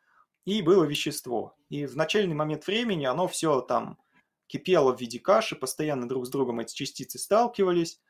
и 0.44 0.62
было 0.62 0.84
вещество. 0.84 1.56
И 1.70 1.86
в 1.86 1.96
начальный 1.96 2.34
момент 2.34 2.66
времени 2.66 3.04
оно 3.06 3.26
все 3.26 3.60
там 3.60 3.98
кипело 4.46 4.96
в 4.96 5.00
виде 5.00 5.18
каши, 5.18 5.56
постоянно 5.56 6.08
друг 6.08 6.26
с 6.26 6.30
другом 6.30 6.60
эти 6.60 6.74
частицы 6.74 7.18
сталкивались. 7.18 8.00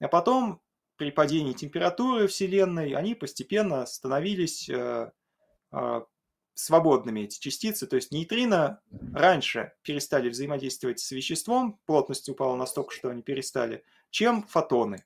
А 0.00 0.08
потом 0.08 0.60
при 0.96 1.10
падении 1.10 1.52
температуры 1.52 2.26
Вселенной 2.26 2.92
они 2.92 3.14
постепенно 3.14 3.86
становились 3.86 4.68
э, 4.68 5.10
э, 5.72 6.00
свободными, 6.54 7.20
эти 7.20 7.40
частицы. 7.40 7.86
То 7.86 7.96
есть 7.96 8.12
нейтрино 8.12 8.80
раньше 9.12 9.72
перестали 9.82 10.28
взаимодействовать 10.28 11.00
с 11.00 11.10
веществом, 11.10 11.80
плотность 11.86 12.28
упала 12.28 12.56
настолько, 12.56 12.94
что 12.94 13.10
они 13.10 13.22
перестали, 13.22 13.84
чем 14.10 14.46
фотоны. 14.46 15.04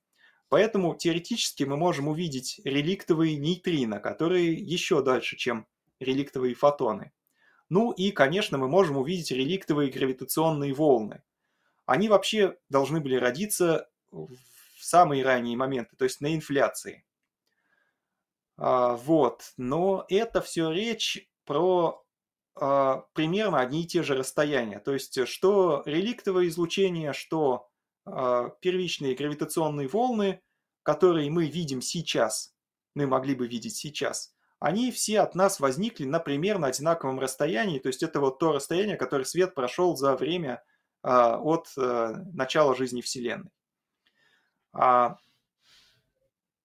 Поэтому 0.49 0.95
теоретически 0.95 1.65
мы 1.65 1.77
можем 1.77 2.09
увидеть 2.09 2.61
реликтовые 2.65 3.37
нейтрино, 3.37 3.99
которые 3.99 4.55
еще 4.55 5.03
дальше, 5.03 5.37
чем 5.37 5.67
реликтовые 5.99 6.55
фотоны. 6.55 7.13
Ну 7.69 7.91
и, 7.91 8.13
конечно, 8.13 8.59
мы 8.59 8.69
можем 8.69 8.97
увидеть 8.97 9.33
реликтовые 9.33 9.91
гравитационные 9.91 10.73
волны. 10.73 11.23
Они 11.85 12.09
вообще 12.09 12.57
должны 12.69 13.01
были 13.01 13.17
родиться 13.17 13.89
самые 14.87 15.25
ранние 15.25 15.57
моменты, 15.57 15.97
то 15.97 16.05
есть 16.05 16.21
на 16.21 16.35
инфляции. 16.35 17.05
А, 18.57 18.95
вот, 18.95 19.53
но 19.57 20.07
это 20.09 20.41
все 20.41 20.71
речь 20.71 21.29
про 21.45 22.05
а, 22.55 23.05
примерно 23.13 23.61
одни 23.61 23.83
и 23.83 23.87
те 23.87 24.03
же 24.03 24.15
расстояния. 24.15 24.79
То 24.79 24.93
есть, 24.93 25.27
что 25.27 25.83
реликтовое 25.87 26.47
излучение, 26.47 27.13
что 27.13 27.69
а, 28.05 28.51
первичные 28.61 29.15
гравитационные 29.15 29.89
волны, 29.89 30.41
которые 30.83 31.31
мы 31.31 31.47
видим 31.47 31.83
сейчас, 31.83 32.55
мы 32.95 33.07
могли 33.07 33.35
бы 33.35 33.47
видеть 33.47 33.77
сейчас, 33.77 34.35
они 34.59 34.91
все 34.91 35.21
от 35.21 35.35
нас 35.35 35.61
возникли 35.61 36.05
на 36.05 36.19
примерно 36.19 36.69
одинаковом 36.69 37.21
расстоянии. 37.21 37.79
То 37.79 37.89
есть, 37.89 38.03
это 38.03 38.21
вот 38.21 38.39
то 38.39 38.53
расстояние, 38.53 38.97
которое 38.97 39.25
свет 39.25 39.55
прошел 39.55 39.97
за 39.97 40.17
время 40.17 40.63
от 41.03 41.69
э, 41.77 42.15
начала 42.33 42.75
жизни 42.75 43.01
Вселенной. 43.01 43.51
А 44.77 45.19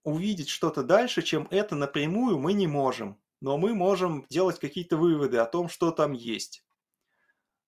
увидеть 0.04 0.50
что-то 0.50 0.84
дальше, 0.84 1.22
чем 1.22 1.48
это 1.50 1.76
напрямую, 1.76 2.38
мы 2.40 2.54
не 2.54 2.68
можем. 2.68 3.18
Но 3.40 3.58
мы 3.58 3.74
можем 3.74 4.26
делать 4.30 4.60
какие-то 4.60 4.98
выводы 4.98 5.38
о 5.38 5.46
том, 5.46 5.70
что 5.70 5.92
там 5.92 6.12
есть. 6.12 6.64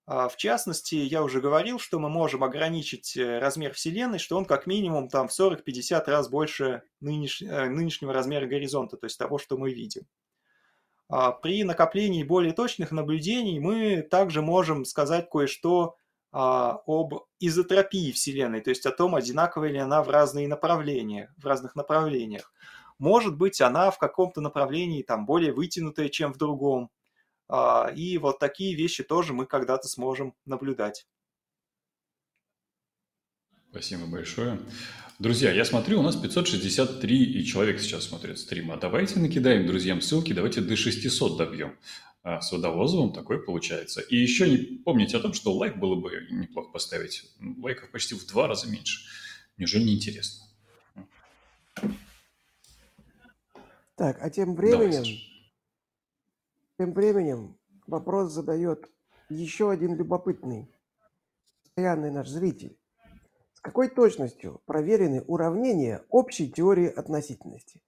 А 0.05 0.27
в 0.27 0.35
частности, 0.35 0.95
я 0.95 1.23
уже 1.23 1.39
говорил, 1.39 1.79
что 1.79 1.97
мы 1.97 2.09
можем 2.09 2.43
ограничить 2.43 3.15
э, 3.15 3.39
размер 3.39 3.73
Вселенной, 3.73 4.19
что 4.19 4.37
он 4.37 4.43
как 4.43 4.67
минимум 4.67 5.07
там 5.07 5.29
в 5.29 5.39
40-50 5.39 6.03
раз 6.07 6.27
больше 6.27 6.83
нынеш... 6.99 7.41
Э, 7.41 7.69
нынешнего 7.69 8.11
размера 8.11 8.45
горизонта, 8.45 8.97
то 8.97 9.05
есть 9.05 9.17
того, 9.17 9.37
что 9.37 9.57
мы 9.57 9.71
видим. 9.71 10.05
А 11.07 11.31
при 11.31 11.63
накоплении 11.63 12.23
более 12.23 12.51
точных 12.51 12.91
наблюдений 12.91 13.61
мы 13.61 14.01
также 14.01 14.41
можем 14.41 14.83
сказать 14.83 15.29
кое-что 15.29 15.95
об 16.33 17.13
изотропии 17.39 18.11
Вселенной, 18.11 18.61
то 18.61 18.71
есть 18.71 18.87
о 18.87 18.91
том, 18.91 19.13
одинаковая 19.13 19.69
ли 19.69 19.77
она 19.77 20.01
в 20.01 20.09
разные 20.09 20.47
направления, 20.47 21.31
в 21.37 21.45
разных 21.45 21.75
направлениях. 21.75 22.51
Может 22.97 23.37
быть, 23.37 23.61
она 23.61 23.91
в 23.91 23.99
каком-то 23.99 24.41
направлении 24.41 25.03
там 25.03 25.27
более 25.27 25.53
вытянутая, 25.53 26.09
чем 26.09 26.33
в 26.33 26.37
другом. 26.37 26.89
А, 27.47 27.91
и 27.95 28.17
вот 28.17 28.39
такие 28.39 28.75
вещи 28.75 29.03
тоже 29.03 29.33
мы 29.33 29.45
когда-то 29.45 29.87
сможем 29.87 30.33
наблюдать. 30.45 31.05
Спасибо 33.69 34.07
большое. 34.07 34.59
Друзья, 35.19 35.51
я 35.51 35.65
смотрю, 35.65 35.99
у 35.99 36.03
нас 36.03 36.15
563 36.15 37.45
человек 37.45 37.79
сейчас 37.79 38.05
смотрят 38.05 38.39
стрим. 38.39 38.71
А 38.71 38.77
давайте 38.77 39.19
накидаем 39.19 39.67
друзьям 39.67 40.01
ссылки, 40.01 40.33
давайте 40.33 40.61
до 40.61 40.75
600 40.75 41.37
добьем. 41.37 41.77
А 42.23 42.39
с 42.41 42.51
водовозовым 42.51 43.11
такой 43.13 43.43
получается. 43.43 44.01
И 44.01 44.15
еще 44.15 44.49
не 44.49 44.77
помните 44.77 45.17
о 45.17 45.19
том, 45.19 45.33
что 45.33 45.53
лайк 45.53 45.77
было 45.77 45.95
бы 45.95 46.25
неплохо 46.31 46.71
поставить. 46.71 47.35
Лайков 47.61 47.91
почти 47.91 48.15
в 48.15 48.25
два 48.25 48.47
раза 48.47 48.69
меньше. 48.69 49.05
Неужели 49.57 49.83
не 49.83 49.95
интересно? 49.95 50.45
Так, 53.95 54.17
а 54.21 54.29
тем 54.29 54.55
временем, 54.55 55.03
тем 56.79 56.93
временем 56.93 57.57
вопрос 57.85 58.31
задает 58.31 58.89
еще 59.29 59.69
один 59.69 59.95
любопытный, 59.95 60.67
постоянный 61.63 62.09
наш 62.09 62.27
зритель 62.29 62.77
какой 63.63 63.87
точностью 63.87 64.61
проверены 64.65 65.21
уравнения 65.21 66.03
общей 66.09 66.51
теории 66.51 66.87
относительности? 66.87 67.81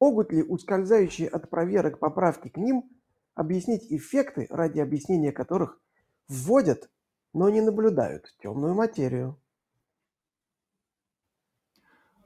Могут 0.00 0.32
ли 0.32 0.42
ускользающие 0.42 1.28
от 1.28 1.50
проверок 1.50 1.98
поправки 1.98 2.48
к 2.48 2.56
ним 2.56 2.90
объяснить 3.34 3.90
эффекты, 3.92 4.46
ради 4.50 4.80
объяснения 4.80 5.32
которых 5.32 5.78
вводят, 6.28 6.90
но 7.32 7.48
не 7.48 7.60
наблюдают 7.60 8.34
темную 8.42 8.74
материю? 8.74 9.38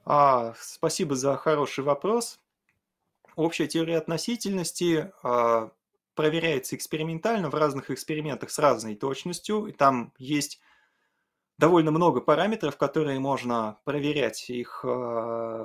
А, 0.05 0.53
спасибо 0.59 1.15
за 1.15 1.35
хороший 1.35 1.83
вопрос. 1.83 2.39
Общая 3.35 3.67
теория 3.67 3.97
относительности 3.97 5.11
а, 5.21 5.71
проверяется 6.15 6.75
экспериментально 6.75 7.49
в 7.49 7.55
разных 7.55 7.91
экспериментах 7.91 8.49
с 8.49 8.57
разной 8.57 8.95
точностью. 8.95 9.67
И 9.67 9.73
там 9.73 10.13
есть 10.17 10.59
довольно 11.57 11.91
много 11.91 12.21
параметров, 12.21 12.77
которые 12.77 13.19
можно 13.19 13.79
проверять. 13.83 14.49
Их 14.49 14.81
э, 14.83 14.87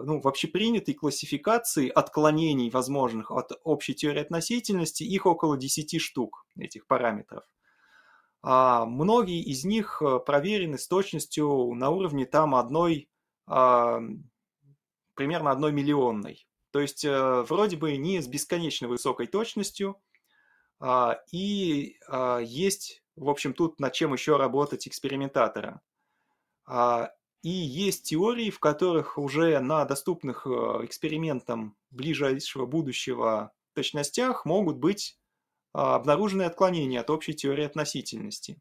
ну, 0.05 0.21
в 0.21 0.29
общепринятой 0.29 0.95
классификации 0.95 1.89
отклонений 1.89 2.71
возможных 2.71 3.31
от 3.31 3.53
общей 3.63 3.95
теории 3.95 4.23
относительности, 4.23 5.03
их 5.03 5.27
около 5.27 5.57
10 5.57 6.01
штук, 6.01 6.47
этих 6.57 6.87
параметров. 6.87 7.45
А 8.43 8.87
многие 8.87 9.43
из 9.43 9.65
них 9.65 10.03
э, 10.03 10.19
проверены 10.19 10.79
с 10.79 10.89
точностью 10.89 11.75
на 11.75 11.91
уровне 11.91 12.25
там 12.25 12.55
одной, 12.55 13.09
а, 13.47 14.01
примерно 15.15 15.51
одной 15.51 15.73
миллионной. 15.73 16.47
То 16.71 16.81
есть 16.81 17.05
э, 17.05 17.43
вроде 17.43 17.77
бы 17.77 17.97
не 17.99 18.21
с 18.21 18.27
бесконечно 18.27 18.89
высокой 18.89 19.27
точностью, 19.27 20.01
а, 20.81 21.21
и 21.31 21.99
есть 22.41 23.02
в 23.17 23.29
общем, 23.29 23.53
тут 23.53 23.81
над 23.81 23.93
чем 23.93 24.13
еще 24.13 24.37
работать 24.37 24.87
экспериментатора. 24.89 25.81
А, 26.67 27.13
и 27.43 27.51
есть 27.51 28.05
теории, 28.05 28.51
в 28.51 28.61
которых 28.61 29.19
уже 29.19 29.59
на 29.61 29.85
доступных 29.85 30.47
э, 30.47 30.51
экспериментам 30.85 31.77
ближайшего 31.91 32.67
будущего 32.67 33.53
точностях 33.75 34.45
могут 34.45 34.77
быть 34.77 35.19
а, 35.73 35.97
обнаружены 35.97 36.45
отклонения 36.45 37.01
от 37.01 37.11
общей 37.11 37.35
теории 37.35 37.65
относительности. 37.65 38.61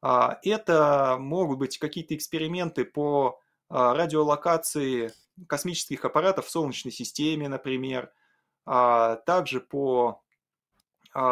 А, 0.00 0.38
это 0.42 1.16
могут 1.18 1.58
быть 1.58 1.78
какие-то 1.78 2.14
эксперименты 2.14 2.84
по 2.84 3.40
радиолокации 3.68 5.12
космических 5.48 6.04
аппаратов 6.04 6.46
в 6.46 6.50
Солнечной 6.50 6.92
системе, 6.92 7.48
например, 7.48 8.12
также 8.64 9.60
по 9.60 10.22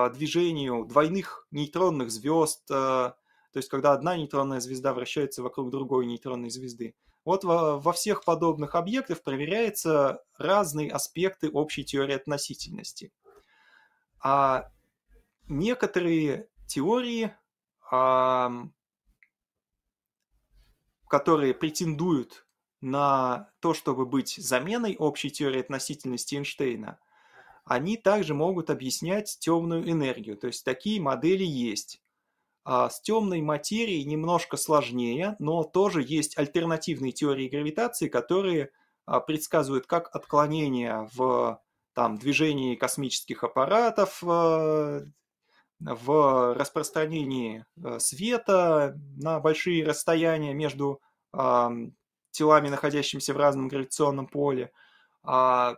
движению 0.09 0.87
двойных 0.87 1.47
нейтронных 1.51 2.11
звезд, 2.11 2.63
а, 2.71 3.17
то 3.53 3.59
есть 3.59 3.69
когда 3.69 3.93
одна 3.93 4.17
нейтронная 4.17 4.61
звезда 4.61 4.95
вращается 4.95 5.43
вокруг 5.43 5.71
другой 5.71 6.07
нейтронной 6.07 6.49
звезды. 6.49 6.95
Вот 7.27 7.45
во, 7.45 7.79
во 7.79 7.93
всех 7.93 8.25
подобных 8.25 8.77
объектах 8.77 9.23
проверяются 9.23 10.23
разные 10.39 10.91
аспекты 10.91 11.51
общей 11.51 11.85
теории 11.85 12.15
относительности. 12.15 13.13
А 14.21 14.71
некоторые 15.49 16.49
теории, 16.67 17.35
а, 17.91 18.51
которые 21.09 21.53
претендуют 21.53 22.47
на 22.81 23.51
то, 23.61 23.75
чтобы 23.75 24.07
быть 24.07 24.37
заменой 24.37 24.97
общей 24.97 25.31
теории 25.31 25.61
относительности 25.61 26.37
Эйнштейна, 26.37 26.99
они 27.65 27.97
также 27.97 28.35
могут 28.35 28.71
объяснять 28.71 29.39
темную 29.41 29.89
энергию. 29.91 30.37
То 30.37 30.49
есть 30.49 30.65
такие 30.65 31.01
модели 31.01 31.45
есть. 31.45 32.01
А 32.65 32.89
с 32.89 33.01
темной 33.01 33.43
материей 33.43 34.05
немножко 34.05 34.57
сложнее, 34.57 35.37
но 35.39 35.65
тоже 35.65 36.03
есть 36.07 36.39
альтернативные 36.39 37.13
теории 37.13 37.49
гравитации, 37.49 38.09
которые 38.09 38.71
а, 39.07 39.21
предсказывают 39.21 39.87
как 39.87 40.15
отклонения 40.15 41.09
в 41.15 41.61
там, 41.95 42.19
движении 42.19 42.75
космических 42.75 43.45
аппаратов, 43.45 44.23
э, 44.25 45.01
в 45.81 46.55
распространении 46.55 47.65
э, 47.77 47.99
света 47.99 48.99
на 49.17 49.39
большие 49.41 49.85
расстояния 49.85 50.55
между 50.55 51.01
телами, 52.31 52.69
находящимися 52.69 53.35
в 53.35 53.37
разном 53.37 53.67
гравитационном 53.67 54.29
поле, 54.29 54.71
а, 55.25 55.75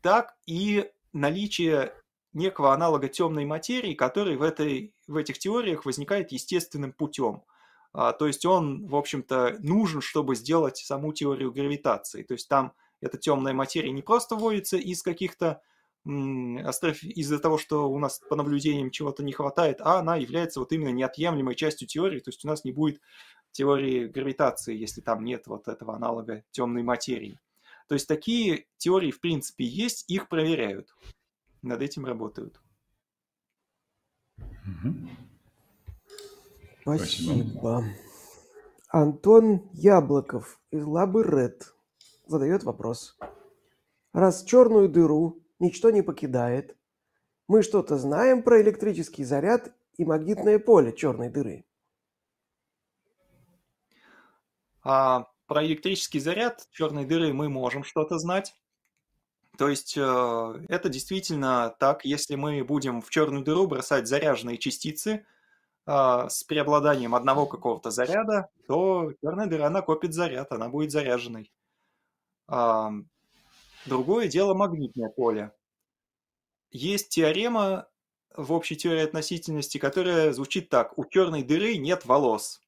так 0.00 0.34
и 0.46 0.90
наличие 1.16 1.92
некого 2.32 2.72
аналога 2.72 3.08
темной 3.08 3.46
материи, 3.46 3.94
который 3.94 4.36
в, 4.36 4.42
этой, 4.42 4.94
в 5.06 5.16
этих 5.16 5.38
теориях 5.38 5.86
возникает 5.86 6.32
естественным 6.32 6.92
путем. 6.92 7.42
А, 7.92 8.12
то 8.12 8.26
есть 8.26 8.44
он, 8.44 8.86
в 8.86 8.94
общем-то, 8.94 9.56
нужен, 9.60 10.02
чтобы 10.02 10.36
сделать 10.36 10.76
саму 10.76 11.12
теорию 11.12 11.52
гравитации. 11.52 12.22
То 12.22 12.34
есть 12.34 12.48
там 12.48 12.74
эта 13.00 13.16
темная 13.16 13.54
материя 13.54 13.90
не 13.90 14.02
просто 14.02 14.36
вводится 14.36 14.76
из 14.76 15.02
каких-то 15.02 15.62
из-за 16.06 17.40
того, 17.40 17.58
что 17.58 17.90
у 17.90 17.98
нас 17.98 18.20
по 18.28 18.36
наблюдениям 18.36 18.92
чего-то 18.92 19.24
не 19.24 19.32
хватает, 19.32 19.80
а 19.80 19.98
она 19.98 20.14
является 20.14 20.60
вот 20.60 20.70
именно 20.70 20.90
неотъемлемой 20.90 21.56
частью 21.56 21.88
теории, 21.88 22.20
то 22.20 22.28
есть 22.28 22.44
у 22.44 22.48
нас 22.48 22.62
не 22.62 22.70
будет 22.70 23.00
теории 23.50 24.06
гравитации, 24.06 24.76
если 24.76 25.00
там 25.00 25.24
нет 25.24 25.48
вот 25.48 25.66
этого 25.66 25.96
аналога 25.96 26.44
темной 26.52 26.84
материи. 26.84 27.40
То 27.88 27.94
есть 27.94 28.08
такие 28.08 28.66
теории, 28.78 29.10
в 29.10 29.20
принципе, 29.20 29.64
есть, 29.64 30.04
их 30.10 30.28
проверяют. 30.28 30.94
Над 31.62 31.82
этим 31.82 32.04
работают. 32.04 32.60
Спасибо. 36.82 37.84
Антон 38.88 39.68
Яблоков 39.72 40.60
из 40.70 40.84
Лабы 40.84 41.22
Ред 41.24 41.74
задает 42.26 42.64
вопрос. 42.64 43.18
Раз 44.12 44.44
черную 44.44 44.88
дыру 44.88 45.42
ничто 45.58 45.90
не 45.90 46.02
покидает, 46.02 46.76
мы 47.48 47.62
что-то 47.62 47.96
знаем 47.96 48.42
про 48.42 48.60
электрический 48.60 49.24
заряд 49.24 49.72
и 49.96 50.04
магнитное 50.04 50.58
поле 50.58 50.92
черной 50.92 51.28
дыры? 51.28 51.64
А, 54.82 55.26
про 55.46 55.64
электрический 55.64 56.20
заряд 56.20 56.68
черной 56.72 57.04
дыры 57.04 57.32
мы 57.32 57.48
можем 57.48 57.84
что-то 57.84 58.18
знать. 58.18 58.54
То 59.58 59.68
есть 59.68 59.96
э, 59.96 60.64
это 60.68 60.88
действительно 60.88 61.74
так, 61.78 62.04
если 62.04 62.34
мы 62.34 62.62
будем 62.62 63.00
в 63.00 63.10
черную 63.10 63.42
дыру 63.42 63.66
бросать 63.66 64.06
заряженные 64.06 64.58
частицы 64.58 65.24
а, 65.86 66.28
с 66.28 66.42
преобладанием 66.42 67.14
одного 67.14 67.46
какого-то 67.46 67.90
заряда, 67.92 68.50
то 68.66 69.12
черная 69.22 69.46
дыра 69.46 69.70
накопит 69.70 70.14
заряд, 70.14 70.50
она 70.50 70.68
будет 70.68 70.90
заряженной. 70.90 71.52
А, 72.48 72.90
другое 73.86 74.26
дело 74.26 74.54
магнитное 74.54 75.08
поле. 75.10 75.52
Есть 76.72 77.10
теорема 77.10 77.88
в 78.36 78.52
общей 78.52 78.76
теории 78.76 79.04
относительности, 79.04 79.78
которая 79.78 80.32
звучит 80.32 80.68
так. 80.68 80.98
У 80.98 81.04
черной 81.04 81.44
дыры 81.44 81.76
нет 81.76 82.04
волос. 82.04 82.60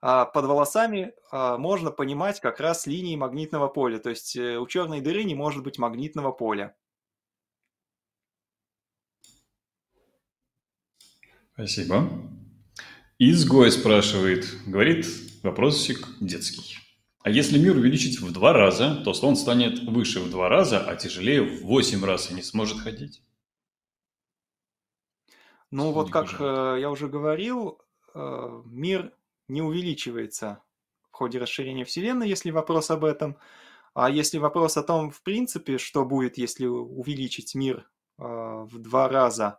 А 0.00 0.24
под 0.26 0.44
волосами 0.44 1.14
а, 1.30 1.56
можно 1.58 1.90
понимать 1.90 2.40
как 2.40 2.60
раз 2.60 2.86
линии 2.86 3.16
магнитного 3.16 3.68
поля. 3.68 3.98
То 3.98 4.10
есть 4.10 4.36
э, 4.36 4.58
у 4.58 4.66
черной 4.66 5.00
дыры 5.00 5.24
не 5.24 5.34
может 5.34 5.62
быть 5.62 5.78
магнитного 5.78 6.32
поля. 6.32 6.76
Спасибо. 11.54 12.10
Изгой 13.18 13.72
спрашивает, 13.72 14.44
говорит, 14.66 15.06
вопросик 15.42 16.06
детский. 16.20 16.76
А 17.20 17.30
если 17.30 17.58
мир 17.58 17.74
увеличить 17.76 18.20
в 18.20 18.30
два 18.30 18.52
раза, 18.52 19.02
то 19.02 19.14
слон 19.14 19.36
станет 19.36 19.80
выше 19.80 20.20
в 20.20 20.30
два 20.30 20.50
раза, 20.50 20.80
а 20.86 20.94
тяжелее 20.96 21.42
в 21.42 21.62
восемь 21.64 22.04
раз 22.04 22.30
и 22.30 22.34
не 22.34 22.42
сможет 22.42 22.80
ходить? 22.80 23.22
Ну 25.70 25.84
Слон 25.84 25.94
вот 25.94 26.10
как 26.12 26.36
э, 26.38 26.76
я 26.80 26.90
уже 26.90 27.08
говорил, 27.08 27.80
э, 28.14 28.62
мир 28.66 29.12
не 29.48 29.62
увеличивается 29.62 30.62
в 31.10 31.16
ходе 31.16 31.38
расширения 31.38 31.84
Вселенной, 31.84 32.28
если 32.28 32.50
вопрос 32.50 32.90
об 32.90 33.04
этом. 33.04 33.36
А 33.94 34.10
если 34.10 34.38
вопрос 34.38 34.76
о 34.76 34.82
том, 34.82 35.10
в 35.10 35.22
принципе, 35.22 35.78
что 35.78 36.04
будет, 36.04 36.38
если 36.38 36.66
увеличить 36.66 37.54
мир 37.54 37.88
э, 38.18 38.22
в 38.24 38.78
два 38.78 39.08
раза, 39.08 39.58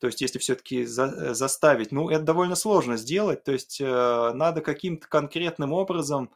То 0.00 0.06
есть, 0.06 0.20
если 0.22 0.38
все-таки 0.38 0.84
за, 0.86 1.34
заставить, 1.34 1.92
ну, 1.92 2.08
это 2.08 2.22
довольно 2.24 2.56
сложно 2.56 2.96
сделать. 2.96 3.44
То 3.44 3.52
есть, 3.52 3.80
э, 3.80 4.32
надо 4.34 4.62
каким-то 4.62 5.06
конкретным 5.08 5.72
образом 5.72 6.30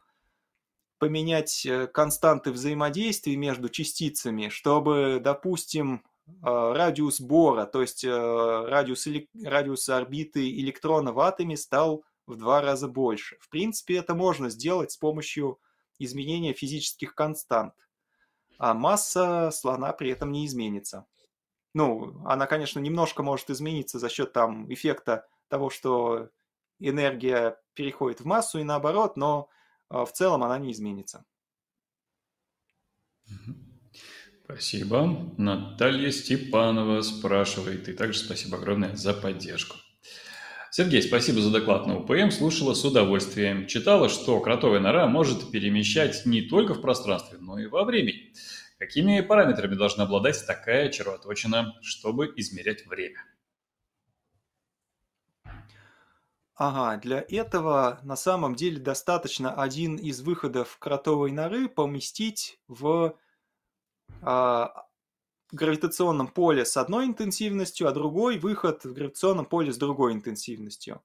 поменять 0.99 1.65
э, 1.65 1.87
константы 1.87 2.51
взаимодействия 2.51 3.35
между 3.37 3.69
частицами, 3.69 4.49
чтобы, 4.49 5.19
допустим, 5.21 6.03
э, 6.27 6.31
радиус 6.43 7.21
Бора, 7.21 7.65
то 7.65 7.81
есть 7.81 8.03
э, 8.03 8.09
радиус, 8.09 9.07
радиус 9.43 9.89
орбиты 9.89 10.49
электрона 10.49 11.11
в 11.13 11.19
атоме 11.19 11.57
стал 11.57 12.03
в 12.27 12.35
два 12.37 12.61
раза 12.61 12.87
больше. 12.87 13.37
В 13.39 13.49
принципе, 13.49 13.97
это 13.97 14.15
можно 14.15 14.49
сделать 14.49 14.91
с 14.91 14.97
помощью 14.97 15.59
изменения 15.99 16.53
физических 16.53 17.15
констант. 17.15 17.73
А 18.57 18.73
масса 18.73 19.51
слона 19.51 19.91
при 19.93 20.09
этом 20.09 20.31
не 20.31 20.45
изменится. 20.45 21.05
Ну, 21.73 22.21
она, 22.25 22.47
конечно, 22.47 22.79
немножко 22.79 23.21
может 23.21 23.49
измениться 23.49 23.99
за 23.99 24.09
счет 24.09 24.31
там 24.31 24.71
эффекта 24.73 25.27
того, 25.49 25.69
что 25.69 26.29
энергия 26.79 27.59
переходит 27.73 28.21
в 28.21 28.25
массу 28.25 28.59
и 28.59 28.63
наоборот, 28.63 29.17
но 29.17 29.49
а, 29.89 30.05
в 30.05 30.13
целом 30.13 30.43
она 30.43 30.57
не 30.57 30.71
изменится. 30.71 31.25
Спасибо. 34.45 35.33
Наталья 35.37 36.11
Степанова 36.11 37.01
спрашивает, 37.01 37.89
и 37.89 37.93
также 37.93 38.19
спасибо 38.19 38.57
огромное 38.57 38.95
за 38.95 39.13
поддержку. 39.13 39.77
Сергей, 40.77 41.01
спасибо 41.01 41.39
за 41.39 41.51
доклад 41.51 41.87
на 41.87 41.99
УПМ, 41.99 42.31
слушала 42.31 42.73
с 42.73 42.83
удовольствием. 42.83 43.65
Читала, 43.65 44.09
что 44.09 44.41
кротовая 44.41 44.81
нора 44.81 45.07
может 45.07 45.49
перемещать 45.49 46.25
не 46.25 46.41
только 46.41 46.73
в 46.73 46.81
пространстве, 46.81 47.37
но 47.39 47.57
и 47.57 47.67
во 47.67 47.85
времени. 47.85 48.33
Какими 48.77 49.21
параметрами 49.21 49.75
должна 49.75 50.03
обладать 50.03 50.45
такая 50.45 50.89
червоточина, 50.89 51.77
чтобы 51.81 52.33
измерять 52.35 52.85
время? 52.87 53.23
Ага, 56.55 56.99
для 57.01 57.25
этого 57.29 58.01
на 58.03 58.17
самом 58.17 58.55
деле 58.55 58.81
достаточно 58.81 59.53
один 59.53 59.95
из 59.95 60.19
выходов 60.19 60.77
кротовой 60.77 61.31
норы 61.31 61.69
поместить 61.69 62.59
в 62.67 63.17
а, 64.21 64.87
гравитационном 65.55 66.27
поле 66.27 66.65
с 66.65 66.77
одной 66.77 67.05
интенсивностью, 67.05 67.87
а 67.87 67.91
другой 67.91 68.37
выход 68.37 68.83
в 68.83 68.93
гравитационном 68.93 69.45
поле 69.45 69.71
с 69.71 69.77
другой 69.77 70.13
интенсивностью. 70.13 71.01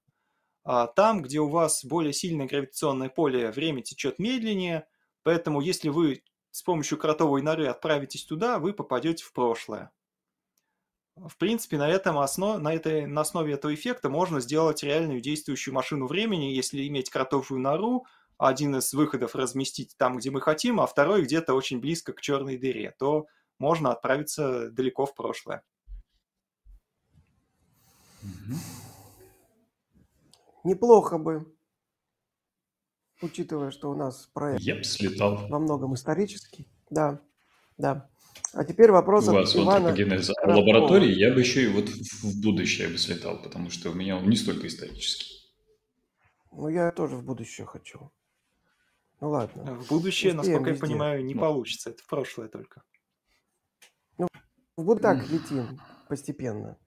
А 0.63 0.87
там, 0.87 1.21
где 1.21 1.39
у 1.39 1.49
вас 1.49 1.83
более 1.83 2.13
сильное 2.13 2.47
гравитационное 2.47 3.09
поле, 3.09 3.51
время 3.51 3.81
течет 3.81 4.19
медленнее, 4.19 4.87
поэтому 5.23 5.61
если 5.61 5.89
вы 5.89 6.23
с 6.51 6.61
помощью 6.61 6.97
кротовой 6.97 7.41
норы 7.41 7.67
отправитесь 7.67 8.25
туда, 8.25 8.59
вы 8.59 8.73
попадете 8.73 9.23
в 9.23 9.33
прошлое. 9.33 9.91
В 11.15 11.37
принципе, 11.37 11.77
на, 11.77 11.89
этом 11.89 12.19
основ... 12.19 12.59
на, 12.59 12.73
этой... 12.73 13.05
на 13.05 13.21
основе 13.21 13.53
этого 13.53 13.73
эффекта 13.73 14.09
можно 14.09 14.39
сделать 14.39 14.83
реальную 14.83 15.21
действующую 15.21 15.73
машину 15.73 16.07
времени, 16.07 16.53
если 16.53 16.87
иметь 16.87 17.09
кротовую 17.09 17.59
нору, 17.59 18.05
один 18.37 18.75
из 18.75 18.93
выходов 18.93 19.35
разместить 19.35 19.95
там, 19.97 20.17
где 20.17 20.31
мы 20.31 20.41
хотим, 20.41 20.79
а 20.79 20.87
второй 20.87 21.21
где-то 21.21 21.53
очень 21.53 21.79
близко 21.79 22.11
к 22.13 22.21
черной 22.21 22.57
дыре, 22.57 22.95
то 22.97 23.27
можно 23.61 23.91
отправиться 23.91 24.71
далеко 24.71 25.05
в 25.05 25.13
прошлое. 25.13 25.63
Неплохо 30.63 31.17
бы, 31.17 31.55
учитывая, 33.21 33.71
что 33.71 33.91
у 33.91 33.95
нас 33.95 34.29
проект 34.33 34.61
Я 34.61 34.75
бы 34.75 34.83
слетал. 34.83 35.47
во 35.47 35.59
многом 35.59 35.93
исторический. 35.93 36.67
Да, 36.89 37.21
да. 37.77 38.09
А 38.53 38.65
теперь 38.65 38.91
вопрос 38.91 39.27
У 39.27 39.33
вас 39.33 39.55
Ивана 39.55 39.89
антропогенез 39.89 40.29
в 40.29 40.47
лаборатории, 40.47 41.11
я 41.11 41.33
бы 41.33 41.39
еще 41.39 41.63
и 41.63 41.67
вот 41.67 41.87
в 41.89 42.41
будущее 42.41 42.89
бы 42.89 42.97
слетал, 42.97 43.41
потому 43.41 43.69
что 43.69 43.91
у 43.91 43.93
меня 43.93 44.17
он 44.17 44.27
не 44.27 44.35
столько 44.35 44.67
исторический. 44.67 45.53
Ну, 46.51 46.67
я 46.67 46.91
тоже 46.91 47.15
в 47.15 47.23
будущее 47.23 47.65
хочу. 47.65 48.11
Ну 49.19 49.29
ладно. 49.29 49.75
В 49.75 49.87
будущее, 49.87 50.33
Успеем 50.33 50.63
насколько 50.63 50.71
я 50.71 50.79
понимаю, 50.79 51.23
не 51.23 51.35
ну. 51.35 51.41
получится. 51.41 51.91
Это 51.91 52.03
в 52.03 52.07
прошлое 52.07 52.49
только. 52.49 52.83
Ну, 54.17 54.27
вот 54.77 55.01
так 55.01 55.29
летим 55.29 55.79
постепенно. 56.07 56.77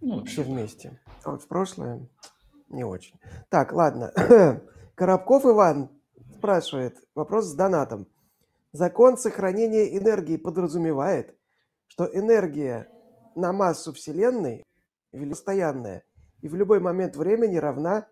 Ну, 0.00 0.24
Все 0.24 0.42
вместе. 0.42 1.00
А 1.24 1.30
вот 1.32 1.42
в 1.42 1.48
прошлое 1.48 2.08
не 2.68 2.84
очень. 2.84 3.18
Так, 3.48 3.72
ладно. 3.72 4.12
Коробков 4.94 5.44
Иван 5.44 5.90
спрашивает. 6.36 6.96
Вопрос 7.14 7.46
с 7.46 7.54
донатом. 7.54 8.06
Закон 8.72 9.16
сохранения 9.16 9.96
энергии 9.96 10.36
подразумевает, 10.36 11.36
что 11.86 12.04
энергия 12.04 12.90
на 13.34 13.52
массу 13.52 13.92
Вселенной 13.92 14.64
постоянная 15.12 16.04
и 16.42 16.48
в 16.48 16.54
любой 16.54 16.80
момент 16.80 17.16
времени 17.16 17.56
равна 17.56 18.06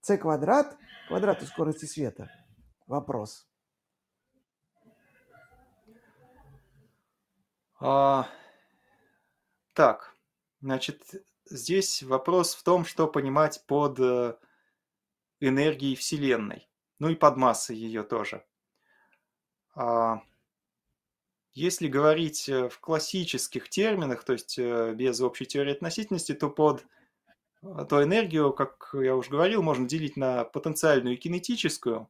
c 0.00 0.18
квадрат 0.18 0.76
квадрату 1.08 1.46
скорости 1.46 1.84
света. 1.84 2.30
Вопрос. 2.86 3.46
А, 7.86 8.30
так, 9.74 10.16
значит, 10.62 11.02
здесь 11.44 12.02
вопрос 12.02 12.54
в 12.54 12.62
том, 12.62 12.86
что 12.86 13.06
понимать 13.06 13.62
под 13.66 14.00
э, 14.00 14.38
энергией 15.40 15.94
Вселенной, 15.94 16.66
ну 16.98 17.10
и 17.10 17.14
под 17.14 17.36
массой 17.36 17.76
ее 17.76 18.02
тоже. 18.02 18.42
А, 19.74 20.22
если 21.52 21.86
говорить 21.86 22.48
э, 22.48 22.70
в 22.70 22.80
классических 22.80 23.68
терминах, 23.68 24.24
то 24.24 24.32
есть 24.32 24.58
э, 24.58 24.94
без 24.94 25.20
общей 25.20 25.44
теории 25.44 25.74
относительности, 25.74 26.32
то 26.32 26.48
под 26.48 26.86
то 27.60 28.02
энергию, 28.02 28.54
как 28.54 28.94
я 28.94 29.14
уже 29.14 29.28
говорил, 29.28 29.62
можно 29.62 29.86
делить 29.86 30.16
на 30.16 30.44
потенциальную 30.44 31.16
и 31.16 31.18
кинетическую. 31.18 32.08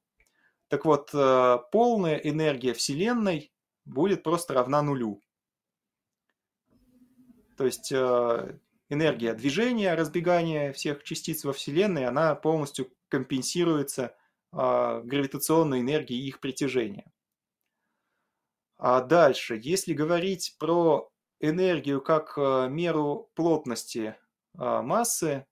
Так 0.68 0.84
вот, 0.84 1.10
полная 1.10 2.16
энергия 2.16 2.74
Вселенной 2.74 3.52
будет 3.84 4.22
просто 4.22 4.54
равна 4.54 4.80
нулю. 4.82 5.20
То 7.56 7.64
есть 7.64 7.92
энергия 7.92 9.34
движения, 9.34 9.94
разбегания 9.94 10.72
всех 10.72 11.02
частиц 11.04 11.44
во 11.44 11.52
Вселенной, 11.52 12.06
она 12.06 12.34
полностью 12.34 12.90
компенсируется 13.08 14.16
гравитационной 14.52 15.80
энергией 15.80 16.26
их 16.26 16.40
притяжения. 16.40 17.12
А 18.76 19.00
дальше, 19.00 19.58
если 19.62 19.94
говорить 19.94 20.56
про 20.58 21.10
энергию 21.40 22.00
как 22.00 22.34
э, 22.36 22.68
меру 22.68 23.30
плотности 23.34 24.16
а, 24.56 24.82
массы, 24.82 25.46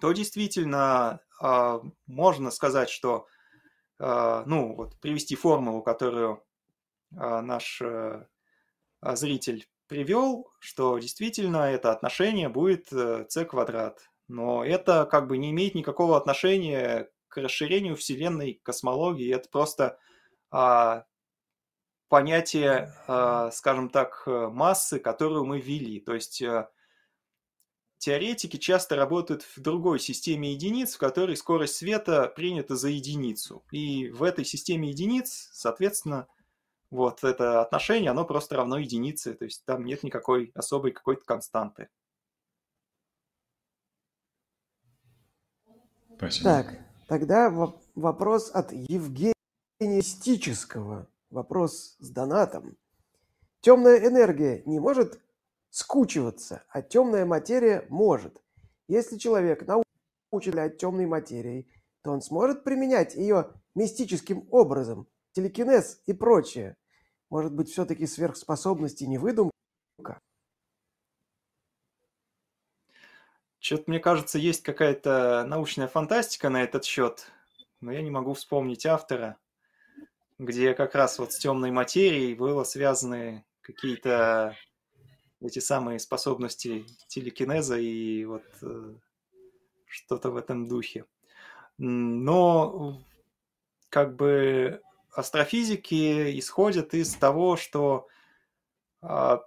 то 0.00 0.12
действительно 0.12 1.20
а, 1.40 1.82
можно 2.06 2.50
сказать, 2.50 2.90
что, 2.90 3.26
а, 3.98 4.44
ну, 4.46 4.74
вот 4.74 4.98
привести 5.00 5.36
формулу, 5.36 5.82
которую 5.82 6.42
наш 7.12 7.82
э, 7.82 8.24
зритель 9.02 9.68
привел, 9.90 10.48
что 10.60 10.98
действительно 10.98 11.70
это 11.70 11.90
отношение 11.90 12.48
будет 12.48 12.88
c 12.88 13.26
э, 13.34 13.44
квадрат. 13.44 14.08
Но 14.28 14.64
это 14.64 15.04
как 15.04 15.26
бы 15.26 15.36
не 15.36 15.50
имеет 15.50 15.74
никакого 15.74 16.16
отношения 16.16 17.10
к 17.26 17.36
расширению 17.38 17.96
Вселенной, 17.96 18.60
космологии. 18.62 19.34
Это 19.34 19.48
просто 19.50 19.98
понятие, 22.08 22.92
а, 23.06 23.50
скажем 23.50 23.88
так, 23.88 24.22
э, 24.26 24.48
массы, 24.48 24.98
которую 24.98 25.44
мы 25.44 25.60
ввели. 25.60 26.00
То 26.00 26.14
есть 26.14 26.42
э, 26.42 26.68
теоретики 27.98 28.56
часто 28.56 28.96
работают 28.96 29.42
в 29.42 29.60
другой 29.60 30.00
системе 30.00 30.52
единиц, 30.52 30.94
в 30.94 30.98
которой 30.98 31.36
скорость 31.36 31.76
света 31.76 32.26
принята 32.34 32.74
за 32.74 32.88
единицу. 32.88 33.64
И 33.70 34.08
в 34.10 34.24
этой 34.24 34.44
системе 34.44 34.90
единиц, 34.90 35.50
соответственно, 35.52 36.26
вот 36.90 37.24
это 37.24 37.60
отношение, 37.62 38.10
оно 38.10 38.24
просто 38.24 38.56
равно 38.56 38.78
единице, 38.78 39.34
то 39.34 39.44
есть 39.44 39.64
там 39.64 39.84
нет 39.84 40.02
никакой 40.02 40.50
особой 40.54 40.92
какой-то 40.92 41.24
константы. 41.24 41.88
Спасибо. 46.16 46.44
Так, 46.44 46.78
тогда 47.08 47.50
вопрос 47.94 48.50
от 48.52 48.72
Евгения 48.72 49.32
Стического. 50.02 51.08
Вопрос 51.30 51.96
с 52.00 52.10
донатом. 52.10 52.76
Темная 53.60 53.98
энергия 53.98 54.62
не 54.66 54.80
может 54.80 55.20
скучиваться, 55.70 56.64
а 56.68 56.82
темная 56.82 57.24
материя 57.24 57.86
может. 57.88 58.42
Если 58.88 59.16
человек 59.16 59.66
научит 59.66 59.86
управлять 60.30 60.78
темной 60.78 61.06
материей, 61.06 61.70
то 62.02 62.10
он 62.10 62.20
сможет 62.20 62.64
применять 62.64 63.14
ее 63.14 63.52
мистическим 63.74 64.46
образом, 64.50 65.06
телекинез 65.32 66.02
и 66.06 66.12
прочее. 66.12 66.76
Может 67.30 67.52
быть, 67.52 67.70
все-таки 67.70 68.06
сверхспособности 68.06 69.04
не 69.04 69.18
выдумка? 69.18 69.52
Что-то, 73.60 73.84
мне 73.86 74.00
кажется, 74.00 74.38
есть 74.38 74.62
какая-то 74.62 75.44
научная 75.46 75.88
фантастика 75.88 76.48
на 76.48 76.62
этот 76.62 76.84
счет, 76.84 77.30
но 77.80 77.92
я 77.92 78.02
не 78.02 78.10
могу 78.10 78.34
вспомнить 78.34 78.84
автора 78.86 79.38
где 80.40 80.72
как 80.72 80.94
раз 80.94 81.18
вот 81.18 81.34
с 81.34 81.38
темной 81.38 81.70
материей 81.70 82.34
было 82.34 82.64
связаны 82.64 83.44
какие-то 83.60 84.56
эти 85.42 85.58
самые 85.58 85.98
способности 85.98 86.86
телекинеза 87.08 87.76
и 87.76 88.24
вот 88.24 88.44
э, 88.62 88.94
что-то 89.86 90.30
в 90.30 90.36
этом 90.36 90.66
духе. 90.66 91.04
Но 91.76 93.02
как 93.90 94.16
бы 94.16 94.80
астрофизики 95.12 96.38
исходят 96.38 96.94
из 96.94 97.14
того, 97.14 97.56
что 97.56 98.08
а, 99.02 99.42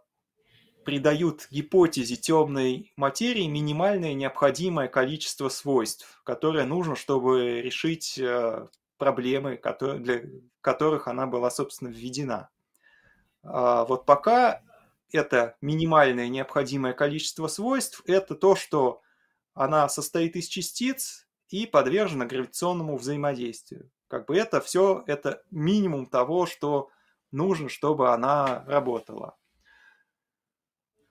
придают 0.83 1.47
гипотезе 1.49 2.15
темной 2.15 2.91
материи 2.95 3.47
минимальное 3.47 4.13
необходимое 4.13 4.87
количество 4.87 5.49
свойств, 5.49 6.21
которое 6.23 6.65
нужно, 6.65 6.95
чтобы 6.95 7.61
решить 7.61 8.17
э, 8.19 8.67
проблемы, 8.97 9.59
для 9.99 10.21
которых 10.61 11.07
она 11.07 11.25
была, 11.25 11.49
собственно, 11.49 11.89
введена. 11.89 12.49
А 13.43 13.85
вот 13.85 14.05
пока 14.05 14.61
это 15.11 15.55
минимальное 15.61 16.27
необходимое 16.27 16.93
количество 16.93 17.47
свойств, 17.47 18.01
это 18.05 18.35
то, 18.35 18.55
что 18.55 19.01
она 19.53 19.87
состоит 19.89 20.35
из 20.35 20.47
частиц 20.47 21.27
и 21.49 21.67
подвержена 21.67 22.25
гравитационному 22.25 22.97
взаимодействию. 22.97 23.91
Как 24.13 24.27
бы 24.27 24.37
это 24.37 24.61
все, 24.61 25.03
это 25.07 25.41
минимум 25.49 26.05
того, 26.05 26.45
что 26.45 26.91
нужно, 27.31 27.67
чтобы 27.67 28.13
она 28.13 28.63
работала. 28.67 29.35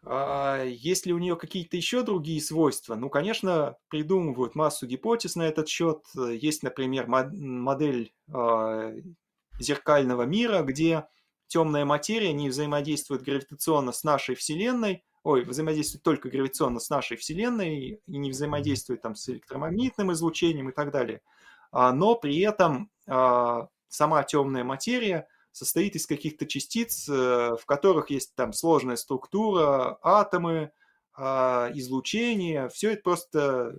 А 0.05 0.63
есть 0.63 1.05
ли 1.05 1.13
у 1.13 1.19
нее 1.19 1.35
какие-то 1.35 1.77
еще 1.77 2.05
другие 2.05 2.41
свойства? 2.41 2.95
Ну, 2.95 3.11
конечно, 3.11 3.77
придумывают 3.89 4.55
массу 4.55 4.87
гипотез 4.87 5.35
на 5.35 5.43
этот 5.43 5.67
счет. 5.67 6.05
Есть, 6.15 6.63
например, 6.63 7.09
модель 7.09 8.15
э, 8.33 9.03
зеркального 9.59 10.23
мира, 10.23 10.63
где 10.63 11.09
темная 11.49 11.85
материя 11.85 12.33
не 12.33 12.51
взаимодействует 12.51 13.23
гравитационно 13.23 13.91
с 13.91 14.05
нашей 14.05 14.37
Вселенной, 14.37 15.03
ой, 15.25 15.43
взаимодействует 15.43 16.05
только 16.05 16.29
гравитационно 16.29 16.79
с 16.79 16.89
нашей 16.89 17.17
Вселенной 17.17 18.01
и 18.07 18.17
не 18.17 18.31
взаимодействует 18.31 19.03
там 19.03 19.17
с 19.17 19.29
электромагнитным 19.29 20.13
излучением 20.13 20.69
и 20.69 20.73
так 20.73 20.93
далее. 20.93 21.21
А, 21.73 21.93
но 21.93 22.15
при 22.15 22.39
этом 22.41 22.85
а, 22.85 22.92
сама 23.07 24.23
темная 24.25 24.65
материя 24.65 25.27
состоит 25.53 25.97
из 25.97 26.07
каких-то 26.07 26.47
частиц, 26.47 27.09
э, 27.09 27.57
в 27.61 27.65
которых 27.67 28.11
есть 28.11 28.35
там 28.35 28.53
сложная 28.53 28.97
структура, 28.97 29.99
атомы, 30.03 30.73
а, 31.15 31.71
излучение. 31.75 32.69
Все 32.71 32.93
это 32.93 33.03
просто 33.03 33.79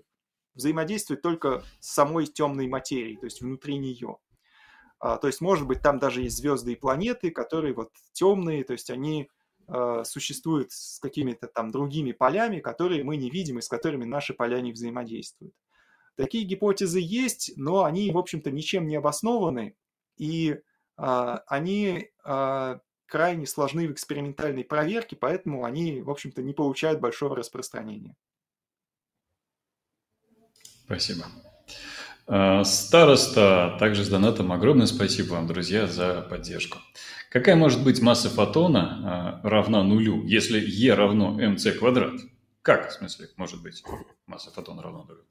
взаимодействует 0.54 1.24
только 1.24 1.64
с 1.80 1.94
самой 1.94 2.28
темной 2.28 2.68
материей, 2.68 3.18
то 3.18 3.26
есть 3.26 3.42
внутри 3.42 3.78
нее. 3.78 4.18
А, 5.00 5.18
то 5.18 5.28
есть, 5.28 5.42
может 5.42 5.68
быть, 5.68 5.82
там 5.82 5.98
даже 5.98 6.22
есть 6.22 6.38
звезды 6.38 6.74
и 6.74 6.78
планеты, 6.78 7.32
которые 7.32 7.74
вот 7.74 7.90
темные, 8.12 8.64
то 8.64 8.74
есть 8.74 8.92
они 8.92 9.30
а, 9.68 10.04
существуют 10.04 10.72
с 10.72 11.00
какими-то 11.00 11.48
там 11.48 11.72
другими 11.72 12.12
полями, 12.12 12.60
которые 12.60 13.04
мы 13.04 13.18
не 13.18 13.32
видим 13.32 13.58
и 13.58 13.62
с 13.62 13.68
которыми 13.68 14.06
наши 14.06 14.36
поля 14.36 14.62
не 14.62 14.72
взаимодействуют. 14.72 15.56
Такие 16.16 16.44
гипотезы 16.44 17.00
есть, 17.02 17.54
но 17.56 17.86
они, 17.86 18.12
в 18.12 18.18
общем-то, 18.18 18.52
ничем 18.52 18.88
не 18.88 18.96
обоснованы, 18.96 19.76
и 20.18 20.60
а, 20.96 21.44
они 21.48 22.10
а, 22.24 22.80
крайне 23.08 23.48
сложны 23.48 23.88
в 23.88 23.92
экспериментальной 23.92 24.64
проверке, 24.64 25.16
поэтому 25.16 25.66
они, 25.66 26.02
в 26.02 26.12
общем-то, 26.12 26.44
не 26.44 26.54
получают 26.54 27.00
большого 27.00 27.36
распространения. 27.36 28.16
Спасибо. 30.86 31.26
А, 32.28 32.64
староста 32.64 33.76
также 33.80 34.04
с 34.04 34.10
донатом. 34.10 34.52
Огромное 34.52 34.86
спасибо 34.86 35.34
вам, 35.34 35.48
друзья, 35.48 35.88
за 35.88 36.22
поддержку. 36.22 36.78
Какая 37.32 37.56
может 37.56 37.84
быть 37.84 38.00
масса 38.00 38.30
фотона 38.30 39.42
равна 39.44 39.82
нулю, 39.82 40.24
если 40.26 40.60
E 40.60 40.94
равно 40.94 41.42
mc 41.42 41.72
квадрат? 41.72 42.14
Как, 42.62 42.92
в 42.92 42.94
смысле, 42.94 43.30
может 43.36 43.64
быть 43.64 43.84
масса 44.28 44.52
фотона 44.52 44.84
равна 44.84 45.04
нулю? 45.06 45.26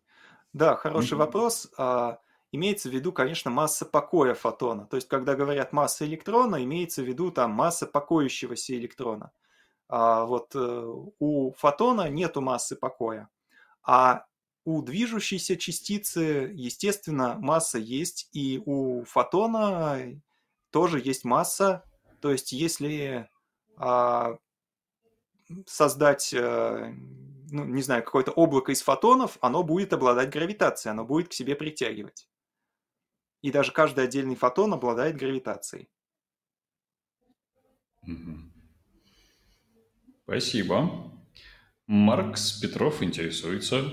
Да, 0.53 0.77
хороший 0.77 1.15
mm-hmm. 1.15 1.19
вопрос. 1.19 1.71
А, 1.79 2.19
имеется 2.51 2.89
в 2.89 2.93
виду, 2.93 3.13
конечно, 3.13 3.51
масса 3.51 3.87
покоя 3.87 4.35
фотона. 4.35 4.87
То 4.87 4.97
есть, 4.97 5.09
когда 5.09 5.35
говорят 5.35 5.73
масса 5.73 6.07
электрона, 6.07 6.63
имеется 6.63 7.03
в 7.03 7.07
виду 7.07 7.31
там 7.31 7.53
масса 7.53 7.87
покоящегося 7.87 8.75
электрона. 8.75 9.33
Вот 9.89 10.55
э, 10.55 10.85
у 11.19 11.53
фотона 11.53 12.09
нету 12.09 12.41
массы 12.41 12.77
покоя. 12.77 13.29
А 13.83 14.25
у 14.65 14.81
движущейся 14.81 15.57
частицы, 15.57 16.51
естественно, 16.55 17.37
масса 17.39 17.79
есть, 17.79 18.29
и 18.33 18.63
у 18.65 19.05
фотона 19.05 20.21
тоже 20.71 21.01
есть 21.05 21.25
масса. 21.25 21.85
То 22.21 22.31
есть, 22.31 22.53
если 22.53 23.29
а, 23.77 24.37
создать, 25.67 26.33
а, 26.35 26.95
ну, 27.53 27.65
не 27.67 27.83
знаю, 27.83 28.03
какое-то 28.03 28.33
облако 28.33 28.73
из 28.73 28.83
фотонов, 28.83 29.37
оно 29.43 29.63
будет 29.63 29.93
обладать 29.93 30.31
гравитацией, 30.31 30.93
оно 30.93 31.05
будет 31.05 31.29
к 31.29 31.35
себе 31.35 31.55
притягивать. 31.55 32.27
И 33.43 33.51
даже 33.51 33.73
каждый 33.73 34.05
отдельный 34.05 34.37
фотон 34.37 34.73
обладает 34.73 35.17
гравитацией. 35.17 35.89
Спасибо. 40.25 41.13
Маркс 41.87 42.53
Петров 42.61 43.03
интересуется, 43.03 43.85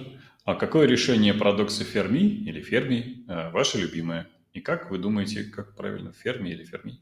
а 0.45 0.56
какое 0.56 0.88
решение 0.88 1.34
парадокса 1.34 1.84
Ферми 1.84 2.19
или 2.19 2.61
Ферми 2.61 3.26
э, 3.27 3.52
ваше 3.52 3.77
любимое? 3.77 4.30
И 4.53 4.61
как 4.61 4.90
вы 4.90 4.99
думаете, 4.99 5.44
как 5.44 5.76
правильно, 5.76 6.14
Ферми 6.14 6.49
или 6.49 6.64
Ферми? 6.64 6.99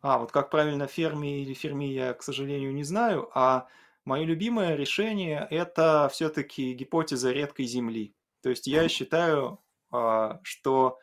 А, 0.00 0.18
вот 0.18 0.32
как 0.32 0.50
правильно 0.50 0.86
Ферми 0.86 1.42
или 1.42 1.52
Ферми 1.52 1.84
я, 1.84 2.14
к 2.14 2.22
сожалению, 2.22 2.72
не 2.72 2.84
знаю. 2.84 3.28
А 3.34 3.68
мое 4.08 4.24
любимое 4.24 4.74
решение– 4.74 5.46
это 5.50 6.08
все-таки 6.10 6.72
гипотеза 6.72 7.30
редкой 7.30 7.66
Земли. 7.66 8.14
То 8.42 8.48
есть 8.48 8.66
я 8.66 8.88
считаю, 8.88 9.60
а, 9.90 10.40
что 10.42 10.98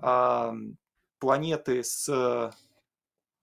а, 0.00 0.54
планеты 1.18 1.84
с 1.84 2.52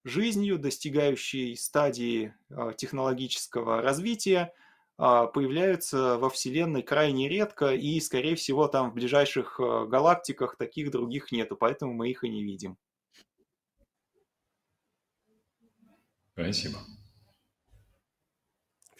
жизнью, 0.03 0.57
достигающие 0.57 1.55
стадии 1.55 2.33
а, 2.49 2.73
технологического 2.73 3.81
развития, 3.81 4.53
появляются 4.95 6.19
во 6.19 6.29
Вселенной 6.29 6.83
крайне 6.83 7.27
редко, 7.27 7.73
и, 7.73 7.99
скорее 7.99 8.35
всего, 8.35 8.67
там 8.67 8.91
в 8.91 8.93
ближайших 8.93 9.59
галактиках 9.59 10.55
таких 10.55 10.91
других 10.91 11.31
нету, 11.31 11.57
поэтому 11.57 11.93
мы 11.93 12.11
их 12.11 12.23
и 12.23 12.29
не 12.29 12.43
видим. 12.43 12.77
Спасибо. 16.33 16.77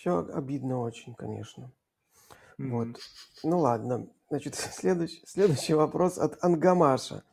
Все 0.04 0.20
обидно 0.34 0.82
очень, 0.82 1.16
конечно. 1.16 1.72
Mm-hmm. 2.60 2.70
Вот. 2.72 3.00
Ну 3.42 3.60
ладно. 3.60 4.10
Значит, 4.28 4.56
следующий, 4.74 5.26
следующий 5.26 5.76
вопрос 5.76 6.18
от 6.18 6.44
Ангамаша 6.44 7.24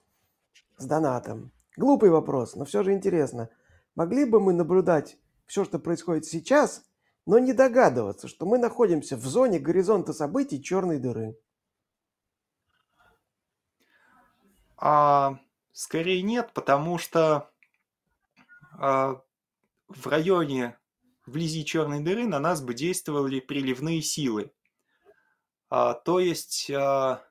с 0.77 0.87
донатом. 0.87 1.51
Глупый 1.77 2.11
вопрос, 2.11 2.55
но 2.55 2.65
все 2.65 2.85
же 2.85 2.93
интересно. 2.93 3.51
Могли 3.97 4.25
бы 4.25 4.39
мы 4.39 4.53
наблюдать 4.53 5.19
все, 5.47 5.65
что 5.65 5.81
происходит 5.81 6.27
сейчас, 6.27 6.85
но 7.27 7.41
не 7.41 7.55
догадываться, 7.55 8.29
что 8.29 8.47
мы 8.47 8.57
находимся 8.57 9.17
в 9.17 9.27
зоне 9.27 9.59
горизонта 9.59 10.13
событий 10.13 10.63
черной 10.63 11.01
дыры. 11.01 11.37
А, 14.77 15.41
скорее 15.73 16.23
нет, 16.23 16.53
потому 16.55 16.99
что 16.99 17.51
а, 18.79 19.21
в 19.89 20.07
районе 20.07 20.77
вблизи 21.27 21.65
черной 21.65 22.01
дыры 22.01 22.27
на 22.27 22.39
нас 22.39 22.63
бы 22.63 22.75
действовали 22.75 23.41
приливные 23.41 24.03
силы. 24.03 24.53
А, 25.69 25.95
то 25.95 26.19
есть 26.19 26.71
а, 26.71 27.23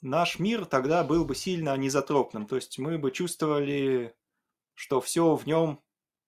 наш 0.00 0.38
мир 0.38 0.64
тогда 0.64 1.04
был 1.04 1.24
бы 1.24 1.34
сильно 1.34 1.72
анизотропным. 1.72 2.46
То 2.46 2.56
есть 2.56 2.78
мы 2.78 2.98
бы 2.98 3.10
чувствовали, 3.10 4.14
что 4.74 5.00
все 5.00 5.34
в 5.34 5.46
нем 5.46 5.82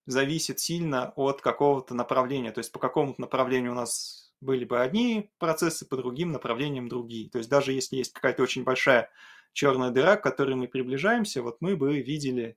зависит 0.07 0.61
сильно 0.61 1.13
от 1.17 1.41
какого-то 1.41 1.95
направления. 1.95 2.53
То 2.53 2.59
есть 2.59 2.73
по 2.73 2.79
какому-то 2.79 3.21
направлению 3.21 3.73
у 3.73 3.77
нас 3.77 4.35
были 4.41 4.65
бы 4.65 4.81
одни 4.81 5.31
процессы, 5.39 5.87
по 5.87 5.97
другим 5.97 6.33
направлениям 6.33 6.89
другие. 6.89 7.31
То 7.31 7.39
есть 7.39 7.51
даже 7.51 7.73
если 7.73 7.97
есть 7.97 8.13
какая-то 8.13 8.43
очень 8.43 8.65
большая 8.65 9.11
черная 9.53 9.91
дыра, 9.91 10.17
к 10.17 10.23
которой 10.23 10.55
мы 10.55 10.69
приближаемся, 10.69 11.43
вот 11.43 11.59
мы 11.61 11.77
бы 11.77 12.01
видели 12.01 12.57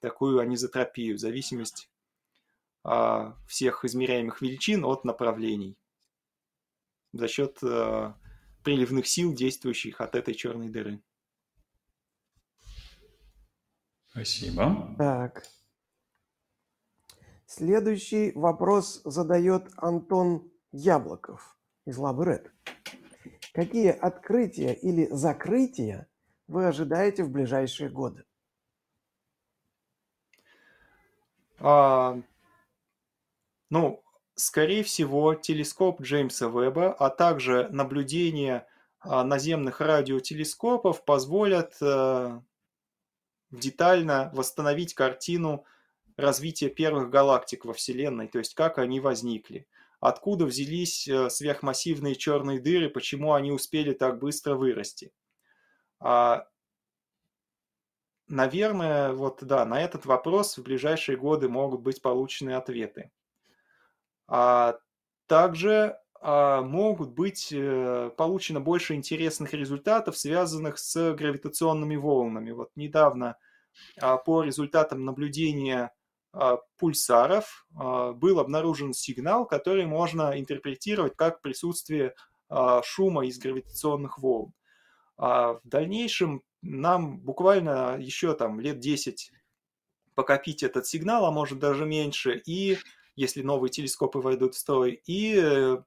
такую 0.00 0.38
анизотропию, 0.40 1.18
зависимость 1.18 1.90
всех 2.82 3.84
измеряемых 3.84 4.40
величин 4.40 4.84
от 4.84 5.04
направлений 5.04 5.76
за 7.12 7.28
счет 7.28 7.58
а, 7.62 8.16
приливных 8.64 9.06
сил, 9.06 9.34
действующих 9.34 10.00
от 10.00 10.14
этой 10.14 10.34
черной 10.34 10.70
дыры. 10.70 11.02
Спасибо. 14.12 14.94
Так, 14.96 15.44
Следующий 17.52 18.30
вопрос 18.36 19.02
задает 19.04 19.72
Антон 19.76 20.48
Яблоков 20.70 21.58
из 21.84 21.98
Лабы 21.98 22.24
Ред. 22.24 22.52
Какие 23.52 23.90
открытия 23.90 24.72
или 24.72 25.08
закрытия 25.10 26.06
вы 26.46 26.68
ожидаете 26.68 27.24
в 27.24 27.30
ближайшие 27.32 27.90
годы? 27.90 28.24
А, 31.58 32.22
Ну, 33.70 34.02
скорее 34.34 34.82
всего, 34.82 35.34
телескоп 35.34 36.02
Джеймса 36.02 36.46
Веба, 36.46 36.92
а 36.92 37.08
также 37.08 37.68
наблюдение 37.70 38.66
а, 39.00 39.24
наземных 39.24 39.80
радиотелескопов 39.80 41.04
позволят 41.04 41.76
э, 41.80 42.40
детально 43.50 44.30
восстановить 44.34 44.94
картину 44.94 45.64
развития 46.16 46.68
первых 46.68 47.10
галактик 47.10 47.64
во 47.64 47.72
Вселенной, 47.72 48.28
то 48.28 48.38
есть 48.38 48.54
как 48.54 48.78
они 48.78 49.00
возникли. 49.00 49.66
Откуда 50.00 50.46
взялись 50.46 51.06
э, 51.08 51.30
сверхмассивные 51.30 52.14
черные 52.14 52.60
дыры, 52.60 52.90
почему 52.90 53.34
они 53.34 53.52
успели 53.52 53.92
так 53.92 54.18
быстро 54.18 54.54
вырасти. 54.54 55.12
А, 55.98 56.46
наверное, 58.26 59.12
вот 59.12 59.44
да, 59.44 59.64
на 59.64 59.80
этот 59.80 60.06
вопрос 60.06 60.58
в 60.58 60.62
ближайшие 60.62 61.16
годы 61.16 61.48
могут 61.48 61.80
быть 61.82 62.02
получены 62.02 62.50
ответы. 62.52 63.10
А 64.30 64.78
также 65.26 65.98
а, 66.20 66.62
могут 66.62 67.10
быть 67.10 67.48
э, 67.50 68.10
получено 68.16 68.60
больше 68.60 68.94
интересных 68.94 69.54
результатов, 69.54 70.16
связанных 70.16 70.78
с 70.78 71.14
гравитационными 71.14 71.96
волнами. 71.96 72.52
Вот 72.52 72.70
недавно 72.76 73.36
а, 74.00 74.18
по 74.18 74.44
результатам 74.44 75.04
наблюдения 75.04 75.92
а, 76.32 76.58
пульсаров 76.78 77.66
был 77.72 78.38
обнаружен 78.38 78.92
сигнал, 78.92 79.46
который 79.46 79.84
можно 79.84 80.38
интерпретировать 80.38 81.16
как 81.16 81.42
присутствие 81.42 82.14
шума 82.82 83.26
из 83.26 83.38
гравитационных 83.38 84.18
волн. 84.18 84.52
В 85.16 85.60
дальнейшем 85.64 86.42
нам 86.62 87.18
буквально 87.20 87.96
еще 87.98 88.34
там 88.34 88.60
лет 88.60 88.80
10 88.80 89.32
покопить 90.14 90.62
этот 90.62 90.86
сигнал, 90.86 91.26
а 91.26 91.30
может 91.30 91.58
даже 91.58 91.86
меньше, 91.86 92.42
и 92.44 92.78
если 93.16 93.42
новые 93.42 93.70
телескопы 93.70 94.18
войдут 94.18 94.54
в 94.54 94.58
строй, 94.58 95.02
и 95.06 95.34
э, 95.36 95.78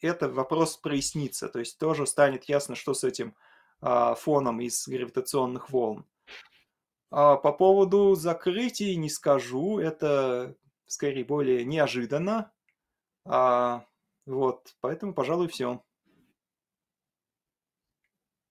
это 0.00 0.28
вопрос 0.28 0.76
прояснится, 0.76 1.48
то 1.48 1.58
есть 1.58 1.78
тоже 1.78 2.06
станет 2.06 2.44
ясно, 2.44 2.74
что 2.74 2.94
с 2.94 3.04
этим 3.04 3.34
а, 3.80 4.14
фоном 4.14 4.60
из 4.60 4.86
гравитационных 4.88 5.70
волн. 5.70 6.06
А 7.10 7.36
по 7.36 7.52
поводу 7.52 8.14
закрытий 8.14 8.96
не 8.96 9.10
скажу, 9.10 9.78
это 9.78 10.56
скорее 10.86 11.24
более 11.24 11.64
неожиданно. 11.64 12.52
А, 13.24 13.84
вот, 14.26 14.76
поэтому, 14.80 15.14
пожалуй, 15.14 15.48
все. 15.48 15.82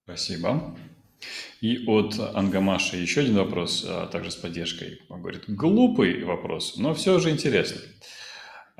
Спасибо. 0.04 0.76
И 1.60 1.84
от 1.86 2.18
Ангамаша 2.18 2.96
еще 2.96 3.20
один 3.20 3.36
вопрос, 3.36 3.84
а 3.86 4.06
также 4.06 4.30
с 4.30 4.36
поддержкой. 4.36 5.00
Он 5.08 5.20
говорит, 5.20 5.44
глупый 5.46 6.24
вопрос, 6.24 6.76
но 6.76 6.94
все 6.94 7.18
же 7.18 7.30
интересный. 7.30 7.82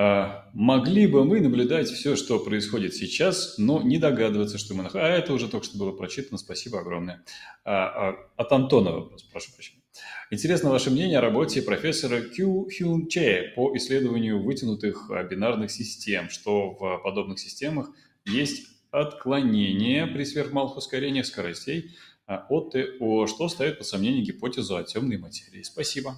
А, 0.03 0.49
могли 0.55 1.07
бы 1.07 1.27
мы 1.27 1.41
наблюдать 1.41 1.91
все, 1.91 2.17
что 2.17 2.39
происходит 2.39 2.95
сейчас, 2.95 3.59
но 3.59 3.83
не 3.83 3.99
догадываться, 3.99 4.57
что 4.57 4.73
мы 4.73 4.83
находимся. 4.83 5.12
А 5.12 5.19
это 5.19 5.35
уже 5.35 5.47
только 5.47 5.67
что 5.67 5.77
было 5.77 5.93
прочитано, 5.93 6.39
спасибо 6.39 6.81
огромное. 6.81 7.23
А, 7.67 8.15
от 8.37 8.51
Антона 8.51 8.93
вопрос, 8.93 9.25
прошу 9.25 9.53
прощения. 9.53 9.83
Интересно 10.31 10.71
ваше 10.71 10.91
мнение 10.91 11.19
о 11.19 11.21
работе 11.21 11.61
профессора 11.61 12.23
Кю 12.23 12.71
Хюн 12.71 13.09
Че 13.09 13.53
по 13.55 13.77
исследованию 13.77 14.43
вытянутых 14.43 15.11
бинарных 15.31 15.71
систем, 15.71 16.31
что 16.31 16.71
в 16.71 17.03
подобных 17.05 17.39
системах 17.39 17.91
есть 18.25 18.69
отклонение 18.91 20.07
при 20.07 20.25
сверхмалых 20.25 20.77
ускорениях 20.77 21.27
скоростей 21.27 21.91
от 22.36 22.73
ТО, 22.73 23.27
что 23.27 23.48
ставит 23.48 23.78
под 23.78 23.86
сомнение 23.86 24.23
гипотезу 24.23 24.77
о 24.77 24.85
темной 24.85 25.19
материи. 25.19 25.62
Спасибо. 25.62 26.16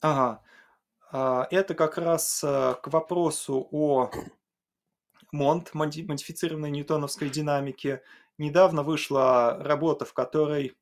Ага. 0.00 0.42
А, 1.12 1.46
это 1.50 1.74
как 1.74 1.98
раз 1.98 2.42
э, 2.44 2.74
к 2.82 2.88
вопросу 2.88 3.68
о 3.70 4.10
МОНТ, 5.32 5.74
модифицированной 5.74 6.70
ньютоновской 6.70 7.30
динамике. 7.30 8.02
Недавно 8.38 8.82
вышла 8.82 9.56
работа, 9.60 10.04
в 10.04 10.12
которой 10.12 10.76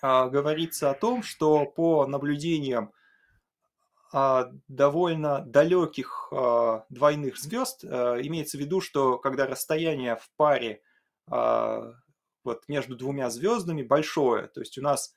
а, 0.00 0.28
говорится 0.28 0.90
о 0.90 0.94
том, 0.94 1.22
что 1.22 1.66
по 1.66 2.06
наблюдениям 2.06 2.86
а, 2.86 2.99
довольно 4.12 5.40
далеких 5.40 6.32
двойных 6.88 7.38
звезд, 7.38 7.84
имеется 7.84 8.56
в 8.56 8.60
виду, 8.60 8.80
что 8.80 9.18
когда 9.18 9.46
расстояние 9.46 10.16
в 10.16 10.28
паре 10.36 10.82
вот 12.44 12.64
между 12.68 12.96
двумя 12.96 13.30
звездами 13.30 13.82
большое, 13.82 14.48
то 14.48 14.60
есть 14.60 14.78
у 14.78 14.82
нас 14.82 15.14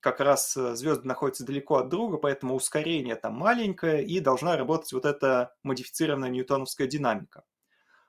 как 0.00 0.20
раз 0.20 0.56
э, 0.56 0.74
звезды 0.74 1.06
находятся 1.06 1.44
далеко 1.44 1.76
от 1.76 1.88
друга, 1.88 2.18
поэтому 2.18 2.54
ускорение 2.54 3.16
там 3.16 3.34
маленькое, 3.34 4.04
и 4.04 4.20
должна 4.20 4.56
работать 4.56 4.92
вот 4.92 5.04
эта 5.04 5.54
модифицированная 5.62 6.30
ньютоновская 6.30 6.86
динамика. 6.86 7.44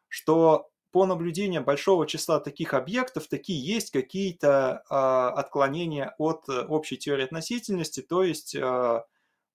Что 0.07 0.69
по 0.91 1.05
наблюдениям 1.05 1.63
большого 1.63 2.07
числа 2.07 2.39
таких 2.39 2.73
объектов, 2.73 3.27
такие 3.27 3.63
есть 3.63 3.91
какие-то 3.91 4.83
э, 4.89 4.93
отклонения 4.93 6.15
от 6.17 6.47
э, 6.49 6.65
общей 6.65 6.97
теории 6.97 7.25
относительности, 7.25 8.01
то 8.01 8.23
есть 8.23 8.55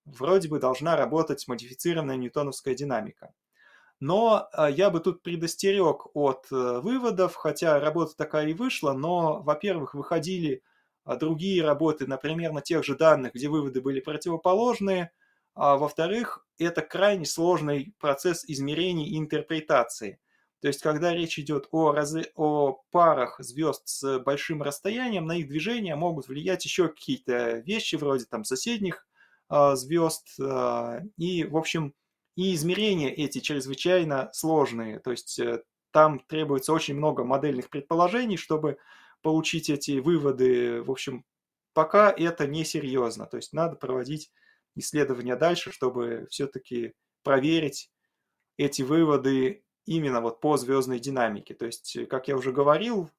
вроде 0.05 0.49
бы 0.49 0.59
должна 0.59 0.97
работать 0.97 1.47
модифицированная 1.49 2.17
ньютоновская 2.17 2.75
динамика. 2.75 3.33
Но 4.01 4.49
э, 4.57 4.69
я 4.73 4.91
бы 4.91 5.01
тут 5.01 5.23
предостерег 5.23 6.15
от 6.15 6.47
э, 6.51 6.81
выводов, 6.81 7.35
хотя 7.37 7.79
работа 7.79 8.17
такая 8.17 8.49
и 8.49 8.55
вышла, 8.55 8.93
но, 8.93 9.41
во-первых, 9.43 9.95
выходили 9.95 10.63
а 11.05 11.17
другие 11.17 11.65
работы, 11.65 12.07
например, 12.07 12.53
на 12.53 12.61
тех 12.61 12.85
же 12.85 12.97
данных, 12.97 13.35
где 13.35 13.49
выводы 13.49 13.81
были 13.81 14.01
противоположные. 14.01 15.11
А 15.55 15.77
во-вторых, 15.77 16.47
это 16.59 16.81
крайне 16.81 17.27
сложный 17.27 17.95
процесс 17.99 18.45
измерений 18.47 19.07
и 19.09 19.19
интерпретации. 19.19 20.21
То 20.61 20.69
есть, 20.69 20.81
когда 20.81 21.13
речь 21.13 21.39
идет 21.39 21.67
о, 21.73 21.93
раз... 21.93 22.15
о 22.37 22.81
парах 22.93 23.37
звезд 23.41 23.83
с 23.89 24.19
большим 24.21 24.63
расстоянием, 24.63 25.27
на 25.27 25.37
их 25.39 25.49
движение 25.49 25.97
могут 25.97 26.29
влиять 26.29 26.65
еще 26.65 26.89
какие-то 26.89 27.59
вещи 27.59 27.97
вроде 27.97 28.25
там 28.27 28.45
соседних 28.45 29.05
звезд. 29.77 30.27
А, 30.41 31.01
и, 31.19 31.45
в 31.45 31.57
общем, 31.57 31.95
и 32.37 32.55
измерения 32.55 33.11
эти 33.11 33.41
чрезвычайно 33.41 34.31
сложные. 34.33 34.99
То 35.01 35.11
есть, 35.11 35.39
э, 35.39 35.63
там 35.91 36.21
требуется 36.21 36.73
очень 36.73 36.97
много 36.97 37.25
модельных 37.25 37.69
предположений, 37.69 38.37
чтобы 38.39 38.79
получить 39.21 39.69
эти 39.69 39.99
выводы. 39.99 40.83
В 40.83 40.91
общем, 40.91 41.25
пока 41.75 42.11
это 42.11 42.47
не 42.47 42.65
серьезно. 42.65 43.27
То 43.27 43.37
есть 43.37 43.53
надо 43.53 43.77
проводить 43.77 44.33
исследования 44.75 45.37
дальше, 45.37 45.71
чтобы 45.71 46.27
все-таки 46.31 46.95
проверить 47.23 47.91
эти 48.57 48.83
выводы 48.83 49.65
именно 49.85 50.21
вот 50.21 50.41
по 50.41 50.57
звездной 50.57 50.99
динамике. 50.99 51.55
То 51.55 51.67
есть, 51.67 51.97
как 52.09 52.29
я 52.29 52.37
уже 52.37 52.53
говорил, 52.53 53.11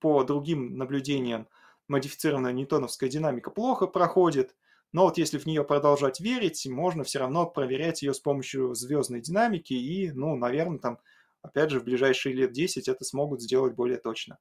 по 0.00 0.24
другим 0.24 0.78
наблюдениям 0.78 1.48
модифицированная 1.88 2.52
ньютоновская 2.52 3.10
динамика 3.10 3.50
плохо 3.50 3.86
проходит, 3.86 4.54
но 4.94 5.06
вот 5.06 5.18
если 5.18 5.38
в 5.38 5.46
нее 5.46 5.64
продолжать 5.64 6.20
верить, 6.20 6.64
можно 6.66 7.02
все 7.02 7.18
равно 7.18 7.46
проверять 7.46 8.02
ее 8.02 8.14
с 8.14 8.20
помощью 8.20 8.74
звездной 8.74 9.20
динамики 9.20 9.72
и, 9.72 10.12
ну, 10.12 10.36
наверное, 10.36 10.78
там, 10.78 11.00
опять 11.42 11.70
же, 11.70 11.80
в 11.80 11.84
ближайшие 11.84 12.32
лет 12.32 12.52
10 12.52 12.86
это 12.86 13.04
смогут 13.04 13.42
сделать 13.42 13.74
более 13.74 13.98
точно. 13.98 14.38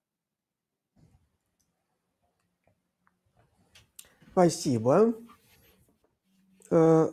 Спасибо. 4.31 5.15
Э, 6.69 7.07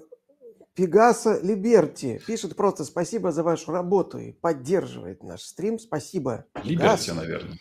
Пегаса 0.75 1.41
Либерти 1.43 2.21
пишет 2.27 2.55
просто 2.57 2.85
спасибо 2.85 3.33
за 3.33 3.43
вашу 3.43 3.73
работу 3.73 4.19
и 4.19 4.33
поддерживает 4.33 5.23
наш 5.23 5.41
стрим. 5.41 5.79
Спасибо. 5.79 6.45
Либерти, 6.63 7.13
наверное. 7.13 7.57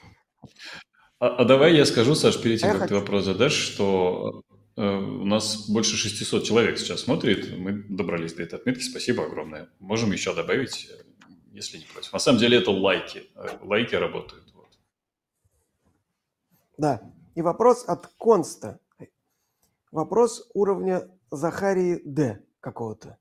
А, 1.19 1.27
а 1.37 1.45
давай 1.45 1.73
я 1.73 1.85
скажу, 1.85 2.15
Саш, 2.15 2.41
перед 2.41 2.59
тем, 2.59 2.71
а 2.71 2.73
как 2.73 2.81
хочу... 2.81 2.95
ты 2.95 2.99
вопрос 2.99 3.23
задашь, 3.23 3.53
что 3.53 4.43
у 4.79 5.25
нас 5.25 5.69
больше 5.69 5.97
600 5.97 6.45
человек 6.45 6.77
сейчас 6.77 7.01
смотрит. 7.01 7.57
Мы 7.57 7.83
добрались 7.89 8.33
до 8.33 8.43
этой 8.43 8.55
отметки. 8.59 8.81
Спасибо 8.81 9.25
огромное. 9.25 9.69
Можем 9.79 10.11
еще 10.13 10.33
добавить, 10.33 10.89
э, 10.89 11.03
если 11.51 11.79
не 11.79 11.85
против. 11.85 12.13
На 12.13 12.19
самом 12.19 12.39
деле 12.39 12.59
это 12.59 12.71
лайки. 12.71 13.29
Э, 13.35 13.57
лайки 13.61 13.95
работают. 13.95 14.45
Вот. 14.53 14.69
Да. 16.77 17.01
И 17.35 17.41
вопрос 17.41 17.83
от 17.87 18.07
Конста. 18.17 18.79
Вопрос 19.91 20.49
уровня 20.53 21.09
Захарии 21.29 22.01
Д 22.05 22.41
какого-то. 22.61 23.17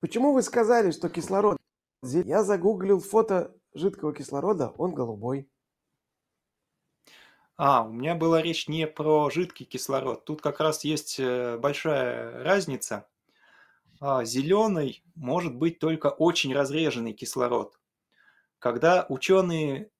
Почему 0.00 0.32
вы 0.32 0.42
сказали, 0.42 0.90
что 0.90 1.08
кислород... 1.08 1.56
Я 2.02 2.42
загуглил 2.42 3.00
фото 3.00 3.54
жидкого 3.74 4.12
кислорода, 4.12 4.72
он 4.76 4.92
голубой. 4.92 5.48
А, 7.58 7.82
у 7.82 7.90
меня 7.92 8.14
была 8.14 8.40
речь 8.40 8.68
не 8.68 8.86
про 8.86 9.30
жидкий 9.30 9.66
кислород. 9.66 10.24
Тут 10.24 10.40
как 10.40 10.60
раз 10.60 10.84
есть 10.84 11.18
э, 11.18 11.58
большая 11.58 12.44
разница. 12.44 13.08
А, 14.00 14.24
зеленый 14.24 15.02
может 15.16 15.56
быть 15.56 15.80
только 15.80 16.06
очень 16.06 16.54
разреженный 16.54 17.14
кислород. 17.14 17.76
Когда 18.60 19.06
ученые 19.08 19.90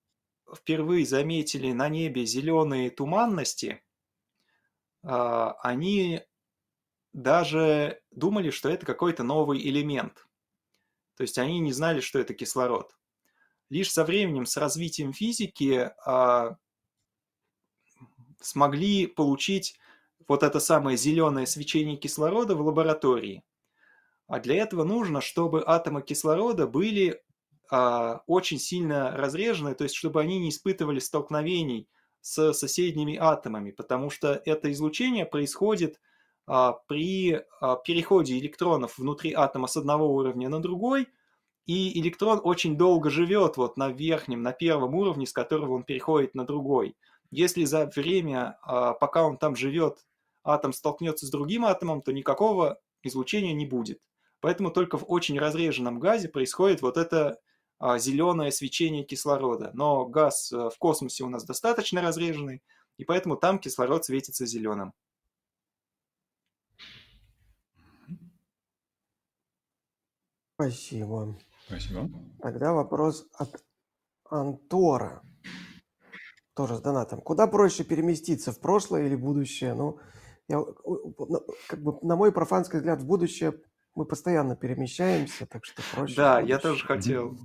впервые 0.54 1.04
заметили 1.04 1.72
на 1.72 1.88
небе 1.88 2.24
зеленые 2.26 2.90
туманности, 2.90 3.82
а, 5.02 5.54
они 5.60 6.22
даже 7.12 8.00
думали, 8.12 8.50
что 8.50 8.68
это 8.68 8.86
какой-то 8.86 9.24
новый 9.24 9.58
элемент. 9.60 10.28
То 11.16 11.22
есть 11.22 11.38
они 11.38 11.58
не 11.58 11.72
знали, 11.72 11.98
что 11.98 12.20
это 12.20 12.34
кислород. 12.34 12.96
Лишь 13.68 13.90
со 13.90 14.04
временем, 14.04 14.46
с 14.46 14.56
развитием 14.56 15.12
физики 15.12 15.90
а, 16.06 16.56
смогли 18.40 19.06
получить 19.06 19.78
вот 20.26 20.42
это 20.42 20.60
самое 20.60 20.96
зеленое 20.96 21.46
свечение 21.46 21.96
кислорода 21.96 22.54
в 22.54 22.60
лаборатории. 22.60 23.42
А 24.26 24.40
для 24.40 24.56
этого 24.56 24.84
нужно, 24.84 25.20
чтобы 25.20 25.62
атомы 25.66 26.02
кислорода 26.02 26.66
были 26.66 27.22
а, 27.70 28.22
очень 28.26 28.58
сильно 28.58 29.10
разрежены, 29.16 29.74
то 29.74 29.84
есть 29.84 29.94
чтобы 29.94 30.20
они 30.20 30.38
не 30.38 30.50
испытывали 30.50 30.98
столкновений 30.98 31.88
с 32.20 32.52
соседними 32.52 33.16
атомами, 33.16 33.70
потому 33.70 34.10
что 34.10 34.40
это 34.44 34.70
излучение 34.72 35.24
происходит 35.24 35.98
а, 36.46 36.72
при 36.72 37.42
а, 37.60 37.76
переходе 37.76 38.38
электронов 38.38 38.98
внутри 38.98 39.32
атома 39.32 39.66
с 39.66 39.76
одного 39.76 40.14
уровня 40.14 40.48
на 40.48 40.60
другой, 40.60 41.08
и 41.66 42.00
электрон 42.00 42.40
очень 42.42 42.78
долго 42.78 43.10
живет 43.10 43.58
вот 43.58 43.76
на 43.76 43.90
верхнем, 43.90 44.42
на 44.42 44.52
первом 44.52 44.94
уровне, 44.94 45.26
с 45.26 45.32
которого 45.32 45.74
он 45.74 45.82
переходит 45.82 46.34
на 46.34 46.46
другой. 46.46 46.96
Если 47.30 47.64
за 47.64 47.86
время, 47.86 48.58
а, 48.62 48.94
пока 48.94 49.24
он 49.24 49.36
там 49.36 49.54
живет, 49.54 50.06
атом 50.42 50.72
столкнется 50.72 51.26
с 51.26 51.30
другим 51.30 51.64
атомом, 51.64 52.02
то 52.02 52.12
никакого 52.12 52.80
излучения 53.02 53.52
не 53.52 53.66
будет. 53.66 54.00
Поэтому 54.40 54.70
только 54.70 54.98
в 54.98 55.04
очень 55.08 55.38
разреженном 55.38 55.98
газе 55.98 56.28
происходит 56.28 56.80
вот 56.80 56.96
это 56.96 57.38
а, 57.78 57.98
зеленое 57.98 58.50
свечение 58.50 59.04
кислорода. 59.04 59.70
Но 59.74 60.06
газ 60.06 60.52
э, 60.52 60.70
в 60.70 60.78
космосе 60.78 61.24
у 61.24 61.28
нас 61.28 61.44
достаточно 61.44 62.02
разреженный, 62.02 62.62
и 62.96 63.04
поэтому 63.04 63.36
там 63.36 63.58
кислород 63.58 64.04
светится 64.04 64.46
зеленым. 64.46 64.92
Спасибо. 70.54 71.38
Спасибо. 71.66 72.10
Тогда 72.40 72.72
вопрос 72.72 73.28
от 73.34 73.62
Антора. 74.24 75.22
Тоже 76.58 76.74
с 76.74 76.80
донатом. 76.80 77.20
Куда 77.20 77.46
проще 77.46 77.84
переместиться, 77.84 78.50
в 78.50 78.58
прошлое 78.58 79.06
или 79.06 79.14
будущее? 79.14 79.74
Ну, 79.74 80.00
я, 80.48 80.60
как 81.68 81.80
бы, 81.80 81.96
на 82.02 82.16
мой 82.16 82.32
профанский 82.32 82.78
взгляд, 82.78 83.00
в 83.00 83.06
будущее 83.06 83.62
мы 83.94 84.04
постоянно 84.04 84.56
перемещаемся, 84.56 85.46
так 85.46 85.64
что 85.64 85.82
проще. 85.94 86.16
Да, 86.16 86.40
я 86.40 86.58
тоже 86.58 86.84
хотел 86.84 87.38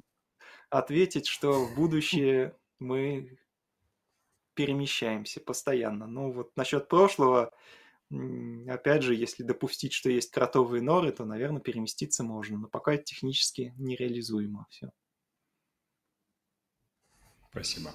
ответить, 0.71 1.27
что 1.27 1.63
в 1.63 1.75
будущее 1.75 2.55
мы 2.79 3.37
перемещаемся 4.55 5.41
постоянно. 5.41 6.07
Ну 6.07 6.31
вот 6.31 6.49
насчет 6.55 6.87
прошлого, 6.87 7.51
опять 8.67 9.03
же, 9.03 9.13
если 9.13 9.43
допустить, 9.43 9.93
что 9.93 10.09
есть 10.09 10.31
кротовые 10.31 10.81
норы, 10.81 11.11
то, 11.11 11.23
наверное, 11.23 11.61
переместиться 11.61 12.23
можно. 12.23 12.57
Но 12.57 12.67
пока 12.67 12.95
это 12.95 13.03
технически 13.03 13.75
нереализуемо 13.77 14.65
все. 14.71 14.89
Спасибо. 17.53 17.91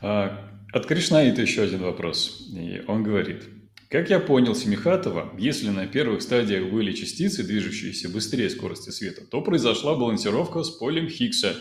А, 0.00 0.50
от 0.72 0.86
Кришнаита 0.86 1.42
еще 1.42 1.62
один 1.62 1.82
вопрос. 1.82 2.48
И 2.48 2.82
он 2.88 3.02
говорит, 3.02 3.44
как 3.90 4.08
я 4.08 4.18
понял 4.18 4.54
Семихатова, 4.54 5.34
если 5.38 5.68
на 5.68 5.86
первых 5.86 6.22
стадиях 6.22 6.72
были 6.72 6.92
частицы, 6.92 7.44
движущиеся 7.44 8.08
быстрее 8.08 8.48
скорости 8.48 8.88
света, 8.88 9.26
то 9.26 9.42
произошла 9.42 9.94
балансировка 9.94 10.62
с 10.62 10.70
полем 10.70 11.08
Хиггса. 11.08 11.54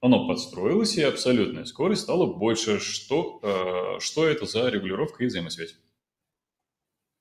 Оно 0.00 0.26
подстроилось, 0.26 0.96
и 0.96 1.02
абсолютная 1.02 1.66
скорость 1.66 2.02
стала 2.02 2.26
больше. 2.26 2.80
Что, 2.80 3.40
э, 3.42 4.00
что 4.00 4.26
это 4.26 4.46
за 4.46 4.68
регулировка 4.68 5.22
и 5.22 5.28
взаимосвязь? 5.28 5.76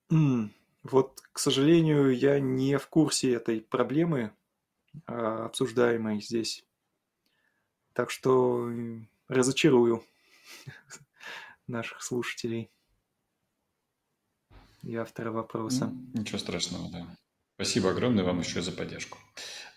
Вот, 0.09 1.21
к 1.31 1.39
сожалению, 1.39 2.17
я 2.17 2.39
не 2.39 2.77
в 2.77 2.87
курсе 2.87 3.33
этой 3.33 3.61
проблемы, 3.61 4.31
а, 5.05 5.45
обсуждаемой 5.45 6.21
здесь. 6.21 6.65
Так 7.93 8.09
что 8.09 8.69
разочарую 9.27 10.03
наших 11.67 12.01
слушателей 12.01 12.69
и 14.83 14.95
автора 14.95 15.31
вопроса. 15.31 15.93
Ничего 16.13 16.37
страшного, 16.37 16.89
да. 16.91 17.17
Спасибо 17.55 17.89
огромное 17.89 18.23
вам 18.23 18.39
еще 18.39 18.61
за 18.61 18.71
поддержку. 18.71 19.17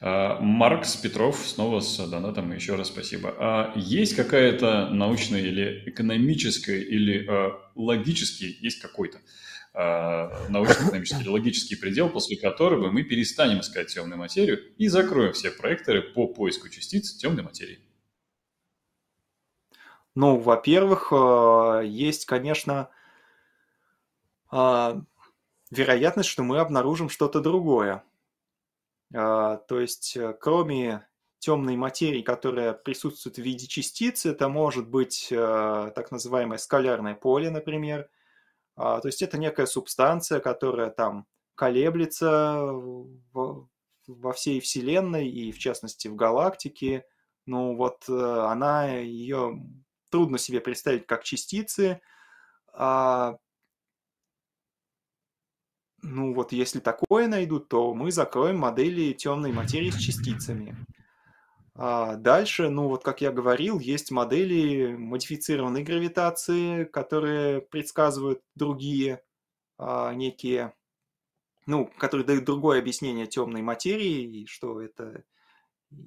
А, 0.00 0.38
Маркс 0.40 0.96
Петров 0.96 1.38
снова 1.38 1.80
с 1.80 1.96
донатом, 2.06 2.52
еще 2.52 2.74
раз 2.74 2.88
спасибо. 2.88 3.34
А 3.38 3.72
есть 3.74 4.14
какая-то 4.14 4.90
научная 4.90 5.40
или 5.40 5.84
экономическая, 5.86 6.78
или 6.78 7.26
а, 7.26 7.58
логический, 7.74 8.56
есть 8.60 8.80
какой-то 8.80 9.18
а, 9.72 10.30
научно-экономический 10.50 11.22
или 11.22 11.28
логический 11.28 11.76
предел, 11.76 12.10
после 12.10 12.36
которого 12.36 12.90
мы 12.90 13.02
перестанем 13.02 13.60
искать 13.60 13.88
темную 13.88 14.18
материю 14.18 14.60
и 14.76 14.88
закроем 14.88 15.32
все 15.32 15.50
проекторы 15.50 16.02
по 16.02 16.26
поиску 16.26 16.68
частиц 16.68 17.14
темной 17.16 17.44
материи? 17.44 17.78
Ну, 20.16 20.38
во-первых, 20.38 21.12
а, 21.12 21.80
есть, 21.80 22.26
конечно, 22.26 22.90
а, 24.50 25.00
вероятность, 25.70 26.28
что 26.28 26.42
мы 26.42 26.58
обнаружим 26.58 27.08
что-то 27.08 27.40
другое. 27.40 28.04
А, 29.14 29.56
то 29.56 29.80
есть, 29.80 30.16
э, 30.16 30.34
кроме 30.40 31.06
темной 31.38 31.76
материи, 31.76 32.22
которая 32.22 32.72
присутствует 32.74 33.36
в 33.36 33.42
виде 33.42 33.66
частицы, 33.66 34.30
это 34.30 34.48
может 34.48 34.88
быть 34.88 35.28
э, 35.30 35.92
так 35.94 36.10
называемое 36.10 36.58
скалярное 36.58 37.14
поле, 37.14 37.50
например. 37.50 38.08
То 38.76 39.02
есть 39.04 39.20
это 39.22 39.38
некая 39.38 39.66
субстанция, 39.66 40.40
которая 40.40 40.90
там 40.90 41.26
колеблется 41.54 42.72
во 44.06 44.32
всей 44.32 44.60
Вселенной 44.60 45.28
и, 45.28 45.52
в 45.52 45.58
частности, 45.58 46.08
в 46.08 46.16
галактике. 46.16 47.04
Ну 47.46 47.76
вот 47.76 48.04
э, 48.08 48.12
она, 48.12 48.88
ее 48.88 49.60
трудно 50.10 50.38
себе 50.38 50.60
представить 50.60 51.06
как 51.06 51.24
частицы, 51.24 52.00
ну 56.02 56.32
вот 56.32 56.52
если 56.52 56.80
такое 56.80 57.28
найдут, 57.28 57.68
то 57.68 57.92
мы 57.94 58.10
закроем 58.10 58.58
модели 58.58 59.12
темной 59.12 59.52
материи 59.52 59.90
с 59.90 59.96
частицами. 59.96 60.76
А 61.74 62.16
дальше, 62.16 62.68
ну 62.68 62.88
вот 62.88 63.04
как 63.04 63.20
я 63.20 63.30
говорил, 63.32 63.78
есть 63.78 64.10
модели 64.10 64.94
модифицированной 64.96 65.82
гравитации, 65.82 66.84
которые 66.84 67.60
предсказывают 67.60 68.42
другие 68.54 69.22
а, 69.78 70.12
некие, 70.12 70.74
ну, 71.66 71.90
которые 71.96 72.26
дают 72.26 72.44
другое 72.44 72.80
объяснение 72.80 73.26
темной 73.26 73.62
материи, 73.62 74.44
что 74.46 74.80
это 74.82 75.24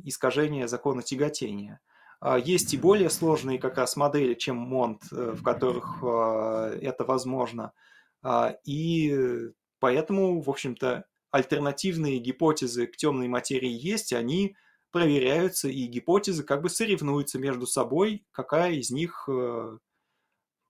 искажение 0.04 0.68
закона 0.68 1.02
тяготения. 1.02 1.80
А 2.26 2.38
есть 2.38 2.74
и 2.74 2.78
более 2.78 3.10
сложные 3.10 3.60
как 3.60 3.78
раз 3.78 3.96
модели, 3.98 4.34
чем 4.34 4.56
Монт, 4.58 5.04
э, 5.12 5.32
в 5.32 5.44
которых 5.44 5.98
а, 6.04 6.70
это 6.82 7.04
возможно. 7.04 7.74
А, 8.22 8.56
и 8.66 9.52
Поэтому, 9.84 10.40
в 10.40 10.50
общем-то, 10.50 11.04
альтернативные 11.30 12.18
гипотезы 12.20 12.88
к 12.88 12.96
темной 12.96 13.28
материи 13.28 13.70
есть, 13.70 14.14
они 14.14 14.56
проверяются, 14.92 15.68
и 15.68 15.88
гипотезы 15.88 16.44
как 16.44 16.62
бы 16.62 16.70
соревнуются 16.70 17.38
между 17.38 17.68
собой, 17.68 18.26
какая 18.32 18.72
из 18.76 18.92
них 18.92 19.28
э, 19.28 19.78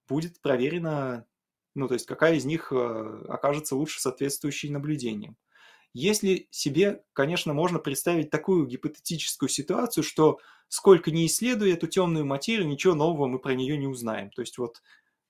будет 0.08 0.42
проверена, 0.42 1.28
ну, 1.76 1.88
то 1.88 1.94
есть 1.94 2.08
какая 2.08 2.34
из 2.34 2.46
них 2.46 2.72
э, 2.72 3.26
окажется 3.30 3.76
лучше 3.76 4.02
соответствующей 4.02 4.72
наблюдениям. 4.72 5.38
Если 5.94 6.48
себе, 6.52 7.04
конечно, 7.14 7.54
можно 7.54 7.80
представить 7.80 8.30
такую 8.30 8.66
гипотетическую 8.66 9.50
ситуацию, 9.50 10.04
что 10.04 10.40
сколько 10.68 11.12
не 11.12 11.28
исследуя 11.28 11.74
эту 11.74 11.88
темную 11.88 12.26
материю, 12.26 12.68
ничего 12.68 12.96
нового 12.96 13.28
мы 13.28 13.40
про 13.40 13.54
нее 13.54 13.78
не 13.78 13.88
узнаем. 13.88 14.32
То 14.32 14.42
есть 14.42 14.58
вот 14.58 14.82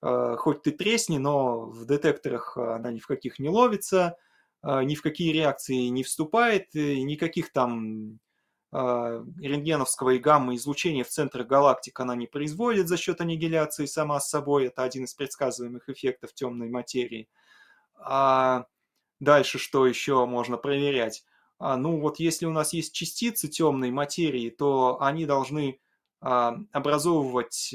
Э, 0.03 0.35
хоть 0.37 0.61
ты 0.63 0.71
тресни, 0.71 1.17
но 1.17 1.61
в 1.61 1.85
детекторах 1.85 2.57
она 2.57 2.91
ни 2.91 2.99
в 2.99 3.07
каких 3.07 3.39
не 3.39 3.49
ловится, 3.49 4.17
э, 4.63 4.83
ни 4.83 4.95
в 4.95 5.01
какие 5.01 5.31
реакции 5.31 5.87
не 5.87 6.03
вступает, 6.03 6.73
никаких 6.73 7.53
там 7.53 8.19
э, 8.73 9.25
рентгеновского 9.39 10.11
и 10.11 10.19
гамма 10.19 10.55
излучения 10.55 11.05
в 11.05 11.09
центрах 11.09 11.47
галактик 11.47 11.97
она 12.01 12.15
не 12.15 12.27
производит 12.27 12.89
за 12.89 12.97
счет 12.97 13.21
аннигиляции 13.21 13.85
сама 13.85 14.19
с 14.19 14.29
собой. 14.29 14.65
Это 14.67 14.83
один 14.83 15.05
из 15.05 15.13
предсказываемых 15.13 15.87
эффектов 15.89 16.33
темной 16.33 16.69
материи. 16.69 17.29
А 17.95 18.65
дальше 19.23 19.59
что 19.59 19.85
еще 19.87 20.25
можно 20.25 20.57
проверять? 20.57 21.23
А, 21.59 21.77
ну 21.77 21.99
вот 21.99 22.19
если 22.19 22.45
у 22.45 22.51
нас 22.51 22.73
есть 22.73 22.93
частицы 22.93 23.47
темной 23.47 23.91
материи, 23.91 24.49
то 24.49 25.01
они 25.01 25.25
должны 25.25 25.79
а, 26.21 26.57
образовывать 26.71 27.73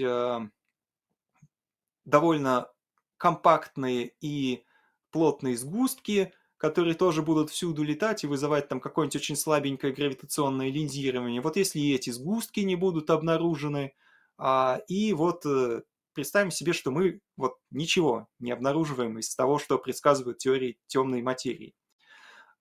довольно 2.05 2.71
компактные 3.19 4.13
и 4.21 4.65
плотные 5.11 5.57
сгустки, 5.57 6.33
которые 6.57 6.95
тоже 6.95 7.23
будут 7.23 7.51
всюду 7.51 7.83
летать 7.83 8.25
и 8.25 8.27
вызывать 8.27 8.69
там 8.69 8.81
какое-нибудь 8.81 9.17
очень 9.17 9.37
слабенькое 9.37 9.93
гравитационное 9.93 10.71
линзирование. 10.71 11.41
Вот 11.41 11.57
если 11.57 11.81
эти 11.93 12.11
сгустки 12.11 12.61
не 12.61 12.77
будут 12.77 13.11
обнаружены, 13.11 13.95
а, 14.39 14.81
и 14.89 15.13
вот 15.13 15.47
э, 15.47 15.83
представим 16.19 16.51
себе, 16.51 16.73
что 16.73 16.91
мы 16.91 17.21
вот 17.37 17.59
ничего 17.71 18.27
не 18.41 18.51
обнаруживаем 18.51 19.21
из 19.21 19.33
того, 19.37 19.61
что 19.61 19.79
предсказывают 19.79 20.39
теории 20.39 20.77
темной 20.89 21.23
материи. 21.23 21.77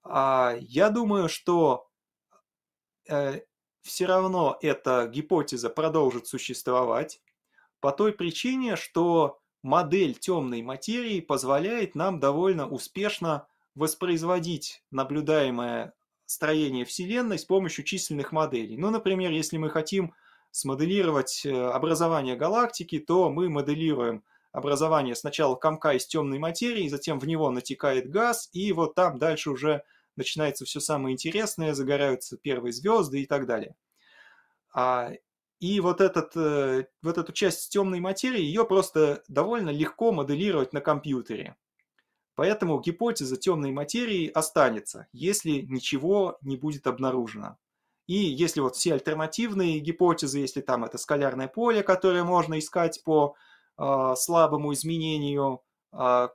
А, 0.04 0.56
я 0.60 0.92
думаю, 0.92 1.28
что 1.28 1.90
э, 3.10 3.42
все 3.82 4.06
равно 4.06 4.60
эта 4.62 5.08
гипотеза 5.08 5.72
продолжит 5.72 6.28
существовать 6.28 7.20
по 7.80 7.92
той 7.92 8.14
причине, 8.14 8.76
что 8.76 9.40
модель 9.64 10.14
темной 10.14 10.62
материи 10.62 11.20
позволяет 11.20 11.96
нам 11.96 12.20
довольно 12.20 12.70
успешно 12.70 13.48
воспроизводить 13.74 14.84
наблюдаемое 14.92 15.96
строение 16.28 16.86
Вселенной 16.86 17.40
с 17.40 17.46
помощью 17.46 17.84
численных 17.86 18.32
моделей. 18.32 18.78
Ну, 18.78 18.92
например, 18.92 19.32
если 19.32 19.58
мы 19.58 19.72
хотим 19.72 20.14
смоделировать 20.58 21.46
э, 21.46 21.52
образование 21.52 22.36
галактики, 22.36 23.00
то 23.00 23.30
мы 23.30 23.48
моделируем 23.48 24.24
образование 24.52 25.14
сначала 25.14 25.56
комка 25.56 25.94
из 25.94 26.08
темной 26.08 26.40
материи, 26.40 26.88
затем 26.88 27.20
в 27.20 27.28
него 27.28 27.52
натекает 27.52 28.10
газ, 28.10 28.50
и 28.54 28.72
вот 28.74 28.96
там 28.96 29.20
дальше 29.20 29.52
уже 29.52 29.84
начинается 30.16 30.66
все 30.66 30.80
самое 30.80 31.14
интересное, 31.14 31.76
загораются 31.76 32.38
первые 32.38 32.74
звезды 32.74 33.22
и 33.22 33.28
так 33.28 33.46
далее. 33.46 33.76
А, 34.74 35.12
и 35.60 35.80
вот, 35.80 36.02
этот, 36.02 36.36
э, 36.36 36.88
вот 37.04 37.20
эту 37.20 37.32
часть 37.34 37.70
темной 37.72 38.00
материи, 38.00 38.42
ее 38.42 38.66
просто 38.66 39.24
довольно 39.28 39.70
легко 39.70 40.12
моделировать 40.12 40.74
на 40.74 40.82
компьютере. 40.82 41.56
Поэтому 42.34 42.80
гипотеза 42.80 43.38
темной 43.38 43.72
материи 43.72 44.28
останется, 44.28 45.08
если 45.12 45.62
ничего 45.62 46.40
не 46.42 46.58
будет 46.58 46.88
обнаружено. 46.88 47.58
И 48.08 48.14
если 48.14 48.62
вот 48.62 48.76
все 48.76 48.94
альтернативные 48.94 49.80
гипотезы, 49.80 50.40
если 50.40 50.62
там 50.62 50.86
это 50.86 50.98
скалярное 50.98 51.48
поле, 51.48 51.84
которое 51.84 52.24
можно 52.24 52.58
искать 52.58 53.02
по 53.04 53.36
э, 53.78 54.14
слабому 54.16 54.74
изменению 54.74 55.62
э, 55.92 56.30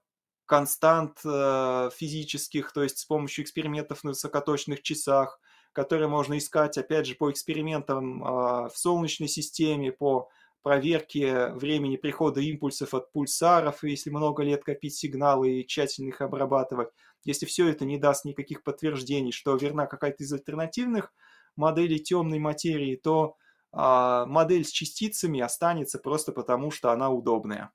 констант 0.44 1.19
э, 1.24 1.90
физических, 1.97 2.73
то 2.73 2.82
есть 2.82 2.99
с 2.99 3.07
помощью 3.07 3.44
экспериментов 3.44 4.05
на 4.05 4.11
высокоточных 4.11 4.82
часах, 4.82 5.40
которые 5.73 6.09
можно 6.09 6.36
искать, 6.36 6.77
опять 6.77 7.07
же, 7.07 7.15
по 7.15 7.31
экспериментам 7.31 8.23
э, 8.23 8.27
в 8.69 8.73
Солнечной 8.74 9.28
системе, 9.28 9.93
по 9.93 10.28
проверке 10.62 11.49
времени 11.55 11.97
прихода 11.97 12.40
импульсов 12.40 12.93
от 12.93 13.11
пульсаров, 13.12 13.82
если 13.82 14.11
много 14.11 14.43
лет 14.43 14.62
копить 14.62 14.94
сигналы 14.94 15.61
и 15.61 15.66
тщательно 15.66 16.09
их 16.09 16.20
обрабатывать. 16.20 16.90
Если 17.24 17.47
все 17.47 17.69
это 17.69 17.85
не 17.85 17.99
даст 17.99 18.24
никаких 18.24 18.62
подтверждений, 18.62 19.32
что 19.32 19.57
верна 19.57 19.86
какая-то 19.86 20.23
из 20.23 20.32
альтернативных 20.32 21.12
моделей 21.56 21.98
темной 21.98 22.38
материи, 22.38 22.96
то 22.96 23.36
а, 23.72 24.26
модель 24.26 24.64
с 24.64 24.70
частицами 24.70 25.40
останется 25.40 25.98
просто 25.98 26.32
потому, 26.32 26.70
что 26.70 26.90
она 26.90 27.10
удобная. 27.10 27.72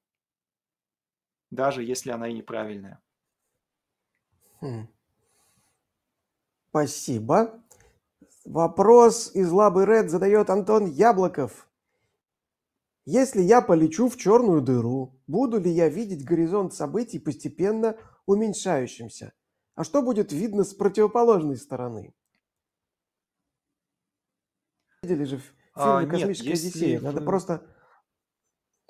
Даже 1.50 1.84
если 1.84 2.12
она 2.12 2.28
и 2.28 2.34
неправильная. 2.34 3.02
Хм. 4.62 4.88
Спасибо. 6.70 7.64
Вопрос 8.46 9.32
из 9.34 9.52
Лабы 9.52 9.86
Ред 9.86 10.10
задает 10.10 10.50
Антон 10.50 10.86
Яблоков. 10.86 11.68
Если 13.06 13.42
я 13.42 13.62
полечу 13.62 14.10
в 14.10 14.18
черную 14.18 14.62
дыру, 14.62 15.18
буду 15.28 15.60
ли 15.60 15.72
я 15.72 15.88
видеть 15.90 16.26
горизонт 16.26 16.74
событий 16.74 17.20
постепенно 17.20 17.98
уменьшающимся? 18.26 19.34
А 19.76 19.84
что 19.84 20.02
будет 20.02 20.32
видно 20.32 20.64
с 20.64 20.74
противоположной 20.74 21.56
стороны? 21.56 22.14
Видели 25.08 25.24
же 25.24 25.42
а, 25.74 26.00
фильме 26.02 26.12
«Космическая 26.12 26.50
нет, 26.50 26.60
Одиссея». 26.60 27.00
Надо 27.00 27.22
просто... 27.22 27.66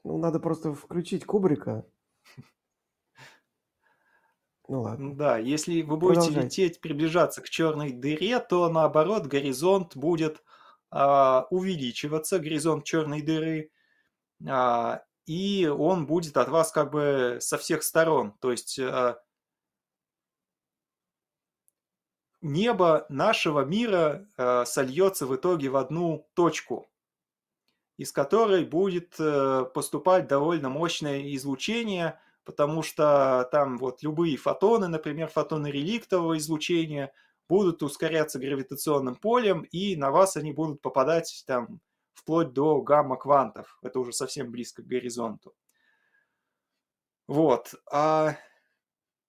Ну, 0.03 0.17
надо 0.17 0.39
просто 0.39 0.73
включить 0.73 1.25
Кубрика. 1.25 1.85
Ну 4.69 4.81
ладно. 4.81 5.15
Да, 5.15 5.37
если 5.37 5.81
вы 5.81 5.95
будете 5.95 6.23
Продолжай. 6.23 6.43
лететь, 6.43 6.81
приближаться 6.81 7.41
к 7.41 7.47
черной 7.47 7.93
дыре, 7.93 8.37
то 8.41 8.67
наоборот 8.67 9.25
горизонт 9.25 9.95
будет 9.95 10.43
а, 10.91 11.47
увеличиваться, 11.51 12.37
горизонт 12.37 12.83
черной 12.83 13.21
дыры, 13.21 13.71
а, 14.45 15.03
и 15.25 15.67
он 15.67 16.05
будет 16.05 16.35
от 16.35 16.49
вас 16.49 16.73
как 16.73 16.91
бы 16.91 17.37
со 17.39 17.57
всех 17.57 17.81
сторон. 17.81 18.33
То 18.41 18.51
есть 18.51 18.77
а, 18.77 19.21
небо 22.41 23.05
нашего 23.09 23.61
мира 23.61 24.27
а, 24.37 24.65
сольется 24.65 25.25
в 25.25 25.35
итоге 25.35 25.69
в 25.69 25.77
одну 25.77 26.27
точку, 26.33 26.89
из 27.97 28.11
которой 28.11 28.65
будет 28.65 29.15
а, 29.19 29.65
поступать 29.65 30.27
довольно 30.27 30.69
мощное 30.69 31.33
излучение, 31.35 32.19
потому 32.43 32.83
что 32.83 33.47
там 33.51 33.77
вот 33.77 34.03
любые 34.03 34.37
фотоны, 34.37 34.87
например, 34.87 35.27
фотоны 35.27 35.67
реликтового 35.67 36.37
излучения, 36.37 37.13
будут 37.49 37.81
ускоряться 37.81 38.39
гравитационным 38.39 39.15
полем, 39.15 39.61
и 39.61 39.95
на 39.95 40.11
вас 40.11 40.35
они 40.35 40.51
будут 40.51 40.81
попадать 40.81 41.43
там 41.47 41.79
вплоть 42.13 42.53
до 42.53 42.81
гамма-квантов. 42.81 43.77
Это 43.81 43.99
уже 43.99 44.11
совсем 44.11 44.51
близко 44.51 44.81
к 44.81 44.87
горизонту. 44.87 45.55
Вот. 47.27 47.75
А 47.91 48.37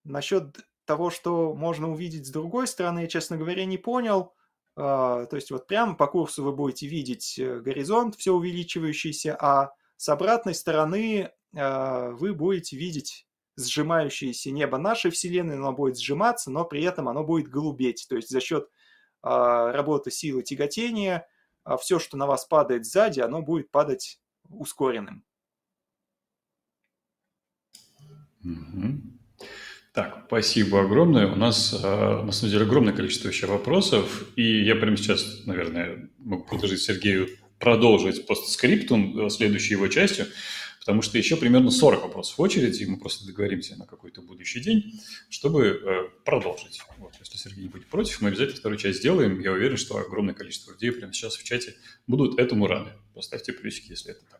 насчет 0.04 0.67
того, 0.88 1.10
что 1.10 1.54
можно 1.54 1.92
увидеть 1.92 2.26
с 2.26 2.30
другой 2.30 2.66
стороны, 2.66 3.00
я, 3.00 3.06
честно 3.06 3.36
говоря, 3.36 3.66
не 3.66 3.76
понял. 3.76 4.34
А, 4.74 5.26
то 5.26 5.36
есть 5.36 5.50
вот 5.50 5.66
прямо 5.66 5.94
по 5.94 6.06
курсу 6.06 6.42
вы 6.42 6.52
будете 6.52 6.86
видеть 6.86 7.38
э, 7.38 7.60
горизонт, 7.60 8.16
все 8.16 8.32
увеличивающийся, 8.32 9.36
а 9.38 9.72
с 9.98 10.08
обратной 10.08 10.54
стороны 10.54 11.30
а, 11.54 12.10
вы 12.12 12.32
будете 12.32 12.76
видеть 12.76 13.26
сжимающееся 13.56 14.50
небо 14.50 14.78
нашей 14.78 15.10
Вселенной, 15.10 15.56
оно 15.56 15.72
будет 15.72 15.98
сжиматься, 15.98 16.50
но 16.50 16.64
при 16.64 16.82
этом 16.82 17.08
оно 17.08 17.22
будет 17.22 17.48
голубеть. 17.48 18.06
То 18.08 18.16
есть 18.16 18.30
за 18.30 18.40
счет 18.40 18.70
а, 19.22 19.70
работы 19.72 20.10
силы 20.10 20.42
тяготения– 20.42 21.26
все, 21.82 21.98
что 21.98 22.16
на 22.16 22.26
вас 22.26 22.46
падает 22.46 22.86
сзади, 22.86 23.20
оно 23.20 23.42
будет 23.42 23.70
падать 23.70 24.18
ускоренным. 24.48 25.22
Так, 29.98 30.26
спасибо 30.28 30.82
огромное. 30.82 31.26
У 31.26 31.34
нас, 31.34 31.74
а, 31.82 32.22
на 32.22 32.30
самом 32.30 32.52
деле, 32.52 32.64
огромное 32.66 32.92
количество 32.92 33.26
еще 33.26 33.48
вопросов, 33.48 34.26
и 34.36 34.62
я 34.62 34.76
прямо 34.76 34.96
сейчас, 34.96 35.44
наверное, 35.44 36.08
могу 36.18 36.44
предложить 36.44 36.82
Сергею 36.82 37.28
продолжить 37.58 38.24
постскриптум, 38.24 39.26
э, 39.26 39.28
следующей 39.28 39.74
его 39.74 39.88
частью, 39.88 40.26
потому 40.78 41.02
что 41.02 41.18
еще 41.18 41.36
примерно 41.36 41.72
40 41.72 42.04
вопросов 42.04 42.38
в 42.38 42.40
очереди, 42.40 42.84
и 42.84 42.86
мы 42.86 43.00
просто 43.00 43.26
договоримся 43.26 43.74
на 43.76 43.86
какой-то 43.86 44.22
будущий 44.22 44.60
день, 44.60 45.00
чтобы 45.30 45.66
э, 45.66 46.08
продолжить. 46.24 46.80
Вот, 46.98 47.14
если 47.18 47.36
Сергей 47.36 47.64
не 47.64 47.68
будет 47.68 47.88
против, 47.88 48.20
мы 48.20 48.28
обязательно 48.28 48.56
вторую 48.56 48.78
часть 48.78 48.98
сделаем. 49.00 49.40
Я 49.40 49.50
уверен, 49.50 49.76
что 49.76 49.98
огромное 49.98 50.34
количество 50.34 50.70
людей 50.70 50.92
прямо 50.92 51.12
сейчас 51.12 51.34
в 51.34 51.42
чате 51.42 51.74
будут 52.06 52.38
этому 52.38 52.68
рады. 52.68 52.92
Поставьте 53.14 53.52
плюсики, 53.52 53.90
если 53.90 54.12
это 54.12 54.20
так. 54.30 54.37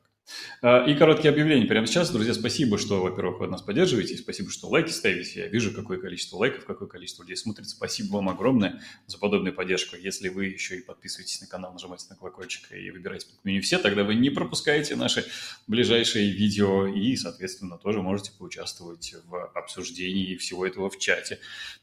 А, 0.61 0.85
и 0.85 0.95
короткие 0.95 1.31
объявления 1.31 1.67
прямо 1.67 1.87
сейчас. 1.87 2.11
Друзья, 2.11 2.35
спасибо, 2.35 2.79
что, 2.79 3.01
во-первых, 3.01 3.41
вы 3.41 3.47
нас 3.47 3.63
поддерживаете, 3.63 4.17
спасибо, 4.17 4.51
что 4.51 4.69
лайки 4.69 4.91
ставите. 4.91 5.41
Я 5.41 5.49
вижу, 5.49 5.73
какое 5.73 5.99
количество 5.99 6.37
лайков, 6.37 6.65
какое 6.65 6.89
количество 6.89 7.23
людей 7.23 7.37
смотрит. 7.37 7.69
Спасибо 7.69 8.17
вам 8.17 8.29
огромное 8.29 8.83
за 9.07 9.19
подобную 9.19 9.55
поддержку. 9.55 9.97
Если 9.97 10.29
вы 10.29 10.47
еще 10.47 10.79
и 10.79 10.83
подписываетесь 10.83 11.41
на 11.41 11.47
канал, 11.47 11.73
нажимаете 11.73 12.07
на 12.11 12.17
колокольчик 12.17 12.73
и 12.73 12.91
выбираете 12.91 13.27
меню 13.45 13.63
«Все», 13.63 13.79
тогда 13.79 14.05
вы 14.05 14.15
не 14.15 14.31
пропускаете 14.31 14.97
наши 14.97 15.25
ближайшие 15.67 16.31
видео 16.33 16.87
и, 16.87 17.17
соответственно, 17.17 17.79
тоже 17.79 18.03
можете 18.03 18.33
поучаствовать 18.39 19.15
в 19.27 19.47
обсуждении 19.55 20.37
всего 20.37 20.67
этого 20.67 20.91
в 20.91 20.99
чате. 20.99 21.39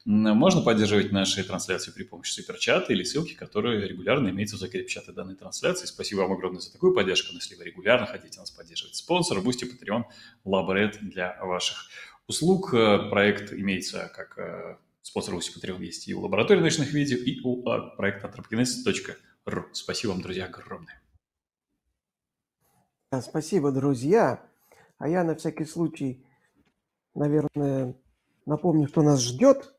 Можно 0.05 0.61
поддерживать 0.61 1.11
наши 1.11 1.43
трансляции 1.43 1.91
при 1.91 2.03
помощи 2.03 2.31
суперчата 2.31 2.93
или 2.93 3.03
ссылки, 3.03 3.33
которые 3.33 3.87
регулярно 3.87 4.29
имеются 4.29 4.57
в 4.57 4.59
закрепе 4.59 4.87
чата 4.87 5.13
данной 5.13 5.35
трансляции. 5.35 5.85
Спасибо 5.85 6.21
вам 6.21 6.33
огромное 6.33 6.61
за 6.61 6.71
такую 6.71 6.93
поддержку. 6.93 7.29
Но 7.31 7.39
если 7.39 7.55
вы 7.55 7.63
регулярно 7.63 8.05
хотите 8.05 8.34
хотите 8.35 8.39
нас 8.39 8.51
поддерживать. 8.51 8.95
Спонсор 8.95 9.39
Boosty 9.39 9.65
Patreon 9.65 10.03
Laboret 10.45 10.97
для 10.99 11.37
ваших 11.43 11.89
услуг. 12.27 12.73
Э, 12.73 13.09
проект 13.09 13.53
имеется 13.53 14.11
как 14.13 14.37
э, 14.37 14.77
спонсор 15.01 15.35
Boosty 15.35 15.51
Patreon 15.55 15.83
есть 15.83 16.07
и 16.07 16.13
у 16.13 16.21
лаборатории 16.21 16.59
научных 16.59 16.93
видео, 16.93 17.17
и 17.17 17.39
у 17.43 17.67
а, 17.69 17.95
проекта 17.95 18.27
anthropogenesis.ru. 18.27 19.63
Спасибо 19.73 20.11
вам, 20.11 20.21
друзья, 20.21 20.45
огромное. 20.45 21.01
Спасибо, 23.21 23.71
друзья. 23.71 24.43
А 24.97 25.07
я 25.07 25.23
на 25.23 25.35
всякий 25.35 25.65
случай, 25.65 26.25
наверное, 27.13 27.95
напомню, 28.45 28.87
что 28.87 29.01
нас 29.01 29.21
ждет 29.21 29.73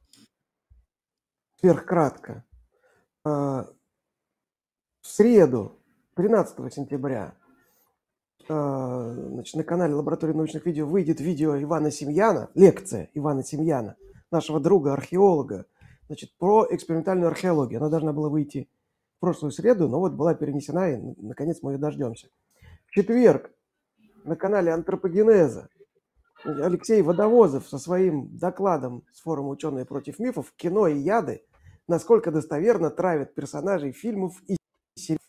сверхкратко. 1.60 2.44
Э, 3.24 3.64
в 5.00 5.08
среду, 5.08 5.78
13 6.14 6.72
сентября, 6.72 7.36
значит, 8.48 9.54
на 9.54 9.64
канале 9.64 9.94
Лаборатории 9.94 10.32
научных 10.32 10.66
видео 10.66 10.86
выйдет 10.86 11.20
видео 11.20 11.60
Ивана 11.60 11.90
Семьяна, 11.90 12.50
лекция 12.54 13.10
Ивана 13.14 13.42
Семьяна, 13.42 13.96
нашего 14.30 14.60
друга, 14.60 14.92
археолога, 14.92 15.66
значит, 16.06 16.36
про 16.38 16.66
экспериментальную 16.70 17.28
археологию. 17.28 17.80
Она 17.80 17.88
должна 17.88 18.12
была 18.12 18.28
выйти 18.28 18.68
в 19.16 19.20
прошлую 19.20 19.52
среду, 19.52 19.88
но 19.88 20.00
вот 20.00 20.12
была 20.12 20.34
перенесена, 20.34 20.92
и 20.92 20.96
наконец 21.18 21.58
мы 21.62 21.72
ее 21.72 21.78
дождемся. 21.78 22.28
В 22.86 22.92
четверг 22.92 23.50
на 24.24 24.36
канале 24.36 24.72
Антропогенеза 24.72 25.68
Алексей 26.44 27.02
Водовозов 27.02 27.68
со 27.68 27.78
своим 27.78 28.36
докладом 28.36 29.04
с 29.12 29.20
форума 29.20 29.48
«Ученые 29.48 29.84
против 29.84 30.18
мифов. 30.18 30.52
Кино 30.56 30.86
и 30.86 30.98
яды» 30.98 31.42
насколько 31.88 32.30
достоверно 32.30 32.90
травят 32.90 33.34
персонажей 33.34 33.92
фильмов 33.92 34.42
и 34.46 34.56
сериалов. 34.96 35.22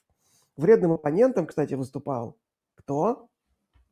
Вредным 0.56 0.92
оппонентом, 0.94 1.46
кстати, 1.46 1.76
выступал 1.76 2.38
кто? 2.88 3.28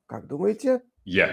Как 0.05 0.25
думаете? 0.25 0.81
Я. 1.03 1.27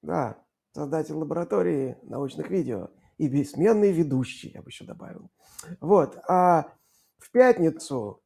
Да, 0.00 0.42
создатель 0.72 1.12
лаборатории 1.12 1.98
научных 2.02 2.48
видео 2.48 2.88
и 3.18 3.28
бессменный 3.28 3.92
ведущий, 3.92 4.52
я 4.54 4.62
бы 4.62 4.70
еще 4.70 4.86
добавил. 4.86 5.30
Вот, 5.82 6.16
а 6.26 6.72
в 7.18 7.30
пятницу, 7.30 8.22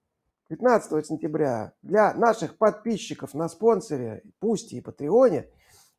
15 0.49 1.05
сентября, 1.05 1.75
для 1.83 2.15
наших 2.15 2.57
подписчиков 2.57 3.35
на 3.35 3.49
спонсоре, 3.49 4.23
Пусти 4.39 4.77
и 4.77 4.81
Патреоне 4.81 5.51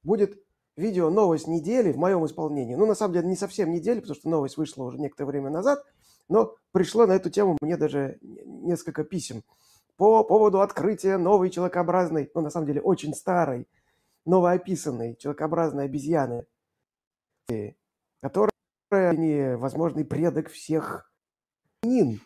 будет 0.04 0.42
видео 0.78 1.10
«Новость 1.10 1.48
недели» 1.48 1.92
в 1.92 1.98
моем 1.98 2.26
исполнении. 2.26 2.76
Ну, 2.76 2.86
на 2.86 2.96
самом 2.96 3.14
деле, 3.14 3.28
не 3.28 3.36
совсем 3.36 3.74
недели, 3.74 4.00
потому 4.00 4.16
что 4.16 4.30
новость 4.30 4.56
вышла 4.56 4.86
уже 4.86 5.00
некоторое 5.00 5.32
время 5.32 5.50
назад, 5.50 5.84
но 6.30 6.56
пришло 6.72 7.06
на 7.06 7.12
эту 7.12 7.30
тему 7.30 7.58
мне 7.60 7.76
даже 7.76 8.20
несколько 8.22 9.04
писем 9.04 9.44
по 9.98 10.24
поводу 10.24 10.62
открытия 10.62 11.18
новой 11.18 11.50
человекообразной, 11.50 12.30
ну, 12.34 12.42
на 12.42 12.50
самом 12.50 12.68
деле, 12.68 12.82
очень 12.82 13.14
старой, 13.14 13.68
новоописанной 14.26 15.16
человекообразной 15.16 15.86
обезьяны, 15.86 16.46
которая 18.22 19.58
возможный 19.58 20.04
предок 20.04 20.50
всех 20.50 21.12
нин. 21.84 22.20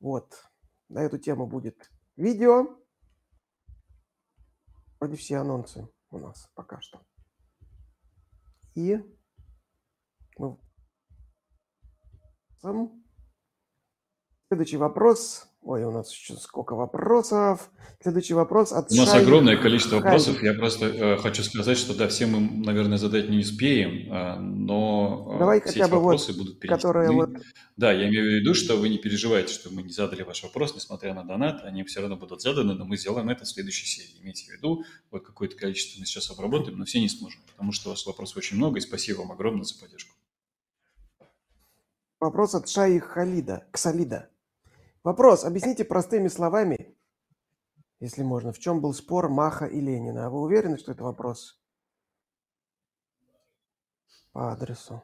Вот. 0.00 0.44
На 0.88 1.02
эту 1.02 1.18
тему 1.18 1.46
будет 1.46 1.90
видео. 2.16 2.78
Вроде 5.00 5.16
все 5.16 5.36
анонсы 5.36 5.88
у 6.10 6.18
нас 6.18 6.50
пока 6.54 6.80
что. 6.80 7.00
И 8.74 8.98
мы... 10.38 10.56
Следующий 14.48 14.78
вопрос 14.78 15.48
Ой, 15.68 15.84
у 15.84 15.90
нас 15.90 16.10
еще 16.10 16.34
сколько 16.36 16.74
вопросов. 16.74 17.70
Следующий 18.02 18.32
вопрос 18.32 18.72
от 18.72 18.90
У 18.90 18.94
нас 18.94 19.10
Шай... 19.10 19.20
огромное 19.20 19.58
количество 19.58 19.96
вопросов. 19.96 20.42
Я 20.42 20.54
просто 20.54 20.86
э, 20.86 21.16
хочу 21.18 21.42
сказать, 21.42 21.76
что 21.76 21.94
да, 21.94 22.08
все 22.08 22.24
мы, 22.24 22.40
наверное, 22.64 22.96
задать 22.96 23.28
не 23.28 23.40
успеем, 23.40 24.10
э, 24.10 24.38
но 24.38 25.34
э, 25.34 25.38
Давай 25.38 25.60
все 25.60 25.72
хотя 25.72 25.88
бы 25.88 25.96
вопросы 25.96 26.32
вот, 26.32 26.38
будут 26.38 26.60
перенесены. 26.60 26.80
Которые 26.80 27.10
вот... 27.10 27.30
Да, 27.76 27.92
я 27.92 28.08
имею 28.08 28.24
в 28.24 28.40
виду, 28.40 28.54
что 28.54 28.76
вы 28.76 28.88
не 28.88 28.96
переживаете, 28.96 29.52
что 29.52 29.68
мы 29.68 29.82
не 29.82 29.90
задали 29.90 30.22
ваш 30.22 30.42
вопрос, 30.42 30.74
несмотря 30.74 31.12
на 31.12 31.22
донат, 31.22 31.62
они 31.64 31.84
все 31.84 32.00
равно 32.00 32.16
будут 32.16 32.40
заданы, 32.40 32.72
но 32.72 32.86
мы 32.86 32.96
сделаем 32.96 33.28
это 33.28 33.44
в 33.44 33.48
следующей 33.48 33.84
серии. 33.84 34.22
Имейте 34.22 34.50
в 34.50 34.56
виду, 34.56 34.84
вот 35.10 35.26
какое-то 35.26 35.54
количество 35.54 36.00
мы 36.00 36.06
сейчас 36.06 36.30
обработаем, 36.30 36.78
но 36.78 36.86
все 36.86 36.98
не 36.98 37.10
сможем, 37.10 37.42
потому 37.46 37.72
что 37.72 37.90
у 37.90 37.92
вас 37.92 38.06
вопросов 38.06 38.38
очень 38.38 38.56
много, 38.56 38.78
и 38.78 38.80
спасибо 38.80 39.18
вам 39.18 39.32
огромное 39.32 39.64
за 39.64 39.78
поддержку. 39.78 40.14
Вопрос 42.20 42.54
от 42.54 42.70
Шаи 42.70 43.00
Халида, 43.00 43.66
Ксалида. 43.70 44.30
Вопрос. 45.08 45.44
Объясните 45.44 45.86
простыми 45.86 46.28
словами, 46.28 46.94
если 47.98 48.22
можно, 48.22 48.52
в 48.52 48.58
чем 48.58 48.82
был 48.82 48.92
спор 48.92 49.30
Маха 49.30 49.64
и 49.64 49.80
Ленина. 49.80 50.26
А 50.26 50.28
вы 50.28 50.42
уверены, 50.42 50.76
что 50.76 50.92
это 50.92 51.02
вопрос 51.02 51.58
по 54.32 54.52
адресу? 54.52 55.02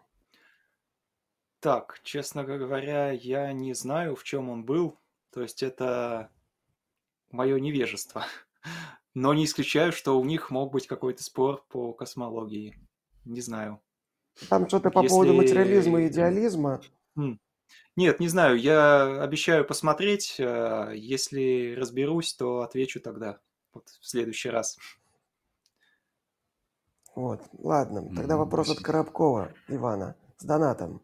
Так, 1.58 2.00
честно 2.02 2.44
говоря, 2.44 3.12
я 3.12 3.50
не 3.54 3.72
знаю, 3.72 4.14
в 4.14 4.24
чем 4.24 4.50
он 4.50 4.66
был. 4.66 5.00
То 5.30 5.40
есть 5.40 5.62
это 5.62 6.30
мое 7.30 7.58
невежество. 7.58 8.26
Но 9.14 9.32
не 9.32 9.46
исключаю, 9.46 9.90
что 9.90 10.20
у 10.20 10.24
них 10.26 10.50
мог 10.50 10.70
быть 10.70 10.86
какой-то 10.86 11.24
спор 11.24 11.64
по 11.70 11.94
космологии. 11.94 12.78
Не 13.24 13.40
знаю. 13.40 13.80
Там 14.50 14.68
что-то 14.68 14.90
по 14.90 14.98
Если... 14.98 15.14
поводу 15.14 15.32
материализма 15.32 16.02
и 16.02 16.08
идеализма. 16.08 16.82
Хм. 17.16 17.38
Нет, 17.96 18.18
не 18.18 18.28
знаю, 18.28 18.58
я 18.58 19.22
обещаю 19.22 19.64
посмотреть. 19.64 20.36
Э, 20.38 20.92
если 20.94 21.74
разберусь, 21.78 22.34
то 22.34 22.62
отвечу 22.62 23.00
тогда, 23.00 23.38
вот 23.72 23.88
в 23.88 24.06
следующий 24.06 24.50
раз. 24.50 24.76
Вот, 27.14 27.40
ладно. 27.58 28.08
Тогда 28.16 28.36
вопрос 28.36 28.70
от 28.70 28.80
Коробкова 28.80 29.52
Ивана 29.68 30.16
с 30.36 30.44
донатом. 30.44 31.02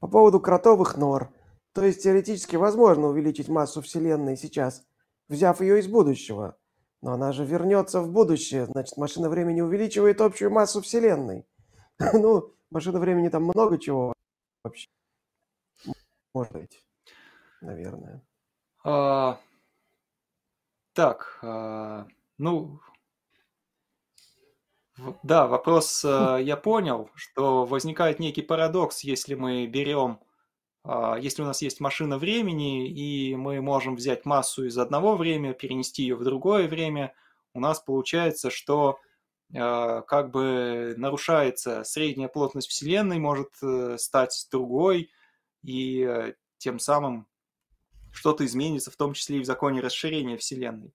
По 0.00 0.08
поводу 0.08 0.40
кротовых 0.40 0.96
нор. 0.96 1.32
То 1.72 1.84
есть 1.84 2.02
теоретически 2.02 2.56
возможно 2.56 3.08
увеличить 3.08 3.48
массу 3.48 3.80
Вселенной 3.80 4.36
сейчас, 4.36 4.84
взяв 5.28 5.60
ее 5.60 5.78
из 5.78 5.86
будущего. 5.86 6.56
Но 7.00 7.12
она 7.12 7.32
же 7.32 7.44
вернется 7.44 8.00
в 8.00 8.10
будущее, 8.10 8.66
значит, 8.66 8.96
машина 8.96 9.28
времени 9.28 9.60
увеличивает 9.60 10.20
общую 10.20 10.50
массу 10.50 10.80
Вселенной. 10.80 11.46
Ну, 12.12 12.52
машина 12.70 12.98
времени 12.98 13.28
там 13.28 13.44
много 13.44 13.78
чего 13.78 14.12
вообще. 14.64 14.88
Может 16.34 16.52
быть, 16.52 16.84
наверное. 17.60 18.22
А, 18.84 19.40
так, 20.92 21.38
а, 21.42 22.06
ну, 22.38 22.80
да, 25.22 25.46
вопрос 25.46 26.04
а, 26.04 26.38
я 26.38 26.56
понял, 26.56 27.10
что 27.14 27.64
возникает 27.64 28.18
некий 28.18 28.42
парадокс, 28.42 29.00
если 29.00 29.34
мы 29.34 29.66
берем, 29.66 30.20
а, 30.84 31.16
если 31.18 31.42
у 31.42 31.46
нас 31.46 31.62
есть 31.62 31.80
машина 31.80 32.18
времени, 32.18 32.88
и 32.88 33.34
мы 33.36 33.60
можем 33.60 33.96
взять 33.96 34.24
массу 34.24 34.66
из 34.66 34.78
одного 34.78 35.16
времени, 35.16 35.52
перенести 35.52 36.02
ее 36.02 36.16
в 36.16 36.24
другое 36.24 36.68
время, 36.68 37.14
у 37.54 37.60
нас 37.60 37.80
получается, 37.80 38.50
что 38.50 38.98
а, 39.54 40.02
как 40.02 40.30
бы 40.30 40.94
нарушается 40.96 41.84
средняя 41.84 42.28
плотность 42.28 42.68
Вселенной, 42.68 43.18
может 43.18 43.50
э, 43.62 43.96
стать 43.98 44.48
другой, 44.50 45.10
и 45.64 46.02
э, 46.02 46.34
тем 46.58 46.78
самым 46.78 47.26
что-то 48.12 48.44
изменится, 48.44 48.90
в 48.90 48.96
том 48.96 49.14
числе 49.14 49.38
и 49.38 49.40
в 49.40 49.44
законе 49.44 49.80
расширения 49.80 50.36
Вселенной. 50.36 50.94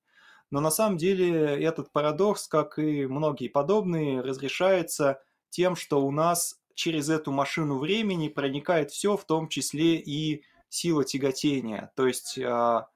Но 0.51 0.61
на 0.61 0.71
самом 0.71 0.97
деле 0.97 1.61
этот 1.63 1.91
парадокс, 1.91 2.47
как 2.47 2.79
и 2.79 3.05
многие 3.05 3.49
подобные, 3.49 4.21
разрешается 4.21 5.21
тем, 5.49 5.75
что 5.75 6.05
у 6.05 6.11
нас 6.11 6.59
через 6.73 7.09
эту 7.09 7.31
машину 7.31 7.77
времени 7.77 8.29
проникает 8.29 8.91
все, 8.91 9.17
в 9.17 9.25
том 9.25 9.49
числе 9.49 9.97
и 9.97 10.43
сила 10.69 11.03
тяготения. 11.03 11.91
То 11.95 12.07
есть, 12.07 12.39
а, 12.39 12.87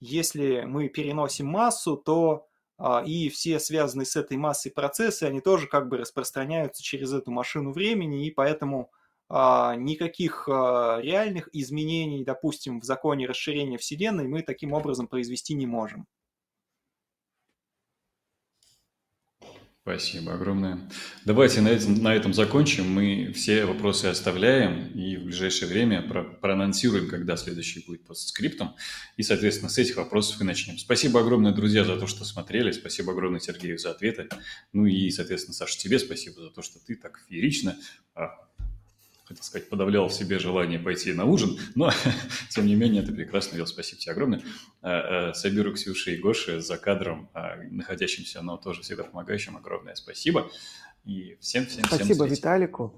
если 0.00 0.62
мы 0.62 0.88
переносим 0.88 1.46
массу, 1.46 1.96
то 1.96 2.46
а, 2.78 3.02
и 3.04 3.28
все 3.28 3.58
связанные 3.58 4.06
с 4.06 4.16
этой 4.16 4.36
массой 4.36 4.70
процессы, 4.70 5.24
они 5.24 5.40
тоже 5.40 5.66
как 5.66 5.88
бы 5.88 5.98
распространяются 5.98 6.82
через 6.82 7.12
эту 7.12 7.30
машину 7.30 7.72
времени, 7.72 8.26
и 8.26 8.30
поэтому 8.30 8.90
никаких 9.28 10.48
а, 10.48 11.00
реальных 11.00 11.48
изменений, 11.52 12.24
допустим, 12.24 12.80
в 12.80 12.84
законе 12.84 13.26
расширения 13.26 13.78
Вселенной 13.78 14.28
мы 14.28 14.42
таким 14.42 14.72
образом 14.72 15.08
произвести 15.08 15.54
не 15.54 15.66
можем. 15.66 16.06
Спасибо 19.86 20.34
огромное. 20.34 20.80
Давайте 21.24 21.60
на 21.60 21.68
этом, 21.68 22.02
на 22.02 22.12
этом 22.12 22.34
закончим. 22.34 22.90
Мы 22.90 23.32
все 23.32 23.66
вопросы 23.66 24.06
оставляем 24.06 24.88
и 24.88 25.16
в 25.16 25.26
ближайшее 25.26 25.68
время 25.68 26.02
про, 26.02 26.24
проанонсируем, 26.24 27.08
когда 27.08 27.36
следующий 27.36 27.84
будет 27.86 28.04
под 28.04 28.18
скриптом. 28.18 28.74
И, 29.16 29.22
соответственно, 29.22 29.68
с 29.68 29.78
этих 29.78 29.96
вопросов 29.96 30.40
и 30.40 30.44
начнем. 30.44 30.76
Спасибо 30.76 31.20
огромное, 31.20 31.52
друзья, 31.52 31.84
за 31.84 31.96
то, 32.00 32.08
что 32.08 32.24
смотрели. 32.24 32.72
Спасибо 32.72 33.12
огромное, 33.12 33.38
Сергею, 33.38 33.78
за 33.78 33.92
ответы. 33.92 34.28
Ну 34.72 34.86
и, 34.86 35.08
соответственно, 35.10 35.54
Саша, 35.54 35.78
тебе 35.78 36.00
спасибо 36.00 36.40
за 36.40 36.50
то, 36.50 36.62
что 36.62 36.84
ты 36.84 36.96
так 36.96 37.20
феерично 37.28 37.76
а, 38.16 38.45
хотел 39.26 39.42
сказать, 39.42 39.68
подавлял 39.68 40.08
в 40.08 40.12
себе 40.12 40.38
желание 40.38 40.78
пойти 40.78 41.12
на 41.12 41.24
ужин, 41.24 41.58
но, 41.74 41.90
тем 42.50 42.66
не 42.66 42.74
менее, 42.74 43.02
это 43.02 43.12
прекрасно 43.12 43.54
делал. 43.54 43.66
Спасибо 43.66 44.00
тебе 44.00 44.12
огромное. 44.12 44.42
Э, 44.82 45.30
э, 45.30 45.34
Сабиру, 45.34 45.72
Ксюше 45.74 46.14
и 46.14 46.18
Гоше 46.18 46.60
за 46.60 46.78
кадром, 46.78 47.28
а, 47.34 47.56
находящимся, 47.70 48.42
но 48.42 48.56
тоже 48.56 48.82
всегда 48.82 49.04
помогающим, 49.04 49.56
огромное 49.56 49.94
спасибо. 49.94 50.50
И 51.04 51.36
всем-всем-всем 51.40 51.96
Спасибо 51.96 52.24
всем 52.24 52.36
Виталику. 52.36 52.94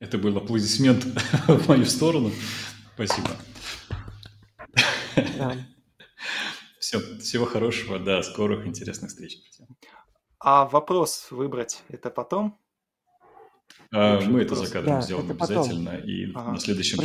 Это 0.00 0.18
был 0.18 0.36
аплодисмент 0.36 1.04
в 1.48 1.68
мою 1.68 1.84
сторону. 1.84 2.32
Спасибо. 2.94 3.30
Да. 5.36 5.56
Все, 6.78 6.98
всего 7.18 7.44
хорошего, 7.44 7.98
да, 7.98 8.22
скорых 8.22 8.66
интересных 8.66 9.10
встреч. 9.10 9.38
А 10.38 10.64
вопрос 10.64 11.28
выбрать 11.30 11.82
это 11.88 12.10
потом? 12.10 12.59
А, 13.92 14.20
мы 14.20 14.42
это 14.42 14.54
за 14.54 14.70
кадром 14.70 14.96
да, 14.96 15.02
сделаем 15.02 15.30
обязательно. 15.30 15.96
И 15.98 16.32
ага. 16.32 16.52
на 16.52 16.58
следующем 16.58 16.98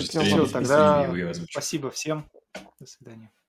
тогда 0.52 1.10
спасибо 1.52 1.90
всем. 1.92 2.30
До 2.80 2.86
свидания. 2.86 3.32